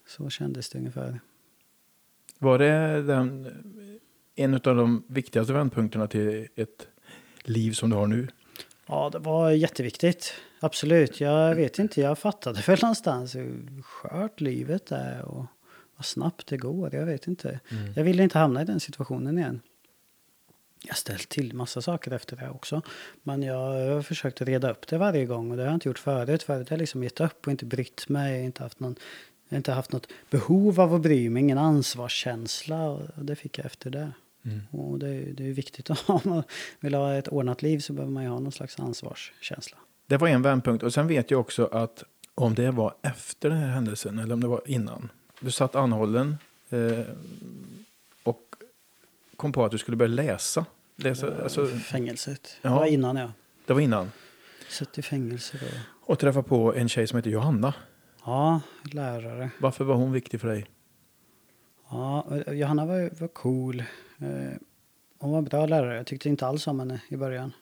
Så 0.07 0.29
kändes 0.29 0.69
det 0.69 0.77
ungefär. 0.77 1.19
Var 2.39 2.59
det 2.59 3.01
den, 3.01 3.47
en 4.35 4.53
av 4.53 4.59
de 4.59 5.03
viktigaste 5.07 5.53
vändpunkterna 5.53 6.07
till 6.07 6.47
ett 6.55 6.87
liv 7.43 7.71
som 7.71 7.89
du 7.89 7.95
har 7.95 8.07
nu? 8.07 8.27
Ja, 8.85 9.09
det 9.09 9.19
var 9.19 9.51
jätteviktigt. 9.51 10.33
Absolut. 10.59 11.19
Jag 11.19 11.55
vet 11.55 11.79
inte, 11.79 12.01
jag 12.01 12.19
fattade 12.19 12.61
väl 12.61 12.79
någonstans 12.81 13.35
hur 13.35 13.81
skört 13.81 14.41
livet 14.41 14.91
är 14.91 15.21
och 15.21 15.45
vad 15.95 16.05
snabbt 16.05 16.47
det 16.47 16.57
går. 16.57 16.95
Jag 16.95 17.05
vet 17.05 17.27
inte. 17.27 17.59
Jag 17.95 18.03
ville 18.03 18.23
inte 18.23 18.39
hamna 18.39 18.61
i 18.61 18.65
den 18.65 18.79
situationen 18.79 19.37
igen. 19.37 19.61
Jag 20.87 20.97
ställt 20.97 21.29
till 21.29 21.53
massa 21.53 21.81
saker 21.81 22.11
efter 22.11 22.35
det 22.35 22.49
också. 22.49 22.81
Men 23.23 23.43
jag 23.43 23.55
har 23.95 24.01
försökt 24.01 24.41
reda 24.41 24.71
upp 24.71 24.87
det 24.87 24.97
varje 24.97 25.25
gång 25.25 25.51
och 25.51 25.57
det 25.57 25.63
har 25.63 25.67
jag 25.67 25.75
inte 25.75 25.89
gjort 25.89 25.99
förut. 25.99 26.43
Förut 26.43 26.69
har 26.69 26.75
jag 26.75 26.79
liksom 26.81 27.03
gett 27.03 27.19
upp 27.19 27.45
och 27.45 27.51
inte 27.51 27.65
brytt 27.65 28.09
mig. 28.09 28.43
Inte 28.43 28.63
haft 28.63 28.79
någon 28.79 28.95
jag 29.49 29.55
har 29.55 29.57
inte 29.57 29.71
haft 29.71 29.91
något 29.91 30.07
behov 30.29 30.81
av 30.81 30.93
att 30.93 31.01
bry 31.01 31.29
mig, 31.29 31.43
ingen 31.43 31.57
ansvarskänsla. 31.57 32.89
Och 32.89 33.01
det 33.15 33.35
fick 33.35 33.57
jag 33.57 33.65
efter 33.65 33.89
det. 33.89 34.11
Mm. 34.45 34.61
Och 34.71 34.99
det, 34.99 35.07
är- 35.09 35.33
det 35.33 35.47
är 35.49 35.53
viktigt 35.53 35.89
att 35.89 35.99
ha. 36.07 36.13
Om 36.13 36.21
man 36.29 36.43
vill 36.79 36.93
ha 36.93 37.13
ett 37.13 37.27
ordnat 37.27 37.61
liv 37.61 37.79
så 37.79 37.93
behöver 37.93 38.11
man 38.13 38.23
ju 38.23 38.29
ha 38.29 38.39
någon 38.39 38.51
slags 38.51 38.79
ansvarskänsla. 38.79 39.77
Det 40.07 40.17
var 40.17 40.27
en 40.27 40.41
vändpunkt. 40.41 40.83
Och 40.83 40.93
sen 40.93 41.07
vet 41.07 41.31
jag 41.31 41.39
också 41.39 41.65
att 41.65 42.03
om 42.35 42.55
det 42.55 42.71
var 42.71 42.93
efter 43.01 43.49
den 43.49 43.57
här 43.59 43.67
händelsen 43.69 44.19
eller 44.19 44.33
om 44.33 44.41
det 44.41 44.47
var 44.47 44.61
innan. 44.65 45.09
Du 45.39 45.51
satt 45.51 45.75
anhållen 45.75 46.37
eh, 46.69 46.99
och 48.23 48.55
kom 49.35 49.51
på 49.51 49.65
att 49.65 49.71
du 49.71 49.77
skulle 49.77 49.97
börja 49.97 50.13
läsa. 50.13 50.65
Läsa 50.95 51.43
alltså, 51.43 51.67
Fängelset. 51.67 52.57
Ja. 52.61 52.69
Det 52.69 52.75
var 52.75 52.85
innan 52.85 53.15
jag 53.15 53.31
det 53.65 53.73
var 53.73 53.81
innan. 53.81 54.11
satt 54.69 54.97
i 54.97 55.01
fängelse 55.01 55.57
då. 55.61 55.67
Och 56.13 56.19
träffa 56.19 56.43
på 56.43 56.73
en 56.75 56.89
tjej 56.89 57.07
som 57.07 57.17
heter 57.17 57.29
Johanna. 57.29 57.73
Ja, 58.25 58.61
lärare. 58.91 59.49
Varför 59.59 59.83
var 59.83 59.95
hon 59.95 60.11
viktig 60.11 60.41
för 60.41 60.47
dig? 60.47 60.65
Ja, 61.89 62.27
Johanna 62.47 62.85
var, 62.85 63.19
var 63.19 63.27
cool. 63.27 63.79
Eh, 64.19 64.57
Hon 65.19 65.31
var 65.31 65.37
en 65.37 65.43
bra 65.43 65.65
lärare. 65.65 65.95
Jag 65.97 66.05
tyckte 66.07 66.29
inte 66.29 66.47
alls 66.47 66.67
om 66.67 66.79
henne 66.79 67.01
i 67.07 67.17
början. 67.17 67.53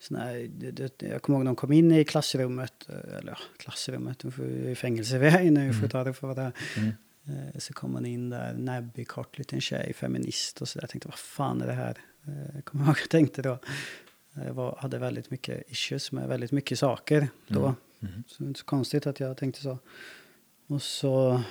Så 0.00 0.14
nej, 0.14 0.48
det, 0.48 0.70
det, 0.70 1.02
jag 1.02 1.22
kommer 1.22 1.38
ihåg 1.38 1.44
när 1.44 1.48
de 1.50 1.56
kom 1.56 1.72
in 1.72 1.92
i 1.92 2.04
klassrummet. 2.04 2.88
eh, 2.88 3.18
Eller 3.18 3.32
ja, 3.32 3.38
klassrummet. 3.58 4.24
I 4.66 4.74
fängelse 4.74 5.18
vi 5.18 5.26
är 5.26 5.40
inne. 5.40 5.66
Vi 5.66 5.72
får 5.72 5.88
ta 5.88 6.04
det 6.04 6.12
för 6.14 6.26
vad 6.26 6.36
det 6.36 6.42
är. 6.42 6.52
Mm. 6.76 6.92
Eh, 7.26 7.58
Så 7.58 7.72
kom 7.72 7.94
hon 7.94 8.06
in 8.06 8.30
där, 8.30 8.52
näbbig, 8.54 9.08
kort 9.08 9.38
liten 9.38 9.60
tjej, 9.60 9.92
feminist 9.92 10.62
och 10.62 10.68
så 10.68 10.78
där. 10.78 10.82
Jag 10.82 10.90
tänkte, 10.90 11.08
vad 11.08 11.18
fan 11.18 11.62
är 11.62 11.66
det 11.66 11.72
här? 11.72 11.96
Eh, 12.26 12.54
Jag 12.54 12.64
kommer 12.64 12.84
ihåg 12.84 12.92
att 12.92 13.00
jag 13.00 13.08
tänkte 13.10 13.42
då. 13.42 13.58
Jag 14.46 14.54
var, 14.54 14.76
hade 14.80 14.98
väldigt 14.98 15.30
mycket 15.30 15.70
issues 15.70 16.12
med 16.12 16.28
väldigt 16.28 16.52
mycket 16.52 16.78
saker 16.78 17.28
då. 17.46 17.60
Mm. 17.60 17.74
Mm. 18.00 18.24
Så 18.26 18.34
det 18.38 18.44
är 18.44 18.48
inte 18.48 18.60
så 18.60 18.66
konstigt 18.66 19.06
att 19.06 19.20
jag 19.20 19.36
tänkte 19.36 19.62
så. 19.62 19.78
Och 20.66 20.82
så 20.82 21.42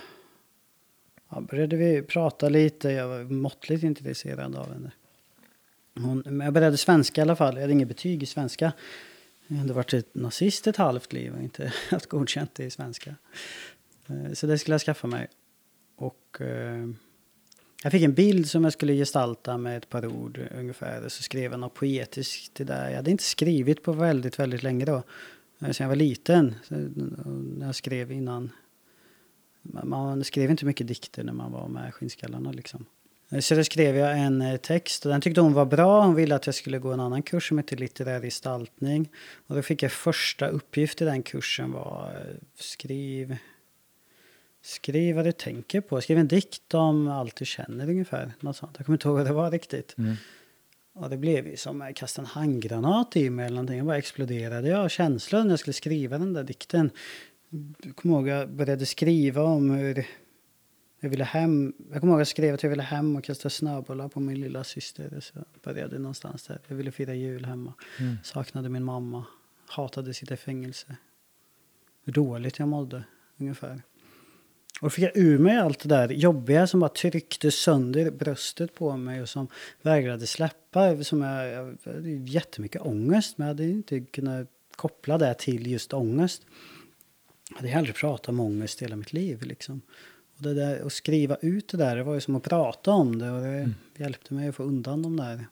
ja, 1.29 1.41
började 1.41 1.75
vi 1.75 2.01
prata 2.01 2.49
lite. 2.49 2.89
Jag 2.91 3.07
var 3.07 3.23
måttligt 3.23 3.83
intresserad 3.83 4.55
av 4.55 4.73
henne. 4.73 4.91
Hon, 5.95 6.23
men 6.25 6.39
jag 6.45 6.53
började 6.53 6.77
svenska 6.77 7.21
i 7.21 7.23
alla 7.23 7.35
fall. 7.35 7.55
Jag 7.55 7.61
hade 7.61 7.73
inget 7.73 7.87
betyg 7.87 8.23
i 8.23 8.25
svenska. 8.25 8.71
Jag 9.47 9.57
hade 9.57 9.73
varit 9.73 9.93
ett 9.93 10.15
nazist 10.15 10.67
ett 10.67 10.77
halvt 10.77 11.13
liv 11.13 11.33
och 11.35 11.43
inte 11.43 11.73
haft 11.89 12.05
godkänt 12.05 12.59
i 12.59 12.69
svenska. 12.69 13.15
Eh, 14.07 14.33
Så 14.33 14.47
det 14.47 14.57
skulle 14.57 14.73
jag 14.73 14.81
skaffa 14.81 15.07
mig. 15.07 15.27
Och 15.95 16.41
eh, 16.41 16.87
jag 17.83 17.91
fick 17.91 18.03
en 18.03 18.13
bild 18.13 18.49
som 18.49 18.63
jag 18.63 18.73
skulle 18.73 18.93
gestalta 18.93 19.57
med 19.57 19.77
ett 19.77 19.89
par 19.89 20.05
ord 20.05 20.39
ungefär. 20.59 21.09
Så 21.09 21.23
skrev 21.23 21.51
jag 21.51 21.59
något 21.59 21.73
poetiskt 21.73 22.53
till 22.53 22.65
det. 22.65 22.89
Jag 22.89 22.95
hade 22.95 23.11
inte 23.11 23.23
skrivit 23.23 23.83
på 23.83 23.91
väldigt, 23.91 24.39
väldigt 24.39 24.63
länge 24.63 24.85
då. 24.85 25.03
Eh, 25.61 25.71
sen 25.71 25.83
jag 25.83 25.87
var 25.87 25.95
liten. 25.95 26.55
När 26.67 27.61
eh, 27.61 27.67
jag 27.67 27.75
skrev 27.75 28.11
innan. 28.11 28.51
Man, 29.61 30.23
skrev 30.23 30.51
inte 30.51 30.65
mycket 30.65 30.87
dikter 30.87 31.23
när 31.23 31.33
man 31.33 31.51
var 31.51 31.67
med 31.67 31.93
Skinnskallarna 31.93 32.51
liksom. 32.51 32.85
Eh, 33.31 33.39
så 33.39 33.55
då 33.55 33.63
skrev 33.63 33.95
jag 33.95 34.19
en 34.19 34.57
text 34.61 35.05
och 35.05 35.11
den 35.11 35.21
tyckte 35.21 35.41
hon 35.41 35.53
var 35.53 35.65
bra. 35.65 36.05
Hon 36.05 36.15
ville 36.15 36.35
att 36.35 36.45
jag 36.45 36.55
skulle 36.55 36.79
gå 36.79 36.91
en 36.91 36.99
annan 36.99 37.21
kurs 37.21 37.47
som 37.47 37.57
heter 37.57 37.77
litterär 37.77 38.21
gestaltning. 38.21 39.09
Och 39.47 39.55
då 39.55 39.61
fick 39.61 39.83
jag 39.83 39.91
första 39.91 40.47
uppgift 40.47 41.01
i 41.01 41.05
den 41.05 41.23
kursen 41.23 41.71
var 41.71 42.11
skriv 42.55 43.37
Skriv 44.67 45.15
vad 45.15 45.25
du 45.25 45.31
tänker 45.31 45.81
på. 45.81 46.01
Skriv 46.01 46.17
en 46.17 46.27
dikt 46.27 46.73
om 46.73 47.07
allt 47.07 47.35
du 47.35 47.45
känner 47.45 47.89
ungefär. 47.89 48.31
Något 48.39 48.55
sånt. 48.55 48.73
Jag 48.77 48.85
kommer 48.85 48.95
inte 48.95 49.07
ihåg 49.07 49.17
vad 49.17 49.25
det 49.25 49.33
var 49.33 49.51
riktigt. 49.51 49.95
Mm. 49.97 50.15
Och 50.93 51.09
det 51.09 51.17
blev 51.17 51.47
ju 51.47 51.57
som 51.57 51.81
att 51.81 51.95
kasta 51.95 52.21
en 52.21 52.25
handgranat 52.25 53.15
i 53.15 53.29
mig 53.29 53.45
eller 53.45 53.55
någonting. 53.55 53.77
Jag 53.77 53.85
bara 53.85 53.97
exploderade 53.97 54.67
jag 54.67 54.79
av 54.79 54.89
känslor 54.89 55.43
när 55.43 55.49
jag 55.49 55.59
skulle 55.59 55.73
skriva 55.73 56.17
den 56.17 56.33
där 56.33 56.43
dikten. 56.43 56.89
Jag 57.83 57.95
kommer 57.95 58.15
ihåg 58.15 58.27
jag 58.27 58.49
började 58.49 58.85
skriva 58.85 59.43
om 59.43 59.69
hur 59.69 60.05
jag 60.99 61.09
ville 61.09 61.23
hem. 61.23 61.73
Jag 61.91 61.99
kommer 61.99 62.13
ihåg 62.13 62.19
jag 62.19 62.27
skrev 62.27 62.53
att 62.53 62.63
jag 62.63 62.69
ville 62.69 62.83
hem 62.83 63.15
och 63.15 63.23
kasta 63.23 63.49
snöbollar 63.49 64.07
på 64.07 64.19
min 64.19 64.39
lilla 64.39 64.63
syster. 64.63 65.19
Så 65.19 65.33
jag 65.35 65.45
började 65.63 65.99
någonstans 65.99 66.43
där. 66.43 66.59
Jag 66.67 66.75
ville 66.75 66.91
fira 66.91 67.13
jul 67.13 67.45
hemma. 67.45 67.73
Mm. 67.99 68.17
Saknade 68.23 68.69
min 68.69 68.83
mamma. 68.83 69.25
Hatade 69.67 70.13
sitta 70.13 70.33
i 70.33 70.37
fängelse. 70.37 70.95
Hur 72.03 72.13
dåligt 72.13 72.59
jag 72.59 72.67
mådde 72.67 73.03
ungefär. 73.37 73.81
Och 74.81 74.93
fick 74.93 75.03
jag 75.03 75.17
ur 75.17 75.37
mig 75.37 75.57
allt 75.57 75.79
det 75.79 75.89
där 75.89 76.09
jobbiga 76.09 76.67
som 76.67 76.79
bara 76.79 76.89
tryckte 76.89 77.51
sönder 77.51 78.11
bröstet 78.11 78.75
på 78.75 78.97
mig 78.97 79.21
och 79.21 79.29
som 79.29 79.47
vägrade 79.81 80.27
släppa. 80.27 81.03
Som 81.03 81.21
jag, 81.21 81.47
jag 81.51 81.77
hade 81.85 82.09
jättemycket 82.09 82.81
ångest 82.81 83.37
men 83.37 83.47
jag 83.47 83.53
hade 83.53 83.69
inte 83.69 83.99
kunnat 83.99 84.47
koppla 84.75 85.17
det 85.17 85.33
till 85.33 85.67
just 85.67 85.93
ångest. 85.93 86.41
Jag 87.49 87.57
hade 87.57 87.77
aldrig 87.77 87.95
pratat 87.95 88.29
om 88.29 88.39
ångest 88.39 88.81
hela 88.81 88.95
mitt 88.95 89.13
liv 89.13 89.43
liksom. 89.43 89.81
Och 90.37 90.43
det 90.43 90.53
där, 90.53 90.85
att 90.85 90.93
skriva 90.93 91.37
ut 91.41 91.67
det 91.67 91.77
där, 91.77 91.95
det 91.95 92.03
var 92.03 92.13
ju 92.13 92.21
som 92.21 92.35
att 92.35 92.43
prata 92.43 92.91
om 92.91 93.19
det 93.19 93.31
och 93.31 93.41
det 93.41 93.73
hjälpte 93.97 94.33
mig 94.33 94.49
att 94.49 94.55
få 94.55 94.63
undan 94.63 95.01
de 95.01 95.17
där 95.17 95.45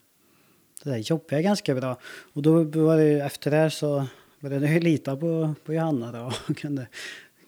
det 0.84 0.90
där 0.90 0.98
jobbiga 0.98 1.42
ganska 1.42 1.76
bra. 1.76 1.98
Och 2.34 2.42
då 2.42 2.64
var 2.64 2.98
det, 2.98 3.12
efter 3.12 3.52
det 3.52 3.58
här 3.58 3.70
så 3.70 4.06
började 4.40 4.74
jag 4.74 4.84
lita 4.84 5.16
på, 5.16 5.56
på 5.66 5.74
Johanna 5.74 6.12
då 6.12 6.32
och 6.48 6.58
kunde 6.58 6.88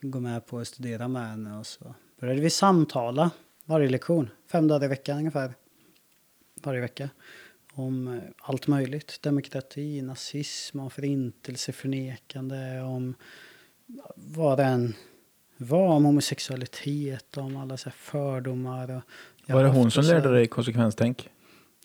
gå 0.02 0.20
med 0.20 0.46
på 0.46 0.60
att 0.60 0.68
studera 0.68 1.08
med 1.08 1.30
henne. 1.30 1.58
Och 1.58 1.68
så 1.68 1.96
började 2.20 2.42
vi 2.42 2.50
samtala 2.50 3.32
varje 3.66 3.90
lektion, 3.90 4.30
fem 4.48 4.68
dagar 4.68 4.86
i 4.86 4.88
veckan 4.88 5.18
ungefär. 5.18 5.54
Varje 6.64 6.82
vecka. 6.82 7.10
Om 7.74 8.08
eh, 8.08 8.20
allt 8.38 8.68
möjligt. 8.68 9.22
Demokrati, 9.22 10.02
nazism, 10.02 10.80
om 10.80 10.90
förintelseförnekande, 10.90 12.82
om 12.82 13.16
vad 14.16 14.58
det 14.58 14.64
än 14.64 14.94
var, 15.58 15.88
om 15.88 16.06
homosexualitet, 16.06 17.38
om 17.38 17.58
alla 17.58 17.78
så 17.78 17.90
fördomar. 17.90 19.02
Var 19.48 19.64
det 19.64 19.70
hon 19.70 19.92
som 19.92 20.04
lärde 20.04 20.32
dig 20.32 20.48
konsekvenstänk? 20.48 21.30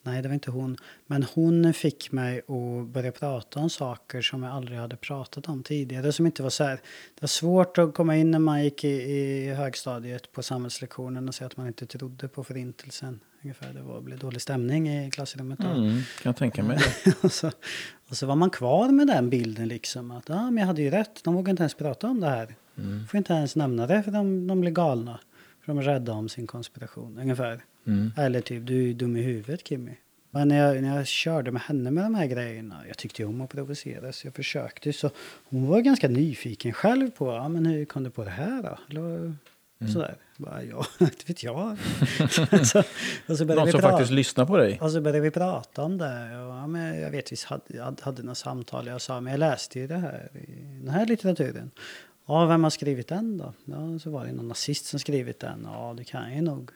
Nej, 0.05 0.21
det 0.21 0.27
var 0.27 0.33
inte 0.33 0.51
hon. 0.51 0.77
Men 1.07 1.25
hon 1.33 1.73
fick 1.73 2.11
mig 2.11 2.37
att 2.39 2.87
börja 2.87 3.11
prata 3.11 3.59
om 3.59 3.69
saker 3.69 4.21
som 4.21 4.43
jag 4.43 4.51
aldrig 4.51 4.79
hade 4.79 4.95
pratat 4.95 5.47
om 5.47 5.63
tidigare. 5.63 6.11
Som 6.11 6.25
inte 6.25 6.43
var 6.43 6.49
så 6.49 6.63
här. 6.63 6.75
Det 7.15 7.21
var 7.21 7.27
svårt 7.27 7.77
att 7.77 7.93
komma 7.93 8.17
in 8.17 8.31
när 8.31 8.39
man 8.39 8.63
gick 8.63 8.83
i, 8.83 8.87
i 8.87 9.53
högstadiet 9.53 10.31
på 10.31 10.43
samhällslektionen 10.43 11.27
och 11.27 11.35
säga 11.35 11.45
att 11.45 11.57
man 11.57 11.67
inte 11.67 11.85
trodde 11.85 12.27
på 12.27 12.43
förintelsen. 12.43 13.19
Ungefär. 13.43 13.73
Det 13.73 13.81
var, 13.81 14.01
blev 14.01 14.19
dålig 14.19 14.41
stämning 14.41 14.89
i 14.89 15.11
klassrummet. 15.11 15.59
Då. 15.59 15.67
Mm, 15.67 15.89
kan 15.91 16.29
jag 16.29 16.37
tänka 16.37 16.63
mig. 16.63 16.77
det. 17.05 17.15
och, 17.23 17.31
så, 17.31 17.51
och 18.09 18.17
så 18.17 18.25
var 18.25 18.35
man 18.35 18.49
kvar 18.49 18.89
med 18.89 19.07
den 19.07 19.29
bilden 19.29 19.67
liksom. 19.67 20.11
Att 20.11 20.29
ah, 20.29 20.51
men 20.51 20.57
jag 20.57 20.67
hade 20.67 20.81
ju 20.81 20.89
rätt. 20.89 21.23
De 21.23 21.33
vågar 21.33 21.49
inte 21.49 21.63
ens 21.63 21.73
prata 21.73 22.07
om 22.07 22.19
det 22.19 22.29
här. 22.29 22.55
Mm. 22.77 23.07
Får 23.07 23.17
inte 23.17 23.33
ens 23.33 23.55
nämna 23.55 23.87
det 23.87 24.03
för 24.03 24.11
de, 24.11 24.47
de 24.47 24.61
blir 24.61 24.71
galna. 24.71 25.19
För 25.65 25.73
de 25.73 25.77
är 25.77 25.83
rädda 25.83 26.13
om 26.13 26.29
sin 26.29 26.47
konspiration. 26.47 27.17
Ungefär. 27.21 27.61
Mm. 27.87 28.11
Eller 28.17 28.41
typ, 28.41 28.65
du 28.65 28.89
är 28.89 28.93
dum 28.93 29.17
i 29.17 29.21
huvudet 29.21 29.67
Kimmy. 29.67 29.91
Men 30.31 30.47
när 30.47 30.57
jag, 30.57 30.81
när 30.81 30.97
jag 30.97 31.07
körde 31.07 31.51
med 31.51 31.61
henne 31.61 31.91
med 31.91 32.03
de 32.03 32.15
här 32.15 32.25
grejerna, 32.25 32.83
jag 32.87 32.97
tyckte 32.97 33.21
ju 33.21 33.27
om 33.27 33.41
att 33.41 33.49
provocera 33.49 34.11
så 34.11 34.27
jag 34.27 34.33
försökte. 34.33 34.93
Så 34.93 35.09
hon 35.43 35.67
var 35.67 35.81
ganska 35.81 36.07
nyfiken 36.07 36.73
själv 36.73 37.11
på, 37.11 37.27
ja 37.33 37.49
men 37.49 37.65
hur 37.65 37.85
kom 37.85 38.03
du 38.03 38.09
på 38.09 38.23
det 38.23 38.29
här 38.29 38.63
då? 38.63 38.77
Eller, 38.89 39.35
Sådär. 39.93 40.15
Bara, 40.37 40.63
ja, 40.63 40.85
inte 40.99 41.25
vet 41.27 41.43
jag. 41.43 41.77
så, 42.29 42.43
och, 43.27 43.37
så 43.37 43.45
Någon 43.45 43.71
som 43.71 43.81
faktiskt 43.81 44.11
lyssnar 44.11 44.45
på 44.45 44.57
dig. 44.57 44.79
och 44.81 44.91
så 44.91 45.01
började 45.01 45.19
vi 45.19 45.31
prata 45.31 45.83
om 45.83 45.97
det. 45.97 46.05
Och, 46.05 46.55
ja, 46.55 46.67
men 46.67 47.01
jag 47.01 47.09
vet, 47.09 47.31
vi 47.31 47.35
hade, 47.45 47.63
jag 47.67 47.97
hade 48.01 48.23
några 48.23 48.35
samtal. 48.35 48.87
Jag 48.87 49.01
sa, 49.01 49.21
men 49.21 49.31
jag 49.31 49.39
läste 49.39 49.79
ju 49.79 49.87
det 49.87 49.97
här, 49.97 50.29
i 50.33 50.79
den 50.83 50.89
här 50.89 51.05
litteraturen. 51.05 51.71
Ja, 52.25 52.45
vem 52.45 52.63
har 52.63 52.69
skrivit 52.69 53.07
den 53.07 53.37
då? 53.37 53.53
Ja, 53.65 53.99
så 53.99 54.09
var 54.09 54.25
det 54.25 54.31
någon 54.31 54.47
nazist 54.47 54.85
som 54.85 54.99
skrivit 54.99 55.39
den. 55.39 55.61
Ja, 55.63 55.93
det 55.97 56.03
kan 56.03 56.23
jag 56.23 56.35
ju 56.35 56.41
nog 56.41 56.71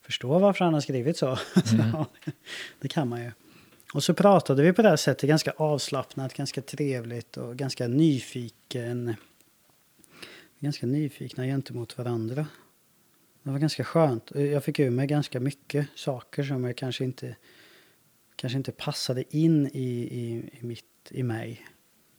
förstå 0.00 0.38
varför 0.38 0.64
han 0.64 0.74
har 0.74 0.80
skrivit 0.80 1.16
så. 1.16 1.26
ja, 1.92 2.06
det 2.80 2.88
kan 2.88 3.08
man 3.08 3.22
ju. 3.22 3.30
Och 3.94 4.04
så 4.04 4.14
pratade 4.14 4.62
vi 4.62 4.72
på 4.72 4.82
det 4.82 4.88
här 4.88 4.96
sättet, 4.96 5.28
ganska 5.28 5.50
avslappnat, 5.50 6.34
ganska 6.34 6.62
trevligt 6.62 7.36
och 7.36 7.56
ganska 7.56 7.88
nyfiken. 7.88 9.16
Ganska 10.58 10.86
nyfikna 10.86 11.44
gentemot 11.44 11.98
varandra. 11.98 12.46
Det 13.42 13.50
var 13.50 13.58
ganska 13.58 13.84
skönt. 13.84 14.30
Jag 14.34 14.64
fick 14.64 14.78
ur 14.78 14.90
mig 14.90 15.06
ganska 15.06 15.40
mycket 15.40 15.88
saker 15.94 16.42
som 16.42 16.64
jag 16.64 16.76
kanske 16.76 17.04
inte, 17.04 17.36
kanske 18.36 18.56
inte 18.56 18.72
passade 18.72 19.36
in 19.36 19.66
i, 19.66 20.08
i, 20.10 20.50
i, 20.60 20.66
mitt, 20.66 20.84
i 21.10 21.22
mig. 21.22 21.66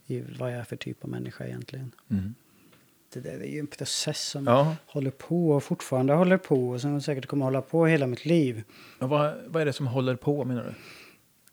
I 0.06 0.20
vad 0.20 0.52
jag 0.52 0.58
är 0.58 0.64
för 0.64 0.76
typ 0.76 1.04
av 1.04 1.10
människa 1.10 1.46
egentligen. 1.46 1.92
Mm. 2.10 2.34
Det 3.14 3.20
där 3.20 3.40
är 3.40 3.46
ju 3.46 3.58
en 3.58 3.66
process 3.66 4.20
som 4.28 4.46
Ja. 4.46 4.76
håller 4.86 5.10
på 5.10 5.50
och 5.50 5.62
fortfarande 5.62 6.12
håller 6.14 6.36
på 6.36 6.68
och 6.68 6.80
som 6.80 7.00
säkert 7.00 7.26
kommer 7.26 7.44
hålla 7.44 7.62
på 7.62 7.86
hela 7.86 8.06
mitt 8.06 8.24
liv. 8.24 8.62
Och 8.98 9.08
vad, 9.08 9.34
vad 9.46 9.62
är 9.62 9.66
det 9.66 9.72
som 9.72 9.86
håller 9.86 10.16
på 10.16 10.44
menar 10.44 10.64
du? 10.64 10.74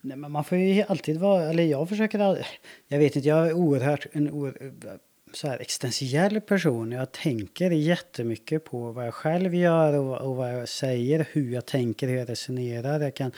Nej, 0.02 0.18
men 0.18 0.32
man 0.32 0.44
får 0.44 0.58
ju 0.58 0.84
alltid 0.88 1.20
vara, 1.20 1.44
eller 1.44 1.64
jag 1.64 1.90
försöker 1.90 2.20
aldrig, 2.20 2.46
jag 2.88 3.00
vet 3.00 3.16
inte, 3.16 3.28
jag 3.28 3.48
är 3.48 3.54
oerhört 3.54 4.06
en 4.12 4.32
oerhört, 4.32 5.02
så 5.34 5.48
här 5.48 5.60
existentiell 5.60 6.42
person. 6.42 6.92
Jag 6.92 7.12
tänker 7.12 7.72
jättemycket 7.72 8.66
på 8.66 8.92
vad 8.92 9.08
jag 9.08 9.14
själv 9.14 9.56
gör 9.56 9.94
och, 9.94 10.18
och 10.30 10.36
vad 10.36 10.54
jag 10.54 10.70
säger, 10.70 11.28
hur 11.32 11.54
jag 11.54 11.66
tänker, 11.66 12.08
hur 12.08 12.18
jag 12.18 12.30
resonerar. 12.30 13.00
Jag 13.00 13.16
kan 13.16 13.32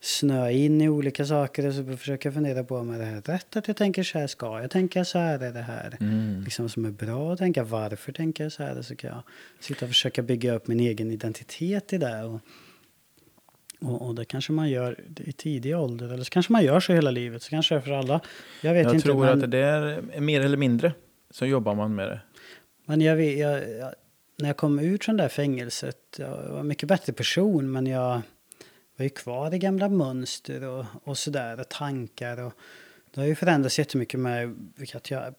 snöa 0.00 0.50
in 0.50 0.80
i 0.80 0.88
olika 0.88 1.24
saker 1.26 1.66
och 1.66 1.74
så 1.74 1.96
försöka 1.96 2.26
jag 2.28 2.34
fundera 2.34 2.64
på 2.64 2.76
om 2.76 2.90
är 2.90 2.98
det 2.98 3.04
här 3.04 3.20
rätt 3.20 3.56
att 3.56 3.68
jag 3.68 3.76
tänker 3.76 4.02
så 4.02 4.18
här, 4.18 4.26
ska 4.26 4.60
jag 4.60 4.70
tänka 4.70 5.04
så 5.04 5.18
här, 5.18 5.40
är 5.40 5.52
det 5.52 5.60
här 5.62 5.96
Mm. 6.00 6.42
liksom 6.44 6.68
som 6.68 6.84
är 6.84 6.90
bra 6.90 7.32
att 7.32 7.38
tänka, 7.38 7.64
varför 7.64 8.12
tänker 8.12 8.44
jag 8.44 8.52
så 8.52 8.62
här? 8.62 8.78
Och 8.78 8.84
så 8.84 8.96
kan 8.96 9.10
jag 9.10 9.22
sitta 9.60 9.84
och 9.84 9.88
försöka 9.90 10.22
bygga 10.22 10.54
upp 10.54 10.66
min 10.66 10.80
egen 10.80 11.10
identitet 11.10 11.92
i 11.92 11.98
det. 11.98 12.24
Och, 12.24 12.40
och, 13.80 14.06
och 14.08 14.14
det 14.14 14.24
kanske 14.24 14.52
man 14.52 14.70
gör 14.70 15.00
i 15.16 15.32
tidig 15.32 15.76
ålder, 15.78 16.12
eller 16.12 16.24
så 16.24 16.30
kanske 16.30 16.52
man 16.52 16.64
gör 16.64 16.80
så 16.80 16.92
hela 16.92 17.10
livet, 17.10 17.42
så 17.42 17.50
kanske 17.50 17.74
det 17.74 17.78
är 17.78 17.82
för 17.82 17.92
alla. 17.92 18.20
Jag 18.62 18.74
vet 18.74 18.84
Jag 18.84 18.94
inte. 18.94 19.04
tror 19.04 19.24
men... 19.24 19.44
att 19.44 19.50
det 19.50 19.58
är 19.58 20.20
mer 20.20 20.40
eller 20.40 20.56
mindre 20.56 20.92
så 21.30 21.46
jobbar 21.46 21.74
man 21.74 21.94
med 21.94 22.08
det. 22.08 22.20
Men 22.86 23.00
jag, 23.00 23.16
vet- 23.16 23.38
jag, 23.38 23.70
jag, 23.78 23.94
när 24.38 24.48
jag 24.48 24.56
kom 24.56 24.78
ut 24.78 25.04
från 25.04 25.16
det 25.16 25.22
där 25.22 25.28
fängelset, 25.28 25.96
jag 26.18 26.28
var 26.48 26.60
en 26.60 26.68
mycket 26.68 26.88
bättre 26.88 27.12
person 27.12 27.72
men 27.72 27.86
jag 27.86 28.20
var 29.00 29.04
ju 29.04 29.10
kvar 29.10 29.54
i 29.54 29.58
gamla 29.58 29.88
mönster 29.88 30.62
och, 30.64 30.84
och 31.04 31.18
sådär 31.18 31.60
och 31.60 31.68
tankar. 31.68 32.40
Och 32.40 32.52
det 33.14 33.20
har 33.20 33.26
ju 33.28 33.34
förändrats 33.34 33.78
jättemycket 33.78 34.20
med 34.20 34.56
att 34.94 35.10
jag 35.10 35.34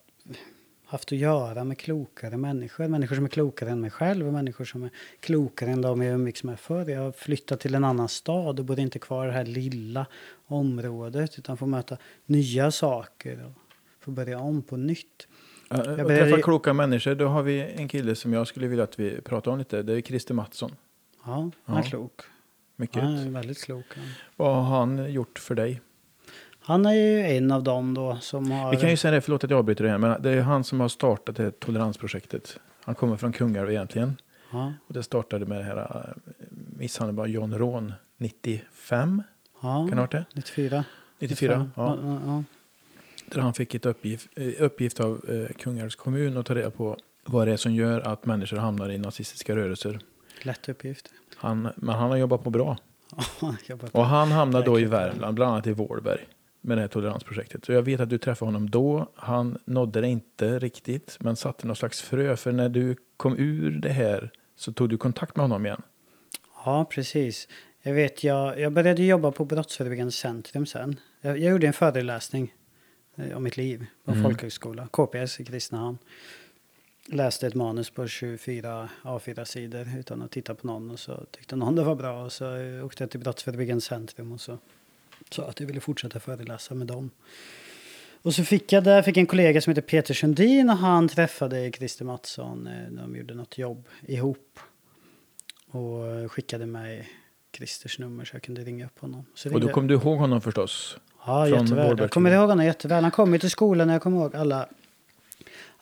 haft 0.85 1.11
att 1.11 1.17
göra 1.17 1.63
med 1.63 1.77
klokare 1.77 2.37
människor. 2.37 2.87
Människor 2.87 3.15
som 3.15 3.25
är 3.25 3.29
klokare 3.29 3.69
än 3.69 3.81
mig 3.81 3.89
själv 3.91 4.27
och 4.27 4.33
människor 4.33 4.65
som 4.65 4.83
är 4.83 4.89
klokare 5.19 5.69
än 5.71 5.81
de 5.81 6.01
jag 6.01 6.13
umgicks 6.13 6.43
med 6.43 6.59
förr. 6.59 6.89
Jag 6.89 7.01
har 7.01 7.11
flyttat 7.11 7.59
till 7.59 7.75
en 7.75 7.83
annan 7.83 8.09
stad 8.09 8.59
och 8.59 8.65
bor 8.65 8.79
inte 8.79 8.99
kvar 8.99 9.23
i 9.25 9.27
det 9.27 9.33
här 9.33 9.45
lilla 9.45 10.05
området 10.45 11.39
utan 11.39 11.57
får 11.57 11.67
möta 11.67 11.97
nya 12.25 12.71
saker 12.71 13.45
och 13.45 13.51
får 13.99 14.11
börja 14.11 14.39
om 14.39 14.61
på 14.61 14.77
nytt. 14.77 15.27
Jag 15.69 15.77
Jag 15.79 15.85
började- 15.85 16.17
träffa 16.29 16.41
kloka 16.41 16.73
människor, 16.73 17.15
då 17.15 17.27
har 17.27 17.43
vi 17.43 17.61
en 17.75 17.87
kille 17.87 18.15
som 18.15 18.33
jag 18.33 18.47
skulle 18.47 18.67
vilja 18.67 18.83
att 18.83 18.99
vi 18.99 19.21
pratar 19.21 19.51
om 19.51 19.57
lite. 19.59 19.81
Det 19.83 19.93
är 19.93 20.01
Christer 20.01 20.33
Mattsson. 20.33 20.71
Ja, 21.25 21.51
han 21.63 21.77
är 21.77 21.83
Ja. 21.83 21.89
klok. 21.89 22.21
Mycket. 22.81 23.03
Han 23.03 23.17
är 23.17 23.29
väldigt 23.29 23.63
klok. 23.63 23.85
Vad 24.35 24.55
har 24.65 24.79
han 24.79 25.11
gjort 25.13 25.39
för 25.39 25.55
dig? 25.55 25.81
Han 26.59 26.85
är 26.85 26.93
ju 26.93 27.21
en 27.21 27.51
av 27.51 27.63
dem 27.63 27.93
då 27.93 28.17
som 28.21 28.51
har... 28.51 28.71
Vi 28.71 28.77
kan 28.77 28.89
ju 28.89 28.97
säga 28.97 29.11
det, 29.11 29.21
förlåt 29.21 29.43
att 29.43 29.49
jag 29.49 29.59
avbryter 29.59 29.83
det 29.83 29.89
här, 29.89 29.97
men 29.97 30.21
det 30.21 30.29
är 30.29 30.41
han 30.41 30.63
som 30.63 30.79
har 30.79 30.87
startat 30.87 31.35
det 31.35 31.43
här 31.43 31.51
toleransprojektet. 31.51 32.59
Han 32.83 32.95
kommer 32.95 33.17
från 33.17 33.33
Kungälv 33.33 33.69
egentligen. 33.69 34.17
Ja, 34.51 34.73
Och 34.87 34.93
det 34.93 35.03
startade 35.03 35.45
med 35.45 35.57
det 35.57 35.63
här 35.63 35.77
eh, 35.77 36.45
misshandeln 36.77 37.19
av 37.19 37.27
John 37.29 37.53
Rån 37.53 37.93
95, 38.17 39.23
ja. 39.61 39.87
kan 39.89 39.97
ha 39.97 40.07
det? 40.07 40.25
94. 40.33 40.85
94, 41.19 41.69
ja. 41.75 41.97
ja, 42.03 42.19
ja. 42.25 42.43
Där 43.25 43.41
han 43.41 43.53
fick 43.53 43.75
ett 43.75 43.85
uppgift, 43.85 44.27
eh, 44.35 44.63
uppgift 44.63 44.99
av 44.99 45.29
eh, 45.29 45.55
Kungälvs 45.57 45.95
kommun 45.95 46.37
att 46.37 46.45
ta 46.45 46.55
reda 46.55 46.71
på 46.71 46.97
vad 47.25 47.47
det 47.47 47.53
är 47.53 47.57
som 47.57 47.75
gör 47.75 48.01
att 48.01 48.25
människor 48.25 48.57
hamnar 48.57 48.89
i 48.89 48.97
nazistiska 48.97 49.55
rörelser. 49.55 49.99
Lätt 50.41 50.69
uppgift. 50.69 51.11
Han, 51.41 51.69
men 51.75 51.95
han 51.95 52.09
har 52.09 52.17
jobbat 52.17 52.43
på 52.43 52.49
bra. 52.49 52.77
Och 53.91 54.05
han 54.05 54.31
hamnade 54.31 54.65
då 54.65 54.79
i. 54.79 54.85
Värmland, 54.85 55.35
bland 55.35 55.51
annat 55.51 55.67
i 55.67 55.71
Vålberg, 55.73 56.19
med 56.61 56.77
det 56.77 56.81
här 56.81 56.87
toleransprojektet. 56.87 57.65
Så 57.65 57.71
jag 57.71 57.81
vet 57.81 57.99
att 57.99 58.09
du 58.09 58.17
träffade 58.17 58.47
honom 58.47 58.69
då. 58.69 59.07
Han 59.15 59.57
nådde 59.65 60.01
det 60.01 60.07
inte 60.07 60.59
riktigt, 60.59 61.17
men 61.19 61.35
satte 61.35 61.67
någon 61.67 61.75
slags 61.75 62.01
frö. 62.01 62.35
För 62.35 62.51
när 62.51 62.69
du 62.69 62.95
kom 63.17 63.35
ur 63.37 63.71
det 63.71 63.89
här 63.89 64.31
så 64.55 64.73
tog 64.73 64.89
du 64.89 64.97
kontakt 64.97 65.35
med 65.35 65.43
honom 65.43 65.65
igen. 65.65 65.81
ja, 66.65 66.85
precis. 66.89 67.47
Jag 67.83 67.93
vet, 67.93 68.23
jag, 68.23 68.59
jag 68.59 68.73
började 68.73 69.03
jobba 69.03 69.31
på 69.31 69.45
Brottsförebyggande 69.45 70.11
centrum 70.11 70.65
sen. 70.65 70.99
Jag, 71.21 71.39
jag 71.39 71.51
gjorde 71.51 71.67
en 71.67 71.73
föreläsning 71.73 72.53
eh, 73.15 73.37
om 73.37 73.43
mitt 73.43 73.57
liv 73.57 73.85
på 74.05 74.11
Mm. 74.11 74.23
folkhögskola, 74.23 74.87
KPS 74.91 75.39
i 75.39 75.45
Kristinehamn. 75.45 75.97
Läste 77.07 77.47
ett 77.47 77.55
manus 77.55 77.89
på 77.89 78.07
24 78.07 78.89
A4-sidor 79.03 79.87
utan 79.99 80.21
att 80.21 80.31
titta 80.31 80.55
på 80.55 80.67
någon 80.67 80.91
och 80.91 80.99
så 80.99 81.25
tyckte 81.31 81.55
någon 81.55 81.75
det 81.75 81.83
var 81.83 81.95
bra 81.95 82.23
och 82.23 82.31
så 82.31 82.45
åkte 82.83 83.03
jag 83.03 83.11
till 83.11 83.19
Brottsförebyggande 83.19 83.81
centrum 83.81 84.31
och 84.31 84.41
så 84.41 84.57
sa 85.29 85.43
att 85.49 85.59
jag 85.59 85.67
ville 85.67 85.79
fortsätta 85.79 86.19
föreläsa 86.19 86.73
med 86.73 86.87
dem. 86.87 87.09
Och 88.21 88.35
så 88.35 88.43
fick 88.43 88.71
jag 88.71 88.83
där, 88.83 89.01
fick 89.01 89.17
en 89.17 89.25
kollega 89.25 89.61
som 89.61 89.71
heter 89.71 89.81
Peter 89.81 90.13
Sundin 90.13 90.69
och 90.69 90.77
han 90.77 91.07
träffade 91.07 91.71
Christer 91.71 92.05
Mattsson. 92.05 92.67
eh, 92.67 92.91
De 92.91 93.15
gjorde 93.15 93.33
något 93.33 93.57
jobb 93.57 93.87
ihop. 94.01 94.59
Och 95.71 96.31
skickade 96.31 96.65
mig 96.65 97.09
Christers 97.57 97.99
nummer 97.99 98.25
så 98.25 98.35
jag 98.35 98.41
kunde 98.43 98.61
ringa 98.61 98.85
upp 98.85 98.99
honom. 98.99 99.25
Så 99.33 99.53
Och 99.53 99.61
då 99.61 99.69
kom 99.69 99.87
du 99.87 99.93
ihåg 99.93 100.17
honom 100.17 100.41
förstås. 100.41 100.97
Ja, 101.25 101.47
jätteväl. 101.47 101.97
Jag 101.99 102.11
kommer 102.11 102.31
ihåg 102.31 102.49
honom 102.49 102.65
jätteväl. 102.65 103.03
Han 103.03 103.11
kom 103.11 103.33
ju 103.33 103.39
till 103.39 103.49
skolan 103.51 103.87
när 103.87 103.95
jag 103.95 104.01
kommer 104.01 104.17
ihåg 104.17 104.35
alla. 104.35 104.67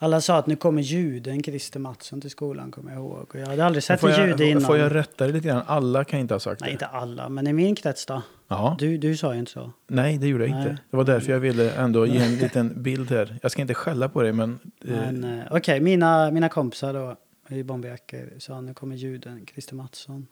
Alla 0.02 0.20
sa 0.20 0.36
att 0.38 0.46
nu 0.46 0.56
kommer 0.56 0.82
juden 0.82 1.42
Christer 1.42 1.80
Mattsson 1.80 2.20
till 2.20 2.30
skolan, 2.30 2.70
kommer 2.70 2.90
jag 2.92 3.00
ihåg. 3.00 3.26
Och 3.30 3.34
jag 3.40 3.46
hade 3.46 3.64
aldrig 3.64 3.82
sett 3.82 4.02
en 4.02 4.28
jude 4.28 4.44
innan. 4.44 4.62
får 4.62 4.76
jag 4.78 4.94
rätta 4.94 5.24
dig 5.24 5.32
lite 5.32 5.48
grann? 5.48 5.62
Alla 5.66 6.04
kan 6.04 6.20
inte 6.20 6.34
ha 6.34 6.40
sagt 6.40 6.60
Nej, 6.60 6.68
det. 6.68 6.72
inte 6.72 6.86
alla, 6.86 7.28
men 7.28 7.46
i 7.46 7.52
min 7.52 7.74
krets 7.74 8.06
då. 8.06 8.22
Ja. 8.48 8.76
Du, 8.78 8.98
du 8.98 9.16
sa 9.16 9.32
ju 9.34 9.40
inte 9.40 9.52
så. 9.52 9.72
Nej, 9.86 10.18
det 10.18 10.26
gjorde 10.28 10.46
jag 10.46 10.58
inte. 10.58 10.68
Nej. 10.68 10.78
Det 10.90 10.96
var 10.96 11.04
därför 11.04 11.32
jag 11.32 11.40
ville 11.40 11.70
ändå 11.72 12.06
ge 12.06 12.18
en 12.18 12.36
liten 12.38 12.82
bild 12.82 13.10
här. 13.10 13.38
Jag 13.42 13.50
ska 13.52 13.62
inte 13.62 13.74
skälla 13.74 14.08
på 14.08 14.22
dig, 14.22 14.32
men... 14.32 14.58
eh, 14.84 14.90
Men 14.90 15.24
eh, 15.24 15.44
okej, 15.50 15.80
mina, 15.80 16.30
mina 16.30 16.48
kompisar 16.48 16.92
då 16.94 17.16
i 17.56 17.62
Bomberjackor 17.62 18.30
sa 18.38 18.60
nu 18.60 18.74
kommer 18.74 18.96
juden 18.96 19.46
Christer 19.52 19.74
Mattsson. 19.74 20.26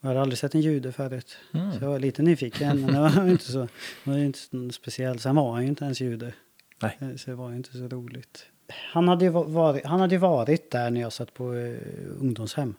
Jag 0.00 0.08
hade 0.08 0.20
aldrig 0.20 0.38
sett 0.38 0.54
en 0.54 0.60
jude 0.60 0.92
förut. 0.92 1.36
mm. 1.54 1.72
Så 1.72 1.78
jag 1.84 1.88
var 1.90 1.98
lite 1.98 2.22
nyfiken, 2.22 2.80
men 2.80 2.94
det 2.94 3.00
var 3.00 3.24
ju 3.24 3.30
inte 3.30 3.52
så, 3.52 3.58
det 4.04 4.10
var 4.10 4.16
ju 4.18 4.26
inte 4.26 4.38
speciellt. 4.72 5.20
Sen 5.22 5.36
var 5.36 5.52
han 5.52 5.62
ju 5.62 5.68
inte 5.68 5.84
ens 5.84 6.00
jude. 6.00 6.32
Nej. 6.82 6.96
Eh, 7.00 7.16
Så 7.16 7.30
det 7.30 7.36
var 7.36 7.50
ju 7.50 7.56
inte 7.56 7.72
så 7.72 7.88
roligt. 7.88 8.46
Han 8.92 9.08
hade 9.08 9.24
ju 9.24 9.30
va- 9.30 9.42
varit, 9.44 9.84
han 9.86 10.00
hade 10.00 10.18
varit 10.18 10.70
där 10.70 10.90
när 10.90 11.00
jag 11.00 11.12
satt 11.12 11.34
på 11.34 11.54
eh, 11.54 11.76
ungdomshem. 12.20 12.74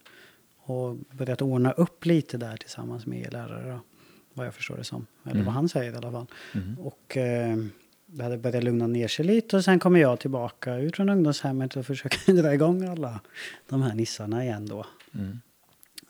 Och 0.61 0.95
börjat 0.95 1.41
ordna 1.41 1.71
upp 1.71 2.05
lite 2.05 2.37
där 2.37 2.57
tillsammans 2.57 3.05
med 3.05 3.33
lärare. 3.33 3.71
Då, 3.71 3.79
vad 4.33 4.45
jag 4.47 4.53
förstår 4.53 4.77
det 4.77 4.83
som. 4.83 5.05
Eller 5.23 5.33
Mm. 5.33 5.45
vad 5.45 5.53
han 5.53 5.69
säger 5.69 5.93
i 5.93 5.95
alla 5.95 6.11
fall. 6.11 6.25
Mm. 6.53 6.79
Och 6.79 7.17
eh, 7.17 7.57
det 8.05 8.23
hade 8.23 8.37
börjat 8.37 8.63
lugna 8.63 8.87
ner 8.87 9.07
sig 9.07 9.25
lite. 9.25 9.57
Och 9.57 9.63
sen 9.63 9.79
kommer 9.79 9.99
jag 9.99 10.19
tillbaka 10.19 10.75
ut 10.75 10.95
från 10.95 11.09
ungdomshemmet 11.09 11.75
och 11.75 11.85
försöker 11.85 12.33
dra 12.41 12.53
igång 12.53 12.83
alla 12.87 13.19
de 13.69 13.81
här 13.81 13.95
nissarna 13.95 14.43
igen 14.43 14.65
då. 14.65 14.85
Mm. 15.15 15.39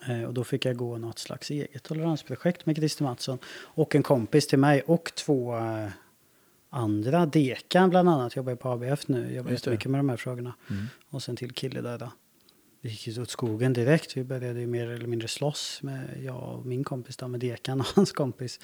Eh, 0.08 0.24
Och 0.28 0.34
då 0.34 0.44
fick 0.44 0.66
jag 0.66 0.76
gå 0.76 0.98
något 0.98 1.20
slags 1.20 1.50
eget 1.50 1.84
toleransprojekt 1.84 2.66
med 2.66 2.76
Christer 2.76 3.04
Mattsson 3.04 3.38
och 3.58 3.96
en 3.96 4.04
kompis 4.04 4.48
till 4.48 4.60
mig 4.60 4.82
och 4.82 5.12
två 5.16 5.58
eh, 5.58 5.88
andra. 6.70 7.26
Dekan 7.26 7.90
bland 7.90 8.10
annat 8.10 8.36
jobbar 8.36 8.52
ju 8.52 8.56
på 8.56 8.70
ABF 8.70 9.08
nu, 9.08 9.34
jobbar 9.36 9.52
Just 9.52 9.66
det. 9.66 9.72
mycket 9.72 9.92
med 9.92 10.00
de 10.00 10.10
här 10.10 10.18
frågorna. 10.18 10.54
Mm. 10.70 10.86
Och 11.10 11.24
sen 11.24 11.36
till 11.36 11.52
kille 11.54 11.82
där 11.82 11.98
då. 11.98 12.12
Vi 12.82 12.90
gick 12.90 13.08
ju 13.08 13.22
åt 13.22 13.30
skogen 13.30 13.74
direkt. 13.74 14.18
Vi 14.18 14.24
började 14.24 14.60
ju 14.60 14.68
mer 14.68 14.90
eller 14.90 15.08
mindre 15.08 15.28
slåss 15.28 15.80
med 15.84 16.10
jag 16.24 16.44
och 16.60 16.66
min 16.66 16.84
kompis 16.84 17.18
då, 17.18 17.28
med 17.28 17.40
Dekan 17.40 17.80
och 17.80 17.86
hans 17.96 18.12
kompis. 18.12 18.60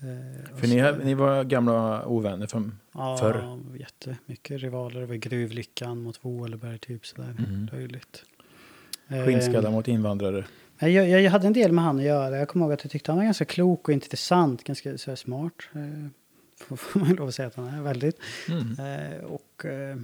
Eh, 0.00 0.56
För 0.56 0.66
ni, 0.68 0.78
har- 0.78 0.92
ni 1.04 1.14
var 1.14 1.44
gamla 1.44 2.06
ovänner 2.06 2.46
från... 2.46 2.78
ja, 2.94 3.16
förr? 3.20 3.58
jättemycket 3.78 4.60
rivaler. 4.62 5.00
Det 5.00 5.06
var 5.06 5.14
Gruvlyckan 5.14 6.02
mot 6.02 6.24
Vålberg 6.24 6.78
typ 6.78 7.06
sådär. 7.06 7.34
Mhm. 7.38 7.68
Löjligt. 7.72 8.24
Eh, 9.08 9.24
Skinnskallar 9.26 9.70
mot 9.70 9.88
invandrare. 9.88 10.44
Jag, 10.78 10.90
jag, 10.90 11.20
jag 11.22 11.30
hade 11.30 11.46
en 11.46 11.52
del 11.52 11.72
med 11.72 11.84
han 11.84 11.96
att 11.98 12.04
göra. 12.04 12.36
Jag 12.38 12.48
kommer 12.48 12.64
ihåg 12.66 12.72
att 12.72 12.84
jag 12.84 12.90
tyckte 12.90 13.10
han 13.12 13.16
var 13.18 13.24
ganska 13.24 13.44
klok 13.44 13.88
och 13.88 13.94
intressant. 13.94 14.64
Ganska 14.64 14.98
så 14.98 15.16
smart. 15.16 15.52
Eh, 15.72 15.80
får, 16.76 17.00
man 17.00 17.14
lov 17.14 17.28
att 17.28 17.34
säga 17.34 17.48
att 17.48 17.54
han 17.54 17.66
är 17.66 17.82
väldigt. 17.82 18.20
Mm. 18.48 18.78
Eh, 18.78 19.24
och, 19.24 19.64
eh, 19.64 19.96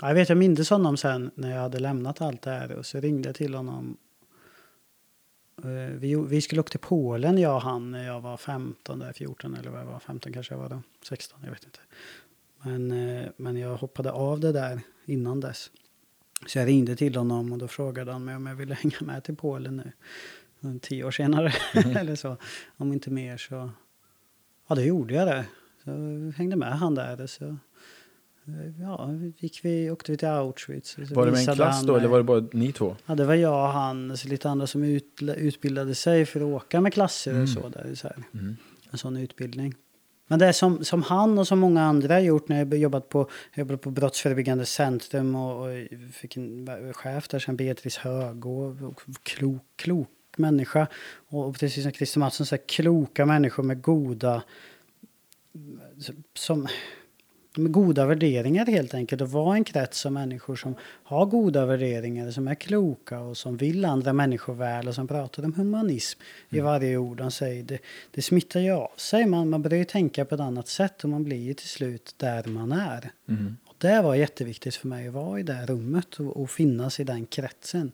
ja, 0.00 0.08
jag 0.08 0.14
vet, 0.14 0.28
jag 0.28 0.38
mindes 0.38 0.70
honom 0.70 0.96
sen 0.96 1.30
när 1.34 1.50
jag 1.50 1.60
hade 1.60 1.78
lämnat 1.78 2.20
allt 2.20 2.42
det 2.42 2.50
här. 2.50 2.72
Och 2.72 2.86
så 2.86 3.00
ringde 3.00 3.28
jag 3.28 3.36
till 3.36 3.54
honom. 3.54 3.96
Eh, 5.64 5.94
vi, 5.94 6.14
vi 6.14 6.40
skulle 6.40 6.60
åka 6.60 6.70
till 6.70 6.80
Polen, 6.80 7.38
jag 7.38 7.54
och 7.54 7.62
han, 7.62 7.90
när 7.90 8.06
jag 8.06 8.20
var 8.20 8.36
15, 8.36 8.98
där, 8.98 9.12
14 9.12 9.54
eller 9.54 9.70
vad 9.70 9.80
jag 9.80 9.86
var. 9.86 9.98
15 9.98 10.32
kanske 10.32 10.54
jag 10.54 10.58
var 10.58 10.68
då. 10.68 10.82
16, 11.02 11.38
jag 11.42 11.50
vet 11.50 11.64
inte. 11.64 11.80
Men, 12.62 12.88
men 13.36 13.56
jag 13.56 13.76
hoppade 13.76 14.12
av 14.12 14.40
det 14.40 14.52
där 14.52 14.80
innan 15.04 15.40
dess. 15.40 15.70
Så 16.46 16.58
jag 16.58 16.68
ringde 16.68 16.96
till 16.96 17.16
honom 17.16 17.52
och 17.52 17.58
då 17.58 17.68
frågade 17.68 18.12
han 18.12 18.24
mig 18.24 18.36
om 18.36 18.46
jag 18.46 18.54
ville 18.54 18.74
hänga 18.80 18.96
med 19.00 19.24
till 19.24 19.36
Polen 19.36 19.76
nu. 19.76 19.92
Tio 20.80 21.04
år 21.04 21.10
senare 21.10 21.52
eller 21.98 22.16
så. 22.16 22.36
Om 22.76 22.92
inte 22.92 23.10
mer 23.10 23.36
så. 23.36 23.70
Ja, 24.66 24.74
då 24.74 24.82
gjorde 24.82 25.14
jag 25.14 25.26
det. 25.26 25.44
Så 25.96 26.26
jag 26.26 26.32
hängde 26.32 26.56
med 26.56 26.72
han 26.78 26.94
där. 26.94 27.20
Och 27.20 27.30
så, 27.30 27.44
eh, 27.44 28.80
ja, 28.80 29.10
gick 29.38 29.60
vi, 29.64 29.90
åkte 29.90 30.12
vi 30.12 30.18
till 30.18 30.28
Auschwitz. 30.28 30.98
och 30.98 31.08
så 31.08 31.14
Var 31.14 31.26
det 31.26 31.32
med 31.32 31.48
en 31.48 31.54
klass 31.54 31.82
då, 31.82 31.96
eller 31.96 32.08
var 32.08 32.18
det 32.18 32.24
bara 32.24 32.44
ni 32.52 32.72
två? 32.72 32.96
Ja, 33.06 33.14
det 33.14 33.24
var 33.24 33.34
jag 33.34 33.64
och 33.66 33.72
han, 33.72 34.16
så 34.16 34.28
lite 34.28 34.50
andra 34.50 34.66
som 34.66 34.84
ut, 34.84 35.22
utbildade 35.36 35.94
sig 35.94 36.26
för 36.26 36.40
att 36.40 36.46
åka 36.46 36.80
med 36.80 36.92
klasser 36.92 37.30
Mm. 37.30 37.42
och 37.42 37.48
så. 37.48 37.68
Där, 37.68 37.94
så 37.94 38.08
här. 38.08 38.16
Mm. 38.34 38.56
En 38.90 38.98
sån 38.98 39.16
utbildning. 39.16 39.74
Men 40.26 40.38
det 40.38 40.52
som, 40.52 40.84
som 40.84 41.02
han 41.02 41.38
och 41.38 41.46
som 41.46 41.58
många 41.58 41.82
andra 41.82 42.14
har 42.14 42.20
gjort 42.20 42.48
när 42.48 42.58
jag 42.58 42.74
jobbat 42.74 43.08
på, 43.08 43.28
jobbat 43.54 43.80
på 43.80 43.90
Brottsförebyggande 43.90 44.66
centrum 44.66 45.34
och, 45.34 45.66
och 45.66 45.70
fick 46.12 46.36
en 46.36 46.68
chef 46.94 47.28
där 47.28 47.38
sen, 47.38 47.56
Beatrice 47.56 47.96
Högå, 47.96 48.76
och 48.82 49.02
klok, 49.22 49.62
klok 49.76 50.08
människa. 50.36 50.86
Och 51.28 51.58
precis 51.58 51.82
som 51.82 51.92
Christer 51.92 52.20
Mattsson 52.20 52.46
säger, 52.46 52.64
kloka 52.66 53.26
människor 53.26 53.62
med 53.62 53.82
goda... 53.82 54.42
Som, 56.34 56.68
med 57.56 57.72
goda 57.72 58.06
värderingar 58.06 58.66
helt 58.66 58.94
enkelt. 58.94 59.22
Och 59.22 59.30
vara 59.30 59.56
en 59.56 59.64
krets 59.64 60.06
av 60.06 60.12
människor 60.12 60.56
som 60.56 60.74
har 60.82 61.26
goda 61.26 61.66
värderingar, 61.66 62.30
som 62.30 62.48
är 62.48 62.54
kloka 62.54 63.20
och 63.20 63.36
som 63.36 63.56
vill 63.56 63.84
andra 63.84 64.12
människor 64.12 64.54
väl 64.54 64.88
och 64.88 64.94
som 64.94 65.08
pratar 65.08 65.44
om 65.44 65.54
humanism 65.54 66.20
mm. 66.20 66.60
i 66.60 66.64
varje 66.64 66.96
ord 66.96 67.16
de 67.16 67.30
säger. 67.30 67.62
Det, 67.62 67.78
det 68.10 68.22
smittar 68.22 68.60
ju 68.60 68.70
av 68.70 68.90
sig. 68.96 69.26
Man, 69.26 69.48
man 69.48 69.62
börjar 69.62 69.78
ju 69.78 69.84
tänka 69.84 70.24
på 70.24 70.34
ett 70.34 70.40
annat 70.40 70.68
sätt 70.68 71.04
och 71.04 71.10
man 71.10 71.24
blir 71.24 71.36
ju 71.36 71.54
till 71.54 71.68
slut 71.68 72.14
där 72.16 72.44
man 72.44 72.72
är. 72.72 73.10
Mm. 73.28 73.56
Och 73.66 73.74
det 73.78 74.02
var 74.02 74.14
jätteviktigt 74.14 74.74
för 74.74 74.88
mig 74.88 75.08
att 75.08 75.14
vara 75.14 75.40
i 75.40 75.42
det 75.42 75.66
rummet 75.66 76.20
och, 76.20 76.42
och 76.42 76.50
finnas 76.50 77.00
i 77.00 77.04
den 77.04 77.26
kretsen. 77.26 77.92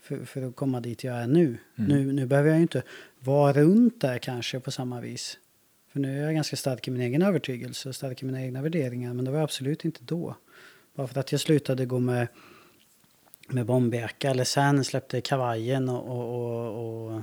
För, 0.00 0.24
för, 0.24 0.42
att 0.48 0.56
komma 0.56 0.80
dit 0.80 1.04
jag 1.04 1.16
är 1.16 1.26
nu. 1.26 1.44
Mm. 1.44 1.58
nu. 1.76 2.12
Nu 2.12 2.26
behöver 2.26 2.48
jag 2.48 2.56
ju 2.56 2.62
inte 2.62 2.82
vara 3.18 3.52
runt 3.52 4.00
där 4.00 4.18
kanske 4.18 4.60
på 4.60 4.70
samma 4.70 5.00
vis. 5.00 5.38
För 5.94 6.00
nu 6.00 6.20
är 6.20 6.24
jag 6.24 6.34
ganska 6.34 6.56
stark 6.56 6.88
i 6.88 6.90
min 6.90 7.00
egen 7.00 7.22
övertygelse 7.22 7.88
och 7.88 7.94
stark 7.94 8.22
i 8.22 8.24
mina 8.24 8.42
egna 8.42 8.62
värderingar. 8.62 9.14
Men 9.14 9.24
det 9.24 9.30
var 9.30 9.38
jag 9.38 9.44
absolut 9.44 9.84
inte 9.84 10.00
då. 10.04 10.36
Bara 10.94 11.06
för 11.06 11.20
att 11.20 11.32
jag 11.32 11.40
slutade 11.40 11.86
gå 11.86 11.98
med, 11.98 12.28
med 13.48 13.66
bomberjacka 13.66 14.30
eller 14.30 14.44
sen 14.44 14.84
släppte 14.84 15.20
kavajen 15.20 15.88
och, 15.88 16.08
och, 16.08 16.74
och, 16.74 17.14
och 17.14 17.22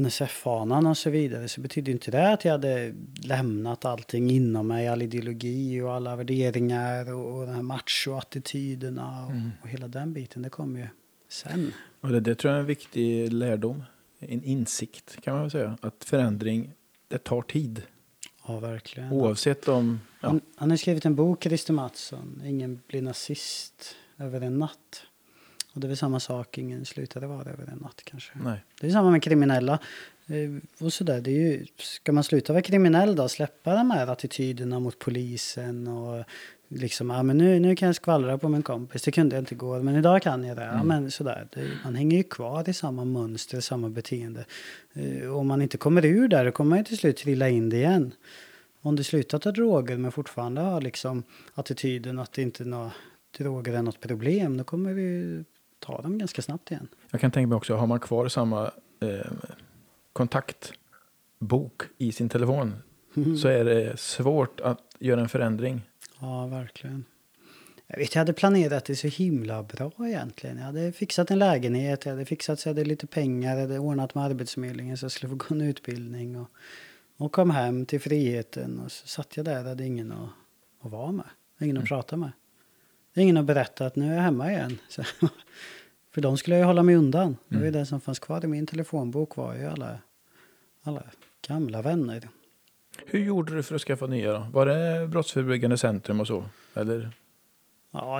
NSF-fanan 0.00 0.86
och 0.86 0.96
så 0.96 1.10
vidare 1.10 1.48
så 1.48 1.60
betyder 1.60 1.92
inte 1.92 2.10
det 2.10 2.32
att 2.32 2.44
jag 2.44 2.52
hade 2.52 2.94
lämnat 3.24 3.84
allting 3.84 4.30
inom 4.30 4.66
mig, 4.66 4.88
all 4.88 5.02
ideologi 5.02 5.80
och 5.80 5.92
alla 5.92 6.16
värderingar 6.16 7.12
och, 7.12 7.38
och 7.38 7.46
de 7.46 7.52
här 7.54 7.62
macho-attityderna 7.62 9.24
och, 9.24 9.30
mm. 9.30 9.50
och 9.62 9.68
hela 9.68 9.88
den 9.88 10.12
biten. 10.12 10.42
Det 10.42 10.50
kom 10.50 10.76
ju 10.76 10.86
sen. 11.28 11.72
Och 12.00 12.08
det, 12.08 12.20
det 12.20 12.34
tror 12.34 12.50
jag 12.50 12.56
är 12.56 12.60
en 12.60 12.66
viktig 12.66 13.32
lärdom, 13.32 13.84
en 14.18 14.44
insikt 14.44 15.22
kan 15.22 15.34
man 15.34 15.42
väl 15.42 15.50
säga, 15.50 15.78
att 15.80 16.04
förändring 16.04 16.72
det 17.08 17.18
tar 17.18 17.42
tid. 17.42 17.82
Ja, 18.46 18.60
verkligen. 18.60 19.12
Oavsett 19.12 19.68
om... 19.68 20.00
Ja. 20.20 20.28
Han, 20.28 20.40
han 20.56 20.70
har 20.70 20.76
skrivit 20.76 21.04
en 21.04 21.14
bok, 21.14 21.42
Christer 21.42 21.72
Mattsson, 21.72 22.42
Ingen 22.44 22.80
blir 22.86 23.02
nazist 23.02 23.96
över 24.18 24.40
en 24.40 24.58
natt. 24.58 25.02
Och 25.72 25.80
det 25.80 25.86
är 25.86 25.88
väl 25.88 25.96
samma 25.96 26.20
sak, 26.20 26.58
ingen 26.58 26.84
slutade 26.84 27.26
vara 27.26 27.50
över 27.50 27.66
en 27.72 27.78
natt 27.78 28.02
kanske. 28.04 28.32
Nej. 28.34 28.64
Det 28.80 28.86
är 28.86 28.90
samma 28.90 29.10
med 29.10 29.22
kriminella. 29.22 29.78
Eh, 30.26 30.84
och 30.84 30.92
sådär, 30.92 31.20
det 31.20 31.30
är 31.30 31.34
ju, 31.34 31.66
ska 31.76 32.12
man 32.12 32.24
sluta 32.24 32.52
vara 32.52 32.62
kriminell 32.62 33.16
då, 33.16 33.28
släppa 33.28 33.74
de 33.74 33.90
här 33.90 34.06
attityderna 34.06 34.80
mot 34.80 34.98
polisen 34.98 35.88
och 35.88 36.24
liksom, 36.74 37.10
ja 37.10 37.22
men 37.22 37.38
nu, 37.38 37.60
nu 37.60 37.76
kan 37.76 37.86
jag 37.86 37.96
skvallra 37.96 38.38
på 38.38 38.48
min 38.48 38.62
kompis, 38.62 39.02
det 39.02 39.12
kunde 39.12 39.36
jag 39.36 39.42
inte 39.42 39.54
igår, 39.54 39.80
men 39.80 39.96
idag 39.96 40.22
kan 40.22 40.44
jag 40.44 40.56
det. 40.56 40.64
Mm. 40.64 40.76
Ja, 40.76 40.84
men 40.84 41.10
sådär, 41.10 41.48
det, 41.52 41.70
man 41.84 41.94
hänger 41.94 42.16
ju 42.16 42.22
kvar 42.22 42.68
i 42.68 42.72
samma 42.72 43.04
mönster, 43.04 43.60
samma 43.60 43.88
beteende. 43.88 44.44
Uh, 44.96 45.36
om 45.36 45.46
man 45.46 45.62
inte 45.62 45.78
kommer 45.78 46.04
ur 46.04 46.28
där, 46.28 46.44
då 46.44 46.52
kommer 46.52 46.76
man 46.76 46.84
till 46.84 46.98
slut 46.98 47.16
trilla 47.16 47.48
in 47.48 47.70
det 47.70 47.76
igen. 47.76 48.12
Om 48.80 48.96
du 48.96 49.04
slutar 49.04 49.38
ta 49.38 49.52
droger 49.52 49.96
men 49.96 50.12
fortfarande 50.12 50.60
har 50.60 50.80
liksom 50.80 51.22
attityden 51.54 52.18
att 52.18 52.32
det 52.32 52.42
inte 52.42 52.62
är 52.62 52.90
droger 53.38 53.72
är 53.72 53.82
något 53.82 54.00
problem, 54.00 54.56
då 54.56 54.64
kommer 54.64 54.92
vi 54.92 55.44
ta 55.78 56.02
dem 56.02 56.18
ganska 56.18 56.42
snabbt 56.42 56.70
igen. 56.70 56.88
Jag 57.10 57.20
kan 57.20 57.30
tänka 57.30 57.48
mig 57.48 57.56
också, 57.56 57.74
har 57.74 57.86
man 57.86 58.00
kvar 58.00 58.28
samma 58.28 58.70
eh, 59.00 59.32
kontaktbok 60.12 61.82
i 61.98 62.12
sin 62.12 62.28
telefon 62.28 62.74
mm. 63.16 63.36
så 63.36 63.48
är 63.48 63.64
det 63.64 64.00
svårt 64.00 64.60
att 64.60 64.80
göra 64.98 65.20
en 65.20 65.28
förändring. 65.28 65.82
Ja, 66.24 66.46
verkligen. 66.46 67.04
Jag 67.86 67.98
vet, 67.98 68.14
jag 68.14 68.20
hade 68.20 68.32
planerat 68.32 68.84
det 68.84 68.96
så 68.96 69.08
himla 69.08 69.62
bra 69.62 69.92
egentligen. 69.98 70.56
Jag 70.58 70.64
hade 70.64 70.92
fixat 70.92 71.30
en 71.30 71.38
lägenhet, 71.38 72.04
jag 72.04 72.12
hade 72.12 72.24
fixat 72.24 72.60
så 72.60 72.68
jag 72.68 72.74
hade 72.74 72.84
lite 72.84 73.06
pengar, 73.06 73.54
jag 73.54 73.60
hade 73.60 73.78
ordnat 73.78 74.14
med 74.14 74.24
Arbetsförmedlingen 74.24 74.96
så 74.96 75.04
jag 75.04 75.12
skulle 75.12 75.30
få 75.30 75.36
gå 75.36 75.54
en 75.54 75.60
utbildning. 75.60 76.40
Och, 76.40 76.48
och 77.16 77.32
kom 77.32 77.50
hem 77.50 77.86
till 77.86 78.00
friheten 78.00 78.80
och 78.80 78.92
så 78.92 79.06
satt 79.06 79.36
jag 79.36 79.44
där 79.44 79.62
och 79.62 79.68
hade 79.68 79.84
ingen 79.86 80.12
att, 80.12 80.28
att 80.82 80.90
vara 80.90 81.12
med. 81.12 81.26
Ingen 81.60 81.76
att 81.76 81.80
mm. 81.80 81.88
prata 81.88 82.16
med. 82.16 82.32
Ingen 83.14 83.36
att 83.36 83.44
berätta 83.44 83.86
att 83.86 83.96
nu 83.96 84.10
är 84.10 84.14
jag 84.14 84.22
hemma 84.22 84.52
igen. 84.52 84.78
Så, 84.88 85.02
för 86.14 86.20
de 86.20 86.36
skulle 86.36 86.56
jag 86.56 86.62
ju 86.62 86.66
hålla 86.66 86.82
mig 86.82 86.94
undan. 86.94 87.26
Mm. 87.26 87.36
Det 87.48 87.56
var 87.56 87.62
ju 87.62 87.68
mm. 87.68 87.80
det 87.80 87.86
som 87.86 88.00
fanns 88.00 88.18
kvar 88.18 88.44
i 88.44 88.48
min 88.48 88.66
telefonbok 88.66 89.36
var 89.36 89.54
ju 89.54 89.66
alla, 89.66 89.98
alla 90.82 91.02
gamla 91.48 91.82
vänner. 91.82 92.28
Hur 93.06 93.24
gjorde 93.24 93.54
du 93.54 93.62
för 93.62 93.74
att 93.74 93.80
skaffa 93.80 94.06
nya 94.06 94.32
då? 94.32 94.46
Var 94.52 94.66
det 94.66 95.08
Brottsförebyggande 95.08 95.78
Centrum 95.78 96.20
och 96.20 96.26
så? 96.26 96.44
Eller? 96.74 97.10
Ja, 97.90 98.18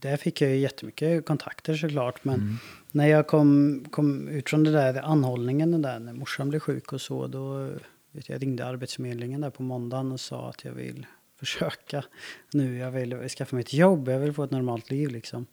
där 0.00 0.16
fick 0.16 0.40
jag 0.40 0.50
ju 0.50 0.56
jättemycket 0.56 1.26
kontakter 1.26 1.74
såklart. 1.74 2.24
Men 2.24 2.34
mm. 2.34 2.56
när 2.90 3.06
jag 3.06 3.26
kom, 3.26 3.84
kom 3.90 4.28
ut 4.28 4.50
från 4.50 4.64
det 4.64 4.70
där 4.70 5.02
anhållningen, 5.02 5.82
där, 5.82 5.98
när 5.98 6.12
morsan 6.12 6.48
blev 6.48 6.60
sjuk 6.60 6.92
och 6.92 7.00
så, 7.00 7.26
då 7.26 7.70
vet 8.12 8.28
jag, 8.28 8.42
ringde 8.42 8.66
Arbetsförmedlingen 8.66 9.40
där 9.40 9.50
på 9.50 9.62
måndagen 9.62 10.12
och 10.12 10.20
sa 10.20 10.48
att 10.48 10.64
jag 10.64 10.72
vill 10.72 11.06
försöka 11.38 12.04
nu. 12.52 12.78
Jag 12.78 12.90
vill 12.90 13.28
skaffa 13.28 13.56
mig 13.56 13.62
ett 13.62 13.74
jobb, 13.74 14.08
jag 14.08 14.18
vill 14.18 14.32
få 14.32 14.44
ett 14.44 14.50
normalt 14.50 14.90
liv 14.90 15.08
liksom. 15.08 15.46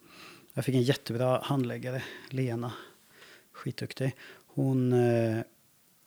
Jag 0.54 0.66
fick 0.66 0.76
en 0.76 0.82
jättebra 0.82 1.40
handläggare, 1.44 2.04
Lena, 2.30 2.74
skitduktig. 3.52 4.16
Hon 4.48 4.94
eh, 4.94 5.40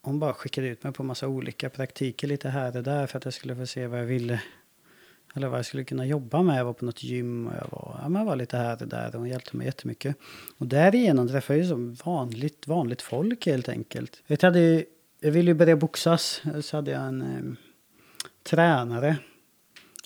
hon 0.09 0.19
bara 0.19 0.35
skickade 0.35 0.69
ut 0.69 0.85
mig 0.85 0.93
på 0.93 1.03
massa 1.03 1.29
olika 1.29 1.71
praktiker 1.71 2.27
lite 2.27 2.49
här 2.49 2.77
och 2.77 2.83
där 2.83 3.07
för 3.07 3.19
att 3.19 3.25
jag 3.25 3.35
skulle 3.35 3.57
få 3.57 3.67
se 3.67 3.87
vad 3.87 4.01
jag 4.01 4.05
ville. 4.05 4.43
Eller 5.35 5.49
vad 5.49 5.59
jag 5.59 5.67
skulle 5.67 5.85
kunna 5.85 6.07
jobba 6.07 6.43
med. 6.43 6.59
Jag 6.59 6.65
var 6.65 6.73
på 6.73 6.85
något 6.85 7.03
gym 7.03 7.47
och 7.47 7.55
jag 7.55 7.69
var, 7.71 8.01
ja, 8.03 8.19
jag 8.19 8.25
var 8.25 8.37
lite 8.37 8.57
här 8.57 8.83
och 8.83 8.89
där 8.89 9.07
och 9.07 9.21
hon 9.21 9.29
hjälpte 9.29 9.57
mig 9.57 9.67
jättemycket. 9.67 10.17
Och 10.59 10.67
därigenom 10.67 11.29
träffade 11.29 11.59
jag 11.59 11.65
ju 11.65 11.71
som 11.71 11.95
vanligt, 11.95 12.67
vanligt 12.67 13.03
folk 13.03 13.47
helt 13.47 13.69
enkelt. 13.69 14.23
Jag, 14.27 14.43
hade, 14.43 14.85
jag 15.21 15.31
ville 15.31 15.51
ju 15.51 15.55
börja 15.55 15.77
boxas. 15.77 16.43
Så 16.63 16.77
hade 16.77 16.91
jag 16.91 17.03
en 17.03 17.23
eh, 17.23 17.69
tränare. 18.43 19.17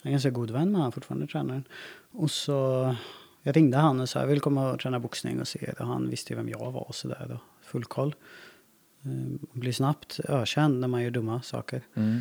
Jag 0.03 0.07
är 0.07 0.11
ganska 0.11 0.31
god 0.31 0.51
vän 0.51 0.73
med 0.73 0.81
han 0.81 0.93
fortfarande, 0.93 1.27
tränaren. 1.27 1.65
Och 2.11 2.31
så 2.31 2.95
jag 3.43 3.57
ringde 3.57 3.77
han 3.77 4.01
och 4.01 4.09
sa 4.09 4.21
jag 4.21 4.27
vill 4.27 4.41
komma 4.41 4.73
och 4.73 4.81
träna 4.81 5.01
boxning 5.01 5.41
och 5.41 5.49
se 5.49 5.75
det. 5.79 5.85
Han 5.85 6.11
visste 6.11 6.33
ju 6.33 6.37
vem 6.37 6.49
jag 6.49 6.73
var 6.73 6.89
och 6.89 6.95
sådär. 6.95 7.39
Full 7.63 7.85
koll. 7.85 8.15
Man 9.03 9.39
eh, 9.55 9.61
blir 9.61 9.73
snabbt 9.73 10.21
ökänd 10.29 10.81
när 10.81 10.89
man 10.89 11.03
gör 11.03 11.11
dumma 11.11 11.43
saker. 11.43 11.83
Mm. 11.95 12.21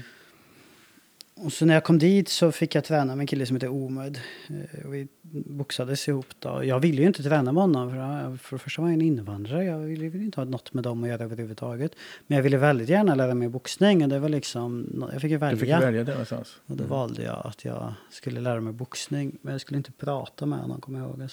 Och 1.36 1.53
så 1.53 1.65
när 1.65 1.73
jag 1.73 1.84
kom 1.84 1.99
dit 1.99 2.29
så 2.29 2.51
fick 2.51 2.75
jag 2.75 2.84
träna 2.84 3.15
med 3.15 3.23
en 3.23 3.27
kille 3.27 3.45
som 3.45 3.55
heter 3.55 3.67
Omöd. 3.67 4.19
Eh, 4.47 4.89
vi 4.89 5.07
boxades 5.32 6.07
ihop 6.07 6.25
då. 6.39 6.63
Jag 6.63 6.79
ville 6.79 7.01
ju 7.01 7.07
inte 7.07 7.23
träna 7.23 7.51
med 7.51 7.63
honom 7.63 7.91
för, 7.91 8.38
för 8.38 8.55
det 8.55 8.59
första 8.59 8.82
var 8.82 8.89
jag 8.89 8.93
en 8.93 9.01
invandrare. 9.01 9.65
Jag 9.65 9.79
ville 9.79 10.05
ju 10.05 10.23
inte 10.23 10.41
ha 10.41 10.45
något 10.45 10.73
med 10.73 10.84
dem 10.84 11.03
att 11.03 11.09
göra 11.09 11.23
överhuvudtaget. 11.23 11.95
Men 12.27 12.36
jag 12.36 12.43
ville 12.43 12.57
väldigt 12.57 12.89
gärna 12.89 13.15
lära 13.15 13.34
mig 13.34 13.49
boxning 13.49 14.03
och 14.03 14.09
det 14.09 14.19
var 14.19 14.29
liksom, 14.29 14.88
jag 15.13 15.21
fick 15.21 15.32
ju 15.32 15.38
välja. 15.38 15.55
Du 15.55 15.59
fick 15.59 15.69
välja 15.69 16.03
det 16.03 16.11
någonstans. 16.11 16.55
Och 16.65 16.77
då 16.77 16.84
mm. 16.84 16.89
valde 16.89 17.23
jag 17.23 17.41
att 17.45 17.65
jag 17.65 17.93
skulle 18.09 18.41
lära 18.41 18.61
mig 18.61 18.73
boxning. 18.73 19.38
Men 19.41 19.51
jag 19.51 19.61
skulle 19.61 19.77
inte 19.77 19.91
prata 19.91 20.45
med 20.45 20.59
honom 20.59 20.82
kommer 20.82 20.99
jag 20.99 21.09
ihåg. 21.09 21.21
Jag 21.21 21.32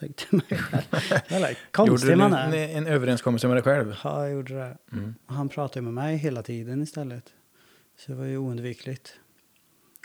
sa 0.00 0.06
tänkte 0.06 0.36
mig 0.36 0.60
själv. 0.60 1.22
Eller, 1.28 1.58
konstig 1.70 2.16
man 2.16 2.32
är. 2.32 2.46
Gjorde 2.46 2.56
du 2.56 2.62
en 2.62 2.86
överenskommelse 2.86 3.46
med 3.46 3.56
dig 3.56 3.62
själv? 3.62 3.96
Ja, 4.04 4.22
jag 4.22 4.32
gjorde 4.32 4.54
det. 4.54 4.76
Mm. 4.92 5.14
Han 5.26 5.48
pratade 5.48 5.82
med 5.82 5.94
mig 5.94 6.16
hela 6.16 6.42
tiden 6.42 6.82
istället. 6.82 7.24
Så 7.98 8.12
det 8.12 8.18
var 8.18 8.24
ju 8.24 8.36
oundvikligt. 8.36 9.14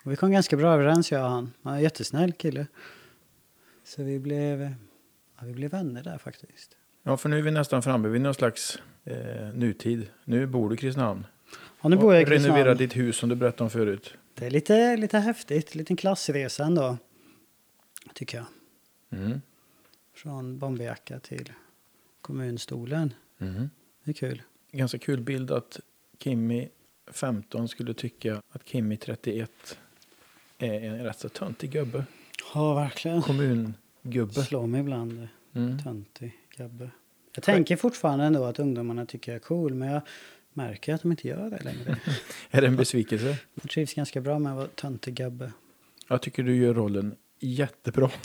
Och 0.06 0.12
vi 0.12 0.16
kom 0.16 0.32
ganska 0.32 0.58
bra 0.58 0.74
överens, 0.74 1.12
jag 1.12 1.24
och 1.24 1.30
han. 1.30 1.54
Han 1.64 1.74
är 1.74 1.78
en 1.78 1.84
jättesnäll 1.84 2.34
kille. 2.34 2.68
Så 3.84 4.04
vi 4.04 4.20
blev, 4.20 4.62
ja, 5.39 5.46
vi 5.46 5.54
blev 5.54 5.72
vänner 5.72 6.04
där 6.04 6.18
faktiskt. 6.18 6.78
Ja, 7.04 7.18
för 7.18 7.30
nu 7.30 7.38
är 7.38 7.41
vi 7.41 7.52
nästan 7.52 7.84
framme 7.84 8.08
vid 8.08 8.22
någon 8.22 8.34
slags 8.34 8.80
eh, 9.04 9.16
nutid. 9.54 10.08
Nu 10.24 10.48
bor 10.48 10.70
du 10.70 10.76
i 10.76 10.78
Kristinehamn. 10.78 11.26
Ja, 11.82 11.89
nu 11.89 11.96
bor 11.96 12.14
jag 12.14 12.22
i 12.22 12.26
Kristinehamn. 12.26 12.58
Renovera 12.58 12.76
ditt 12.76 12.96
hus 12.96 13.18
som 13.18 13.30
du 13.30 13.36
berättade 13.36 13.64
om 13.64 13.70
förut. 13.70 14.14
Det 14.34 14.46
är 14.46 14.50
lite, 14.50 14.98
lite 14.98 15.20
häftigt. 15.20 15.72
En 15.76 15.78
liten 15.78 15.96
klassresa 15.96 16.64
ändå. 16.64 16.98
Tycker 18.14 18.38
jag. 18.38 18.46
Mm. 19.20 19.41
Från 20.26 20.59
bomberjacka 20.59 21.19
till 21.19 21.51
kommunstolen. 22.21 23.13
Mm. 23.39 23.69
Det 24.03 24.11
är 24.11 24.13
kul. 24.13 24.41
Ganska 24.71 24.97
kul 24.97 25.21
bild 25.21 25.51
att 25.51 25.80
Kimmy 26.19 26.69
15 27.11 27.67
skulle 27.67 27.93
tycka 27.93 28.41
att 28.49 28.67
Kimmy 28.67 28.97
31 28.97 29.78
är 30.57 30.82
en 30.82 31.03
rätt 31.03 31.19
så 31.19 31.30
töntig 31.30 31.71
gubbe. 31.71 32.05
Ja, 32.53 32.73
verkligen. 32.73 33.21
Kommungubbe. 33.21 34.34
Slår 34.34 34.67
mig 34.67 34.82
ibland. 34.82 35.28
Mm. 35.53 35.84
Töntig 35.84 36.38
gubbe. 36.57 36.89
Jag 37.36 37.43
tänker 37.43 37.76
fortfarande 37.76 38.26
ändå 38.26 38.45
att 38.45 38.59
ungdomarna 38.59 39.05
tycker 39.05 39.32
jag 39.32 39.36
är 39.36 39.43
cool, 39.43 39.73
men 39.73 39.91
jag 39.91 40.01
märker 40.53 40.93
att 40.93 41.01
de 41.01 41.11
inte 41.11 41.28
gör 41.28 41.49
det 41.49 41.63
längre. 41.63 41.99
är 42.51 42.61
det 42.61 42.67
en 42.67 42.76
besvikelse? 42.76 43.38
Jag 43.53 43.69
trivs 43.69 43.93
ganska 43.93 44.21
bra 44.21 44.39
med 44.39 44.51
att 44.51 44.57
vara 44.57 44.67
töntig 44.67 45.13
gubbe. 45.13 45.51
Jag 46.07 46.21
tycker 46.21 46.43
du 46.43 46.55
gör 46.55 46.73
rollen 46.73 47.15
jättebra. 47.39 48.11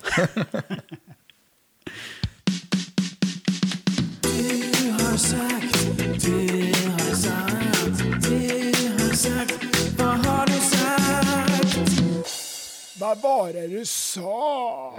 sagt, 5.21 5.99
du 6.25 6.73
har 6.91 7.15
sagt, 7.15 7.99
du 8.29 8.39
har 8.93 9.15
sagt, 9.15 9.65
vad 9.99 10.27
har 10.27 10.47
du 10.47 10.53
sagt? 10.53 11.91
Vad 13.01 13.23
var 13.23 13.53
det 13.53 13.67
du 13.67 13.85
sa? 13.85 14.95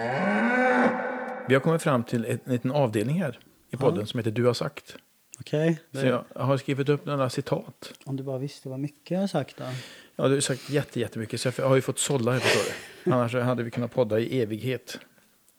Vi 1.48 1.54
har 1.54 1.62
kommit 1.62 1.82
fram 1.82 2.04
till 2.04 2.26
en 2.26 2.40
liten 2.46 2.72
avdelning 2.72 3.22
här 3.22 3.40
i 3.70 3.78
podden 3.78 4.00
ja. 4.00 4.06
som 4.06 4.18
heter 4.18 4.32
Du 4.32 4.46
har 4.46 4.54
sagt. 4.54 4.96
Okej. 5.40 5.80
Så 5.94 6.06
jag 6.06 6.26
har 6.36 6.58
skrivit 6.58 6.90
upp 6.90 7.06
några 7.06 7.30
citat. 7.30 7.94
Om 8.06 8.16
du 8.16 8.24
bara 8.24 8.38
visste 8.38 8.70
vad 8.70 8.80
mycket 8.80 9.12
jag 9.12 9.20
har 9.20 9.28
sagt 9.28 9.58
då. 9.58 9.64
Ja, 10.16 10.28
du 10.28 10.34
har 10.34 10.42
sagt 10.42 10.70
jätte, 10.70 11.00
jättemycket, 11.00 11.42
så 11.42 11.52
jag 11.58 11.68
har 11.68 11.76
ju 11.76 11.82
fått 11.82 12.00
sålla 12.00 12.32
här 12.32 12.40
förstår 12.40 12.74
du. 13.04 13.12
Annars 13.14 13.34
hade 13.34 13.64
vi 13.64 13.72
kunnat 13.72 13.94
podda 13.94 14.20
i 14.20 14.42
evighet. 14.42 15.00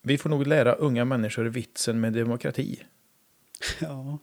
Vi 0.02 0.18
får 0.18 0.30
nog 0.30 0.46
lära 0.46 0.72
unga 0.72 1.04
människor 1.04 1.44
vitsen 1.44 2.00
med 2.00 2.12
demokrati. 2.12 2.82
Ja. 3.80 4.18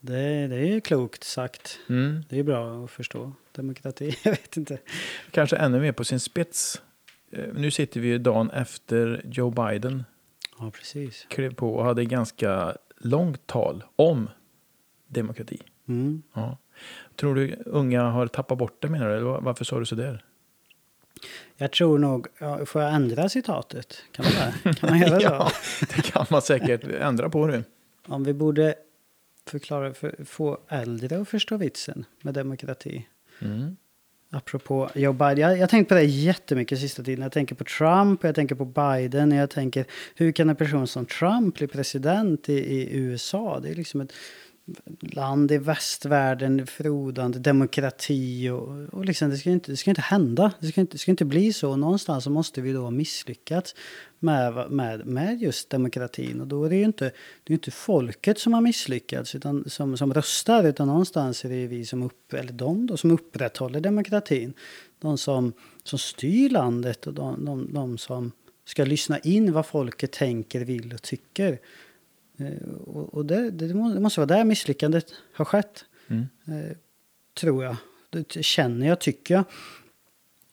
Det, 0.00 0.46
det 0.46 0.56
är 0.56 0.66
ju 0.66 0.80
klokt 0.80 1.24
sagt. 1.24 1.78
Mm. 1.88 2.24
Det 2.28 2.38
är 2.38 2.42
bra 2.42 2.84
att 2.84 2.90
förstå 2.90 3.32
demokrati. 3.52 4.16
Jag 4.24 4.30
vet 4.32 4.56
inte. 4.56 4.78
Kanske 5.30 5.56
ännu 5.56 5.80
mer 5.80 5.92
på 5.92 6.04
sin 6.04 6.20
spets. 6.20 6.82
Eh, 7.30 7.44
Nu 7.54 7.70
sitter 7.70 8.00
vi 8.00 8.08
ju 8.08 8.18
dagen 8.18 8.50
efter 8.50 9.22
Joe 9.24 9.50
Biden 9.50 10.04
Ja, 10.58 10.70
precis. 10.70 11.26
klev 11.30 11.54
på 11.54 11.74
och 11.74 11.84
hade 11.84 12.04
ganska 12.04 12.76
långt 12.98 13.46
tal 13.46 13.84
om 13.96 14.30
demokrati. 15.08 15.58
Mm. 15.88 16.22
Ja. 16.34 16.58
Tror 17.16 17.34
du 17.34 17.56
unga 17.66 18.02
har 18.02 18.26
tappat 18.26 18.58
bort 18.58 18.82
det 18.82 18.88
menar 18.88 19.08
du? 19.08 19.14
Eller 19.16 19.40
varför 19.40 19.64
sa 19.64 19.78
du 19.78 19.86
så 19.86 19.94
där? 19.94 20.24
Jag 21.56 21.72
tror 21.72 21.98
nog... 21.98 22.26
Ja, 22.38 22.66
får 22.66 22.82
jag 22.82 22.94
ändra 22.94 23.28
citatet? 23.28 24.02
Kan 24.12 24.24
man? 24.24 24.74
Kan 24.74 24.90
man 24.90 25.00
göra 25.00 25.20
så? 25.20 25.26
ja, 25.26 25.52
det 25.96 26.02
kan 26.02 26.26
man 26.30 26.42
säkert 26.42 26.84
ändra 26.84 27.28
på 27.28 27.46
nu. 27.46 27.64
Om 28.06 28.24
vi 28.24 28.32
borde 28.32 28.74
förklara 29.46 29.94
för 29.94 30.24
få 30.24 30.58
äldre 30.68 31.20
att 31.20 31.28
förstå 31.28 31.56
vitsen 31.56 32.04
med 32.22 32.34
demokrati. 32.34 33.06
Mm. 33.40 33.76
Apropå 34.30 34.90
Joe 34.94 35.12
Biden. 35.12 35.38
Jag, 35.38 35.52
jag 35.52 35.58
har 35.58 35.66
tänkt 35.66 35.88
på 35.88 35.94
det 35.94 36.04
jättemycket 36.04 36.80
sista 36.80 37.02
tiden. 37.02 37.22
Jag 37.22 37.32
tänker 37.32 37.54
på 37.54 37.64
Trump, 37.64 38.24
jag 38.24 38.34
tänker 38.34 38.54
på 38.54 38.64
Biden. 38.64 39.32
Jag 39.32 39.50
tänker, 39.50 39.84
hur 40.14 40.32
kan 40.32 40.50
en 40.50 40.56
person 40.56 40.86
som 40.86 41.06
Trump 41.06 41.54
bli 41.54 41.66
president 41.66 42.48
i, 42.48 42.52
i 42.52 42.96
USA? 42.96 43.60
Det 43.60 43.68
är 43.68 43.74
liksom 43.74 44.00
ett 44.00 44.12
land 45.00 45.52
i 45.52 45.58
västvärlden, 45.58 46.66
frodande 46.66 47.38
demokrati. 47.38 48.48
Och, 48.48 48.94
och 48.94 49.04
liksom, 49.04 49.30
det, 49.30 49.36
ska 49.36 49.50
inte, 49.50 49.72
det 49.72 49.76
ska 49.76 49.90
inte 49.90 50.02
hända. 50.02 50.52
Det 50.60 50.66
ska 50.66 50.80
inte, 50.80 50.94
det 50.94 50.98
ska 50.98 51.10
inte 51.10 51.24
bli 51.24 51.52
så. 51.52 51.76
Någonstans 51.76 52.24
så 52.24 52.30
måste 52.30 52.60
vi 52.60 52.72
då 52.72 52.82
ha 52.82 52.90
misslyckats 52.90 53.74
med, 54.18 54.70
med, 54.70 55.06
med 55.06 55.42
just 55.42 55.70
demokratin. 55.70 56.40
Och 56.40 56.46
då 56.46 56.64
är 56.64 56.70
det 56.70 56.76
ju 56.76 56.84
inte, 56.84 57.12
det 57.44 57.52
är 57.52 57.54
inte 57.54 57.70
folket 57.70 58.38
som 58.38 58.54
har 58.54 58.60
misslyckats 58.60 59.34
utan, 59.34 59.64
som, 59.70 59.96
som 59.96 60.14
röstar, 60.14 60.64
utan 60.64 60.88
någonstans 60.88 61.44
är 61.44 61.48
det 61.48 61.56
ju 61.56 61.66
vi 61.66 61.84
som, 61.84 62.02
upp, 62.02 62.32
eller 62.32 62.52
de 62.52 62.86
då, 62.86 62.96
som 62.96 63.10
upprätthåller 63.10 63.80
demokratin. 63.80 64.54
De 65.00 65.18
som, 65.18 65.52
som 65.82 65.98
styr 65.98 66.50
landet 66.50 67.06
och 67.06 67.14
de, 67.14 67.44
de, 67.44 67.74
de 67.74 67.98
som 67.98 68.32
ska 68.64 68.84
lyssna 68.84 69.18
in 69.18 69.52
vad 69.52 69.66
folket 69.66 70.12
tänker, 70.12 70.64
vill 70.64 70.94
och 70.94 71.02
tycker. 71.02 71.58
Eh, 72.38 72.68
Och, 72.86 73.26
det, 73.26 73.50
det 73.50 73.74
måste 73.74 74.20
vara 74.20 74.26
där 74.26 74.44
misslyckandet 74.44 75.06
har 75.34 75.44
skett. 75.44 75.84
Mm. 76.08 76.26
Eh, 76.46 76.76
tror 77.40 77.64
jag. 77.64 77.76
Det 78.10 78.44
känner 78.44 78.88
jag, 78.88 79.00
tycker 79.00 79.34
jag. 79.34 79.44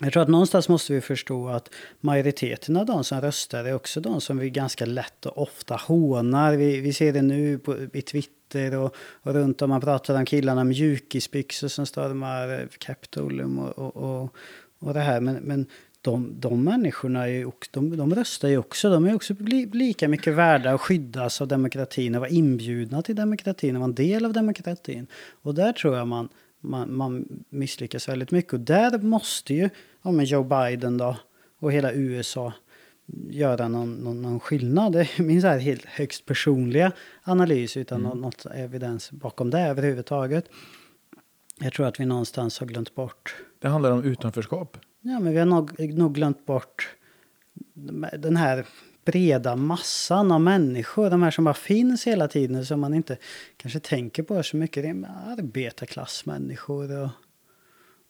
Jag 0.01 0.13
tror 0.13 0.23
att 0.23 0.29
någonstans 0.29 0.69
måste 0.69 0.93
vi 0.93 1.01
förstå 1.01 1.47
att 1.49 1.69
majoriteten 1.99 2.77
av 2.77 2.85
de 2.85 3.03
som 3.03 3.21
röstar 3.21 3.65
är 3.65 3.73
också 3.73 4.01
de 4.01 4.21
som 4.21 4.37
vi 4.37 4.49
ganska 4.49 4.85
lätt 4.85 5.25
och 5.25 5.41
ofta 5.41 5.75
hånar. 5.75 6.55
Vi, 6.55 6.79
vi 6.79 6.93
ser 6.93 7.13
det 7.13 7.21
nu 7.21 7.57
på, 7.59 7.77
i 7.93 8.01
Twitter 8.01 8.75
och, 8.75 8.95
och 8.97 9.33
runt 9.33 9.61
om. 9.61 9.69
Man 9.69 9.81
pratar 9.81 10.15
om 10.15 10.25
killarna 10.25 10.63
med 10.63 10.69
mjukisbyxor 10.69 11.67
som 11.67 11.85
stormar 11.85 12.59
eh, 12.59 12.67
Capitolium 12.77 13.59
och, 13.59 13.79
och, 13.79 13.95
och, 13.95 14.35
och 14.79 14.93
det 14.93 14.99
här. 14.99 15.19
Men, 15.19 15.35
men 15.35 15.65
de, 16.01 16.39
de 16.39 16.63
människorna 16.63 17.29
är 17.29 17.51
de, 17.71 17.97
de 17.97 18.15
röstar 18.15 18.47
ju 18.47 18.57
också. 18.57 18.89
De 18.89 19.05
är 19.05 19.15
också 19.15 19.33
li, 19.39 19.65
lika 19.65 20.07
mycket 20.07 20.33
värda 20.33 20.73
att 20.73 20.81
skyddas 20.81 21.41
av 21.41 21.47
demokratin 21.47 22.15
och 22.15 22.21
vara 22.21 22.29
inbjudna 22.29 23.01
till 23.01 23.15
demokratin 23.15 23.75
och 23.75 23.79
vara 23.79 23.89
en 23.89 23.95
del 23.95 24.25
av 24.25 24.33
demokratin. 24.33 25.07
Och 25.41 25.55
där 25.55 25.73
tror 25.73 25.97
jag 25.97 26.07
man, 26.07 26.29
man, 26.59 26.95
man 26.95 27.43
misslyckas 27.49 28.09
väldigt 28.09 28.31
mycket. 28.31 28.53
Och 28.53 28.59
där 28.59 28.97
måste 28.97 29.53
ju 29.53 29.69
ja, 30.01 30.11
men 30.11 30.25
Joe 30.25 30.43
Biden 30.43 30.97
då, 30.97 31.17
och 31.59 31.71
hela 31.71 31.93
USA 31.93 32.53
göra 33.29 33.67
någon, 33.67 33.93
någon, 33.93 34.21
någon 34.21 34.39
skillnad. 34.39 34.93
Det 34.93 34.99
är 35.01 35.23
min 35.23 35.41
så 35.41 35.47
här 35.47 35.59
helt 35.59 35.85
högst 35.85 36.25
personliga 36.25 36.91
analys 37.23 37.77
utan 37.77 38.05
Mm. 38.05 38.21
något 38.21 38.45
evidens 38.45 39.11
bakom 39.11 39.49
det 39.49 39.59
överhuvudtaget. 39.59 40.45
Jag 41.59 41.73
tror 41.73 41.85
att 41.85 41.99
vi 41.99 42.05
någonstans 42.05 42.59
har 42.59 42.67
glömt 42.67 42.95
bort 42.95 43.35
Det 43.59 43.67
handlar 43.67 43.91
om 43.91 44.03
utanförskap. 44.03 44.77
Ja, 45.09 45.19
men 45.19 45.33
vi 45.33 45.39
har 45.39 45.45
nog, 45.45 45.79
nog 45.97 46.15
glömt 46.15 46.45
bort 46.45 46.95
den 48.17 48.37
här 48.37 48.65
breda 49.05 49.55
massan 49.55 50.31
av 50.31 50.41
människor. 50.41 51.09
De 51.09 51.23
här 51.23 51.31
som 51.31 51.43
bara 51.43 51.53
finns 51.53 52.07
hela 52.07 52.27
tiden 52.27 52.65
som 52.65 52.79
man 52.79 52.93
inte 52.93 53.17
kanske 53.57 53.79
tänker 53.79 54.23
på 54.23 54.43
så 54.43 54.57
mycket. 54.57 54.83
Det 54.83 54.89
är 54.89 55.05
arbetarklassmänniskor 55.27 57.01
och, 57.01 57.09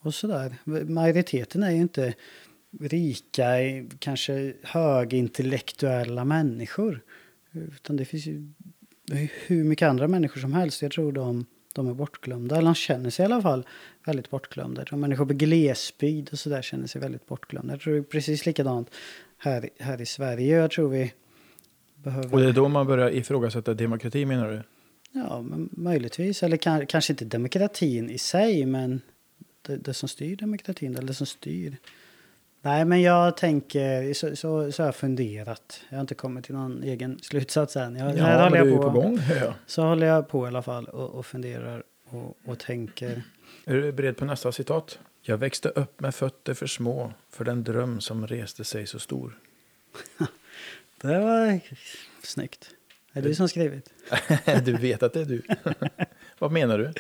och 0.02 0.14
sådär. 0.14 0.56
Majoriteten 0.86 1.64
är 1.64 1.72
ju 1.72 1.78
inte 1.78 2.14
rika, 2.80 3.46
kanske 4.00 4.54
högintellektuella 4.64 6.26
människor. 6.26 7.02
Utan 7.52 7.98
det 7.98 8.06
finns 8.06 8.26
ju 8.26 8.52
hur 9.48 9.64
mycket 9.64 9.88
andra 9.88 10.08
människor 10.08 10.42
som 10.42 10.54
helst. 10.54 10.82
Jag 10.82 10.92
tror 10.92 11.12
de, 11.12 11.46
de 11.74 11.88
är 11.88 11.94
bortglömda. 11.94 12.56
Eller 12.56 12.66
de 12.66 12.76
känner 12.76 13.10
sig 13.10 13.24
i 13.24 13.26
alla 13.26 13.42
fall 13.42 13.66
väldigt 14.10 14.30
bortglömda. 14.30 14.82
Jag 14.82 14.88
tror 14.88 15.00
människor 15.00 15.26
på 15.26 15.34
glesbygd 15.34 16.30
och 16.32 16.40
sådär 16.40 16.62
känner 16.62 16.88
sig 16.88 17.02
väldigt 17.02 17.26
bortglömda. 17.28 17.74
Jag 17.74 17.82
tror 17.82 17.94
det 17.94 18.00
är 18.00 18.04
precis 18.04 18.46
likadant 18.46 18.90
här, 19.38 19.70
här 19.80 20.02
i 20.02 20.06
Sverige. 20.06 20.58
Jag 20.58 20.72
tror 20.72 20.90
vi 20.90 21.14
behöver... 21.96 22.34
Och 22.34 22.40
det 22.40 22.48
är 22.48 22.54
då 22.54 22.68
man 22.68 22.88
börjar 22.88 23.10
ifrågasätta 23.12 23.74
demokrati 23.74 24.26
menar 24.26 24.52
du? 24.52 24.62
Ja, 25.12 25.42
men 25.42 25.70
möjligtvis. 25.72 26.44
Eller 26.44 26.58
kan, 26.58 26.86
kanske 26.86 27.14
inte 27.14 27.26
demokratin 27.26 28.10
i 28.10 28.18
sig, 28.18 28.66
men 28.66 29.02
det, 29.62 29.78
det 29.78 29.94
som 29.94 30.10
styr 30.10 30.36
demokratin. 30.36 30.96
Eller 30.96 31.08
det 31.08 31.14
som 31.14 31.28
styr. 31.28 31.78
Nej, 32.62 32.86
men 32.86 33.02
jag 33.02 33.38
tänker, 33.38 34.14
så, 34.14 34.36
så, 34.36 34.72
så 34.72 34.82
har 34.84 34.88
jag 34.88 34.96
funderat. 34.96 35.82
Jag 35.90 35.98
har 35.98 36.02
inte 36.02 36.16
kommit 36.16 36.46
till 36.46 36.56
någon 36.56 36.84
egen 36.84 37.20
slutsats 37.22 37.76
än. 37.76 37.96
Jag, 37.96 38.18
Ja, 38.18 38.50
men 38.50 38.52
du 38.52 38.58
är 38.58 38.66
ju 38.66 38.78
på 38.78 38.90
gång. 38.90 39.20
jag. 39.42 39.54
Så 39.66 39.84
håller 39.84 40.08
jag 40.08 40.30
på 40.30 40.46
i 40.46 40.48
alla 40.48 40.62
fall 40.62 40.86
och, 40.86 41.10
och 41.10 41.26
funderar 41.26 41.84
och, 42.10 42.38
och 42.46 42.60
tänker. 42.60 43.24
Är 43.70 43.74
du 43.74 43.92
beredd 43.92 44.18
på 44.18 44.26
nästa 44.26 44.52
citat? 44.52 45.00
Jag 45.22 45.38
växte 45.38 45.70
upp 45.70 46.00
med 46.00 46.16
fötter 46.16 46.54
för 46.54 46.68
små 46.68 47.14
för 47.30 47.46
den 47.46 47.64
dröm 47.64 48.02
som 48.02 48.28
reste 48.28 48.64
sig 48.64 48.88
så 48.88 49.00
stor. 49.00 49.40
Det 51.02 51.20
var 51.20 51.60
snyggt. 52.22 52.70
Är 53.14 53.22
det 53.22 53.28
du 53.28 53.36
som 53.36 53.50
skrivit? 53.50 53.90
du 54.66 54.74
vet 54.74 55.04
att 55.04 55.14
det 55.14 55.22
är 55.22 55.26
du. 55.26 55.42
Vad 56.40 56.52
menar 56.52 56.78
du? 56.78 56.94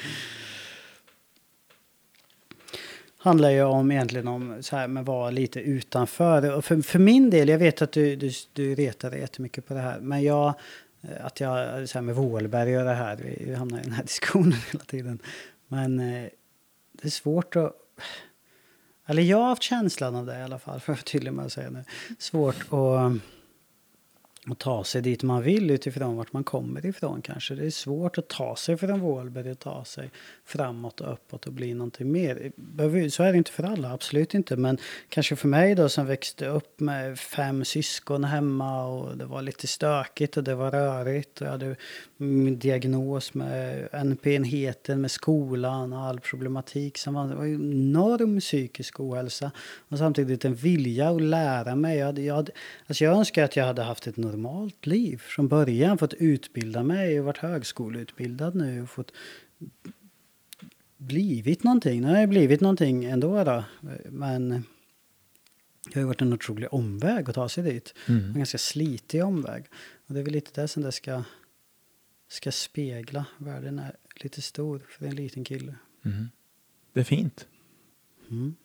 handlar 3.18 3.50
ju 3.50 3.64
om 3.64 3.92
egentligen 3.92 4.28
om 4.28 4.64
så 4.64 4.76
här 4.76 4.88
med 4.88 5.06
vara 5.06 5.30
lite 5.30 5.60
utanför. 5.60 6.56
Och 6.56 6.66
för, 6.66 6.82
för 6.82 7.00
min 7.00 7.30
del, 7.30 7.50
jag 7.50 7.60
vet 7.60 7.82
att 7.82 7.92
du, 7.92 8.16
du, 8.16 8.32
du 8.54 8.76
retar 8.76 9.12
dig 9.12 9.20
jättemycket 9.20 9.68
på 9.68 9.74
det 9.74 9.80
här. 9.80 10.00
Men 10.00 10.24
jag, 10.24 10.54
eh, 11.02 11.26
att 11.26 11.40
jag, 11.40 11.90
så 11.90 11.98
här 11.98 12.02
med 12.02 12.16
Vålberg 12.16 12.78
och 12.78 12.86
det 12.86 12.94
här, 12.94 13.16
vi, 13.16 13.44
vi 13.46 13.56
hamnar 13.56 13.80
i 13.80 13.84
den 13.84 13.94
här 13.94 14.04
diskussionen 14.04 14.54
hela 14.72 14.84
tiden. 14.84 15.20
Men 15.68 16.00
eh, 16.00 16.30
det 17.02 17.08
är 17.08 17.12
svårt 17.12 17.56
att... 17.56 17.76
Eller 19.06 19.22
jag 19.24 19.38
har 19.38 19.48
haft 19.48 19.64
känslan 19.64 20.16
av 20.16 20.26
det 20.26 20.40
i 20.40 20.42
alla 20.42 20.60
fall, 20.60 20.80
för 20.80 20.94
att 20.94 21.00
vara 21.00 21.04
tydlig 21.04 21.34
med 21.34 21.46
att 21.46 21.54
säga 21.54 21.70
nu. 21.70 21.84
Svårt 22.20 22.56
att, 22.56 23.12
att 24.52 24.60
ta 24.60 24.84
sig 24.84 25.02
dit 25.02 25.24
man 25.24 25.42
vill 25.42 25.72
utifrån 25.72 26.18
vart 26.18 26.34
man 26.34 26.44
kommer 26.44 26.86
ifrån 26.86 27.22
kanske. 27.22 27.56
Det 27.56 27.66
är 27.66 27.70
svårt 27.70 28.18
att 28.18 28.28
ta 28.28 28.56
sig 28.56 28.78
från 28.78 29.00
Vålberg 29.00 29.52
och 29.52 29.60
ta 29.60 29.86
sig 29.86 30.12
framåt 30.46 31.02
och 31.02 31.14
uppåt 31.14 31.48
och 31.48 31.54
bli 31.54 31.74
någonting 31.74 32.12
mer. 32.12 32.52
Så 33.10 33.24
är 33.24 33.32
det 33.32 33.38
inte 33.38 33.52
för 33.52 33.64
alla, 33.64 33.92
absolut 33.92 34.34
inte. 34.34 34.56
Men 34.56 34.78
kanske 35.10 35.36
för 35.36 35.48
mig 35.48 35.76
då 35.76 35.90
som 35.90 36.06
växte 36.06 36.48
upp 36.48 36.80
med 36.80 37.20
fem 37.20 37.66
syskon 37.66 38.24
hemma 38.24 38.86
och 38.86 39.18
det 39.18 39.26
var 39.26 39.42
lite 39.42 39.68
stökigt 39.68 40.38
och 40.38 40.44
det 40.44 40.56
var 40.56 40.72
rörigt. 40.72 41.42
Och 41.42 41.48
jag 41.48 41.52
hade 41.52 41.76
min 42.18 42.60
diagnos 42.60 43.34
med 43.34 43.90
NP-enheten 43.92 45.02
med 45.02 45.12
skolan 45.12 45.94
och 45.94 46.00
all 46.00 46.20
problematik 46.20 46.98
som 46.98 47.14
var, 47.14 47.28
det 47.28 47.36
var 47.36 47.46
enorm 47.46 48.40
psykisk 48.40 49.00
ohälsa. 49.00 49.52
Och 49.90 49.98
samtidigt 49.98 50.46
en 50.46 50.56
vilja 50.56 51.10
att 51.10 51.22
lära 51.22 51.76
mig. 51.76 51.98
Jag, 51.98 52.06
hade, 52.06 52.22
jag, 52.22 52.36
hade, 52.36 52.52
alltså 52.88 53.04
jag 53.04 53.18
önskar 53.18 53.44
att 53.44 53.56
jag 53.56 53.66
hade 53.66 53.84
haft 53.84 54.08
ett 54.08 54.18
normalt 54.18 54.39
liv 54.82 55.18
från 55.18 55.48
början. 55.48 55.98
Fått 55.98 56.14
utbilda 56.14 56.84
mig 56.84 57.20
och 57.20 57.26
varit 57.26 57.38
högskoleutbildad 57.38 58.56
nu. 58.56 58.82
Och 58.82 58.90
fått 58.90 59.12
blivit 60.98 61.64
någonting. 61.64 62.02
Nu 62.02 62.08
har 62.08 62.20
jag 62.20 62.30
blivit 62.30 62.62
någonting 62.62 63.06
ändå 63.06 63.44
då. 63.44 63.64
Men 64.06 64.50
det 65.86 65.94
har 65.94 66.02
ju 66.02 66.08
varit 66.08 66.22
en 66.22 66.34
otrolig 66.34 66.74
omväg 66.74 67.30
att 67.30 67.36
ta 67.36 67.50
sig 67.50 67.64
dit. 67.64 67.94
En 68.06 68.34
ganska 68.34 68.58
slitig 68.58 69.24
omväg. 69.24 69.66
Och 70.08 70.14
det 70.14 70.20
är 70.20 70.24
väl 70.24 70.34
lite 70.34 70.62
det 70.62 70.68
som 70.68 70.84
det 70.84 70.92
ska, 70.92 71.24
ska 72.28 72.52
spegla. 72.52 73.26
Världen 73.38 73.80
är 73.80 73.96
lite 74.16 74.42
stor 74.42 74.82
för 74.90 75.06
en 75.06 75.16
liten 75.16 75.44
kille. 75.44 75.76
Mm. 76.06 76.30
Det 76.94 77.00
är 77.00 77.04
fint. 77.04 77.48
Mm. 78.30 78.56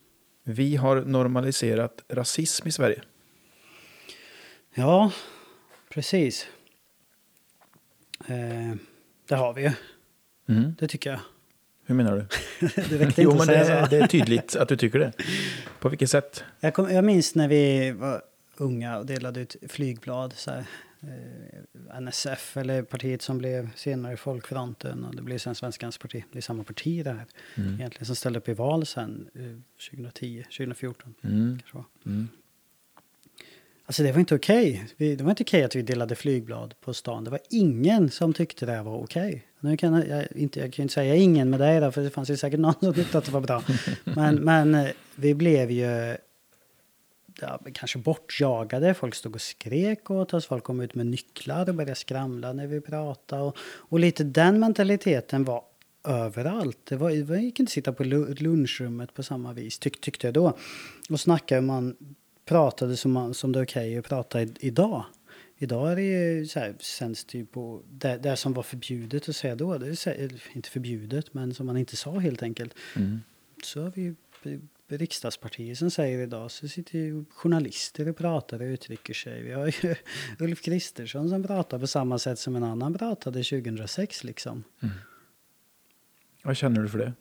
Vi 0.42 0.76
har 0.76 1.04
normaliserat 1.04 2.04
rasism 2.08 2.68
i 2.68 2.72
Sverige. 2.72 3.02
Ja, 4.74 5.12
precis. 5.94 6.46
Eh, 8.26 8.74
det 9.28 9.34
har 9.34 9.52
vi 9.54 9.62
ju. 9.62 9.70
Mm. 10.48 10.74
Det 10.78 10.88
tycker 10.88 11.10
jag. 11.10 11.20
Hur 11.86 11.94
menar 11.94 12.16
du? 12.16 12.26
Det 12.88 12.98
räckte 12.98 13.22
jo, 13.22 13.34
men 13.38 13.46
det, 13.46 13.64
så. 13.66 13.86
det 13.90 14.02
är 14.02 14.06
tydligt 14.06 14.56
att 14.56 14.68
du 14.68 14.76
tycker 14.76 14.98
det. 14.98 15.12
På 15.80 15.88
vilket 15.88 16.10
sätt? 16.10 16.44
Jag, 16.60 16.74
kom, 16.74 16.90
jag 16.90 17.04
minns 17.04 17.34
när 17.34 17.48
vi 17.48 17.90
var 17.90 18.22
unga 18.56 18.98
och 18.98 19.06
delade 19.06 19.40
ut 19.40 19.56
flygblad. 19.68 20.32
Så 20.32 20.50
här, 20.50 20.64
eh, 21.02 22.00
NSF, 22.00 22.56
eller 22.56 22.82
partiet 22.82 23.22
som 23.22 23.38
blev 23.38 23.70
senare 23.76 24.16
Folkfronten 24.16 25.04
och 25.04 25.16
det 25.16 25.22
blev 25.22 25.38
sen 25.38 25.54
Svenskans 25.54 25.98
parti. 25.98 26.24
Det 26.32 26.38
är 26.38 26.42
samma 26.42 26.64
parti 26.64 27.04
det 27.04 27.10
här 27.10 27.26
Mm. 27.56 27.74
egentligen 27.74 28.06
som 28.06 28.16
ställde 28.16 28.38
upp 28.38 28.48
i 28.48 28.54
val 28.54 28.86
sen 28.86 29.28
eh, 29.34 29.86
2010, 29.90 30.42
2014 30.42 31.14
Mm. 31.22 31.58
kanske 31.58 31.76
var. 31.76 31.84
Mm. 32.06 32.28
Alltså 33.86 34.02
det 34.02 34.12
var 34.12 34.20
inte 34.20 34.34
okej. 34.34 34.84
Okay. 34.94 35.16
Det 35.16 35.24
var 35.24 35.30
inte 35.30 35.42
okej 35.42 35.64
att 35.64 35.76
vi 35.76 35.82
delade 35.82 36.14
flygblad 36.14 36.74
på 36.80 36.94
stan. 36.94 37.24
Det 37.24 37.30
var 37.30 37.40
ingen 37.50 38.10
som 38.10 38.32
tyckte 38.32 38.66
det 38.66 38.82
var 38.82 38.98
okej. 38.98 39.46
Nu 39.60 39.76
kan 39.76 39.92
jag, 40.08 40.26
inte, 40.36 40.60
jag 40.60 40.72
kan 40.72 40.82
inte 40.82 40.94
säga 40.94 41.14
ingen 41.14 41.50
med 41.50 41.60
dig 41.60 41.80
då, 41.80 41.92
för 41.92 42.02
det 42.02 42.10
fanns 42.10 42.30
ju 42.30 42.36
säkert 42.36 42.60
någon 42.60 42.74
som 42.80 42.94
tyckte 42.94 43.18
att 43.18 43.24
det 43.24 43.32
var 43.32 43.40
bra. 43.40 43.62
Men, 44.04 44.34
men 44.34 44.74
eh, 44.74 44.90
vi 45.14 45.34
blev 45.34 45.70
ju 45.70 46.16
ja, 47.40 47.60
kanske 47.74 47.98
bortjagade. 47.98 48.94
Folk 48.94 49.14
stod 49.14 49.34
och 49.34 49.40
skrek 49.40 50.10
åt 50.10 50.34
oss. 50.34 50.46
Folk 50.46 50.64
kom 50.64 50.80
ut 50.80 50.94
med 50.94 51.06
nycklar 51.06 51.68
och 51.68 51.74
började 51.74 51.94
skramla 51.94 52.52
när 52.52 52.66
vi 52.66 52.80
pratade. 52.80 53.42
Och, 53.42 53.56
och 53.60 54.00
lite 54.00 54.24
den 54.24 54.60
mentaliteten 54.60 55.44
var 55.44 55.62
överallt. 56.04 56.78
Det, 56.84 56.96
var, 56.96 57.10
det 57.10 57.40
gick 57.40 57.60
inte 57.60 57.70
att 57.70 57.72
sitta 57.72 57.92
på 57.92 58.04
lunchrummet 58.04 59.14
på 59.14 59.22
samma 59.22 59.52
vis, 59.52 59.78
tyck, 59.78 60.00
tyckte 60.00 60.26
jag 60.26 60.34
då. 60.34 60.56
Och 61.10 61.20
snacka 61.20 61.54
hur 61.54 61.62
man 61.62 61.96
pratade 62.44 62.96
som, 62.96 63.34
som 63.34 63.52
det 63.52 63.58
är 63.58 63.64
okej 63.64 63.98
att 63.98 64.04
prata 64.04 64.42
i, 64.42 64.54
idag. 64.60 65.04
Idag 65.58 65.92
är 65.92 65.96
det 65.96 66.02
ju 66.02 66.46
så 66.46 66.60
här, 66.60 66.74
sänds 66.80 67.24
det 67.24 67.38
ju 67.38 67.46
på 67.46 67.82
det, 67.90 68.18
det 68.18 68.36
som 68.36 68.52
var 68.52 68.62
förbjudet 68.62 69.28
att 69.28 69.36
säga 69.36 69.54
då. 69.54 69.78
Det 69.78 70.06
är 70.06 70.32
inte 70.52 70.70
förbjudet, 70.70 71.34
men 71.34 71.54
som 71.54 71.66
man 71.66 71.76
inte 71.76 71.96
sa 71.96 72.18
helt 72.18 72.42
enkelt. 72.42 72.74
Mm. 72.96 73.20
Så 73.64 73.82
har 73.82 73.90
vi 73.90 74.02
ju 74.02 74.14
riksdagspartier 74.88 75.74
som 75.74 75.90
säger 75.90 76.18
idag 76.18 76.50
så 76.50 76.68
sitter 76.68 76.98
ju 76.98 77.24
journalister 77.30 78.08
och 78.08 78.16
pratar 78.16 78.60
och 78.60 78.66
uttrycker 78.66 79.14
sig. 79.14 79.42
Vi 79.42 79.52
har 79.52 79.66
ju 79.66 79.94
Ulf 80.38 80.62
Kristersson 80.62 81.28
som 81.28 81.42
pratar 81.42 81.78
på 81.78 81.86
samma 81.86 82.18
sätt 82.18 82.38
som 82.38 82.56
en 82.56 82.64
annan 82.64 82.94
pratade 82.94 83.42
2006 83.42 84.24
liksom. 84.24 84.64
Vad 86.42 86.56
känner 86.56 86.82
du 86.82 86.88
för 86.88 86.98
det? 86.98 87.12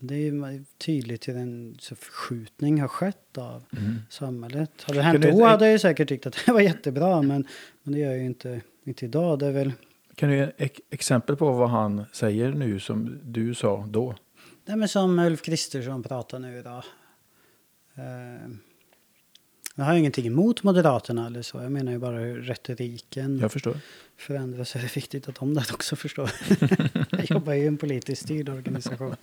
Det 0.00 0.14
är 0.14 0.18
ju 0.18 0.64
tydligt 0.78 1.28
hur 1.28 1.36
en 1.36 1.78
förskjutning 1.82 2.80
har 2.80 2.88
skett 2.88 3.38
av 3.38 3.64
Mm. 3.76 3.94
samhället. 4.10 4.70
Hade 4.82 4.98
det 4.98 5.02
hänt 5.02 5.22
Kan 5.24 5.30
du- 5.32 5.38
då 5.38 5.44
hade 5.44 5.64
jag 5.64 5.72
ju 5.72 5.78
säkert 5.78 6.08
tyckt 6.08 6.26
att 6.26 6.36
det 6.46 6.52
var 6.52 6.60
jättebra 6.60 7.22
men, 7.22 7.46
men 7.82 7.92
det 7.94 7.98
gör 8.00 8.08
jag 8.10 8.18
ju 8.18 8.26
inte, 8.26 8.60
inte 8.84 9.04
idag. 9.04 9.38
Det 9.38 9.46
är 9.46 9.52
väl 9.52 9.72
Kan 10.14 10.28
du 10.30 10.36
ge 10.36 10.50
ett 10.56 10.78
exempel 10.90 11.36
på 11.36 11.52
vad 11.52 11.70
han 11.70 12.04
säger 12.12 12.52
nu 12.52 12.80
som 12.80 13.18
du 13.24 13.54
sa 13.54 13.86
då? 13.88 14.14
Nej, 14.64 14.76
men 14.76 14.88
som 14.88 15.18
Ulf 15.18 15.42
Kristersson 15.42 16.02
pratar 16.02 16.38
nu 16.38 16.58
idag. 16.58 16.84
Eh, 17.94 18.50
jag 19.78 19.84
har 19.84 19.94
ingenting 19.94 20.26
emot 20.26 20.62
Moderaterna 20.62 21.26
eller 21.26 21.42
så. 21.42 21.58
Jag 21.62 21.72
menar 21.72 21.92
ju 21.92 21.98
bara 21.98 22.18
hur 22.18 22.42
retoriken 22.42 23.38
Jag 23.38 23.52
förstår. 23.52 23.76
förändras. 24.16 24.68
Så 24.70 24.78
är 24.78 24.82
det 24.82 24.96
viktigt 24.96 25.28
att 25.28 25.34
de 25.34 25.54
där 25.54 25.66
också 25.72 25.96
förstår. 25.96 26.30
jag 27.10 27.30
jobbar 27.30 27.52
ju 27.52 27.62
i 27.62 27.66
en 27.66 27.76
politiskt 27.76 28.22
styrd 28.22 28.48
organisation. 28.48 29.14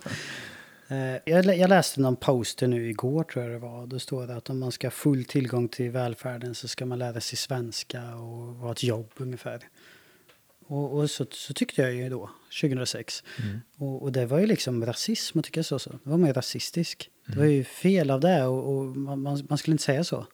Eh, 0.88 0.96
jag, 1.24 1.44
lä- 1.46 1.54
jag 1.54 1.68
läste 1.68 2.00
någon 2.00 2.16
poster 2.16 2.66
nu 2.68 2.88
igår 2.90 3.24
tror 3.24 3.44
jag 3.44 3.52
det 3.54 3.58
var. 3.58 3.86
Då 3.86 3.98
står 3.98 4.26
det 4.26 4.36
att 4.36 4.50
om 4.50 4.58
man 4.58 4.72
ska 4.72 4.86
ha 4.86 4.90
full 4.90 5.24
tillgång 5.24 5.68
till 5.68 5.90
välfärden 5.90 6.54
så 6.54 6.68
ska 6.68 6.86
man 6.86 6.98
lära 6.98 7.20
sig 7.20 7.38
svenska 7.38 8.14
och 8.16 8.54
ha 8.54 8.72
ett 8.72 8.82
jobb 8.82 9.10
ungefär. 9.16 9.60
Och, 10.68 10.98
och 10.98 11.10
så, 11.10 11.26
så 11.30 11.54
tyckte 11.54 11.82
jag 11.82 11.94
ju 11.94 12.08
då, 12.08 12.30
2006. 12.60 13.24
Mm. 13.42 13.60
Och, 13.76 14.02
och 14.02 14.12
det 14.12 14.26
var 14.26 14.38
ju 14.38 14.46
liksom 14.46 14.86
rasism 14.86 15.38
att 15.38 15.44
tycka 15.44 15.62
så. 15.62 15.78
så. 15.78 15.90
Det 15.90 16.10
var 16.10 16.18
mer 16.18 16.34
rasistisk. 16.34 17.10
Det 17.26 17.38
var 17.38 17.44
ju 17.44 17.64
fel 17.64 18.10
av 18.10 18.20
det 18.20 18.44
och, 18.44 18.76
och 18.76 18.84
man, 18.96 19.22
man 19.48 19.58
skulle 19.58 19.72
inte 19.74 19.84
säga 19.84 20.04
så. 20.04 20.26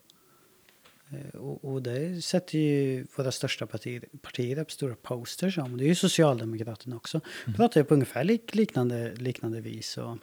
Eh, 1.13 1.39
Och, 1.39 1.73
och 1.73 1.81
det 1.81 2.21
sätter 2.23 2.57
ju 2.59 3.05
våra 3.15 3.31
största 3.31 3.65
partier, 3.65 4.03
partier 4.21 4.59
upp 4.59 4.71
stora 4.71 4.95
posters 4.95 5.57
om. 5.57 5.77
Det 5.77 5.83
är 5.83 5.87
ju 5.87 5.95
Socialdemokraterna 5.95 6.95
också. 6.95 7.21
Pratar 7.55 7.81
ju 7.81 7.85
på 7.85 7.93
ungefär 7.93 8.23
lik, 8.23 8.55
liknande, 8.55 9.15
liknande 9.15 9.61
vis. 9.61 9.97
Och 9.97 10.17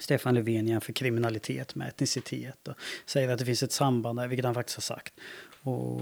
Stefan 0.00 0.34
Löfven 0.34 0.68
jämför 0.68 0.92
kriminalitet 0.92 1.74
med 1.74 1.88
etnicitet 1.88 2.68
och 2.68 2.74
säger 3.06 3.28
att 3.28 3.38
det 3.38 3.44
finns 3.44 3.62
ett 3.62 3.72
samband 3.72 4.18
där, 4.18 4.28
vilket 4.28 4.44
han 4.44 4.54
faktiskt 4.54 4.76
har 4.76 4.96
sagt. 4.96 5.14
Och, 5.62 6.00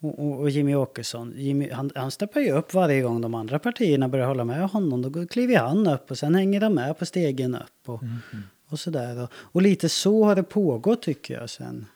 och, 0.00 0.40
och, 0.40 0.50
Jimmy 0.50 0.74
Åkesson, 0.74 1.34
Jimmy, 1.36 1.70
han, 1.70 1.90
han 1.94 2.10
steppar 2.10 2.40
ju 2.40 2.50
upp 2.52 2.74
varje 2.74 3.02
gång 3.02 3.20
de 3.20 3.34
andra 3.34 3.58
partierna 3.58 4.08
börjar 4.08 4.26
hålla 4.26 4.44
med 4.44 4.68
honom. 4.68 5.02
Då 5.12 5.26
kliver 5.26 5.56
han 5.56 5.86
upp 5.86 6.10
och 6.10 6.18
sen 6.18 6.34
hänger 6.34 6.60
de 6.60 6.74
med 6.74 6.98
på 6.98 7.06
stegen 7.06 7.54
upp. 7.54 7.88
Och, 7.88 8.02
och 8.68 8.80
sådär. 8.80 9.22
Och, 9.22 9.30
och 9.34 9.62
lite 9.62 9.88
så 9.88 10.24
har 10.24 10.36
det 10.36 10.42
pågått 10.42 11.02
tycker 11.02 11.34
jag 11.34 11.50
sen, 11.50 11.86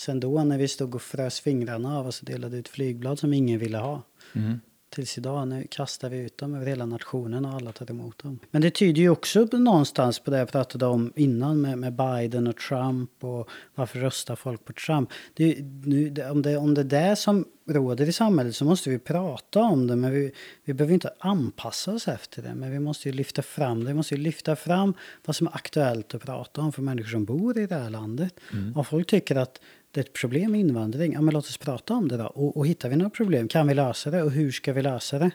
sen 0.00 0.20
då 0.20 0.44
när 0.44 0.58
vi 0.58 0.68
stod 0.68 0.94
och 0.94 1.02
frös 1.02 1.40
fingrarna 1.40 1.98
av 1.98 2.06
oss 2.06 2.20
och 2.20 2.26
delade 2.26 2.56
ut 2.56 2.68
flygblad 2.68 3.18
som 3.18 3.32
ingen 3.32 3.58
ville 3.58 3.78
ha. 3.78 4.02
Mm. 4.32 4.60
Tills 4.90 5.18
idag, 5.18 5.48
nu 5.48 5.66
kastar 5.70 6.10
vi 6.10 6.18
ut 6.18 6.38
dem 6.38 6.54
över 6.54 6.66
hela 6.66 6.86
nationen 6.86 7.44
och 7.44 7.52
alla 7.52 7.72
tar 7.72 7.90
emot 7.90 8.22
dem. 8.22 8.38
Men 8.50 8.62
det 8.62 8.70
tyder 8.70 9.02
ju 9.02 9.10
också 9.10 9.48
någonstans 9.52 10.18
på 10.18 10.30
det 10.30 10.38
jag 10.38 10.52
pratade 10.52 10.86
om 10.86 11.12
innan 11.16 11.60
med, 11.60 11.78
med 11.78 11.92
Biden 11.92 12.46
och 12.46 12.56
Trump 12.56 13.24
och 13.24 13.48
varför 13.74 13.98
röstar 13.98 14.36
folk 14.36 14.64
på 14.64 14.72
Trump. 14.72 15.10
Det, 15.34 15.56
nu, 15.84 16.10
det, 16.10 16.30
om, 16.30 16.42
det, 16.42 16.56
om 16.56 16.74
det 16.74 16.80
är 16.80 17.08
det 17.08 17.16
som 17.16 17.44
råder 17.68 18.08
i 18.08 18.12
samhället 18.12 18.56
så 18.56 18.64
måste 18.64 18.90
vi 18.90 18.98
prata 18.98 19.60
om 19.60 19.86
det. 19.86 19.96
Men 19.96 20.12
vi, 20.12 20.32
vi 20.64 20.74
behöver 20.74 20.94
inte 20.94 21.12
anpassa 21.18 21.92
oss 21.92 22.08
efter 22.08 22.42
det. 22.42 22.54
Men 22.54 22.70
vi 22.70 22.78
måste 22.78 23.08
ju 23.08 23.14
lyfta 23.14 23.42
fram 23.42 23.80
det. 23.80 23.86
Vi 23.86 23.94
måste 23.94 24.14
ju 24.14 24.20
lyfta 24.20 24.56
fram 24.56 24.94
vad 25.24 25.36
som 25.36 25.46
är 25.46 25.54
aktuellt 25.54 26.14
att 26.14 26.22
prata 26.22 26.60
om 26.60 26.72
för 26.72 26.82
människor 26.82 27.10
som 27.10 27.24
bor 27.24 27.58
i 27.58 27.66
det 27.66 27.74
här 27.74 27.90
landet. 27.90 28.34
Om 28.74 28.84
folk 28.84 29.06
tycker 29.06 29.36
att 29.36 29.60
det 29.90 30.00
är 30.00 30.04
ett 30.04 30.12
problem 30.12 30.52
med 30.52 30.60
invandring, 30.60 31.12
ja 31.12 31.20
men 31.20 31.34
låt 31.34 31.44
oss 31.44 31.56
prata 31.56 31.94
om 31.94 32.08
det 32.08 32.16
då. 32.16 32.26
Och, 32.26 32.56
och 32.56 32.66
hittar 32.66 32.88
vi 32.88 32.96
några 32.96 33.10
problem, 33.10 33.48
kan 33.48 33.68
vi 33.68 33.74
lösa 33.74 34.10
det 34.10 34.22
och 34.22 34.30
hur 34.30 34.50
ska 34.50 34.72
vi 34.72 34.82
lösa 34.82 35.18
det? 35.18 35.30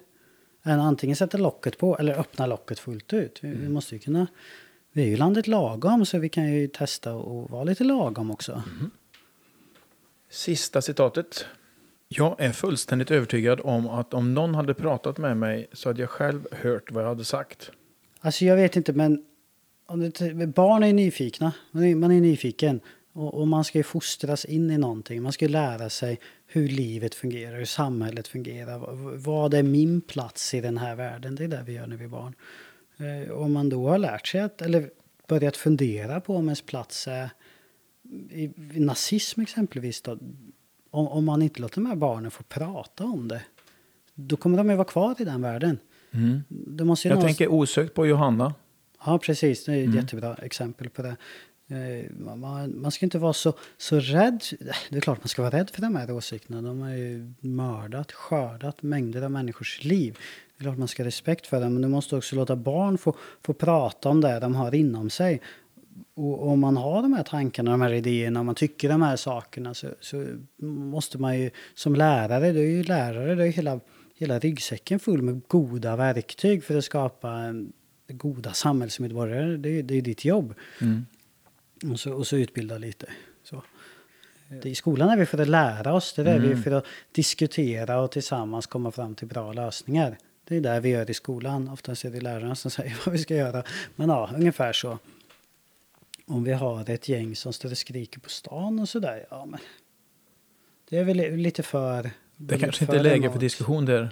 Än 0.63 0.79
antingen 0.79 1.15
sätta 1.15 1.37
locket 1.37 1.77
på 1.77 1.97
eller 1.97 2.19
öppna 2.19 2.45
locket 2.45 2.79
fullt 2.79 3.13
ut. 3.13 3.39
Vi, 3.41 3.49
vi 3.49 3.69
måste 3.69 3.95
ju 3.95 3.99
kunna... 3.99 4.27
Vi 4.91 5.03
är 5.03 5.07
ju 5.07 5.17
landet 5.17 5.47
lagom 5.47 6.05
så 6.05 6.17
vi 6.17 6.29
kan 6.29 6.53
ju 6.53 6.67
testa 6.67 7.13
och 7.13 7.49
vara 7.49 7.63
lite 7.63 7.83
lagom 7.83 8.31
också. 8.31 8.63
Sista 10.29 10.81
citatet. 10.81 11.45
Jag 12.07 12.35
är 12.39 12.51
fullständigt 12.51 13.11
övertygad 13.11 13.61
om 13.63 13.87
att 13.87 14.13
om 14.13 14.33
någon 14.33 14.55
hade 14.55 14.73
pratat 14.73 15.17
med 15.17 15.37
mig 15.37 15.67
så 15.73 15.89
hade 15.89 16.01
jag 16.01 16.09
själv 16.09 16.47
hört 16.51 16.91
vad 16.91 17.03
jag 17.03 17.09
hade 17.09 17.25
sagt. 17.25 17.71
Alltså 18.19 18.45
jag 18.45 18.55
vet 18.55 18.75
inte 18.75 18.93
men 18.93 19.25
om 19.85 19.99
det, 19.99 20.47
barn 20.47 20.83
är 20.83 20.93
nyfikna. 20.93 21.53
Man 21.71 21.83
är, 21.83 21.95
man 21.95 22.11
är 22.11 22.21
nyfiken. 22.21 22.79
Och, 23.15 23.33
och 23.33 23.47
man 23.47 23.63
ska 23.63 23.77
ju 23.77 23.83
fostras 23.83 24.45
in 24.45 24.71
i 24.71 24.77
någonting. 24.77 25.21
Man 25.23 25.31
ska 25.31 25.47
lära 25.47 25.89
sig 25.89 26.19
hur 26.47 26.67
livet 26.67 27.15
fungerar, 27.15 27.57
hur 27.57 27.65
samhället 27.65 28.27
fungerar. 28.27 28.95
Vad, 29.17 29.53
är 29.53 29.63
min 29.63 30.01
plats 30.01 30.53
i 30.53 30.61
den 30.61 30.77
här 30.77 30.95
världen? 30.95 31.35
Det 31.35 31.43
är 31.43 31.47
det 31.47 31.63
vi 31.65 31.73
gör 31.73 31.87
när 31.87 31.97
vi 31.97 32.03
är 32.03 32.09
barn. 32.09 32.33
Eh, 32.97 33.31
om 33.31 33.53
man 33.53 33.69
då 33.69 33.89
har 33.89 33.97
lärt 33.97 34.27
sig 34.27 34.41
att, 34.41 34.61
eller 34.61 34.89
börjat 35.27 35.57
fundera 35.57 36.21
på 36.21 36.35
om 36.35 36.45
ens 36.45 36.61
plats 36.61 37.07
är 37.07 37.29
i, 38.31 38.43
i 38.73 38.79
nazism 38.79 39.41
exempelvis. 39.41 40.01
Då, 40.01 40.17
om, 40.91 41.07
om 41.07 41.25
man 41.25 41.41
inte 41.41 41.61
låter 41.61 41.75
de 41.75 41.85
här 41.85 41.95
barnen 41.95 42.31
få 42.31 42.43
prata 42.43 43.03
om 43.03 43.27
det. 43.27 43.41
Då 44.13 44.37
kommer 44.37 44.57
de 44.57 44.69
ju 44.69 44.75
vara 44.75 44.87
kvar 44.87 45.15
i 45.19 45.23
den 45.25 45.41
världen. 45.41 45.79
Mm. 46.11 46.43
Jag 46.49 46.77
någonstans- 46.77 47.23
tänker 47.23 47.47
osökt 47.47 47.93
på 47.93 48.07
Johanna. 48.07 48.53
Ja, 49.05 49.19
precis. 49.19 49.65
Det 49.65 49.71
är 49.73 49.77
ett 49.77 49.85
Mm. 49.85 49.95
jättebra 49.97 50.35
exempel 50.35 50.89
på 50.89 51.01
det. 51.01 51.15
Eh, 51.67 52.11
man, 52.19 52.39
man- 52.81 52.91
ska 52.91 53.05
inte 53.05 53.17
vara 53.19 53.33
så, 53.33 53.53
så 53.77 53.99
rädd. 53.99 54.43
Det 54.89 54.97
är 54.97 55.01
klart 55.01 55.19
man 55.19 55.27
ska 55.27 55.41
vara 55.41 55.57
rädd 55.59 55.69
för 55.69 55.81
de 55.81 55.95
här 55.95 56.11
åsikterna. 56.11 56.61
De 56.61 56.81
har 56.81 56.89
ju 56.89 57.33
mördat, 57.39 58.11
skördat 58.11 58.83
mängder 58.83 59.21
av 59.21 59.31
människors 59.31 59.83
liv. 59.83 60.17
Det 60.57 60.61
är 60.61 60.63
klart 60.63 60.77
man 60.77 60.87
ska 60.87 61.03
ha 61.03 61.07
respekt 61.07 61.47
för 61.47 61.61
dem, 61.61 61.73
Men 61.73 61.81
du 61.81 61.87
måste 61.87 62.15
också 62.15 62.35
låta 62.35 62.55
barn 62.55 62.97
få, 62.97 63.15
få 63.41 63.53
prata 63.53 64.09
om 64.09 64.21
det 64.21 64.39
de 64.39 64.55
har 64.55 64.75
inom 64.75 65.09
sig. 65.09 65.41
Och 66.13 66.47
om 66.47 66.59
man 66.59 66.77
har 66.77 67.01
de 67.01 67.13
här 67.13 67.23
tankarna, 67.23 67.71
de 67.71 67.81
här 67.81 67.93
idéerna, 67.93 68.39
om 68.39 68.45
man 68.45 68.55
tycker 68.55 68.89
de 68.89 69.01
här 69.01 69.15
sakerna 69.15 69.73
så, 69.73 69.87
så 70.01 70.25
måste 70.65 71.17
man 71.17 71.39
ju 71.39 71.49
som 71.73 71.95
lärare, 71.95 72.51
du 72.51 72.59
är 72.59 72.69
ju 72.69 72.83
lärare, 72.83 73.35
du 73.35 73.41
är 73.41 73.45
ju 73.45 73.51
hela, 73.51 73.79
hela 74.15 74.39
ryggsäcken 74.39 74.99
full 74.99 75.21
med 75.21 75.41
goda 75.47 75.95
verktyg 75.95 76.63
för 76.63 76.77
att 76.77 76.83
skapa 76.85 77.45
eh, 78.07 78.15
goda 78.15 78.53
samhällsmedborgare. 78.53 79.57
Det 79.57 79.69
är, 79.79 79.83
det 79.83 79.97
är 79.97 80.01
ditt 80.01 80.25
jobb. 80.25 80.53
Mm. 80.81 81.05
Och 81.91 81.99
så, 81.99 82.13
och 82.13 82.27
så 82.27 82.37
utbilda 82.37 82.77
lite. 82.77 83.05
Så. 83.43 83.63
Det, 84.47 84.69
I 84.69 84.75
skolan 84.75 85.09
är 85.09 85.17
vi 85.17 85.25
för 85.25 85.37
att 85.37 85.47
lära 85.47 85.93
oss. 85.93 86.13
Det 86.13 86.21
är 86.21 86.25
där 86.25 86.39
vi 86.39 86.55
för 86.55 86.71
att 86.71 86.85
diskutera 87.11 87.99
och 87.99 88.11
tillsammans 88.11 88.65
komma 88.65 88.91
fram 88.91 89.15
till 89.15 89.27
bra 89.27 89.53
lösningar. 89.53 90.17
Det 90.43 90.55
är 90.55 90.61
där 90.61 90.79
vi 90.79 90.89
gör 90.89 91.09
i 91.09 91.13
skolan. 91.13 91.69
Oftast 91.69 92.05
är 92.05 92.09
det 92.09 92.21
lärarna 92.21 92.55
som 92.55 92.71
säger 92.71 92.97
vad 93.05 93.13
vi 93.13 93.19
ska 93.19 93.35
göra. 93.35 93.63
Men 93.95 94.09
ja, 94.09 94.31
ungefär 94.35 94.73
så. 94.73 94.99
Om 96.25 96.43
vi 96.43 96.53
har 96.53 96.89
ett 96.89 97.09
gäng 97.09 97.35
som 97.35 97.53
står 97.53 97.71
och 97.71 97.77
skriker 97.77 98.19
på 98.19 98.29
stan 98.29 98.79
och 98.79 98.89
sådär. 98.89 99.25
Ja, 99.29 99.45
men 99.45 99.59
det 100.89 100.97
är 100.97 101.03
väl 101.03 101.35
lite 101.35 101.63
för... 101.63 102.11
Det 102.37 102.59
kanske 102.59 102.83
inte 102.83 102.97
är 102.97 103.03
läge 103.03 103.31
för 103.31 103.39
diskussion 103.39 103.85
där. 103.85 104.09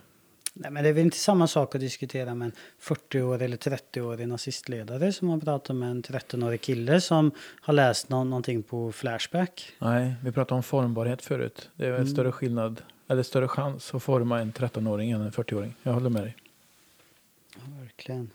Nej, 0.55 0.71
men 0.71 0.83
det 0.83 0.89
är 0.89 0.93
väl 0.93 1.03
inte 1.03 1.17
samma 1.17 1.47
sak 1.47 1.75
att 1.75 1.81
diskutera 1.81 2.35
med 2.35 2.45
en 2.45 2.51
40-årig 2.81 3.45
eller 3.45 3.57
30-årig 3.57 4.27
nazistledare 4.27 5.13
som 5.13 5.27
man 5.27 5.41
pratar 5.41 5.73
med 5.73 5.91
en 5.91 6.03
13-årig 6.03 6.61
kille 6.61 7.01
som 7.01 7.31
har 7.61 7.73
läst 7.73 8.09
nå 8.09 8.23
någonting 8.23 8.63
på 8.63 8.91
Flashback. 8.91 9.71
Nej, 9.79 10.13
vi 10.23 10.31
pratade 10.31 10.55
om 10.55 10.63
formbarhet 10.63 11.21
förut. 11.21 11.69
Det 11.75 11.85
är 11.85 11.91
väl 11.91 12.07
större 12.07 12.31
skillnad, 12.31 12.81
eller 13.07 13.23
större 13.23 13.47
chans 13.47 13.93
att 13.93 14.03
forma 14.03 14.39
en 14.39 14.53
13-åring 14.53 15.11
än 15.11 15.21
en 15.21 15.31
40-åring. 15.31 15.75
Jag 15.83 15.93
håller 15.93 16.09
med 16.09 16.23
dig. 16.23 16.35
Ja, 17.55 17.61
verkligen. 17.79 18.29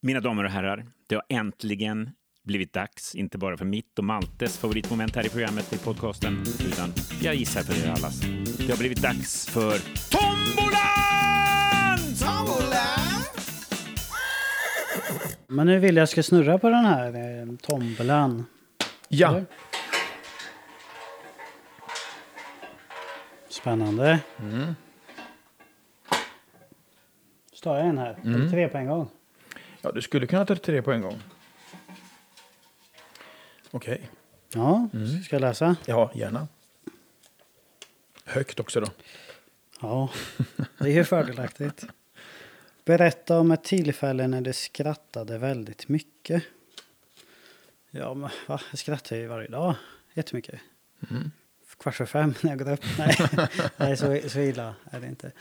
Mina 0.00 0.20
damer 0.20 0.44
och 0.44 0.50
herrar, 0.50 0.86
det 1.06 1.14
har 1.14 1.24
äntligen 1.28 2.10
blivit 2.42 2.72
dags, 2.72 3.14
inte 3.14 3.38
bara 3.38 3.56
för 3.56 3.64
mitt 3.64 3.98
och 3.98 4.04
Maltes 4.04 4.58
favoritmoment 4.58 5.16
här 5.16 5.26
i 5.26 5.28
programmet 5.28 5.72
i 5.72 5.78
podcasten, 5.78 6.44
utan 6.66 6.92
jag 7.22 7.34
gissar 7.34 7.62
för 7.62 7.86
er 7.86 7.90
allas. 7.90 8.22
Det 8.66 8.72
har 8.72 8.78
blivit 8.78 9.02
dags 9.02 9.46
för 9.46 9.78
Tombolan! 10.10 10.82
Men 15.46 15.66
nu 15.66 15.78
vill 15.78 15.96
jag 15.96 16.08
ska 16.08 16.22
snurra 16.22 16.58
på 16.58 16.68
den 16.68 16.84
här 16.84 17.06
eh, 17.40 17.56
tombolan. 17.62 18.46
Ja, 19.08 19.28
Eller? 19.28 19.44
Spännande. 23.48 24.18
Mm. 24.38 24.74
Så 27.52 27.62
tar 27.64 27.76
jag 27.76 27.86
en 27.86 27.98
här. 27.98 28.18
Mm. 28.24 28.50
Tre 28.50 28.68
på 28.68 28.78
en 28.78 28.86
gång. 28.86 29.08
ja 29.82 29.92
du 29.92 30.02
skulle 30.02 30.26
kunna 30.26 30.46
ta 30.46 30.56
tre 30.56 30.82
på 30.82 30.92
en 30.92 31.02
gång. 31.02 31.22
Okej, 33.70 34.10
Ja, 34.54 34.88
Mm. 34.94 35.22
ska 35.22 35.34
jag 35.36 35.40
läsa? 35.40 35.76
ja 35.86 36.10
gärna. 36.14 36.48
Högt 38.24 38.60
också 38.60 38.80
då. 38.80 38.86
Ja, 39.80 40.10
det 40.78 40.84
är 40.84 40.94
ju 40.94 41.04
fördelaktigt. 41.04 41.84
Berätta 42.84 43.38
om 43.38 43.50
ett 43.50 43.64
tillfälle 43.64 44.26
när 44.26 44.40
du 44.40 44.52
skrattade 44.52 45.38
väldigt 45.38 45.88
mycket. 45.88 46.42
Ja, 47.90 48.14
men 48.14 48.30
va? 48.46 48.60
Jag 48.70 48.78
skrattar 48.78 49.16
ju 49.16 49.26
varje 49.26 49.48
dag. 49.48 49.74
Jättemycket. 50.14 50.60
Mm. 51.10 51.30
Kvart 51.78 51.94
för 51.94 52.06
fem 52.06 52.34
när 52.40 52.50
jag 52.50 52.58
går 52.58 52.72
upp. 52.72 52.84
Nej, 52.98 53.16
Nej 53.76 53.96
så, 53.96 54.28
så 54.28 54.40
illa 54.40 54.74
är 54.90 55.00
det 55.00 55.06
inte. 55.06 55.32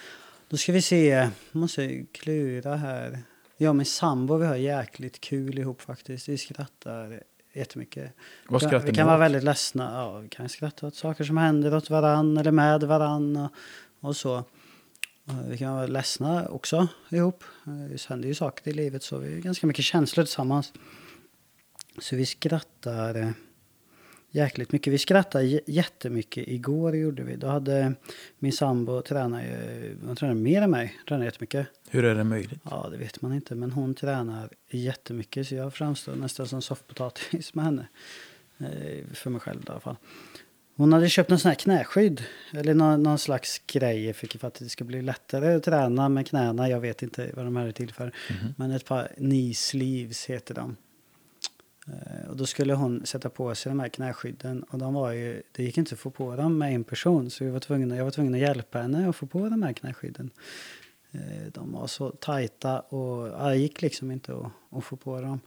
Då 0.50 0.58
ska 0.58 0.72
vi 0.72 0.82
se. 0.82 1.30
Måste 1.52 2.06
klura 2.12 2.76
här. 2.76 3.20
Jag 3.58 3.70
och 3.70 3.76
min 3.76 3.86
sambo 3.86 4.38
vi 4.38 4.46
har 4.46 4.56
jäkligt 4.56 5.22
kul 5.22 5.60
ihop 5.60 5.82
faktiskt. 5.82 6.30
Vi 6.30 6.38
skrattar 6.38 7.24
jättemycket. 7.54 8.14
Vad 8.48 8.62
Vi 8.62 8.68
skrattar 8.68 8.80
kan- 8.80 8.86
Vi 8.92 8.96
kan 8.96 9.08
vara 9.08 9.18
åt? 9.18 9.22
väldigt 9.22 9.44
ledsna. 9.44 9.92
Ja, 9.94 10.18
vi 10.18 10.30
kan 10.30 10.50
skratta 10.50 10.88
åt 10.88 10.96
saker 10.96 11.24
som 11.24 11.38
händer 11.38 11.76
åt 11.76 11.90
varann 11.90 12.38
eller 12.38 12.52
med 12.52 12.84
varann 12.84 13.38
och, 13.38 13.52
och 14.00 14.16
så. 14.16 14.36
Eh, 15.30 15.48
Vi 15.50 15.58
kan 15.58 15.74
vara 15.76 15.88
ledsna 15.88 16.48
också 16.48 16.88
ihop. 17.10 17.44
Eh, 17.68 17.74
Det 17.92 18.06
händer 18.06 18.28
ju 18.28 18.36
saker 18.36 18.72
i 18.72 18.74
livet 18.74 19.04
så 19.04 19.18
vi 19.18 19.34
har 19.34 19.42
ganska 19.42 19.68
mycket 19.68 19.86
känslor 19.86 20.24
tillsammans. 20.26 20.74
Så 22.00 22.16
vi 22.16 22.26
skrattar 22.26 23.16
eh, 23.16 23.30
jäkligt 24.32 24.72
mycket. 24.72 24.94
Vi 24.94 24.98
skrattade 24.98 25.62
jättemycket 25.68 26.48
igår 26.48 26.96
gjorde 26.96 27.24
vi. 27.24 27.36
Då 27.36 27.48
hade 27.48 27.94
min 28.40 28.52
sambo 28.52 29.02
tränat 29.02 29.44
hon 30.06 30.16
tränar 30.16 30.34
mer 30.34 30.62
än 30.62 30.72
mig, 30.72 30.98
tränar 31.08 31.26
jättemycket. 31.26 31.68
Hur 31.90 32.06
är 32.06 32.16
det 32.16 32.24
möjligt? 32.24 32.60
Ja, 32.64 32.88
det 32.92 32.98
vet 32.98 33.22
man 33.22 33.34
inte. 33.34 33.56
Men 33.56 33.72
hon 33.72 33.94
tränar 33.96 34.50
jättemycket 34.70 35.48
så 35.48 35.56
jag 35.56 35.74
framstår 35.74 36.16
nästan 36.16 36.48
som 36.48 36.62
soffpotatis 36.62 37.54
med 37.54 37.66
henne. 37.66 37.88
Eh, 38.58 39.06
För 39.14 39.30
mig 39.30 39.42
själv 39.42 39.62
i 39.68 39.70
alla 39.70 39.80
fall. 39.80 39.96
Hon 40.76 40.94
hade 40.94 41.10
köpt 41.10 41.32
en 41.32 41.40
sån 41.40 41.50
här 41.50 41.56
knäskydd. 41.56 42.24
Eller 42.54 42.74
någon, 42.74 43.04
någon 43.04 43.20
slags 43.20 43.62
grej 43.68 44.14
för 44.14 44.46
att 44.48 44.54
det 44.54 44.70
ska 44.70 44.84
bli 44.84 45.02
lättare 45.02 45.54
att 45.54 45.64
träna 45.64 46.10
med 46.10 46.28
knäna. 46.28 46.70
Jag 46.70 46.80
vet 46.80 47.04
inte 47.04 47.32
vad 47.36 47.46
de 47.46 47.56
här 47.56 47.68
är 47.68 47.72
till 47.72 47.94
för. 47.94 48.12
Men 48.58 48.72
ett 48.72 48.86
par 48.86 49.08
knee 49.18 49.54
sleeves 49.54 50.26
heter 50.26 50.54
de. 50.54 50.76
Eh, 51.88 52.30
Och 52.30 52.38
då 52.38 52.46
skulle 52.46 52.74
hon 52.74 53.06
sätta 53.06 53.30
på 53.30 53.56
sig 53.56 53.70
de 53.70 53.80
här 53.80 53.90
knäskydden. 53.90 54.64
Och 54.64 54.80
de 54.80 54.94
var 54.94 55.12
ju, 55.12 55.42
det 55.52 55.64
gick 55.64 55.78
inte 55.78 55.94
att 55.96 56.00
få 56.00 56.10
på 56.10 56.36
dem 56.36 56.58
med 56.58 56.76
en 56.76 56.84
person. 56.84 57.30
Så 57.30 57.44
vi 57.46 57.50
var 57.50 57.60
tvungna, 57.60 57.96
jag 57.96 58.04
var 58.04 58.12
tvungen 58.12 58.34
att 58.34 58.40
hjälpa 58.40 58.82
henne 58.82 59.10
att 59.10 59.16
få 59.16 59.26
på 59.26 59.50
de 59.50 59.64
här 59.64 59.74
knäskydden. 59.74 60.30
Eh, 61.12 61.52
De 61.54 61.72
var 61.72 61.88
så 61.88 62.10
tajta 62.12 62.80
och 62.80 63.28
ja, 63.28 63.48
det 63.50 63.56
gick 63.58 63.82
liksom 63.82 64.12
inte 64.12 64.34
att, 64.34 64.78
att 64.78 64.84
få 64.84 64.96
på 64.96 65.22
dem. 65.22 65.40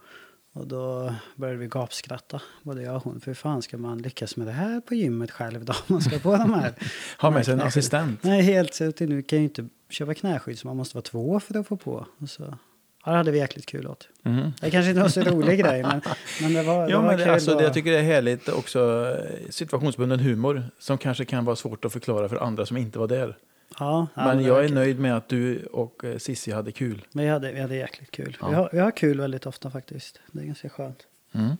Och 0.53 0.67
då 0.67 1.13
började 1.35 1.59
vi 1.59 1.67
gapskratta, 1.67 2.41
både 2.63 2.81
jag 2.81 2.95
och 2.95 3.03
hon. 3.03 3.19
För 3.19 3.27
hur 3.27 3.33
fan 3.35 3.61
ska 3.61 3.77
man 3.77 3.97
lyckas 3.97 4.37
med 4.37 4.47
det 4.47 4.53
här 4.53 4.81
på 4.81 4.95
gymmet 4.95 5.31
själv 5.31 5.65
då? 5.65 5.73
Man 5.87 6.01
ska 6.01 6.19
på 6.19 6.31
de 6.37 6.53
här. 6.53 6.73
Ha 7.21 7.31
med 7.31 7.45
sig 7.45 7.53
en 7.53 7.61
assistent. 7.61 8.23
Nej, 8.23 8.41
helt 8.41 8.73
så 8.73 8.91
nu 8.99 9.21
kan 9.21 9.39
ju 9.39 9.43
inte 9.45 9.67
köpa 9.89 10.13
knäskydd 10.13 10.59
så 10.59 10.67
man 10.67 10.77
måste 10.77 10.95
vara 10.97 11.01
två 11.03 11.39
för 11.39 11.59
att 11.59 11.67
få 11.67 11.77
på. 11.77 12.07
Och 12.17 12.29
så, 12.29 12.57
ja, 13.05 13.11
det 13.11 13.17
hade 13.17 13.31
vi 13.31 13.37
jäkligt 13.37 13.65
kul 13.65 13.87
åt. 13.87 14.07
Mm. 14.23 14.51
Det 14.61 14.71
kanske 14.71 14.89
inte 14.89 15.01
var 15.01 15.09
så 15.09 15.21
rolig 15.21 15.59
grej, 15.59 15.81
men, 15.83 16.01
men 16.41 16.53
det 16.53 16.63
var, 16.63 16.85
det 16.85 16.91
Ja, 16.91 17.01
var 17.01 17.07
men 17.07 17.17
kul. 17.17 17.27
det, 17.27 17.33
alltså, 17.33 17.55
det, 17.55 17.63
jag 17.63 17.73
tycker 17.73 17.91
det 17.91 17.97
är 17.99 18.03
härligt 18.03 18.49
också 18.49 19.11
situationsbunden 19.49 20.19
humor 20.19 20.63
som 20.79 20.97
kanske 20.97 21.25
kan 21.25 21.45
vara 21.45 21.55
svårt 21.55 21.85
att 21.85 21.93
förklara 21.93 22.29
för 22.29 22.35
andra 22.37 22.65
som 22.65 22.77
inte 22.77 22.99
var 22.99 23.07
där. 23.07 23.37
ja, 23.79 24.07
men 24.15 24.37
det 24.37 24.43
jag 24.43 24.63
är 24.63 24.67
kul. 24.67 24.75
nöjd 24.75 24.99
med 24.99 25.17
att 25.17 25.29
du 25.29 25.65
och 25.65 26.03
eh, 26.05 26.17
Sissi 26.17 26.51
hade 26.51 26.71
kul. 26.71 27.05
Vi 27.13 27.27
hade, 27.27 27.51
vi 27.51 27.59
hade 27.61 27.75
jäkligt 27.75 28.11
kul. 28.11 28.37
Ja. 28.41 28.49
Vi, 28.49 28.55
har, 28.55 28.69
vi 28.71 28.79
har 28.79 28.91
kul 28.91 29.19
väldigt 29.19 29.45
ofta 29.45 29.71
faktiskt. 29.71 30.19
Det 30.31 30.41
är 30.41 30.45
ganska 30.45 30.69
skönt. 30.69 31.07
Mm. 31.31 31.57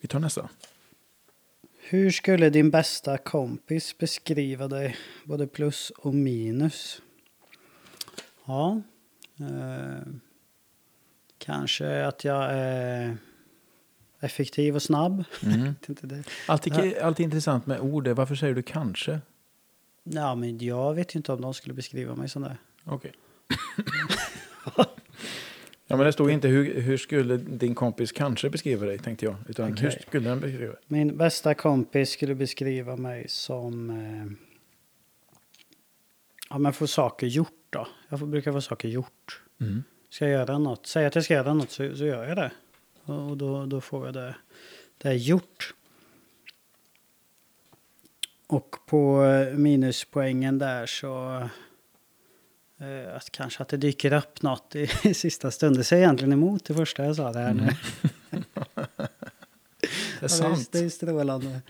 Vi 0.00 0.08
tar 0.08 0.18
nästa. 0.18 0.48
Hur 1.86 2.10
skulle 2.10 2.50
din 2.50 2.70
bästa 2.70 3.18
kompis 3.18 3.98
beskriva 3.98 4.68
dig, 4.68 4.96
både 5.24 5.46
plus 5.46 5.90
och 5.90 6.14
minus? 6.14 7.00
Ja, 8.46 8.82
eh, 9.40 10.12
kanske 11.38 12.06
att 12.06 12.24
jag 12.24 12.48
är 12.50 13.16
effektiv 14.20 14.74
och 14.74 14.82
snabb. 14.82 15.24
Mm. 15.42 15.74
Alltid, 16.46 16.98
alltid 16.98 17.24
intressant 17.24 17.66
med 17.66 17.80
ord. 17.80 18.08
Varför 18.08 18.34
säger 18.34 18.54
du 18.54 18.62
kanske? 18.62 19.20
Ja, 20.02 20.34
men 20.34 20.58
jag 20.58 20.94
vet 20.94 21.14
ju 21.14 21.18
inte 21.18 21.32
om 21.32 21.40
de 21.40 21.54
skulle 21.54 21.74
beskriva 21.74 22.16
mig 22.16 22.28
som 22.28 22.42
det. 22.42 22.56
Okej. 22.84 23.12
ja, 25.86 25.96
men 25.96 25.98
det 25.98 26.12
stod 26.12 26.30
inte 26.30 26.48
hur, 26.48 26.80
hur 26.80 26.96
skulle 26.96 27.36
din 27.36 27.74
kompis 27.74 28.12
kanske 28.12 28.50
beskriva 28.50 28.86
dig, 28.86 28.98
tänkte 28.98 29.24
jag. 29.24 29.36
Utan 29.48 29.66
hur 29.66 29.88
Okej. 29.88 30.04
skulle 30.08 30.28
den 30.28 30.40
beskriva 30.40 30.72
dig? 30.72 30.82
Min 30.86 31.16
bästa 31.16 31.54
kompis 31.54 32.10
skulle 32.10 32.34
beskriva 32.34 32.96
mig 32.96 33.28
som... 33.28 33.90
Eh, 33.90 34.26
ja, 36.50 36.58
men 36.58 36.72
få 36.72 36.86
saker 36.86 37.26
gjort 37.26 37.63
då. 37.74 37.88
Jag 38.08 38.18
får, 38.18 38.26
brukar 38.26 38.52
få 38.52 38.60
saker 38.60 38.88
gjort. 38.88 39.42
Mm. 39.60 39.84
Ska 40.10 40.24
jag 40.24 40.32
göra 40.32 40.58
något, 40.58 40.86
säg 40.86 41.06
att 41.06 41.14
jag 41.14 41.24
ska 41.24 41.34
göra 41.34 41.54
något 41.54 41.70
så, 41.70 41.96
så 41.96 42.04
gör 42.04 42.28
jag 42.28 42.36
det. 42.36 42.50
Och 43.04 43.30
och 43.30 43.36
då, 43.36 43.66
då 43.66 43.80
får 43.80 44.06
jag 44.06 44.14
det, 44.14 44.34
det 44.98 45.08
är 45.08 45.12
gjort. 45.12 45.74
Och 48.46 48.76
på 48.86 49.24
eh, 49.24 49.54
minuspoängen 49.54 50.58
där 50.58 50.86
så... 50.86 51.48
Eh, 52.78 53.16
att 53.16 53.30
kanske 53.30 53.62
att 53.62 53.68
det 53.68 53.76
dyker 53.76 54.12
upp 54.12 54.42
något 54.42 54.74
i, 54.76 54.88
i 55.08 55.14
sista 55.14 55.50
stund. 55.50 55.76
Det 55.76 55.84
säger 55.84 56.02
egentligen 56.02 56.32
emot 56.32 56.64
det 56.64 56.74
första 56.74 57.04
jag 57.04 57.16
sa 57.16 57.32
det 57.32 57.38
här 57.38 57.54
nu. 57.54 57.68
Det 58.30 58.36
är 58.36 59.08
Ja, 60.20 60.20
det, 60.20 60.24
är, 60.24 60.28
sant. 60.28 60.92
strålande. 60.92 61.60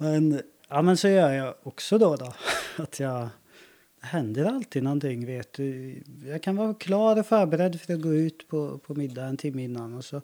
Men, 0.00 0.42
ja, 0.68 0.82
men 0.82 0.96
så 0.96 1.08
gör 1.08 1.32
jag 1.32 1.54
också 1.62 1.98
då. 1.98 2.16
då 2.16 2.34
att 2.76 3.00
jag, 3.00 3.28
händer 4.04 4.44
alltid 4.44 4.82
någonting. 4.82 5.26
Vet 5.26 5.52
du. 5.52 5.94
Jag 6.26 6.42
kan 6.42 6.56
vara 6.56 6.74
klar 6.74 7.18
och 7.18 7.26
förberedd 7.26 7.80
för 7.80 7.94
att 7.94 8.00
gå 8.00 8.14
ut 8.14 8.48
på, 8.48 8.78
på 8.78 8.94
middag 8.94 9.24
en 9.24 9.36
timme 9.36 9.64
innan. 9.64 9.94
Och 9.94 10.04
så 10.04 10.16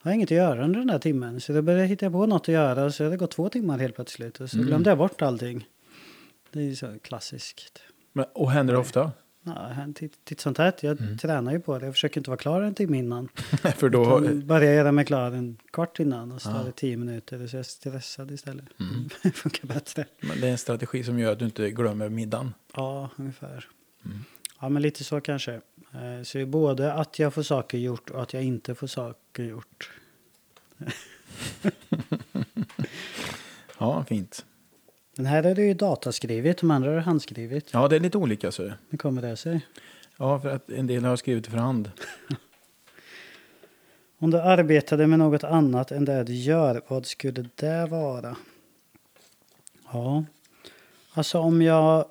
har 0.00 0.10
jag 0.10 0.14
inget 0.14 0.26
att 0.26 0.36
göra 0.36 0.64
under 0.64 0.78
den 0.78 0.86
där 0.86 0.98
timmen. 0.98 1.40
Så 1.40 1.52
då 1.52 1.62
börjar 1.62 1.80
jag 1.80 1.86
hitta 1.86 2.10
på 2.10 2.26
något 2.26 2.42
att 2.42 2.48
göra. 2.48 2.84
Och 2.84 2.94
så 2.94 3.04
har 3.04 3.10
det 3.10 3.16
gått 3.16 3.30
två 3.30 3.48
timmar 3.48 3.78
helt 3.78 3.94
plötsligt. 3.94 4.40
Och 4.40 4.50
så 4.50 4.58
glömde 4.58 4.90
jag 4.90 4.98
bort 4.98 5.22
allting. 5.22 5.68
Det 6.52 6.60
är 6.60 6.64
ju 6.64 6.76
så 6.76 6.98
klassiskt. 7.02 7.82
Men, 8.12 8.24
och 8.34 8.50
händer 8.50 8.74
det 8.74 8.80
ofta? 8.80 9.12
Ja, 9.44 9.86
titt, 9.94 10.24
titt 10.24 10.40
sånt 10.40 10.58
här. 10.58 10.72
Jag 10.80 10.98
tränar 11.20 11.52
ju 11.52 11.60
på 11.60 11.78
det. 11.78 11.84
Jag 11.84 11.94
försöker 11.94 12.20
inte 12.20 12.30
vara 12.30 12.38
klar 12.38 12.62
en 12.62 12.74
timme 12.74 12.98
innan. 12.98 13.28
För 13.76 13.88
då... 13.88 14.20
Börjar 14.44 14.72
göra 14.72 14.92
mig 14.92 15.04
klar 15.04 15.32
en 15.32 15.56
kvart 15.72 16.00
innan 16.00 16.32
och 16.32 16.42
så 16.42 16.50
tar 16.50 16.64
det 16.64 16.72
tio 16.72 16.96
minuter 16.96 17.46
så 17.46 17.56
är 17.56 17.58
jag 17.58 17.66
stressad 17.66 18.30
istället. 18.30 18.64
Mm. 18.80 19.08
Det 19.22 19.30
funkar 19.30 19.68
bättre. 19.68 20.04
Men 20.20 20.40
det 20.40 20.46
är 20.46 20.50
en 20.50 20.58
strategi 20.58 21.04
som 21.04 21.18
gör 21.18 21.32
att 21.32 21.38
du 21.38 21.44
inte 21.44 21.70
glömmer 21.70 22.08
middagen. 22.08 22.54
Ja, 22.78 23.10
ungefär. 23.16 23.68
Mm. 24.04 24.24
Ja, 24.60 24.68
men 24.68 24.82
lite 24.82 25.04
så 25.04 25.20
kanske. 25.20 25.54
Eh, 25.54 26.22
Så 26.24 26.46
både 26.46 26.92
att 26.92 27.18
jag 27.18 27.34
får 27.34 27.42
saker 27.42 27.78
gjort 27.78 28.10
och 28.10 28.22
att 28.22 28.32
jag 28.32 28.42
inte 28.44 28.74
får 28.74 28.86
saker 28.86 29.42
gjort. 29.42 29.90
Ja, 33.80 34.04
fint. 34.04 34.44
Den 35.16 35.26
här 35.26 35.42
är 35.42 35.54
det 35.54 35.62
ju 35.62 35.74
dataskrivet, 35.74 36.58
de 36.58 36.70
andra 36.70 36.92
är 36.92 36.98
handskrivet. 36.98 37.64
Ja, 37.72 37.88
det 37.88 37.96
är 37.96 38.00
lite 38.00 38.18
olika 38.18 38.52
så. 38.52 38.72
Hur 38.90 38.98
kommer 38.98 39.22
det 39.22 39.36
sig? 39.36 39.66
Ja, 40.16 40.40
för 40.40 40.48
att 40.48 40.70
en 40.70 40.86
del 40.86 41.04
har 41.04 41.16
skrivit 41.16 41.46
för 41.46 41.56
hand. 41.56 41.90
Om 44.18 44.30
du 44.30 44.40
arbetade 44.40 45.06
med 45.06 45.18
något 45.18 45.44
annat 45.44 45.92
än 45.92 46.04
det 46.04 46.24
du 46.24 46.34
gör, 46.34 46.82
vad 46.88 47.06
skulle 47.06 47.48
det 47.54 47.86
vara? 47.86 48.36
Ja, 49.92 50.24
alltså 51.12 51.38
om 51.38 51.62
jag 51.62 52.04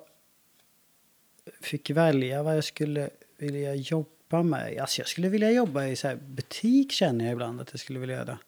fick 1.60 1.90
välja 1.90 2.42
vad 2.42 2.56
jag 2.56 2.64
skulle 2.64 3.10
vilja 3.38 3.74
jobba 3.74 4.42
med. 4.42 4.78
Alltså 4.80 5.00
jag 5.00 5.08
skulle 5.08 5.28
vilja 5.28 5.50
jobba 5.50 5.84
i 5.86 5.96
så 5.96 6.16
butik 6.28 6.92
känner 6.92 7.24
jag 7.24 7.32
ibland 7.32 7.60
att 7.60 7.68
jag 7.72 7.80
skulle 7.80 7.98
vilja 7.98 8.16
göra. 8.16 8.38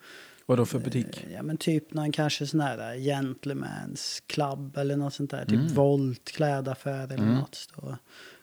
Vad 0.46 0.58
då 0.58 0.66
för 0.66 0.78
butik? 0.78 1.26
Ja 1.34 1.42
men 1.42 1.56
typ 1.56 1.94
någon 1.94 2.12
kanske 2.12 2.46
sån 2.46 2.60
här 2.60 2.94
gentleman's 2.94 4.22
club 4.26 4.76
eller 4.76 4.96
något 4.96 5.14
sånt 5.14 5.30
där. 5.30 5.44
Typ 5.44 5.70
Volt 5.70 6.24
klädaffär 6.32 7.04
eller 7.04 7.14
Mm. 7.18 7.34
något. 7.34 7.54
Stå. 7.54 7.96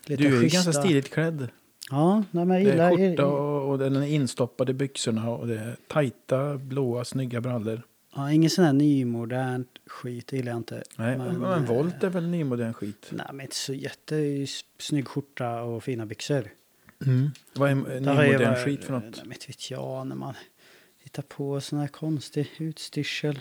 Lite 0.05 0.23
Du 0.23 0.37
är 0.37 0.41
ju 0.41 0.47
ganska 0.49 0.73
stiligt 0.73 1.13
klädd. 1.13 1.47
Ja, 1.89 2.23
nej, 2.31 2.45
men 2.45 2.57
jag 2.57 2.65
Det 2.65 2.71
gillar... 2.71 2.91
är 2.91 2.97
skjorta 3.09 3.25
och, 3.25 3.69
och 3.71 3.77
den 3.79 3.95
är 3.95 4.07
instoppad 4.07 4.69
i 4.69 4.73
byxorna 4.73 5.29
och 5.29 5.47
det 5.47 5.59
är 5.59 5.75
tajta, 5.87 6.57
blåa, 6.57 7.05
snygga 7.05 7.41
brallor. 7.41 7.81
Ja, 8.17 8.31
ingen 8.31 8.49
sån 8.49 8.65
här 8.65 8.73
nymodernt 8.73 9.69
skit 9.85 10.31
gillar 10.33 10.51
jag 10.51 10.59
inte. 10.59 10.83
Nej, 10.95 11.17
men, 11.17 11.39
Men, 11.39 11.65
Volt 11.65 12.03
är 12.03 12.09
väl 12.09 12.27
nymodern 12.27 12.73
skit? 12.73 13.07
Nej, 13.11 13.25
men 13.33 13.41
inte 13.41 13.55
så 13.55 13.73
jättesnygg 13.73 15.07
skjorta 15.07 15.61
och 15.61 15.83
fina 15.83 16.05
byxor. 16.05 16.49
Vad 17.53 17.69
är 17.71 17.75
jag 17.75 17.81
nymodern 18.01 18.55
skit 18.65 18.83
för 18.83 18.93
något? 18.93 19.03
Nej, 19.03 19.11
men 19.23 19.31
inte 19.33 19.47
vet 19.47 19.71
jag 19.71 20.07
när 20.07 20.15
man 20.15 20.33
hittar 21.03 21.23
på 21.23 21.61
sån 21.61 21.79
här 21.79 21.87
konstig 21.87 22.51
utstyrsel. 22.59 23.39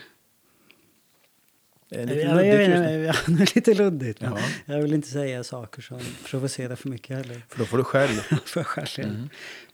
Det 1.89 1.97
är 1.97 2.01
Jag, 2.01 2.09
lite 2.09 2.21
jag, 2.21 2.37
luddigt 2.37 2.59
just 2.69 2.71
vet 2.71 2.81
nu. 2.81 2.95
inte, 2.95 3.07
ja, 3.07 3.37
det 3.37 3.43
är 3.43 3.55
lite 3.57 3.75
luddigt. 3.75 4.21
men 4.21 4.33
Ja, 4.33 4.39
Jag 4.75 4.83
vill 4.83 4.95
inte 4.95 5.09
säga 5.09 5.45
saker 5.45 5.83
som 5.83 6.01
provocerar 6.25 6.77
för 6.77 6.89
mycket 6.89 7.17
heller. 7.17 7.43
för 7.49 7.59
då 7.59 7.65
får 7.65 7.79
du 7.79 7.85
skäll. 7.85 8.09
för 8.45 8.63
själv. 8.65 9.11
Mm. 9.11 9.29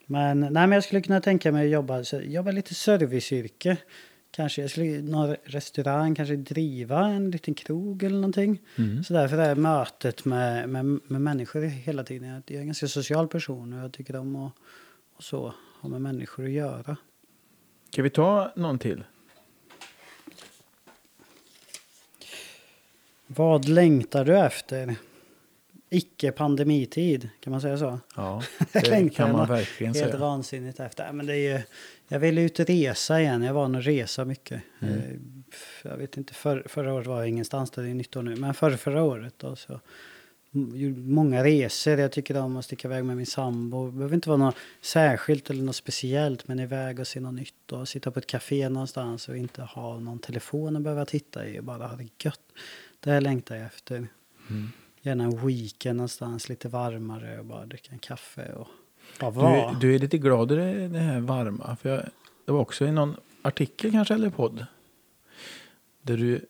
Men, 0.07 0.41
nej, 0.41 0.51
men 0.53 0.73
jag 0.73 0.85
skulle 0.85 1.01
kunna 1.01 1.21
tänka 1.21 1.53
mig 1.53 1.65
att 1.67 1.73
jobba, 1.73 2.03
jobba 2.23 2.51
lite 2.51 2.75
serviceyrke. 2.75 3.77
Kanske 4.35 4.63
jag 4.63 4.71
skulle 4.71 5.03
någon 5.03 5.37
restaurang, 5.45 6.15
kanske 6.15 6.37
driva 6.37 7.07
en 7.07 7.31
liten 7.31 7.55
krog 7.55 8.03
eller 8.03 8.17
någonting. 8.17 8.61
Mm. 8.79 9.05
Så 9.05 9.13
därför 9.13 9.37
här 9.37 9.55
mötet 9.55 10.25
med, 10.25 10.69
med, 10.69 10.85
med 10.85 11.21
människor 11.21 11.63
hela 11.63 12.05
tiden. 12.05 12.29
Jag 12.29 12.57
är 12.57 12.61
en 12.61 12.67
ganska 12.67 12.89
social 12.89 13.29
person 13.29 13.73
och 13.73 13.85
jag 13.85 13.93
tycker 13.93 14.17
om 14.17 14.37
att 14.37 14.53
och 15.17 15.23
så, 15.23 15.55
ha 15.81 15.89
med 15.89 16.01
människor 16.01 16.45
att 16.45 16.51
göra. 16.51 16.97
Ska 17.91 18.03
vi 18.03 18.11
ta 18.11 18.53
någon 18.57 18.79
till? 18.79 19.05
Vad 23.27 23.69
längtar 23.69 24.25
du 24.25 24.39
efter? 24.39 24.97
Icke-pandemitid, 25.93 27.29
kan 27.41 27.51
man 27.51 27.61
säga 27.61 27.79
så? 27.79 27.99
Ja, 28.17 28.43
det 28.73 29.15
kan 29.15 29.33
man 29.33 29.49
verkligen 29.49 29.95
Helt 29.95 30.07
säga. 30.11 30.19
vansinnigt 30.21 30.81
efter. 30.81 31.13
Men 31.13 31.27
det 31.27 31.33
är 31.37 31.57
ju, 31.59 31.63
jag 32.09 32.19
vill 32.21 32.39
ut 32.39 32.59
och 32.61 32.67
resa 32.67 33.21
igen. 33.21 33.43
Jag 33.43 33.55
var 33.55 33.69
nog 33.69 33.87
resa 33.87 34.25
mycket. 34.25 34.63
Mm. 34.81 34.95
Eh, 34.95 35.91
Jag 35.91 35.97
vet 35.97 36.17
inte, 36.17 36.35
för, 36.35 36.63
förra 36.67 36.95
året 36.95 37.07
var 37.07 37.19
jag 37.19 37.29
ingenstans, 37.29 37.71
det 37.71 37.83
är 37.83 37.95
nytt 37.95 38.17
år 38.17 38.23
nu. 38.23 38.37
Men 38.37 38.55
förra, 38.55 38.77
förra 38.77 39.03
året 39.03 39.35
då 39.37 39.57
så 39.57 39.81
många 40.97 41.45
resor. 41.45 41.99
Jag 41.99 42.13
tycker 42.13 42.37
om 42.39 42.57
att 42.57 42.65
sticka 42.65 42.89
iväg 42.89 43.05
med 43.05 43.17
min 43.17 43.27
sambo. 43.27 43.87
Det 43.87 43.93
behöver 43.93 44.15
inte 44.15 44.29
vara 44.29 44.39
något 44.39 44.57
särskilt 44.81 45.51
eller 45.51 45.63
något 45.63 45.77
speciellt. 45.77 46.49
Men 46.49 46.61
iväg 46.61 47.01
och 47.01 47.07
se 47.07 47.21
något 47.21 47.35
nytt. 47.35 47.73
Och 47.73 47.89
sitta 47.89 48.11
på 48.11 48.19
ett 48.19 48.27
café 48.27 48.69
någonstans 48.69 49.29
och 49.29 49.37
inte 49.37 49.63
ha 49.63 49.99
någon 49.99 50.19
telefon 50.19 50.77
att 50.77 50.83
behöva 50.83 51.05
titta 51.05 51.47
i. 51.49 51.59
Och 51.61 51.65
bara 51.65 51.87
ha 51.87 51.97
det 51.97 52.09
gött. 52.25 52.41
Det 53.01 53.11
här 53.11 53.21
längtar 53.21 53.57
jag 53.57 53.67
efter. 53.67 53.97
Mm. 54.51 54.73
Gärna 55.03 55.25
en 55.25 55.47
weekend 55.47 55.97
någonstans, 55.97 56.49
lite 56.49 56.69
varmare 56.69 57.39
och 57.39 57.45
bara 57.45 57.67
dricka 57.67 57.93
en 57.93 57.99
kaffe 57.99 58.53
och 58.53 58.69
bara 59.21 59.31
vara. 59.31 59.73
Du, 59.73 59.79
du 59.89 59.95
är 59.95 59.99
lite 59.99 60.19
glad 60.19 60.53
i 60.53 60.57
det 60.57 60.89
det 60.89 60.99
här 60.99 61.21
varma. 61.21 61.77
För 61.77 61.89
jag, 61.89 62.05
det 62.47 62.53
var 62.53 62.61
också 62.61 62.85
i 62.87 62.93
någon 62.93 63.17
artikel 63.43 63.91
kanske 63.93 64.15
eller 64.15 64.31
podd. 64.31 64.67
Där 66.03 66.17
du 66.17 66.47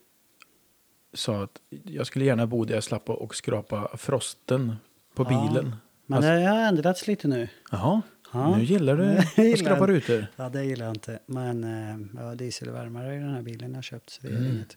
sa 1.14 1.42
att 1.44 1.60
jag 1.84 2.06
skulle 2.06 2.24
gärna 2.24 2.46
bo 2.46 2.64
där 2.64 2.74
jag 2.74 2.84
slapp 2.84 3.10
och 3.10 3.34
skrapa 3.34 3.96
frosten 3.96 4.76
på 5.14 5.22
Ja. 5.22 5.28
bilen. 5.28 5.76
Men 6.06 6.16
Alltså- 6.16 6.30
det 6.30 6.42
har 6.46 6.58
ändrats 6.58 7.06
lite 7.06 7.28
nu. 7.28 7.48
Jaha, 7.70 8.02
Ja. 8.32 8.56
nu 8.56 8.64
gillar 8.64 8.96
du 8.96 9.04
att 9.52 9.58
skrapa 9.58 9.86
rutor. 9.86 10.26
Ja, 10.36 10.48
det 10.48 10.64
gillar 10.64 10.86
jag 10.86 10.94
inte. 10.96 11.18
Men 11.26 11.64
eh, 11.64 12.06
jag 12.20 12.28
har 12.28 12.34
dieselvärmare 12.36 13.14
i 13.16 13.18
den 13.18 13.34
här 13.34 13.42
bilen 13.42 13.74
jag 13.74 13.84
köpt. 13.84 14.10
Så 14.10 14.22
det 14.22 14.28
är 14.28 14.36
Mm. 14.36 14.52
inget. 14.52 14.76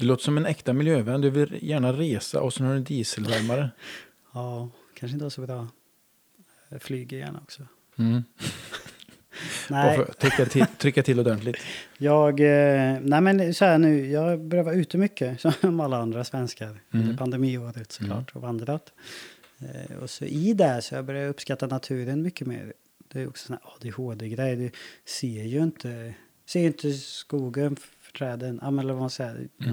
Du 0.00 0.06
låter 0.06 0.24
som 0.24 0.36
en 0.36 0.46
äkta 0.46 0.72
miljövän. 0.72 1.20
Du 1.20 1.30
vill 1.30 1.58
gärna 1.62 1.92
resa 1.92 2.40
och 2.40 2.54
sen 2.54 2.66
har 2.66 2.72
du 2.72 2.78
en 2.78 2.84
dieselvärmare. 2.84 3.70
Ja, 4.34 4.68
kanske 4.94 5.14
inte 5.14 5.24
var 5.24 5.30
så 5.30 5.40
bra. 5.40 5.68
Jag 6.68 6.82
flyger 6.82 7.18
gärna 7.18 7.40
också. 7.42 7.62
Mm. 7.98 8.24
Nej, 9.68 9.96
för 9.96 10.12
trycka 10.12 10.46
till, 10.46 10.66
trycka 10.78 11.02
till 11.02 11.20
ordentligt. 11.20 11.56
jag... 11.98 12.40
Eh, 12.40 12.98
nej, 13.00 13.20
men 13.20 13.54
så 13.54 13.64
här 13.64 13.78
nu. 13.78 14.10
Jag 14.10 14.40
börjar 14.40 14.64
vara 14.64 14.74
ute 14.74 14.98
mycket, 14.98 15.40
som 15.40 15.80
alla 15.80 15.96
andra 15.96 16.24
svenskar. 16.24 16.66
Mm. 16.66 16.80
Under 16.90 17.16
pandemiåret 17.16 17.92
såklart, 17.92 18.30
och 18.36 18.42
vandrat. 18.42 18.92
Eh, 19.58 19.96
och 19.96 20.10
så 20.10 20.24
i 20.24 20.54
det 20.54 20.82
så 20.82 20.94
jag 20.94 21.04
börjar 21.04 21.28
uppskatta 21.28 21.66
naturen 21.66 22.22
mycket 22.22 22.46
mer. 22.46 22.72
Det 23.08 23.20
är 23.20 23.28
också 23.28 23.52
en 23.52 23.58
ADHD-grej. 23.62 24.56
Du 24.56 24.70
ser 25.04 25.44
ju 25.44 25.62
inte, 25.62 26.14
ser 26.46 26.60
inte 26.66 26.92
skogen, 26.92 27.76
för 28.10 28.18
träden. 28.18 28.58
Ja, 28.62 28.70
men 28.70 28.84
eller 28.84 28.92
vad 28.92 29.00
man 29.00 29.10
säger. 29.10 29.30
Mm. 29.34 29.48
Jag 29.58 29.68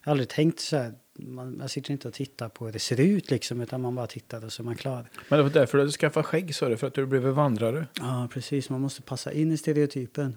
har 0.00 0.10
aldrig 0.10 0.28
tänkt 0.28 0.60
så 0.60 0.76
här. 0.76 0.92
Man, 1.18 1.58
man 1.58 1.68
sitter 1.68 1.92
inte 1.92 2.08
och 2.08 2.14
tittar 2.14 2.48
på 2.48 2.64
hur 2.64 2.72
det 2.72 2.78
ser 2.78 3.00
ut 3.00 3.30
liksom, 3.30 3.60
utan 3.60 3.80
man 3.80 3.94
bara 3.94 4.06
tittar 4.06 4.44
och 4.44 4.52
så 4.52 4.62
är 4.62 4.64
man 4.64 4.76
klar. 4.76 5.06
Men 5.28 5.36
det 5.38 5.42
var 5.42 5.50
därför 5.50 5.78
du 5.78 5.90
skaffat 5.90 6.26
skägg 6.26 6.54
sa 6.54 6.68
du, 6.68 6.76
för 6.76 6.86
att 6.86 6.94
du 6.94 7.06
blev 7.06 7.22
vandrare. 7.22 7.86
Ja, 7.98 8.28
precis. 8.32 8.70
Man 8.70 8.80
måste 8.80 9.02
passa 9.02 9.32
in 9.32 9.52
i 9.52 9.56
stereotypen. 9.56 10.36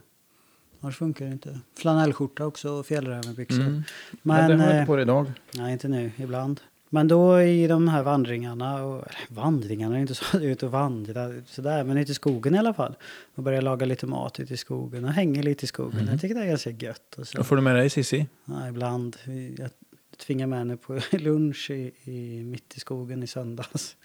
Annars 0.79 0.97
funkar 0.97 1.25
det 1.25 1.31
inte. 1.31 1.59
Flanellskjorta 1.77 2.45
också 2.45 2.69
och 2.69 2.85
fjällrävenbyxor. 2.85 3.59
Mm. 3.61 3.83
Men, 4.11 4.47
Men, 4.47 4.57
det 4.57 4.63
har 4.63 4.71
eh, 4.71 4.79
inte 4.79 4.87
på 4.87 4.95
dig 4.95 5.03
idag. 5.03 5.31
nej, 5.53 5.73
inte 5.73 5.87
nu. 5.87 6.11
Ibland. 6.17 6.61
Men 6.95 7.07
då 7.07 7.41
i 7.41 7.67
de 7.67 7.87
här 7.87 8.03
vandringarna, 8.03 8.83
och, 8.83 9.03
vandringarna 9.29 9.95
är 9.95 10.01
inte 10.01 10.15
så 10.15 10.39
ut 10.39 10.63
och 10.63 10.71
vandra 10.71 11.31
sådär, 11.47 11.83
men 11.83 11.97
ute 11.97 12.11
i 12.11 12.15
skogen 12.15 12.55
i 12.55 12.57
alla 12.57 12.73
fall. 12.73 12.95
Och 13.35 13.43
börja 13.43 13.61
laga 13.61 13.85
lite 13.85 14.05
mat 14.07 14.39
ute 14.39 14.53
i 14.53 14.57
skogen 14.57 15.05
och 15.05 15.11
hänga 15.11 15.41
lite 15.41 15.65
i 15.65 15.67
skogen. 15.67 15.99
Mm. 15.99 16.11
Jag 16.11 16.21
tycker 16.21 16.35
det 16.35 16.41
är 16.41 16.47
ganska 16.47 16.69
gött. 16.69 17.15
Och 17.17 17.27
så. 17.27 17.37
Då 17.37 17.43
får 17.43 17.55
du 17.55 17.61
med 17.61 17.75
dig 17.75 17.89
Cissi. 17.89 18.27
Ja, 18.45 18.67
ibland. 18.67 19.17
Jag 19.57 19.69
tvingar 20.17 20.47
med 20.47 20.59
henne 20.59 20.77
på 20.77 20.99
lunch 21.11 21.69
i, 21.71 21.91
i, 22.03 22.43
mitt 22.43 22.77
i 22.77 22.79
skogen 22.79 23.23
i 23.23 23.27
söndags. 23.27 23.95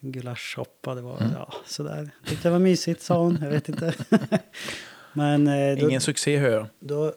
Gulaschsoppa, 0.00 0.94
det 0.94 1.02
var 1.02 1.20
Mm. 1.20 1.32
ja, 1.32 1.52
sådär. 1.66 2.10
Tyckte 2.26 2.48
det 2.48 2.52
var 2.52 2.58
mysigt 2.58 3.02
sa 3.02 3.18
hon, 3.18 3.38
jag 3.42 3.50
vet 3.50 3.68
inte. 3.68 3.94
Men 5.12 5.46
eh, 5.46 5.78
då, 5.78 5.88
Ingen 5.88 6.00
succé 6.00 6.38
hör 6.38 6.50
jag. 6.50 6.66
då, 6.80 7.12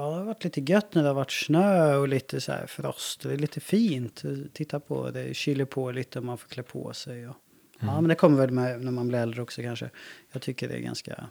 ja, 0.00 0.10
det 0.10 0.16
har 0.16 0.24
varit 0.24 0.44
lite 0.44 0.60
gött 0.60 0.94
när 0.94 1.02
det 1.02 1.08
har 1.08 1.14
varit 1.14 1.32
snö 1.32 1.96
och 1.96 2.08
lite 2.08 2.40
så 2.40 2.52
här 2.52 2.66
frost. 2.66 3.22
Det 3.22 3.32
är 3.32 3.38
lite 3.38 3.60
fint. 3.60 4.22
Titta 4.52 4.80
på 4.80 5.10
det, 5.10 5.34
kyler 5.34 5.64
på 5.64 5.90
lite 5.90 6.18
och 6.18 6.24
man 6.24 6.38
får 6.38 6.48
klä 6.48 6.62
på 6.62 6.92
sig. 6.92 7.28
Och, 7.28 7.36
Ja, 7.82 8.00
men 8.00 8.08
det 8.08 8.14
kommer 8.14 8.38
väl 8.38 8.50
med 8.50 8.84
när 8.84 8.92
man 8.92 9.08
blir 9.08 9.18
äldre 9.18 9.42
också 9.42 9.62
kanske. 9.62 9.90
Jag 10.32 10.42
tycker 10.42 10.68
det 10.68 10.74
är 10.74 10.80
ganska 10.80 11.26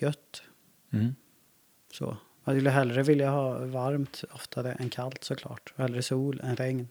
gött. 0.00 0.42
Mm. 0.92 1.14
Så. 1.92 2.16
Jag 2.44 2.54
skulle 2.56 2.70
hellre 2.70 3.02
vilja 3.02 3.30
ha 3.30 3.58
varmt 3.66 4.24
oftare 4.34 4.72
än 4.72 4.90
kallt 4.90 5.24
såklart. 5.24 5.74
Hellre 5.76 6.02
sol 6.02 6.40
än 6.44 6.56
regn. 6.56 6.88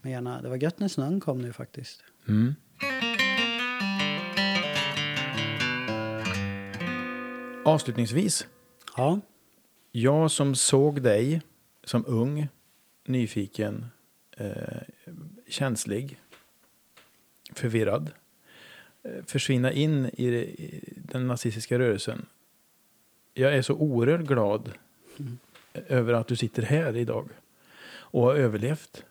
Men 0.00 0.12
gärna, 0.12 0.42
det 0.42 0.48
var 0.48 0.56
gött 0.56 0.78
när 0.78 0.88
snön 0.88 1.20
kom 1.20 1.38
nu 1.38 1.52
faktiskt. 1.52 2.04
Mm. 2.28 2.54
Avslutningsvis. 7.64 8.46
Ja, 8.96 9.20
Jag 9.92 10.30
som 10.30 10.54
såg 10.54 11.02
dig 11.02 11.42
som 11.84 12.04
ung, 12.06 12.48
nyfiken, 13.04 13.86
eh, 14.36 14.82
känslig, 15.48 16.20
förvirrad, 17.52 18.10
eh, 19.02 19.24
försvinna 19.26 19.72
in 19.72 20.10
i, 20.12 20.30
det- 20.30 20.60
i 20.62 20.92
den 20.96 21.26
nazistiska 21.26 21.78
rörelsen. 21.78 22.26
Jag 23.34 23.54
är 23.56 23.62
så 23.62 23.74
oerhört 23.74 24.20
glad 24.26 24.72
Mm. 25.18 25.38
över 25.74 26.12
att 26.12 26.28
du 26.28 26.36
sitter 26.36 26.62
här 26.62 26.96
idag 26.96 27.28
och 27.90 28.22
har 28.22 28.34
överlevt. 28.34 29.04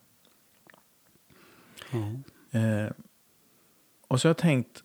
ja. 1.91 2.59
Eh, 2.59 2.91
och 4.07 4.21
så 4.21 4.27
har 4.27 4.29
jag 4.29 4.37
tänkt, 4.37 4.83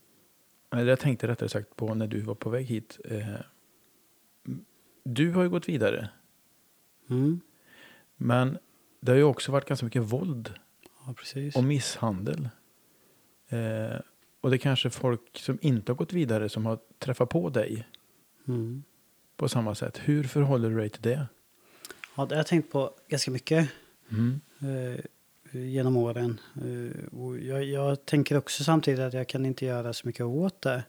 eller 0.73 0.86
jag 0.86 1.01
tänkte 1.01 1.28
rättare 1.28 1.48
sagt 1.48 1.77
på 1.77 1.94
när 1.94 2.06
du 2.06 2.20
var 2.20 2.35
på 2.35 2.51
väg 2.51 2.66
hit. 2.66 2.98
Eh, 3.05 3.35
du 5.06 5.30
har 5.32 5.42
ju 5.42 5.48
gått 5.48 5.68
vidare, 5.68 6.08
Mm. 7.10 7.40
men 8.16 8.58
det 9.00 9.12
har 9.12 9.16
ju 9.16 9.24
också 9.24 9.52
varit 9.52 9.68
ganska 9.68 9.86
mycket 9.86 10.02
våld 10.02 10.54
ja 11.06 11.14
och 11.54 11.64
misshandel. 11.64 12.48
Eh, 13.48 13.96
och 14.40 14.50
det 14.50 14.56
är 14.56 14.58
kanske 14.58 14.90
folk 14.90 15.38
som 15.38 15.58
inte 15.62 15.92
har 15.92 15.96
gått 15.96 16.12
vidare 16.12 16.48
som 16.48 16.66
har 16.66 16.78
träffat 16.98 17.28
på 17.28 17.50
dig 17.50 17.86
Mm. 18.48 18.82
på 19.36 19.48
samma 19.48 19.74
sätt. 19.74 20.00
Hur 20.04 20.24
förhåller 20.24 20.70
du 20.70 20.76
dig 20.76 20.88
till 20.88 21.02
det? 21.02 21.26
Ja, 22.16 22.26
det 22.26 22.34
har 22.34 22.40
jag 22.40 22.46
tänkt 22.46 22.72
på 22.72 22.90
ganska 23.08 23.30
mycket 23.30 23.68
Mm. 24.10 24.40
eh, 24.60 25.00
genom 25.52 25.96
åren. 25.96 26.40
Eh, 26.64 27.46
jag, 27.48 27.64
jag 27.64 28.04
tänker 28.06 28.36
också 28.36 28.64
samtidigt 28.64 29.00
att 29.00 29.14
jag 29.14 29.28
kan 29.28 29.46
inte 29.46 29.66
göra 29.66 29.92
så 29.92 30.06
mycket 30.06 30.26
åt 30.26 30.60
det. 30.62 30.84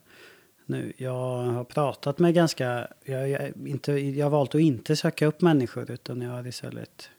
Nu, 0.70 0.94
jag 0.98 1.44
har 1.44 1.64
pratat 1.64 2.20
med 2.20 2.34
ganska... 2.34 2.88
Jag, 3.06 3.30
jag, 3.30 3.52
inte, 3.68 3.92
jag 3.94 4.26
har 4.26 4.32
valt 4.32 4.56
att 4.56 4.62
inte 4.62 4.96
söka 4.96 5.26
upp 5.26 5.42
människor 5.42 5.92
utan 5.92 6.22
jag 6.22 6.32
har 6.32 6.48
istället 6.48 7.10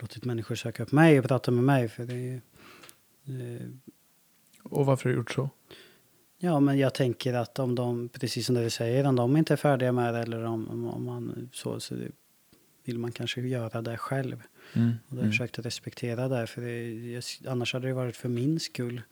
låtit 0.00 0.24
människor 0.24 0.54
söka 0.54 0.82
upp 0.82 0.92
mig 0.92 1.18
och 1.18 1.24
prata 1.28 1.50
med 1.50 1.64
mig. 1.64 1.88
För 1.88 2.04
det 2.04 2.14
är, 2.14 2.40
Eh, 3.30 3.66
Och 4.62 4.86
varför 4.86 5.04
har 5.04 5.10
du 5.12 5.16
gjort 5.18 5.30
så? 5.30 5.50
Ja, 6.38 6.60
men 6.60 6.78
jag 6.78 6.94
tänker 6.94 7.34
att 7.34 7.58
om 7.58 7.74
de, 7.74 8.08
precis 8.08 8.46
som 8.46 8.54
du 8.54 8.70
säger, 8.70 9.06
om 9.06 9.16
de 9.16 9.36
inte 9.36 9.52
är 9.54 9.56
färdiga 9.56 9.92
med 9.92 10.14
det 10.14 10.20
eller 10.20 10.44
om, 10.44 10.68
om- 10.68 10.88
om 10.88 11.04
man 11.04 11.48
så, 11.52 11.80
så 11.80 11.94
vill 12.84 12.98
man 12.98 13.12
kanske 13.12 13.40
göra 13.40 13.82
det 13.82 13.96
själv. 13.96 14.42
Mm. 14.72 14.90
Och 15.08 15.14
då 15.14 15.16
har 15.16 15.24
jag 15.24 15.32
försökt 15.32 15.58
att 15.58 15.66
respektera 15.66 16.28
det, 16.28 16.46
för 16.46 16.62
det, 16.62 16.92
jag, 17.12 17.22
annars 17.48 17.72
hade 17.72 17.86
det 17.88 17.94
varit 17.94 18.16
för 18.16 18.28
min 18.28 18.60
skull. 18.60 19.02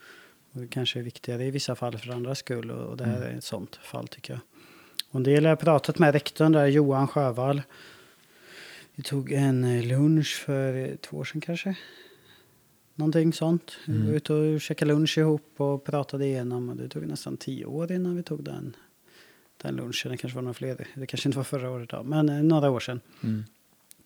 Och 0.56 0.62
det 0.62 0.68
kanske 0.68 0.98
är 0.98 1.02
viktigare 1.02 1.44
i 1.44 1.50
vissa 1.50 1.74
fall 1.74 1.98
för 1.98 2.12
andras 2.12 2.38
skull 2.38 2.70
och, 2.70 2.96
det 2.96 3.04
här 3.04 3.20
är 3.22 3.34
ett 3.38 3.44
sånt 3.44 3.76
fall 3.76 4.08
tycker 4.08 4.32
jag. 4.32 4.40
Och 5.10 5.16
en 5.16 5.22
del 5.22 5.44
har 5.44 5.50
jag 5.50 5.60
pratat 5.60 5.98
med 5.98 6.12
rektorn 6.12 6.52
där, 6.52 6.66
Johan 6.66 7.08
Sjövall. 7.08 7.62
Vi 8.94 9.02
tog 9.02 9.32
en 9.32 9.64
eh, 9.64 9.84
lunch 9.84 10.42
för 10.46 10.74
eh, 10.74 10.96
två 10.96 11.16
år 11.16 11.24
sedan 11.24 11.40
kanske. 11.40 11.76
Någonting 12.94 13.32
sånt. 13.32 13.78
Vi 13.86 14.06
var 14.06 14.14
ute 14.14 14.32
och 14.32 14.60
käkade 14.60 14.92
lunch 14.92 15.18
ihop 15.18 15.52
och 15.56 15.84
pratade 15.84 16.26
igenom. 16.26 16.68
Och 16.68 16.76
det 16.76 16.88
tog 16.88 17.06
nästan 17.06 17.36
tio 17.36 17.64
år 17.64 17.92
innan 17.92 18.16
vi 18.16 18.22
tog 18.22 18.44
den, 18.44 18.76
den 19.62 19.76
lunchen. 19.76 20.10
Det 20.10 20.16
kanske 20.16 20.36
var 20.36 20.42
några 20.42 20.54
fler. 20.54 20.86
Det 20.94 21.06
kanske 21.06 21.28
inte 21.28 21.38
var 21.38 21.44
förra 21.44 21.70
året 21.70 21.88
då, 21.88 22.02
men 22.02 22.28
eh, 22.28 22.42
några 22.42 22.70
år 22.70 22.80
sedan. 22.80 23.00
Mm. 23.22 23.44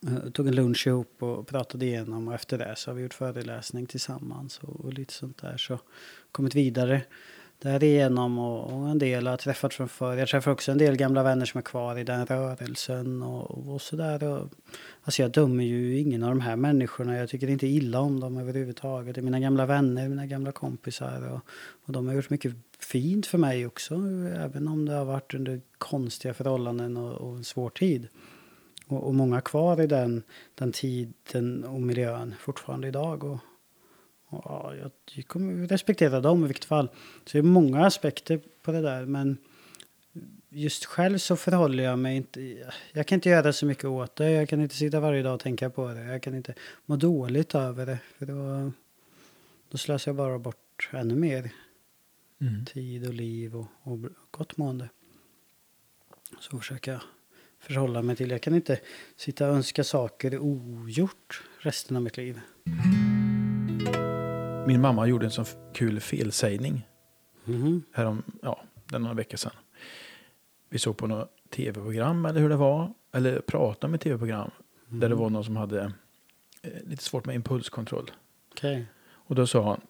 Eh, 0.07 0.29
tog 0.31 0.47
en 0.47 0.55
lunch 0.55 0.87
ihop 0.87 1.23
och 1.23 1.47
pratade 1.47 1.85
igenom 1.85 2.27
och 2.27 2.33
efter 2.33 2.57
det 2.57 2.73
så 2.77 2.89
har 2.89 2.95
vi 2.95 3.03
gjort 3.03 3.13
föreläsning 3.13 3.85
tillsammans 3.85 4.59
och, 4.59 4.85
och 4.85 4.93
lite 4.93 5.13
sånt 5.13 5.41
där. 5.41 5.57
Så 5.57 5.79
kommit 6.31 6.55
vidare 6.55 7.01
därigenom 7.61 8.39
och, 8.39 8.73
och 8.73 8.89
en 8.89 8.99
del 8.99 9.27
har 9.27 9.37
träffat 9.37 9.73
från 9.73 9.89
förr. 9.89 10.17
Jag 10.17 10.27
träffar 10.27 10.51
också 10.51 10.71
en 10.71 10.77
del 10.77 10.95
gamla 10.95 11.23
vänner 11.23 11.45
som 11.45 11.57
är 11.57 11.61
kvar 11.61 11.97
i 11.97 12.03
den 12.03 12.25
rörelsen 12.25 13.23
och, 13.23 13.73
och 13.73 13.81
sådär. 13.81 14.47
Alltså 15.03 15.21
jag 15.21 15.31
dömer 15.31 15.63
ju 15.63 15.99
ingen 15.99 16.23
av 16.23 16.29
de 16.29 16.41
här 16.41 16.55
människorna. 16.55 17.17
Jag 17.17 17.29
tycker 17.29 17.49
inte 17.49 17.67
illa 17.67 17.99
om 17.99 18.19
dem 18.19 18.37
överhuvudtaget. 18.37 19.15
Det 19.15 19.21
är 19.21 19.23
mina 19.23 19.39
gamla 19.39 19.65
vänner, 19.65 20.09
mina 20.09 20.25
gamla 20.25 20.51
kompisar 20.51 21.31
och, 21.31 21.39
och 21.85 21.93
de 21.93 22.07
har 22.07 22.13
gjort 22.13 22.29
mycket 22.29 22.53
fint 22.79 23.25
för 23.25 23.37
mig 23.37 23.65
också. 23.65 23.95
Även 24.35 24.67
om 24.67 24.85
det 24.85 24.93
har 24.93 25.05
varit 25.05 25.33
under 25.33 25.61
konstiga 25.77 26.33
förhållanden 26.33 26.97
och, 26.97 27.13
och 27.13 27.37
en 27.37 27.43
svår 27.43 27.69
tid. 27.69 28.07
Och, 28.91 29.07
och 29.07 29.15
många 29.15 29.41
kvar 29.41 29.81
i 29.81 29.87
den, 29.87 30.23
den 30.55 30.71
tiden 30.71 31.63
och 31.63 31.81
miljön 31.81 32.35
fortfarande 32.39 32.87
idag. 32.87 33.23
Och, 33.23 33.39
och 34.27 34.41
ja, 34.45 34.73
jag, 35.15 35.27
kommer 35.27 35.67
respektera 35.67 36.21
dem 36.21 36.43
i 36.43 36.47
vilket 36.47 36.65
fall. 36.65 36.87
Så 37.25 37.31
det 37.31 37.37
är 37.37 37.43
många 37.43 37.85
aspekter 37.85 38.41
på 38.61 38.71
det 38.71 38.81
där. 38.81 39.05
Men 39.05 39.37
just 40.49 40.85
själv 40.85 41.17
så 41.17 41.35
förhåller 41.35 41.83
jag 41.83 41.99
mig 41.99 42.17
inte... 42.17 42.63
Jag 42.93 43.07
kan 43.07 43.15
inte 43.15 43.29
göra 43.29 43.53
så 43.53 43.65
mycket 43.65 43.85
åt 43.85 44.15
det. 44.15 44.31
Jag 44.31 44.49
kan 44.49 44.61
inte 44.61 44.75
sitta 44.75 44.99
varje 44.99 45.23
dag 45.23 45.33
och 45.33 45.39
tänka 45.39 45.69
på 45.69 45.87
det. 45.87 46.03
Jag 46.03 46.21
kan 46.21 46.35
inte 46.35 46.53
må 46.85 46.95
dåligt 46.95 47.55
över 47.55 47.85
det. 47.85 47.99
För 48.17 48.25
då, 48.25 48.71
då 49.69 49.77
slösar 49.77 50.11
jag 50.11 50.15
bara 50.15 50.39
bort 50.39 50.89
ännu 50.91 51.15
mer 51.15 51.51
Mm. 52.41 52.65
tid 52.65 53.07
och 53.07 53.13
liv 53.13 53.55
och, 53.55 53.67
och 53.83 53.99
gott 54.31 54.57
mående. 54.57 54.89
Så 56.39 56.57
försöker 56.59 56.91
jag 56.91 57.01
förhålla 57.61 58.01
mig 58.01 58.15
till. 58.15 58.31
Jag 58.31 58.41
kan 58.41 58.55
inte 58.55 58.79
sitta 59.15 59.49
och 59.49 59.55
önska 59.55 59.83
saker 59.83 60.37
ogjort 60.39 61.41
resten 61.59 61.97
av 61.97 62.03
mitt 62.03 62.17
liv. 62.17 62.39
Min 64.67 64.81
mamma 64.81 65.07
gjorde 65.07 65.25
en 65.25 65.31
sån 65.31 65.45
kul 65.73 65.99
felsägning 65.99 66.87
Mhm. 67.45 67.83
härom, 67.91 68.23
ja, 68.41 68.63
den 68.85 69.01
några 69.01 69.15
veckor 69.15 69.37
sedan. 69.37 69.51
Vi 70.69 70.79
såg 70.79 70.97
på 70.97 71.07
något 71.07 71.29
tv-program 71.49 72.25
eller 72.25 72.41
hur 72.41 72.49
det 72.49 72.55
var, 72.55 72.93
eller 73.13 73.39
pratade 73.39 73.91
med 73.91 74.01
tv-program 74.01 74.51
där 74.89 75.09
det 75.09 75.15
var 75.15 75.29
någon 75.29 75.43
som 75.43 75.55
hade 75.55 75.81
eh, 76.61 76.71
lite 76.85 77.03
svårt 77.03 77.25
med 77.25 77.35
impulskontroll. 77.35 78.11
Okej. 78.51 78.85
Och 79.11 79.35
då 79.35 79.47
sa, 79.47 79.63
han, 79.69 79.81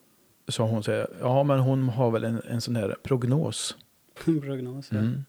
sa 0.48 0.64
hon 0.68 0.84
så 0.84 0.92
här, 0.92 1.08
ja 1.20 1.44
men 1.44 1.60
hon 1.60 1.90
har 1.90 2.12
väl 2.12 2.24
en, 2.24 2.42
en 2.48 2.62
sån 2.62 2.76
här 2.76 2.96
prognos. 3.04 3.76
Prognos. 4.24 4.92
ja. 4.92 4.98
Mm. 4.98 5.26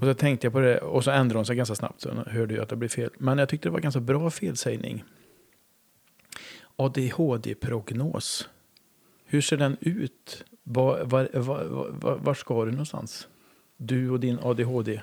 Och 0.00 0.06
så 0.06 0.14
tänkte 0.14 0.46
jag 0.46 0.52
på 0.52 0.60
det 0.60 0.78
och 0.78 1.04
så 1.04 1.10
ändrade 1.10 1.38
hon 1.38 1.46
sig 1.46 1.56
ganska 1.56 1.74
snabbt 1.74 2.00
så 2.00 2.10
hörde 2.10 2.54
jag 2.54 2.62
att 2.62 2.68
det 2.68 2.76
blev 2.76 2.88
fel. 2.88 3.10
Men 3.18 3.38
jag 3.38 3.48
tyckte 3.48 3.68
det 3.68 3.72
var 3.72 3.80
ganska 3.80 4.00
bra 4.00 4.30
felsägning. 4.30 5.04
ADHD-prognos. 6.76 8.48
Hur 9.24 9.40
ser 9.40 9.56
den 9.56 9.76
ut? 9.80 10.44
Var, 10.62 11.04
var, 11.04 11.28
var, 11.32 11.64
var, 11.90 12.16
var 12.16 12.34
ska 12.34 12.64
du 12.64 12.70
någonstans? 12.70 13.28
Du 13.76 14.10
och 14.10 14.20
din 14.20 14.38
ADHD. 14.42 15.00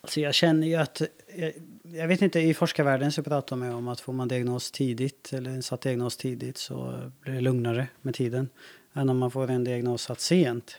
Alltså 0.00 0.20
jag 0.20 0.34
känner 0.34 0.66
ju 0.66 0.74
att, 0.74 1.02
jag, 1.34 1.52
jag 1.82 2.08
vet 2.08 2.22
inte, 2.22 2.40
i 2.40 2.54
forskarvärlden 2.54 3.12
så 3.12 3.22
pratar 3.22 3.56
man 3.56 3.68
ju 3.68 3.74
om 3.74 3.88
att 3.88 4.00
får 4.00 4.12
man 4.12 4.28
diagnos 4.28 4.70
tidigt 4.70 5.32
eller 5.32 5.50
en 5.50 5.62
satt 5.62 5.80
diagnos 5.80 6.16
tidigt 6.16 6.58
så 6.58 7.10
blir 7.20 7.34
det 7.34 7.40
lugnare 7.40 7.88
med 8.02 8.14
tiden 8.14 8.48
än 8.92 9.10
om 9.10 9.18
man 9.18 9.30
får 9.30 9.50
en 9.50 9.64
diagnos 9.64 10.02
satt 10.02 10.20
sent. 10.20 10.78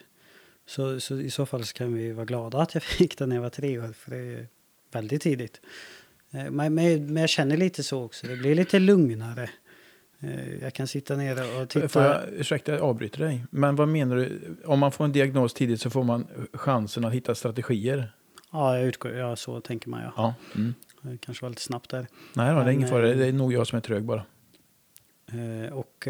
Så, 0.67 0.99
så 0.99 1.19
i 1.19 1.29
så 1.29 1.45
fall 1.45 1.63
så 1.65 1.73
kan 1.73 1.93
vi 1.93 2.11
vara 2.11 2.25
glada 2.25 2.61
att 2.61 2.73
jag 2.73 2.83
fick 2.97 3.17
den 3.17 3.29
när 3.29 3.35
jag 3.35 3.43
var 3.43 3.49
tre 3.49 3.79
år 3.79 3.93
för 3.93 4.11
det 4.11 4.17
är 4.17 4.47
väldigt 4.91 5.21
tidigt. 5.21 5.61
Eh, 6.31 6.51
Men, 6.51 6.73
men, 6.73 7.13
men 7.13 7.17
jag 7.21 7.29
känner 7.29 7.57
lite 7.57 7.83
så 7.83 8.03
också, 8.03 8.27
det 8.27 8.35
blir 8.35 8.55
lite 8.55 8.79
lugnare. 8.79 9.49
Eh, 10.19 10.55
Jag 10.63 10.73
kan 10.73 10.87
sitta 10.87 11.15
ner 11.15 11.61
och 11.61 11.69
titta. 11.69 11.87
Får 11.87 12.01
jag, 12.01 12.21
ursäkta, 12.31 12.71
jag 12.71 12.81
avbryter 12.81 13.19
dig. 13.19 13.45
Men 13.49 13.75
vad 13.75 13.87
menar 13.87 14.15
du? 14.15 14.39
Om 14.65 14.79
man 14.79 14.91
får 14.91 15.05
en 15.05 15.11
diagnos 15.11 15.53
tidigt 15.53 15.81
så 15.81 15.89
får 15.89 16.03
man 16.03 16.27
chansen 16.53 17.05
att 17.05 17.13
hitta 17.13 17.35
strategier? 17.35 18.11
Ja, 18.51 18.77
jag 18.77 18.87
utgår, 18.87 19.11
ja, 19.13 19.35
så 19.35 19.61
tänker 19.61 19.89
man 19.89 20.01
ja. 20.03 20.13
Ja. 20.17 20.33
Mm. 20.55 20.73
Kanske 21.19 21.45
var 21.45 21.49
lite 21.49 21.61
snabbt 21.61 21.89
där. 21.89 22.07
Nej, 22.33 22.49
då, 22.49 22.55
det 22.55 22.61
är 22.61 22.65
Men, 22.65 22.73
ingen 22.73 22.89
fara. 22.89 23.09
eh, 23.11 23.17
Det 23.17 23.25
är 23.27 23.33
nog 23.33 23.53
jag 23.53 23.67
som 23.67 23.77
är 23.77 23.81
trög 23.81 24.03
bara. 24.03 24.23
Och 25.71 26.07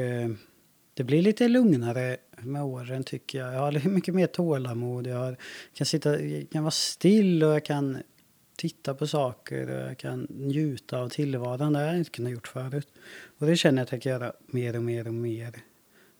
det 0.97 1.03
blir 1.03 1.21
lite 1.21 1.47
lugnare 1.47 2.17
med 2.41 2.63
åren 2.63 3.03
tycker 3.03 3.39
jag. 3.39 3.53
Jag 3.53 3.59
har 3.59 3.89
mycket 3.89 4.13
mer 4.15 4.27
tålamod. 4.27 5.07
Jag 5.07 5.17
har, 5.17 5.37
kan, 5.73 5.85
sitta, 5.85 6.21
jag 6.21 6.49
kan 6.49 6.63
vara 6.63 6.71
still 6.71 7.43
och 7.43 7.53
jag 7.53 7.65
kan 7.65 7.97
titta 8.55 8.93
på 8.93 9.07
saker 9.07 9.69
och 9.69 9.89
jag 9.89 9.97
kan 9.97 10.27
njuta 10.29 10.99
av 10.99 11.09
tillvaron. 11.09 11.73
Det 11.73 11.79
har 11.79 11.85
jag 11.85 11.97
inte 11.97 12.09
kunnat 12.09 12.31
gjort 12.31 12.47
förut. 12.47 12.87
Och 13.37 13.47
det 13.47 13.55
känner 13.55 13.77
jag 13.77 13.83
att 13.85 13.91
jag 13.91 14.01
kan 14.01 14.11
göra 14.11 14.33
mer 14.47 14.75
och 14.75 14.83
mer 14.83 15.07
och 15.07 15.13
mer. 15.13 15.53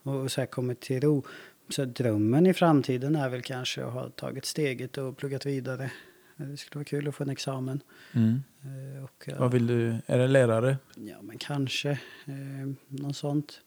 Och 0.03 0.31
så 0.31 0.41
här 0.41 0.45
kommit 0.45 0.79
till 0.79 1.01
ro. 1.01 1.23
Så 1.69 1.85
drömmen 1.85 2.47
i 2.47 2.53
framtiden 2.53 3.15
är 3.15 3.29
väl 3.29 3.41
kanske 3.41 3.85
att 3.85 3.93
ha 3.93 4.09
tagit 4.09 4.45
steget 4.45 4.97
och 4.97 5.17
pluggat 5.17 5.45
vidare. 5.45 5.91
Det 6.35 6.57
skulle 6.57 6.79
vara 6.79 6.85
kul 6.85 7.07
att 7.07 7.15
få 7.15 7.23
en 7.23 7.29
examen. 7.29 7.81
Mm. 8.13 8.43
Eh, 8.61 9.03
Och, 9.03 9.29
Vad 9.39 9.51
vill 9.51 9.67
du? 9.67 9.95
Är 10.05 10.17
det 10.17 10.27
lärare? 10.27 10.77
Ja, 10.95 11.21
men 11.21 11.37
kanske. 11.37 11.89
Eh, 12.25 12.69
något 12.87 13.15
sånt. 13.17 13.61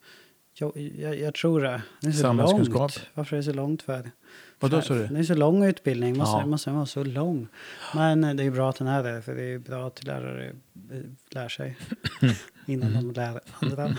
Jag, 0.61 0.77
jag, 0.99 1.19
jag 1.19 1.35
tror 1.35 1.61
det. 1.61 1.83
Det 2.01 2.09
är 2.09 2.13
så 2.13 2.19
Samhällskunskap. 2.21 2.81
långt. 2.81 3.01
Varför 3.15 3.37
är 3.37 3.41
det 3.41 3.45
så 3.45 3.53
långt 3.53 3.83
för? 3.83 4.11
Vadå 4.59 4.83
sa 4.83 4.95
du? 4.95 5.07
Det 5.07 5.19
är 5.19 5.23
så 5.23 5.35
lång 5.35 5.65
utbildning. 5.65 6.19
Måste, 6.19 6.39
Ja. 6.41 6.47
måste 6.47 6.71
vara 6.71 6.87
så 6.87 7.05
lång. 7.05 7.49
Men 7.95 8.25
eh, 8.25 8.35
det 8.35 8.45
är 8.45 8.51
bra 8.51 8.71
att 8.71 8.77
den 8.77 8.87
är 8.89 9.03
det. 9.03 9.23
För 9.23 9.35
det 9.35 9.43
är 9.43 9.59
bra 9.59 9.87
att 9.87 10.05
lärare 10.05 10.47
eh, 10.91 11.01
lär 11.31 11.49
sig. 11.49 11.77
innan 12.67 12.93
de 12.93 13.13
lär 13.13 13.41
andra. 13.61 13.97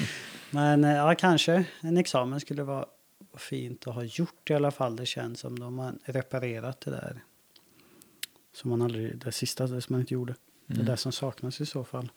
men 0.50 0.84
eh, 0.84 0.92
ja, 0.92 1.14
kanske. 1.14 1.64
En 1.80 1.96
examen 1.96 2.40
skulle 2.40 2.62
vara 2.62 2.86
fint 3.36 3.86
att 3.86 3.94
ha 3.94 4.02
gjort 4.04 4.50
i 4.50 4.54
alla 4.54 4.70
fall. 4.70 4.96
Det 4.96 5.06
känns 5.06 5.40
som 5.40 5.58
de 5.58 5.78
har 5.78 5.94
reparerat 6.04 6.80
det 6.80 6.90
där. 6.90 7.22
Som 8.54 8.70
man 8.70 8.82
aldrig, 8.82 9.18
det 9.18 9.32
sista 9.32 9.66
det 9.66 9.80
som 9.80 9.92
man 9.92 10.00
inte 10.00 10.14
gjorde. 10.14 10.34
Mm. 10.70 10.86
det 10.86 10.96
som 10.96 11.12
saknas 11.12 11.60
i 11.60 11.66
så 11.66 11.84
fall. 11.84 12.10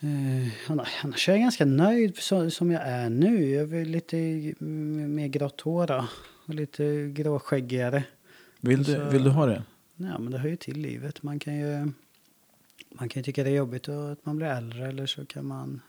Eh, 0.00 0.70
annars- 0.70 1.28
är 1.28 1.32
jag 1.32 1.40
ganska 1.40 1.64
nöjd 1.64 2.16
så, 2.16 2.50
som 2.50 2.70
jag 2.70 2.82
är 2.82 3.10
nu. 3.10 3.50
Jag 3.50 3.72
är 3.74 3.84
lite 3.84 4.16
mm, 4.60 5.14
mer 5.14 5.28
grått 5.28 5.60
hår 5.60 6.04
och 6.46 6.54
lite 6.54 7.08
gråskäggigare. 7.14 8.04
Vill 8.60 8.82
du, 8.82 8.94
Så- 8.94 9.08
vill 9.10 9.24
du 9.24 9.30
ha 9.30 9.46
det? 9.46 9.62
Ja, 9.96 10.18
men 10.18 10.32
det 10.32 10.38
hör 10.38 10.48
ju 10.48 10.56
till 10.56 10.78
livet. 10.80 11.22
Man 11.22 11.38
kan 11.38 11.56
ju, 11.58 11.92
man 12.90 13.08
kan 13.08 13.20
ju 13.20 13.22
tycka 13.22 13.44
det 13.44 13.50
är 13.50 13.54
jobbigt 13.54 13.88
att 13.88 14.26
man 14.26 14.36
blir 14.36 14.46
äldre 14.46 14.86
eller 14.88 15.06
så 15.06 15.26
kan 15.26 15.46
man 15.46 15.80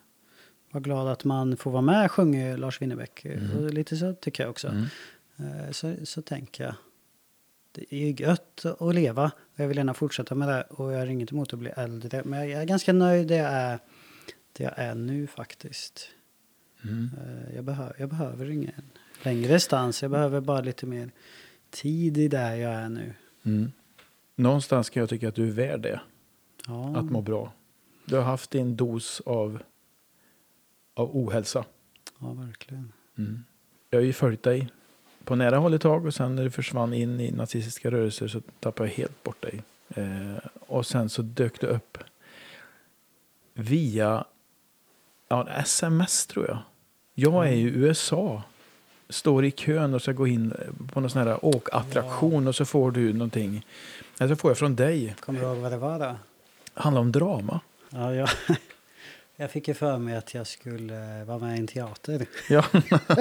vara 0.71 0.81
glad 0.81 1.07
att 1.07 1.23
man 1.23 1.57
får 1.57 1.71
vara 1.71 1.81
med 1.81 2.11
sjunga 2.11 2.57
Lars 2.57 2.81
Winnerbäck. 2.81 3.25
Och 3.57 3.73
lite 3.73 3.97
så 3.97 4.13
tycker 4.13 4.43
jag 4.43 4.49
också. 4.49 4.67
Mm. 4.67 4.85
Eh, 5.37 5.71
Så, 5.71 5.95
så 6.03 6.21
tänker 6.21 6.63
jag. 6.63 6.73
Det 7.71 7.85
är 7.95 7.97
ju 8.07 8.11
gött 8.25 8.65
att 8.79 8.95
leva. 8.95 9.25
och 9.53 9.59
Jag 9.59 9.67
vill 9.67 9.77
gärna 9.77 9.93
fortsätta 9.93 10.35
med 10.35 10.47
det. 10.47 10.61
Och 10.63 10.93
jag 10.93 10.99
har 10.99 11.05
inget 11.07 11.31
emot 11.31 11.53
att 11.53 11.59
bli 11.59 11.69
äldre. 11.69 12.21
Men 12.25 12.49
jag 12.49 12.61
är 12.61 12.65
ganska 12.65 12.93
nöjd 12.93 13.27
där 13.27 13.35
jag 13.37 13.51
är, 13.51 13.79
jag 14.59 14.73
är 14.75 14.95
nu 14.95 15.27
faktiskt. 15.27 16.09
Mm. 16.83 17.09
Eh, 17.17 17.55
Jag, 17.55 17.63
behö, 17.63 17.93
jag 17.97 18.09
behöver 18.09 18.49
ingen 18.49 18.81
längre 19.23 19.59
stans. 19.59 20.01
Jag 20.01 20.11
behöver 20.11 20.41
bara 20.41 20.61
lite 20.61 20.85
mer 20.85 21.11
tid 21.69 22.17
i 22.17 22.27
där 22.27 22.55
jag 22.55 22.73
är 22.73 22.89
nu. 22.89 23.13
Mm. 23.43 23.71
Någonstans 24.35 24.89
kan 24.89 24.99
jag 25.01 25.09
tycka 25.09 25.27
att 25.27 25.35
du 25.35 25.47
är 25.47 25.51
värd 25.51 25.81
det. 25.81 26.01
Ja, 26.67 26.97
Att 26.97 27.05
må 27.05 27.21
bra. 27.21 27.53
Du 28.05 28.15
har 28.15 28.23
haft 28.23 28.51
din 28.51 28.75
dos 28.75 29.21
av, 29.25 29.59
av 30.93 31.15
ohälsa. 31.17 31.65
ja 32.19 32.33
verkligen. 32.33 32.91
Mm. 33.17 33.43
Jag 33.89 33.99
har 33.99 34.03
ju 34.05 34.13
följt 34.13 34.43
dig 34.43 34.69
på 35.23 35.35
nära 35.35 35.57
håll 35.57 35.73
ett 35.73 35.81
tag 35.81 36.05
och 36.05 36.13
sen 36.13 36.35
när 36.35 36.43
du 36.43 36.51
försvann 36.51 36.93
in 36.93 37.19
i 37.19 37.31
nazistiska 37.31 37.91
rörelser 37.91 38.27
så 38.27 38.41
tappade 38.59 38.89
jag 38.89 38.95
helt 38.95 39.23
bort 39.23 39.41
dig. 39.41 39.61
Eh, 39.95 40.37
och 40.59 40.85
sen 40.85 41.09
så 41.09 41.21
dök 41.21 41.59
du 41.61 41.67
upp 41.67 41.97
via 43.53 44.25
ja, 45.31 45.47
sms 45.49 46.25
tror 46.27 46.47
jag. 46.47 46.57
Jag 47.13 47.47
är 47.47 47.51
i 47.51 47.61
USA. 47.61 48.43
Står 49.09 49.45
i 49.45 49.51
kön 49.51 49.93
och 49.93 50.01
ska 50.01 50.11
gå 50.11 50.27
in 50.27 50.53
på 50.93 50.99
någon 50.99 51.09
sån 51.09 51.27
här 51.27 51.45
åkattraktion 51.45 52.47
och 52.47 52.55
så 52.55 52.65
får 52.65 52.91
du 52.91 53.13
någonting. 53.13 53.65
Eller 54.19 54.35
så 54.35 54.39
får 54.39 54.51
jag 54.51 54.57
från 54.57 54.75
dig. 54.75 55.15
Kommer 55.19 55.39
du 55.39 55.45
ihåg 55.45 55.57
vad 55.57 55.71
det 55.71 55.77
var 55.77 55.99
då? 55.99 56.15
Handlar 56.73 57.01
om 57.01 57.11
drama. 57.11 57.59
Ja, 57.89 58.15
jag, 58.15 58.29
jag 59.35 59.51
fick 59.51 59.67
ju 59.67 59.73
för 59.73 59.97
mig 59.97 60.15
att 60.15 60.33
jag 60.33 60.47
skulle 60.47 61.23
vara 61.23 61.39
med 61.39 61.55
i 61.55 61.59
en 61.59 61.67
teater. 61.67 62.25
Ja. 62.49 62.65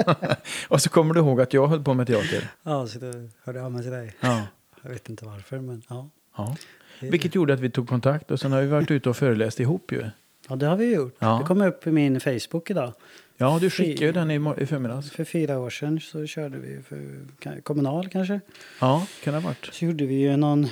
och 0.67 0.81
så 0.81 0.89
kommer 0.89 1.13
du 1.13 1.19
ihåg 1.19 1.41
att 1.41 1.53
jag 1.53 1.67
höll 1.67 1.83
på 1.83 1.93
med 1.93 2.07
teater. 2.07 2.47
Ja, 2.63 2.87
så 2.87 2.99
då 2.99 3.11
hörde 3.43 3.59
jag 3.59 3.65
av 3.65 3.71
mig 3.71 3.81
till 3.81 3.91
dig. 3.91 4.15
Ja. 4.19 4.47
Jag 4.81 4.89
vet 4.89 5.09
inte 5.09 5.25
varför, 5.25 5.59
men 5.59 5.83
ja. 5.89 6.09
ja. 6.37 6.55
Vilket 6.99 7.35
gjorde 7.35 7.53
att 7.53 7.59
vi 7.59 7.69
tog 7.69 7.89
kontakt 7.89 8.31
och 8.31 8.39
sen 8.39 8.51
har 8.51 8.61
vi 8.61 8.67
varit 8.67 8.91
ute 8.91 9.09
och 9.09 9.17
föreläst 9.17 9.59
ihop 9.59 9.91
ju. 9.91 10.09
Ja, 10.51 10.55
det 10.55 10.65
har 10.65 10.75
vi 10.75 10.93
gjort. 10.93 11.15
Ja. 11.19 11.37
Det 11.37 11.45
kom 11.45 11.61
upp 11.61 11.87
i 11.87 11.91
min 11.91 12.19
Facebook 12.19 12.69
idag. 12.69 12.93
Ja, 13.37 13.57
du 13.61 13.69
skickade 13.69 14.05
ju 14.05 14.11
den 14.11 14.31
i, 14.31 14.61
i 14.63 14.65
förmiddags. 14.65 15.11
För 15.11 15.23
fyra 15.23 15.59
år 15.59 15.69
sedan 15.69 15.99
så 15.99 16.25
körde 16.25 16.57
vi 16.57 16.81
för 16.81 17.61
Kommunal 17.61 18.09
kanske. 18.09 18.39
Ja, 18.79 19.07
kan 19.23 19.33
det 19.33 19.39
ha 19.39 19.47
varit. 19.47 19.69
Så 19.71 19.85
gjorde 19.85 20.05
vi 20.05 20.15
ju 20.15 20.37
någon, 20.37 20.67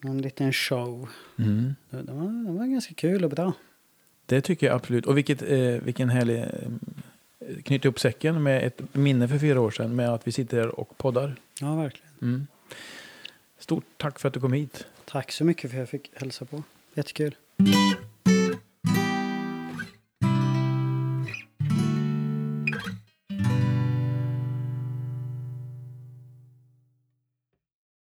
någon 0.00 0.22
liten 0.22 0.52
show. 0.52 1.08
Mm. 1.38 1.74
Det, 1.90 2.02
det, 2.02 2.12
var, 2.12 2.46
det 2.46 2.58
var 2.58 2.66
ganska 2.66 2.94
kul 2.94 3.24
och 3.24 3.30
bra. 3.30 3.52
Det 4.26 4.40
tycker 4.40 4.66
jag 4.66 4.76
absolut. 4.76 5.06
Och 5.06 5.18
vilket, 5.18 5.42
eh, 5.42 5.58
vilken 5.58 6.08
härlig... 6.08 6.38
Eh, 6.38 6.46
knyta 7.64 7.88
ihop 7.88 8.00
säcken 8.00 8.42
med 8.42 8.66
ett 8.66 8.80
minne 8.92 9.28
för 9.28 9.38
fyra 9.38 9.60
år 9.60 9.70
sedan 9.70 9.96
med 9.96 10.08
att 10.08 10.26
vi 10.26 10.32
sitter 10.32 10.56
här 10.56 10.80
och 10.80 10.98
poddar. 10.98 11.36
Ja, 11.60 11.74
verkligen. 11.74 12.10
Mm. 12.22 12.46
Stort 13.58 13.84
tack 13.96 14.18
för 14.18 14.28
att 14.28 14.34
du 14.34 14.40
kom 14.40 14.52
hit. 14.52 14.86
Tack 15.04 15.32
så 15.32 15.44
mycket 15.44 15.70
för 15.70 15.76
att 15.76 15.80
jag 15.80 15.88
fick 15.88 16.10
hälsa 16.14 16.44
på. 16.44 16.62
Jättekul. 16.94 17.34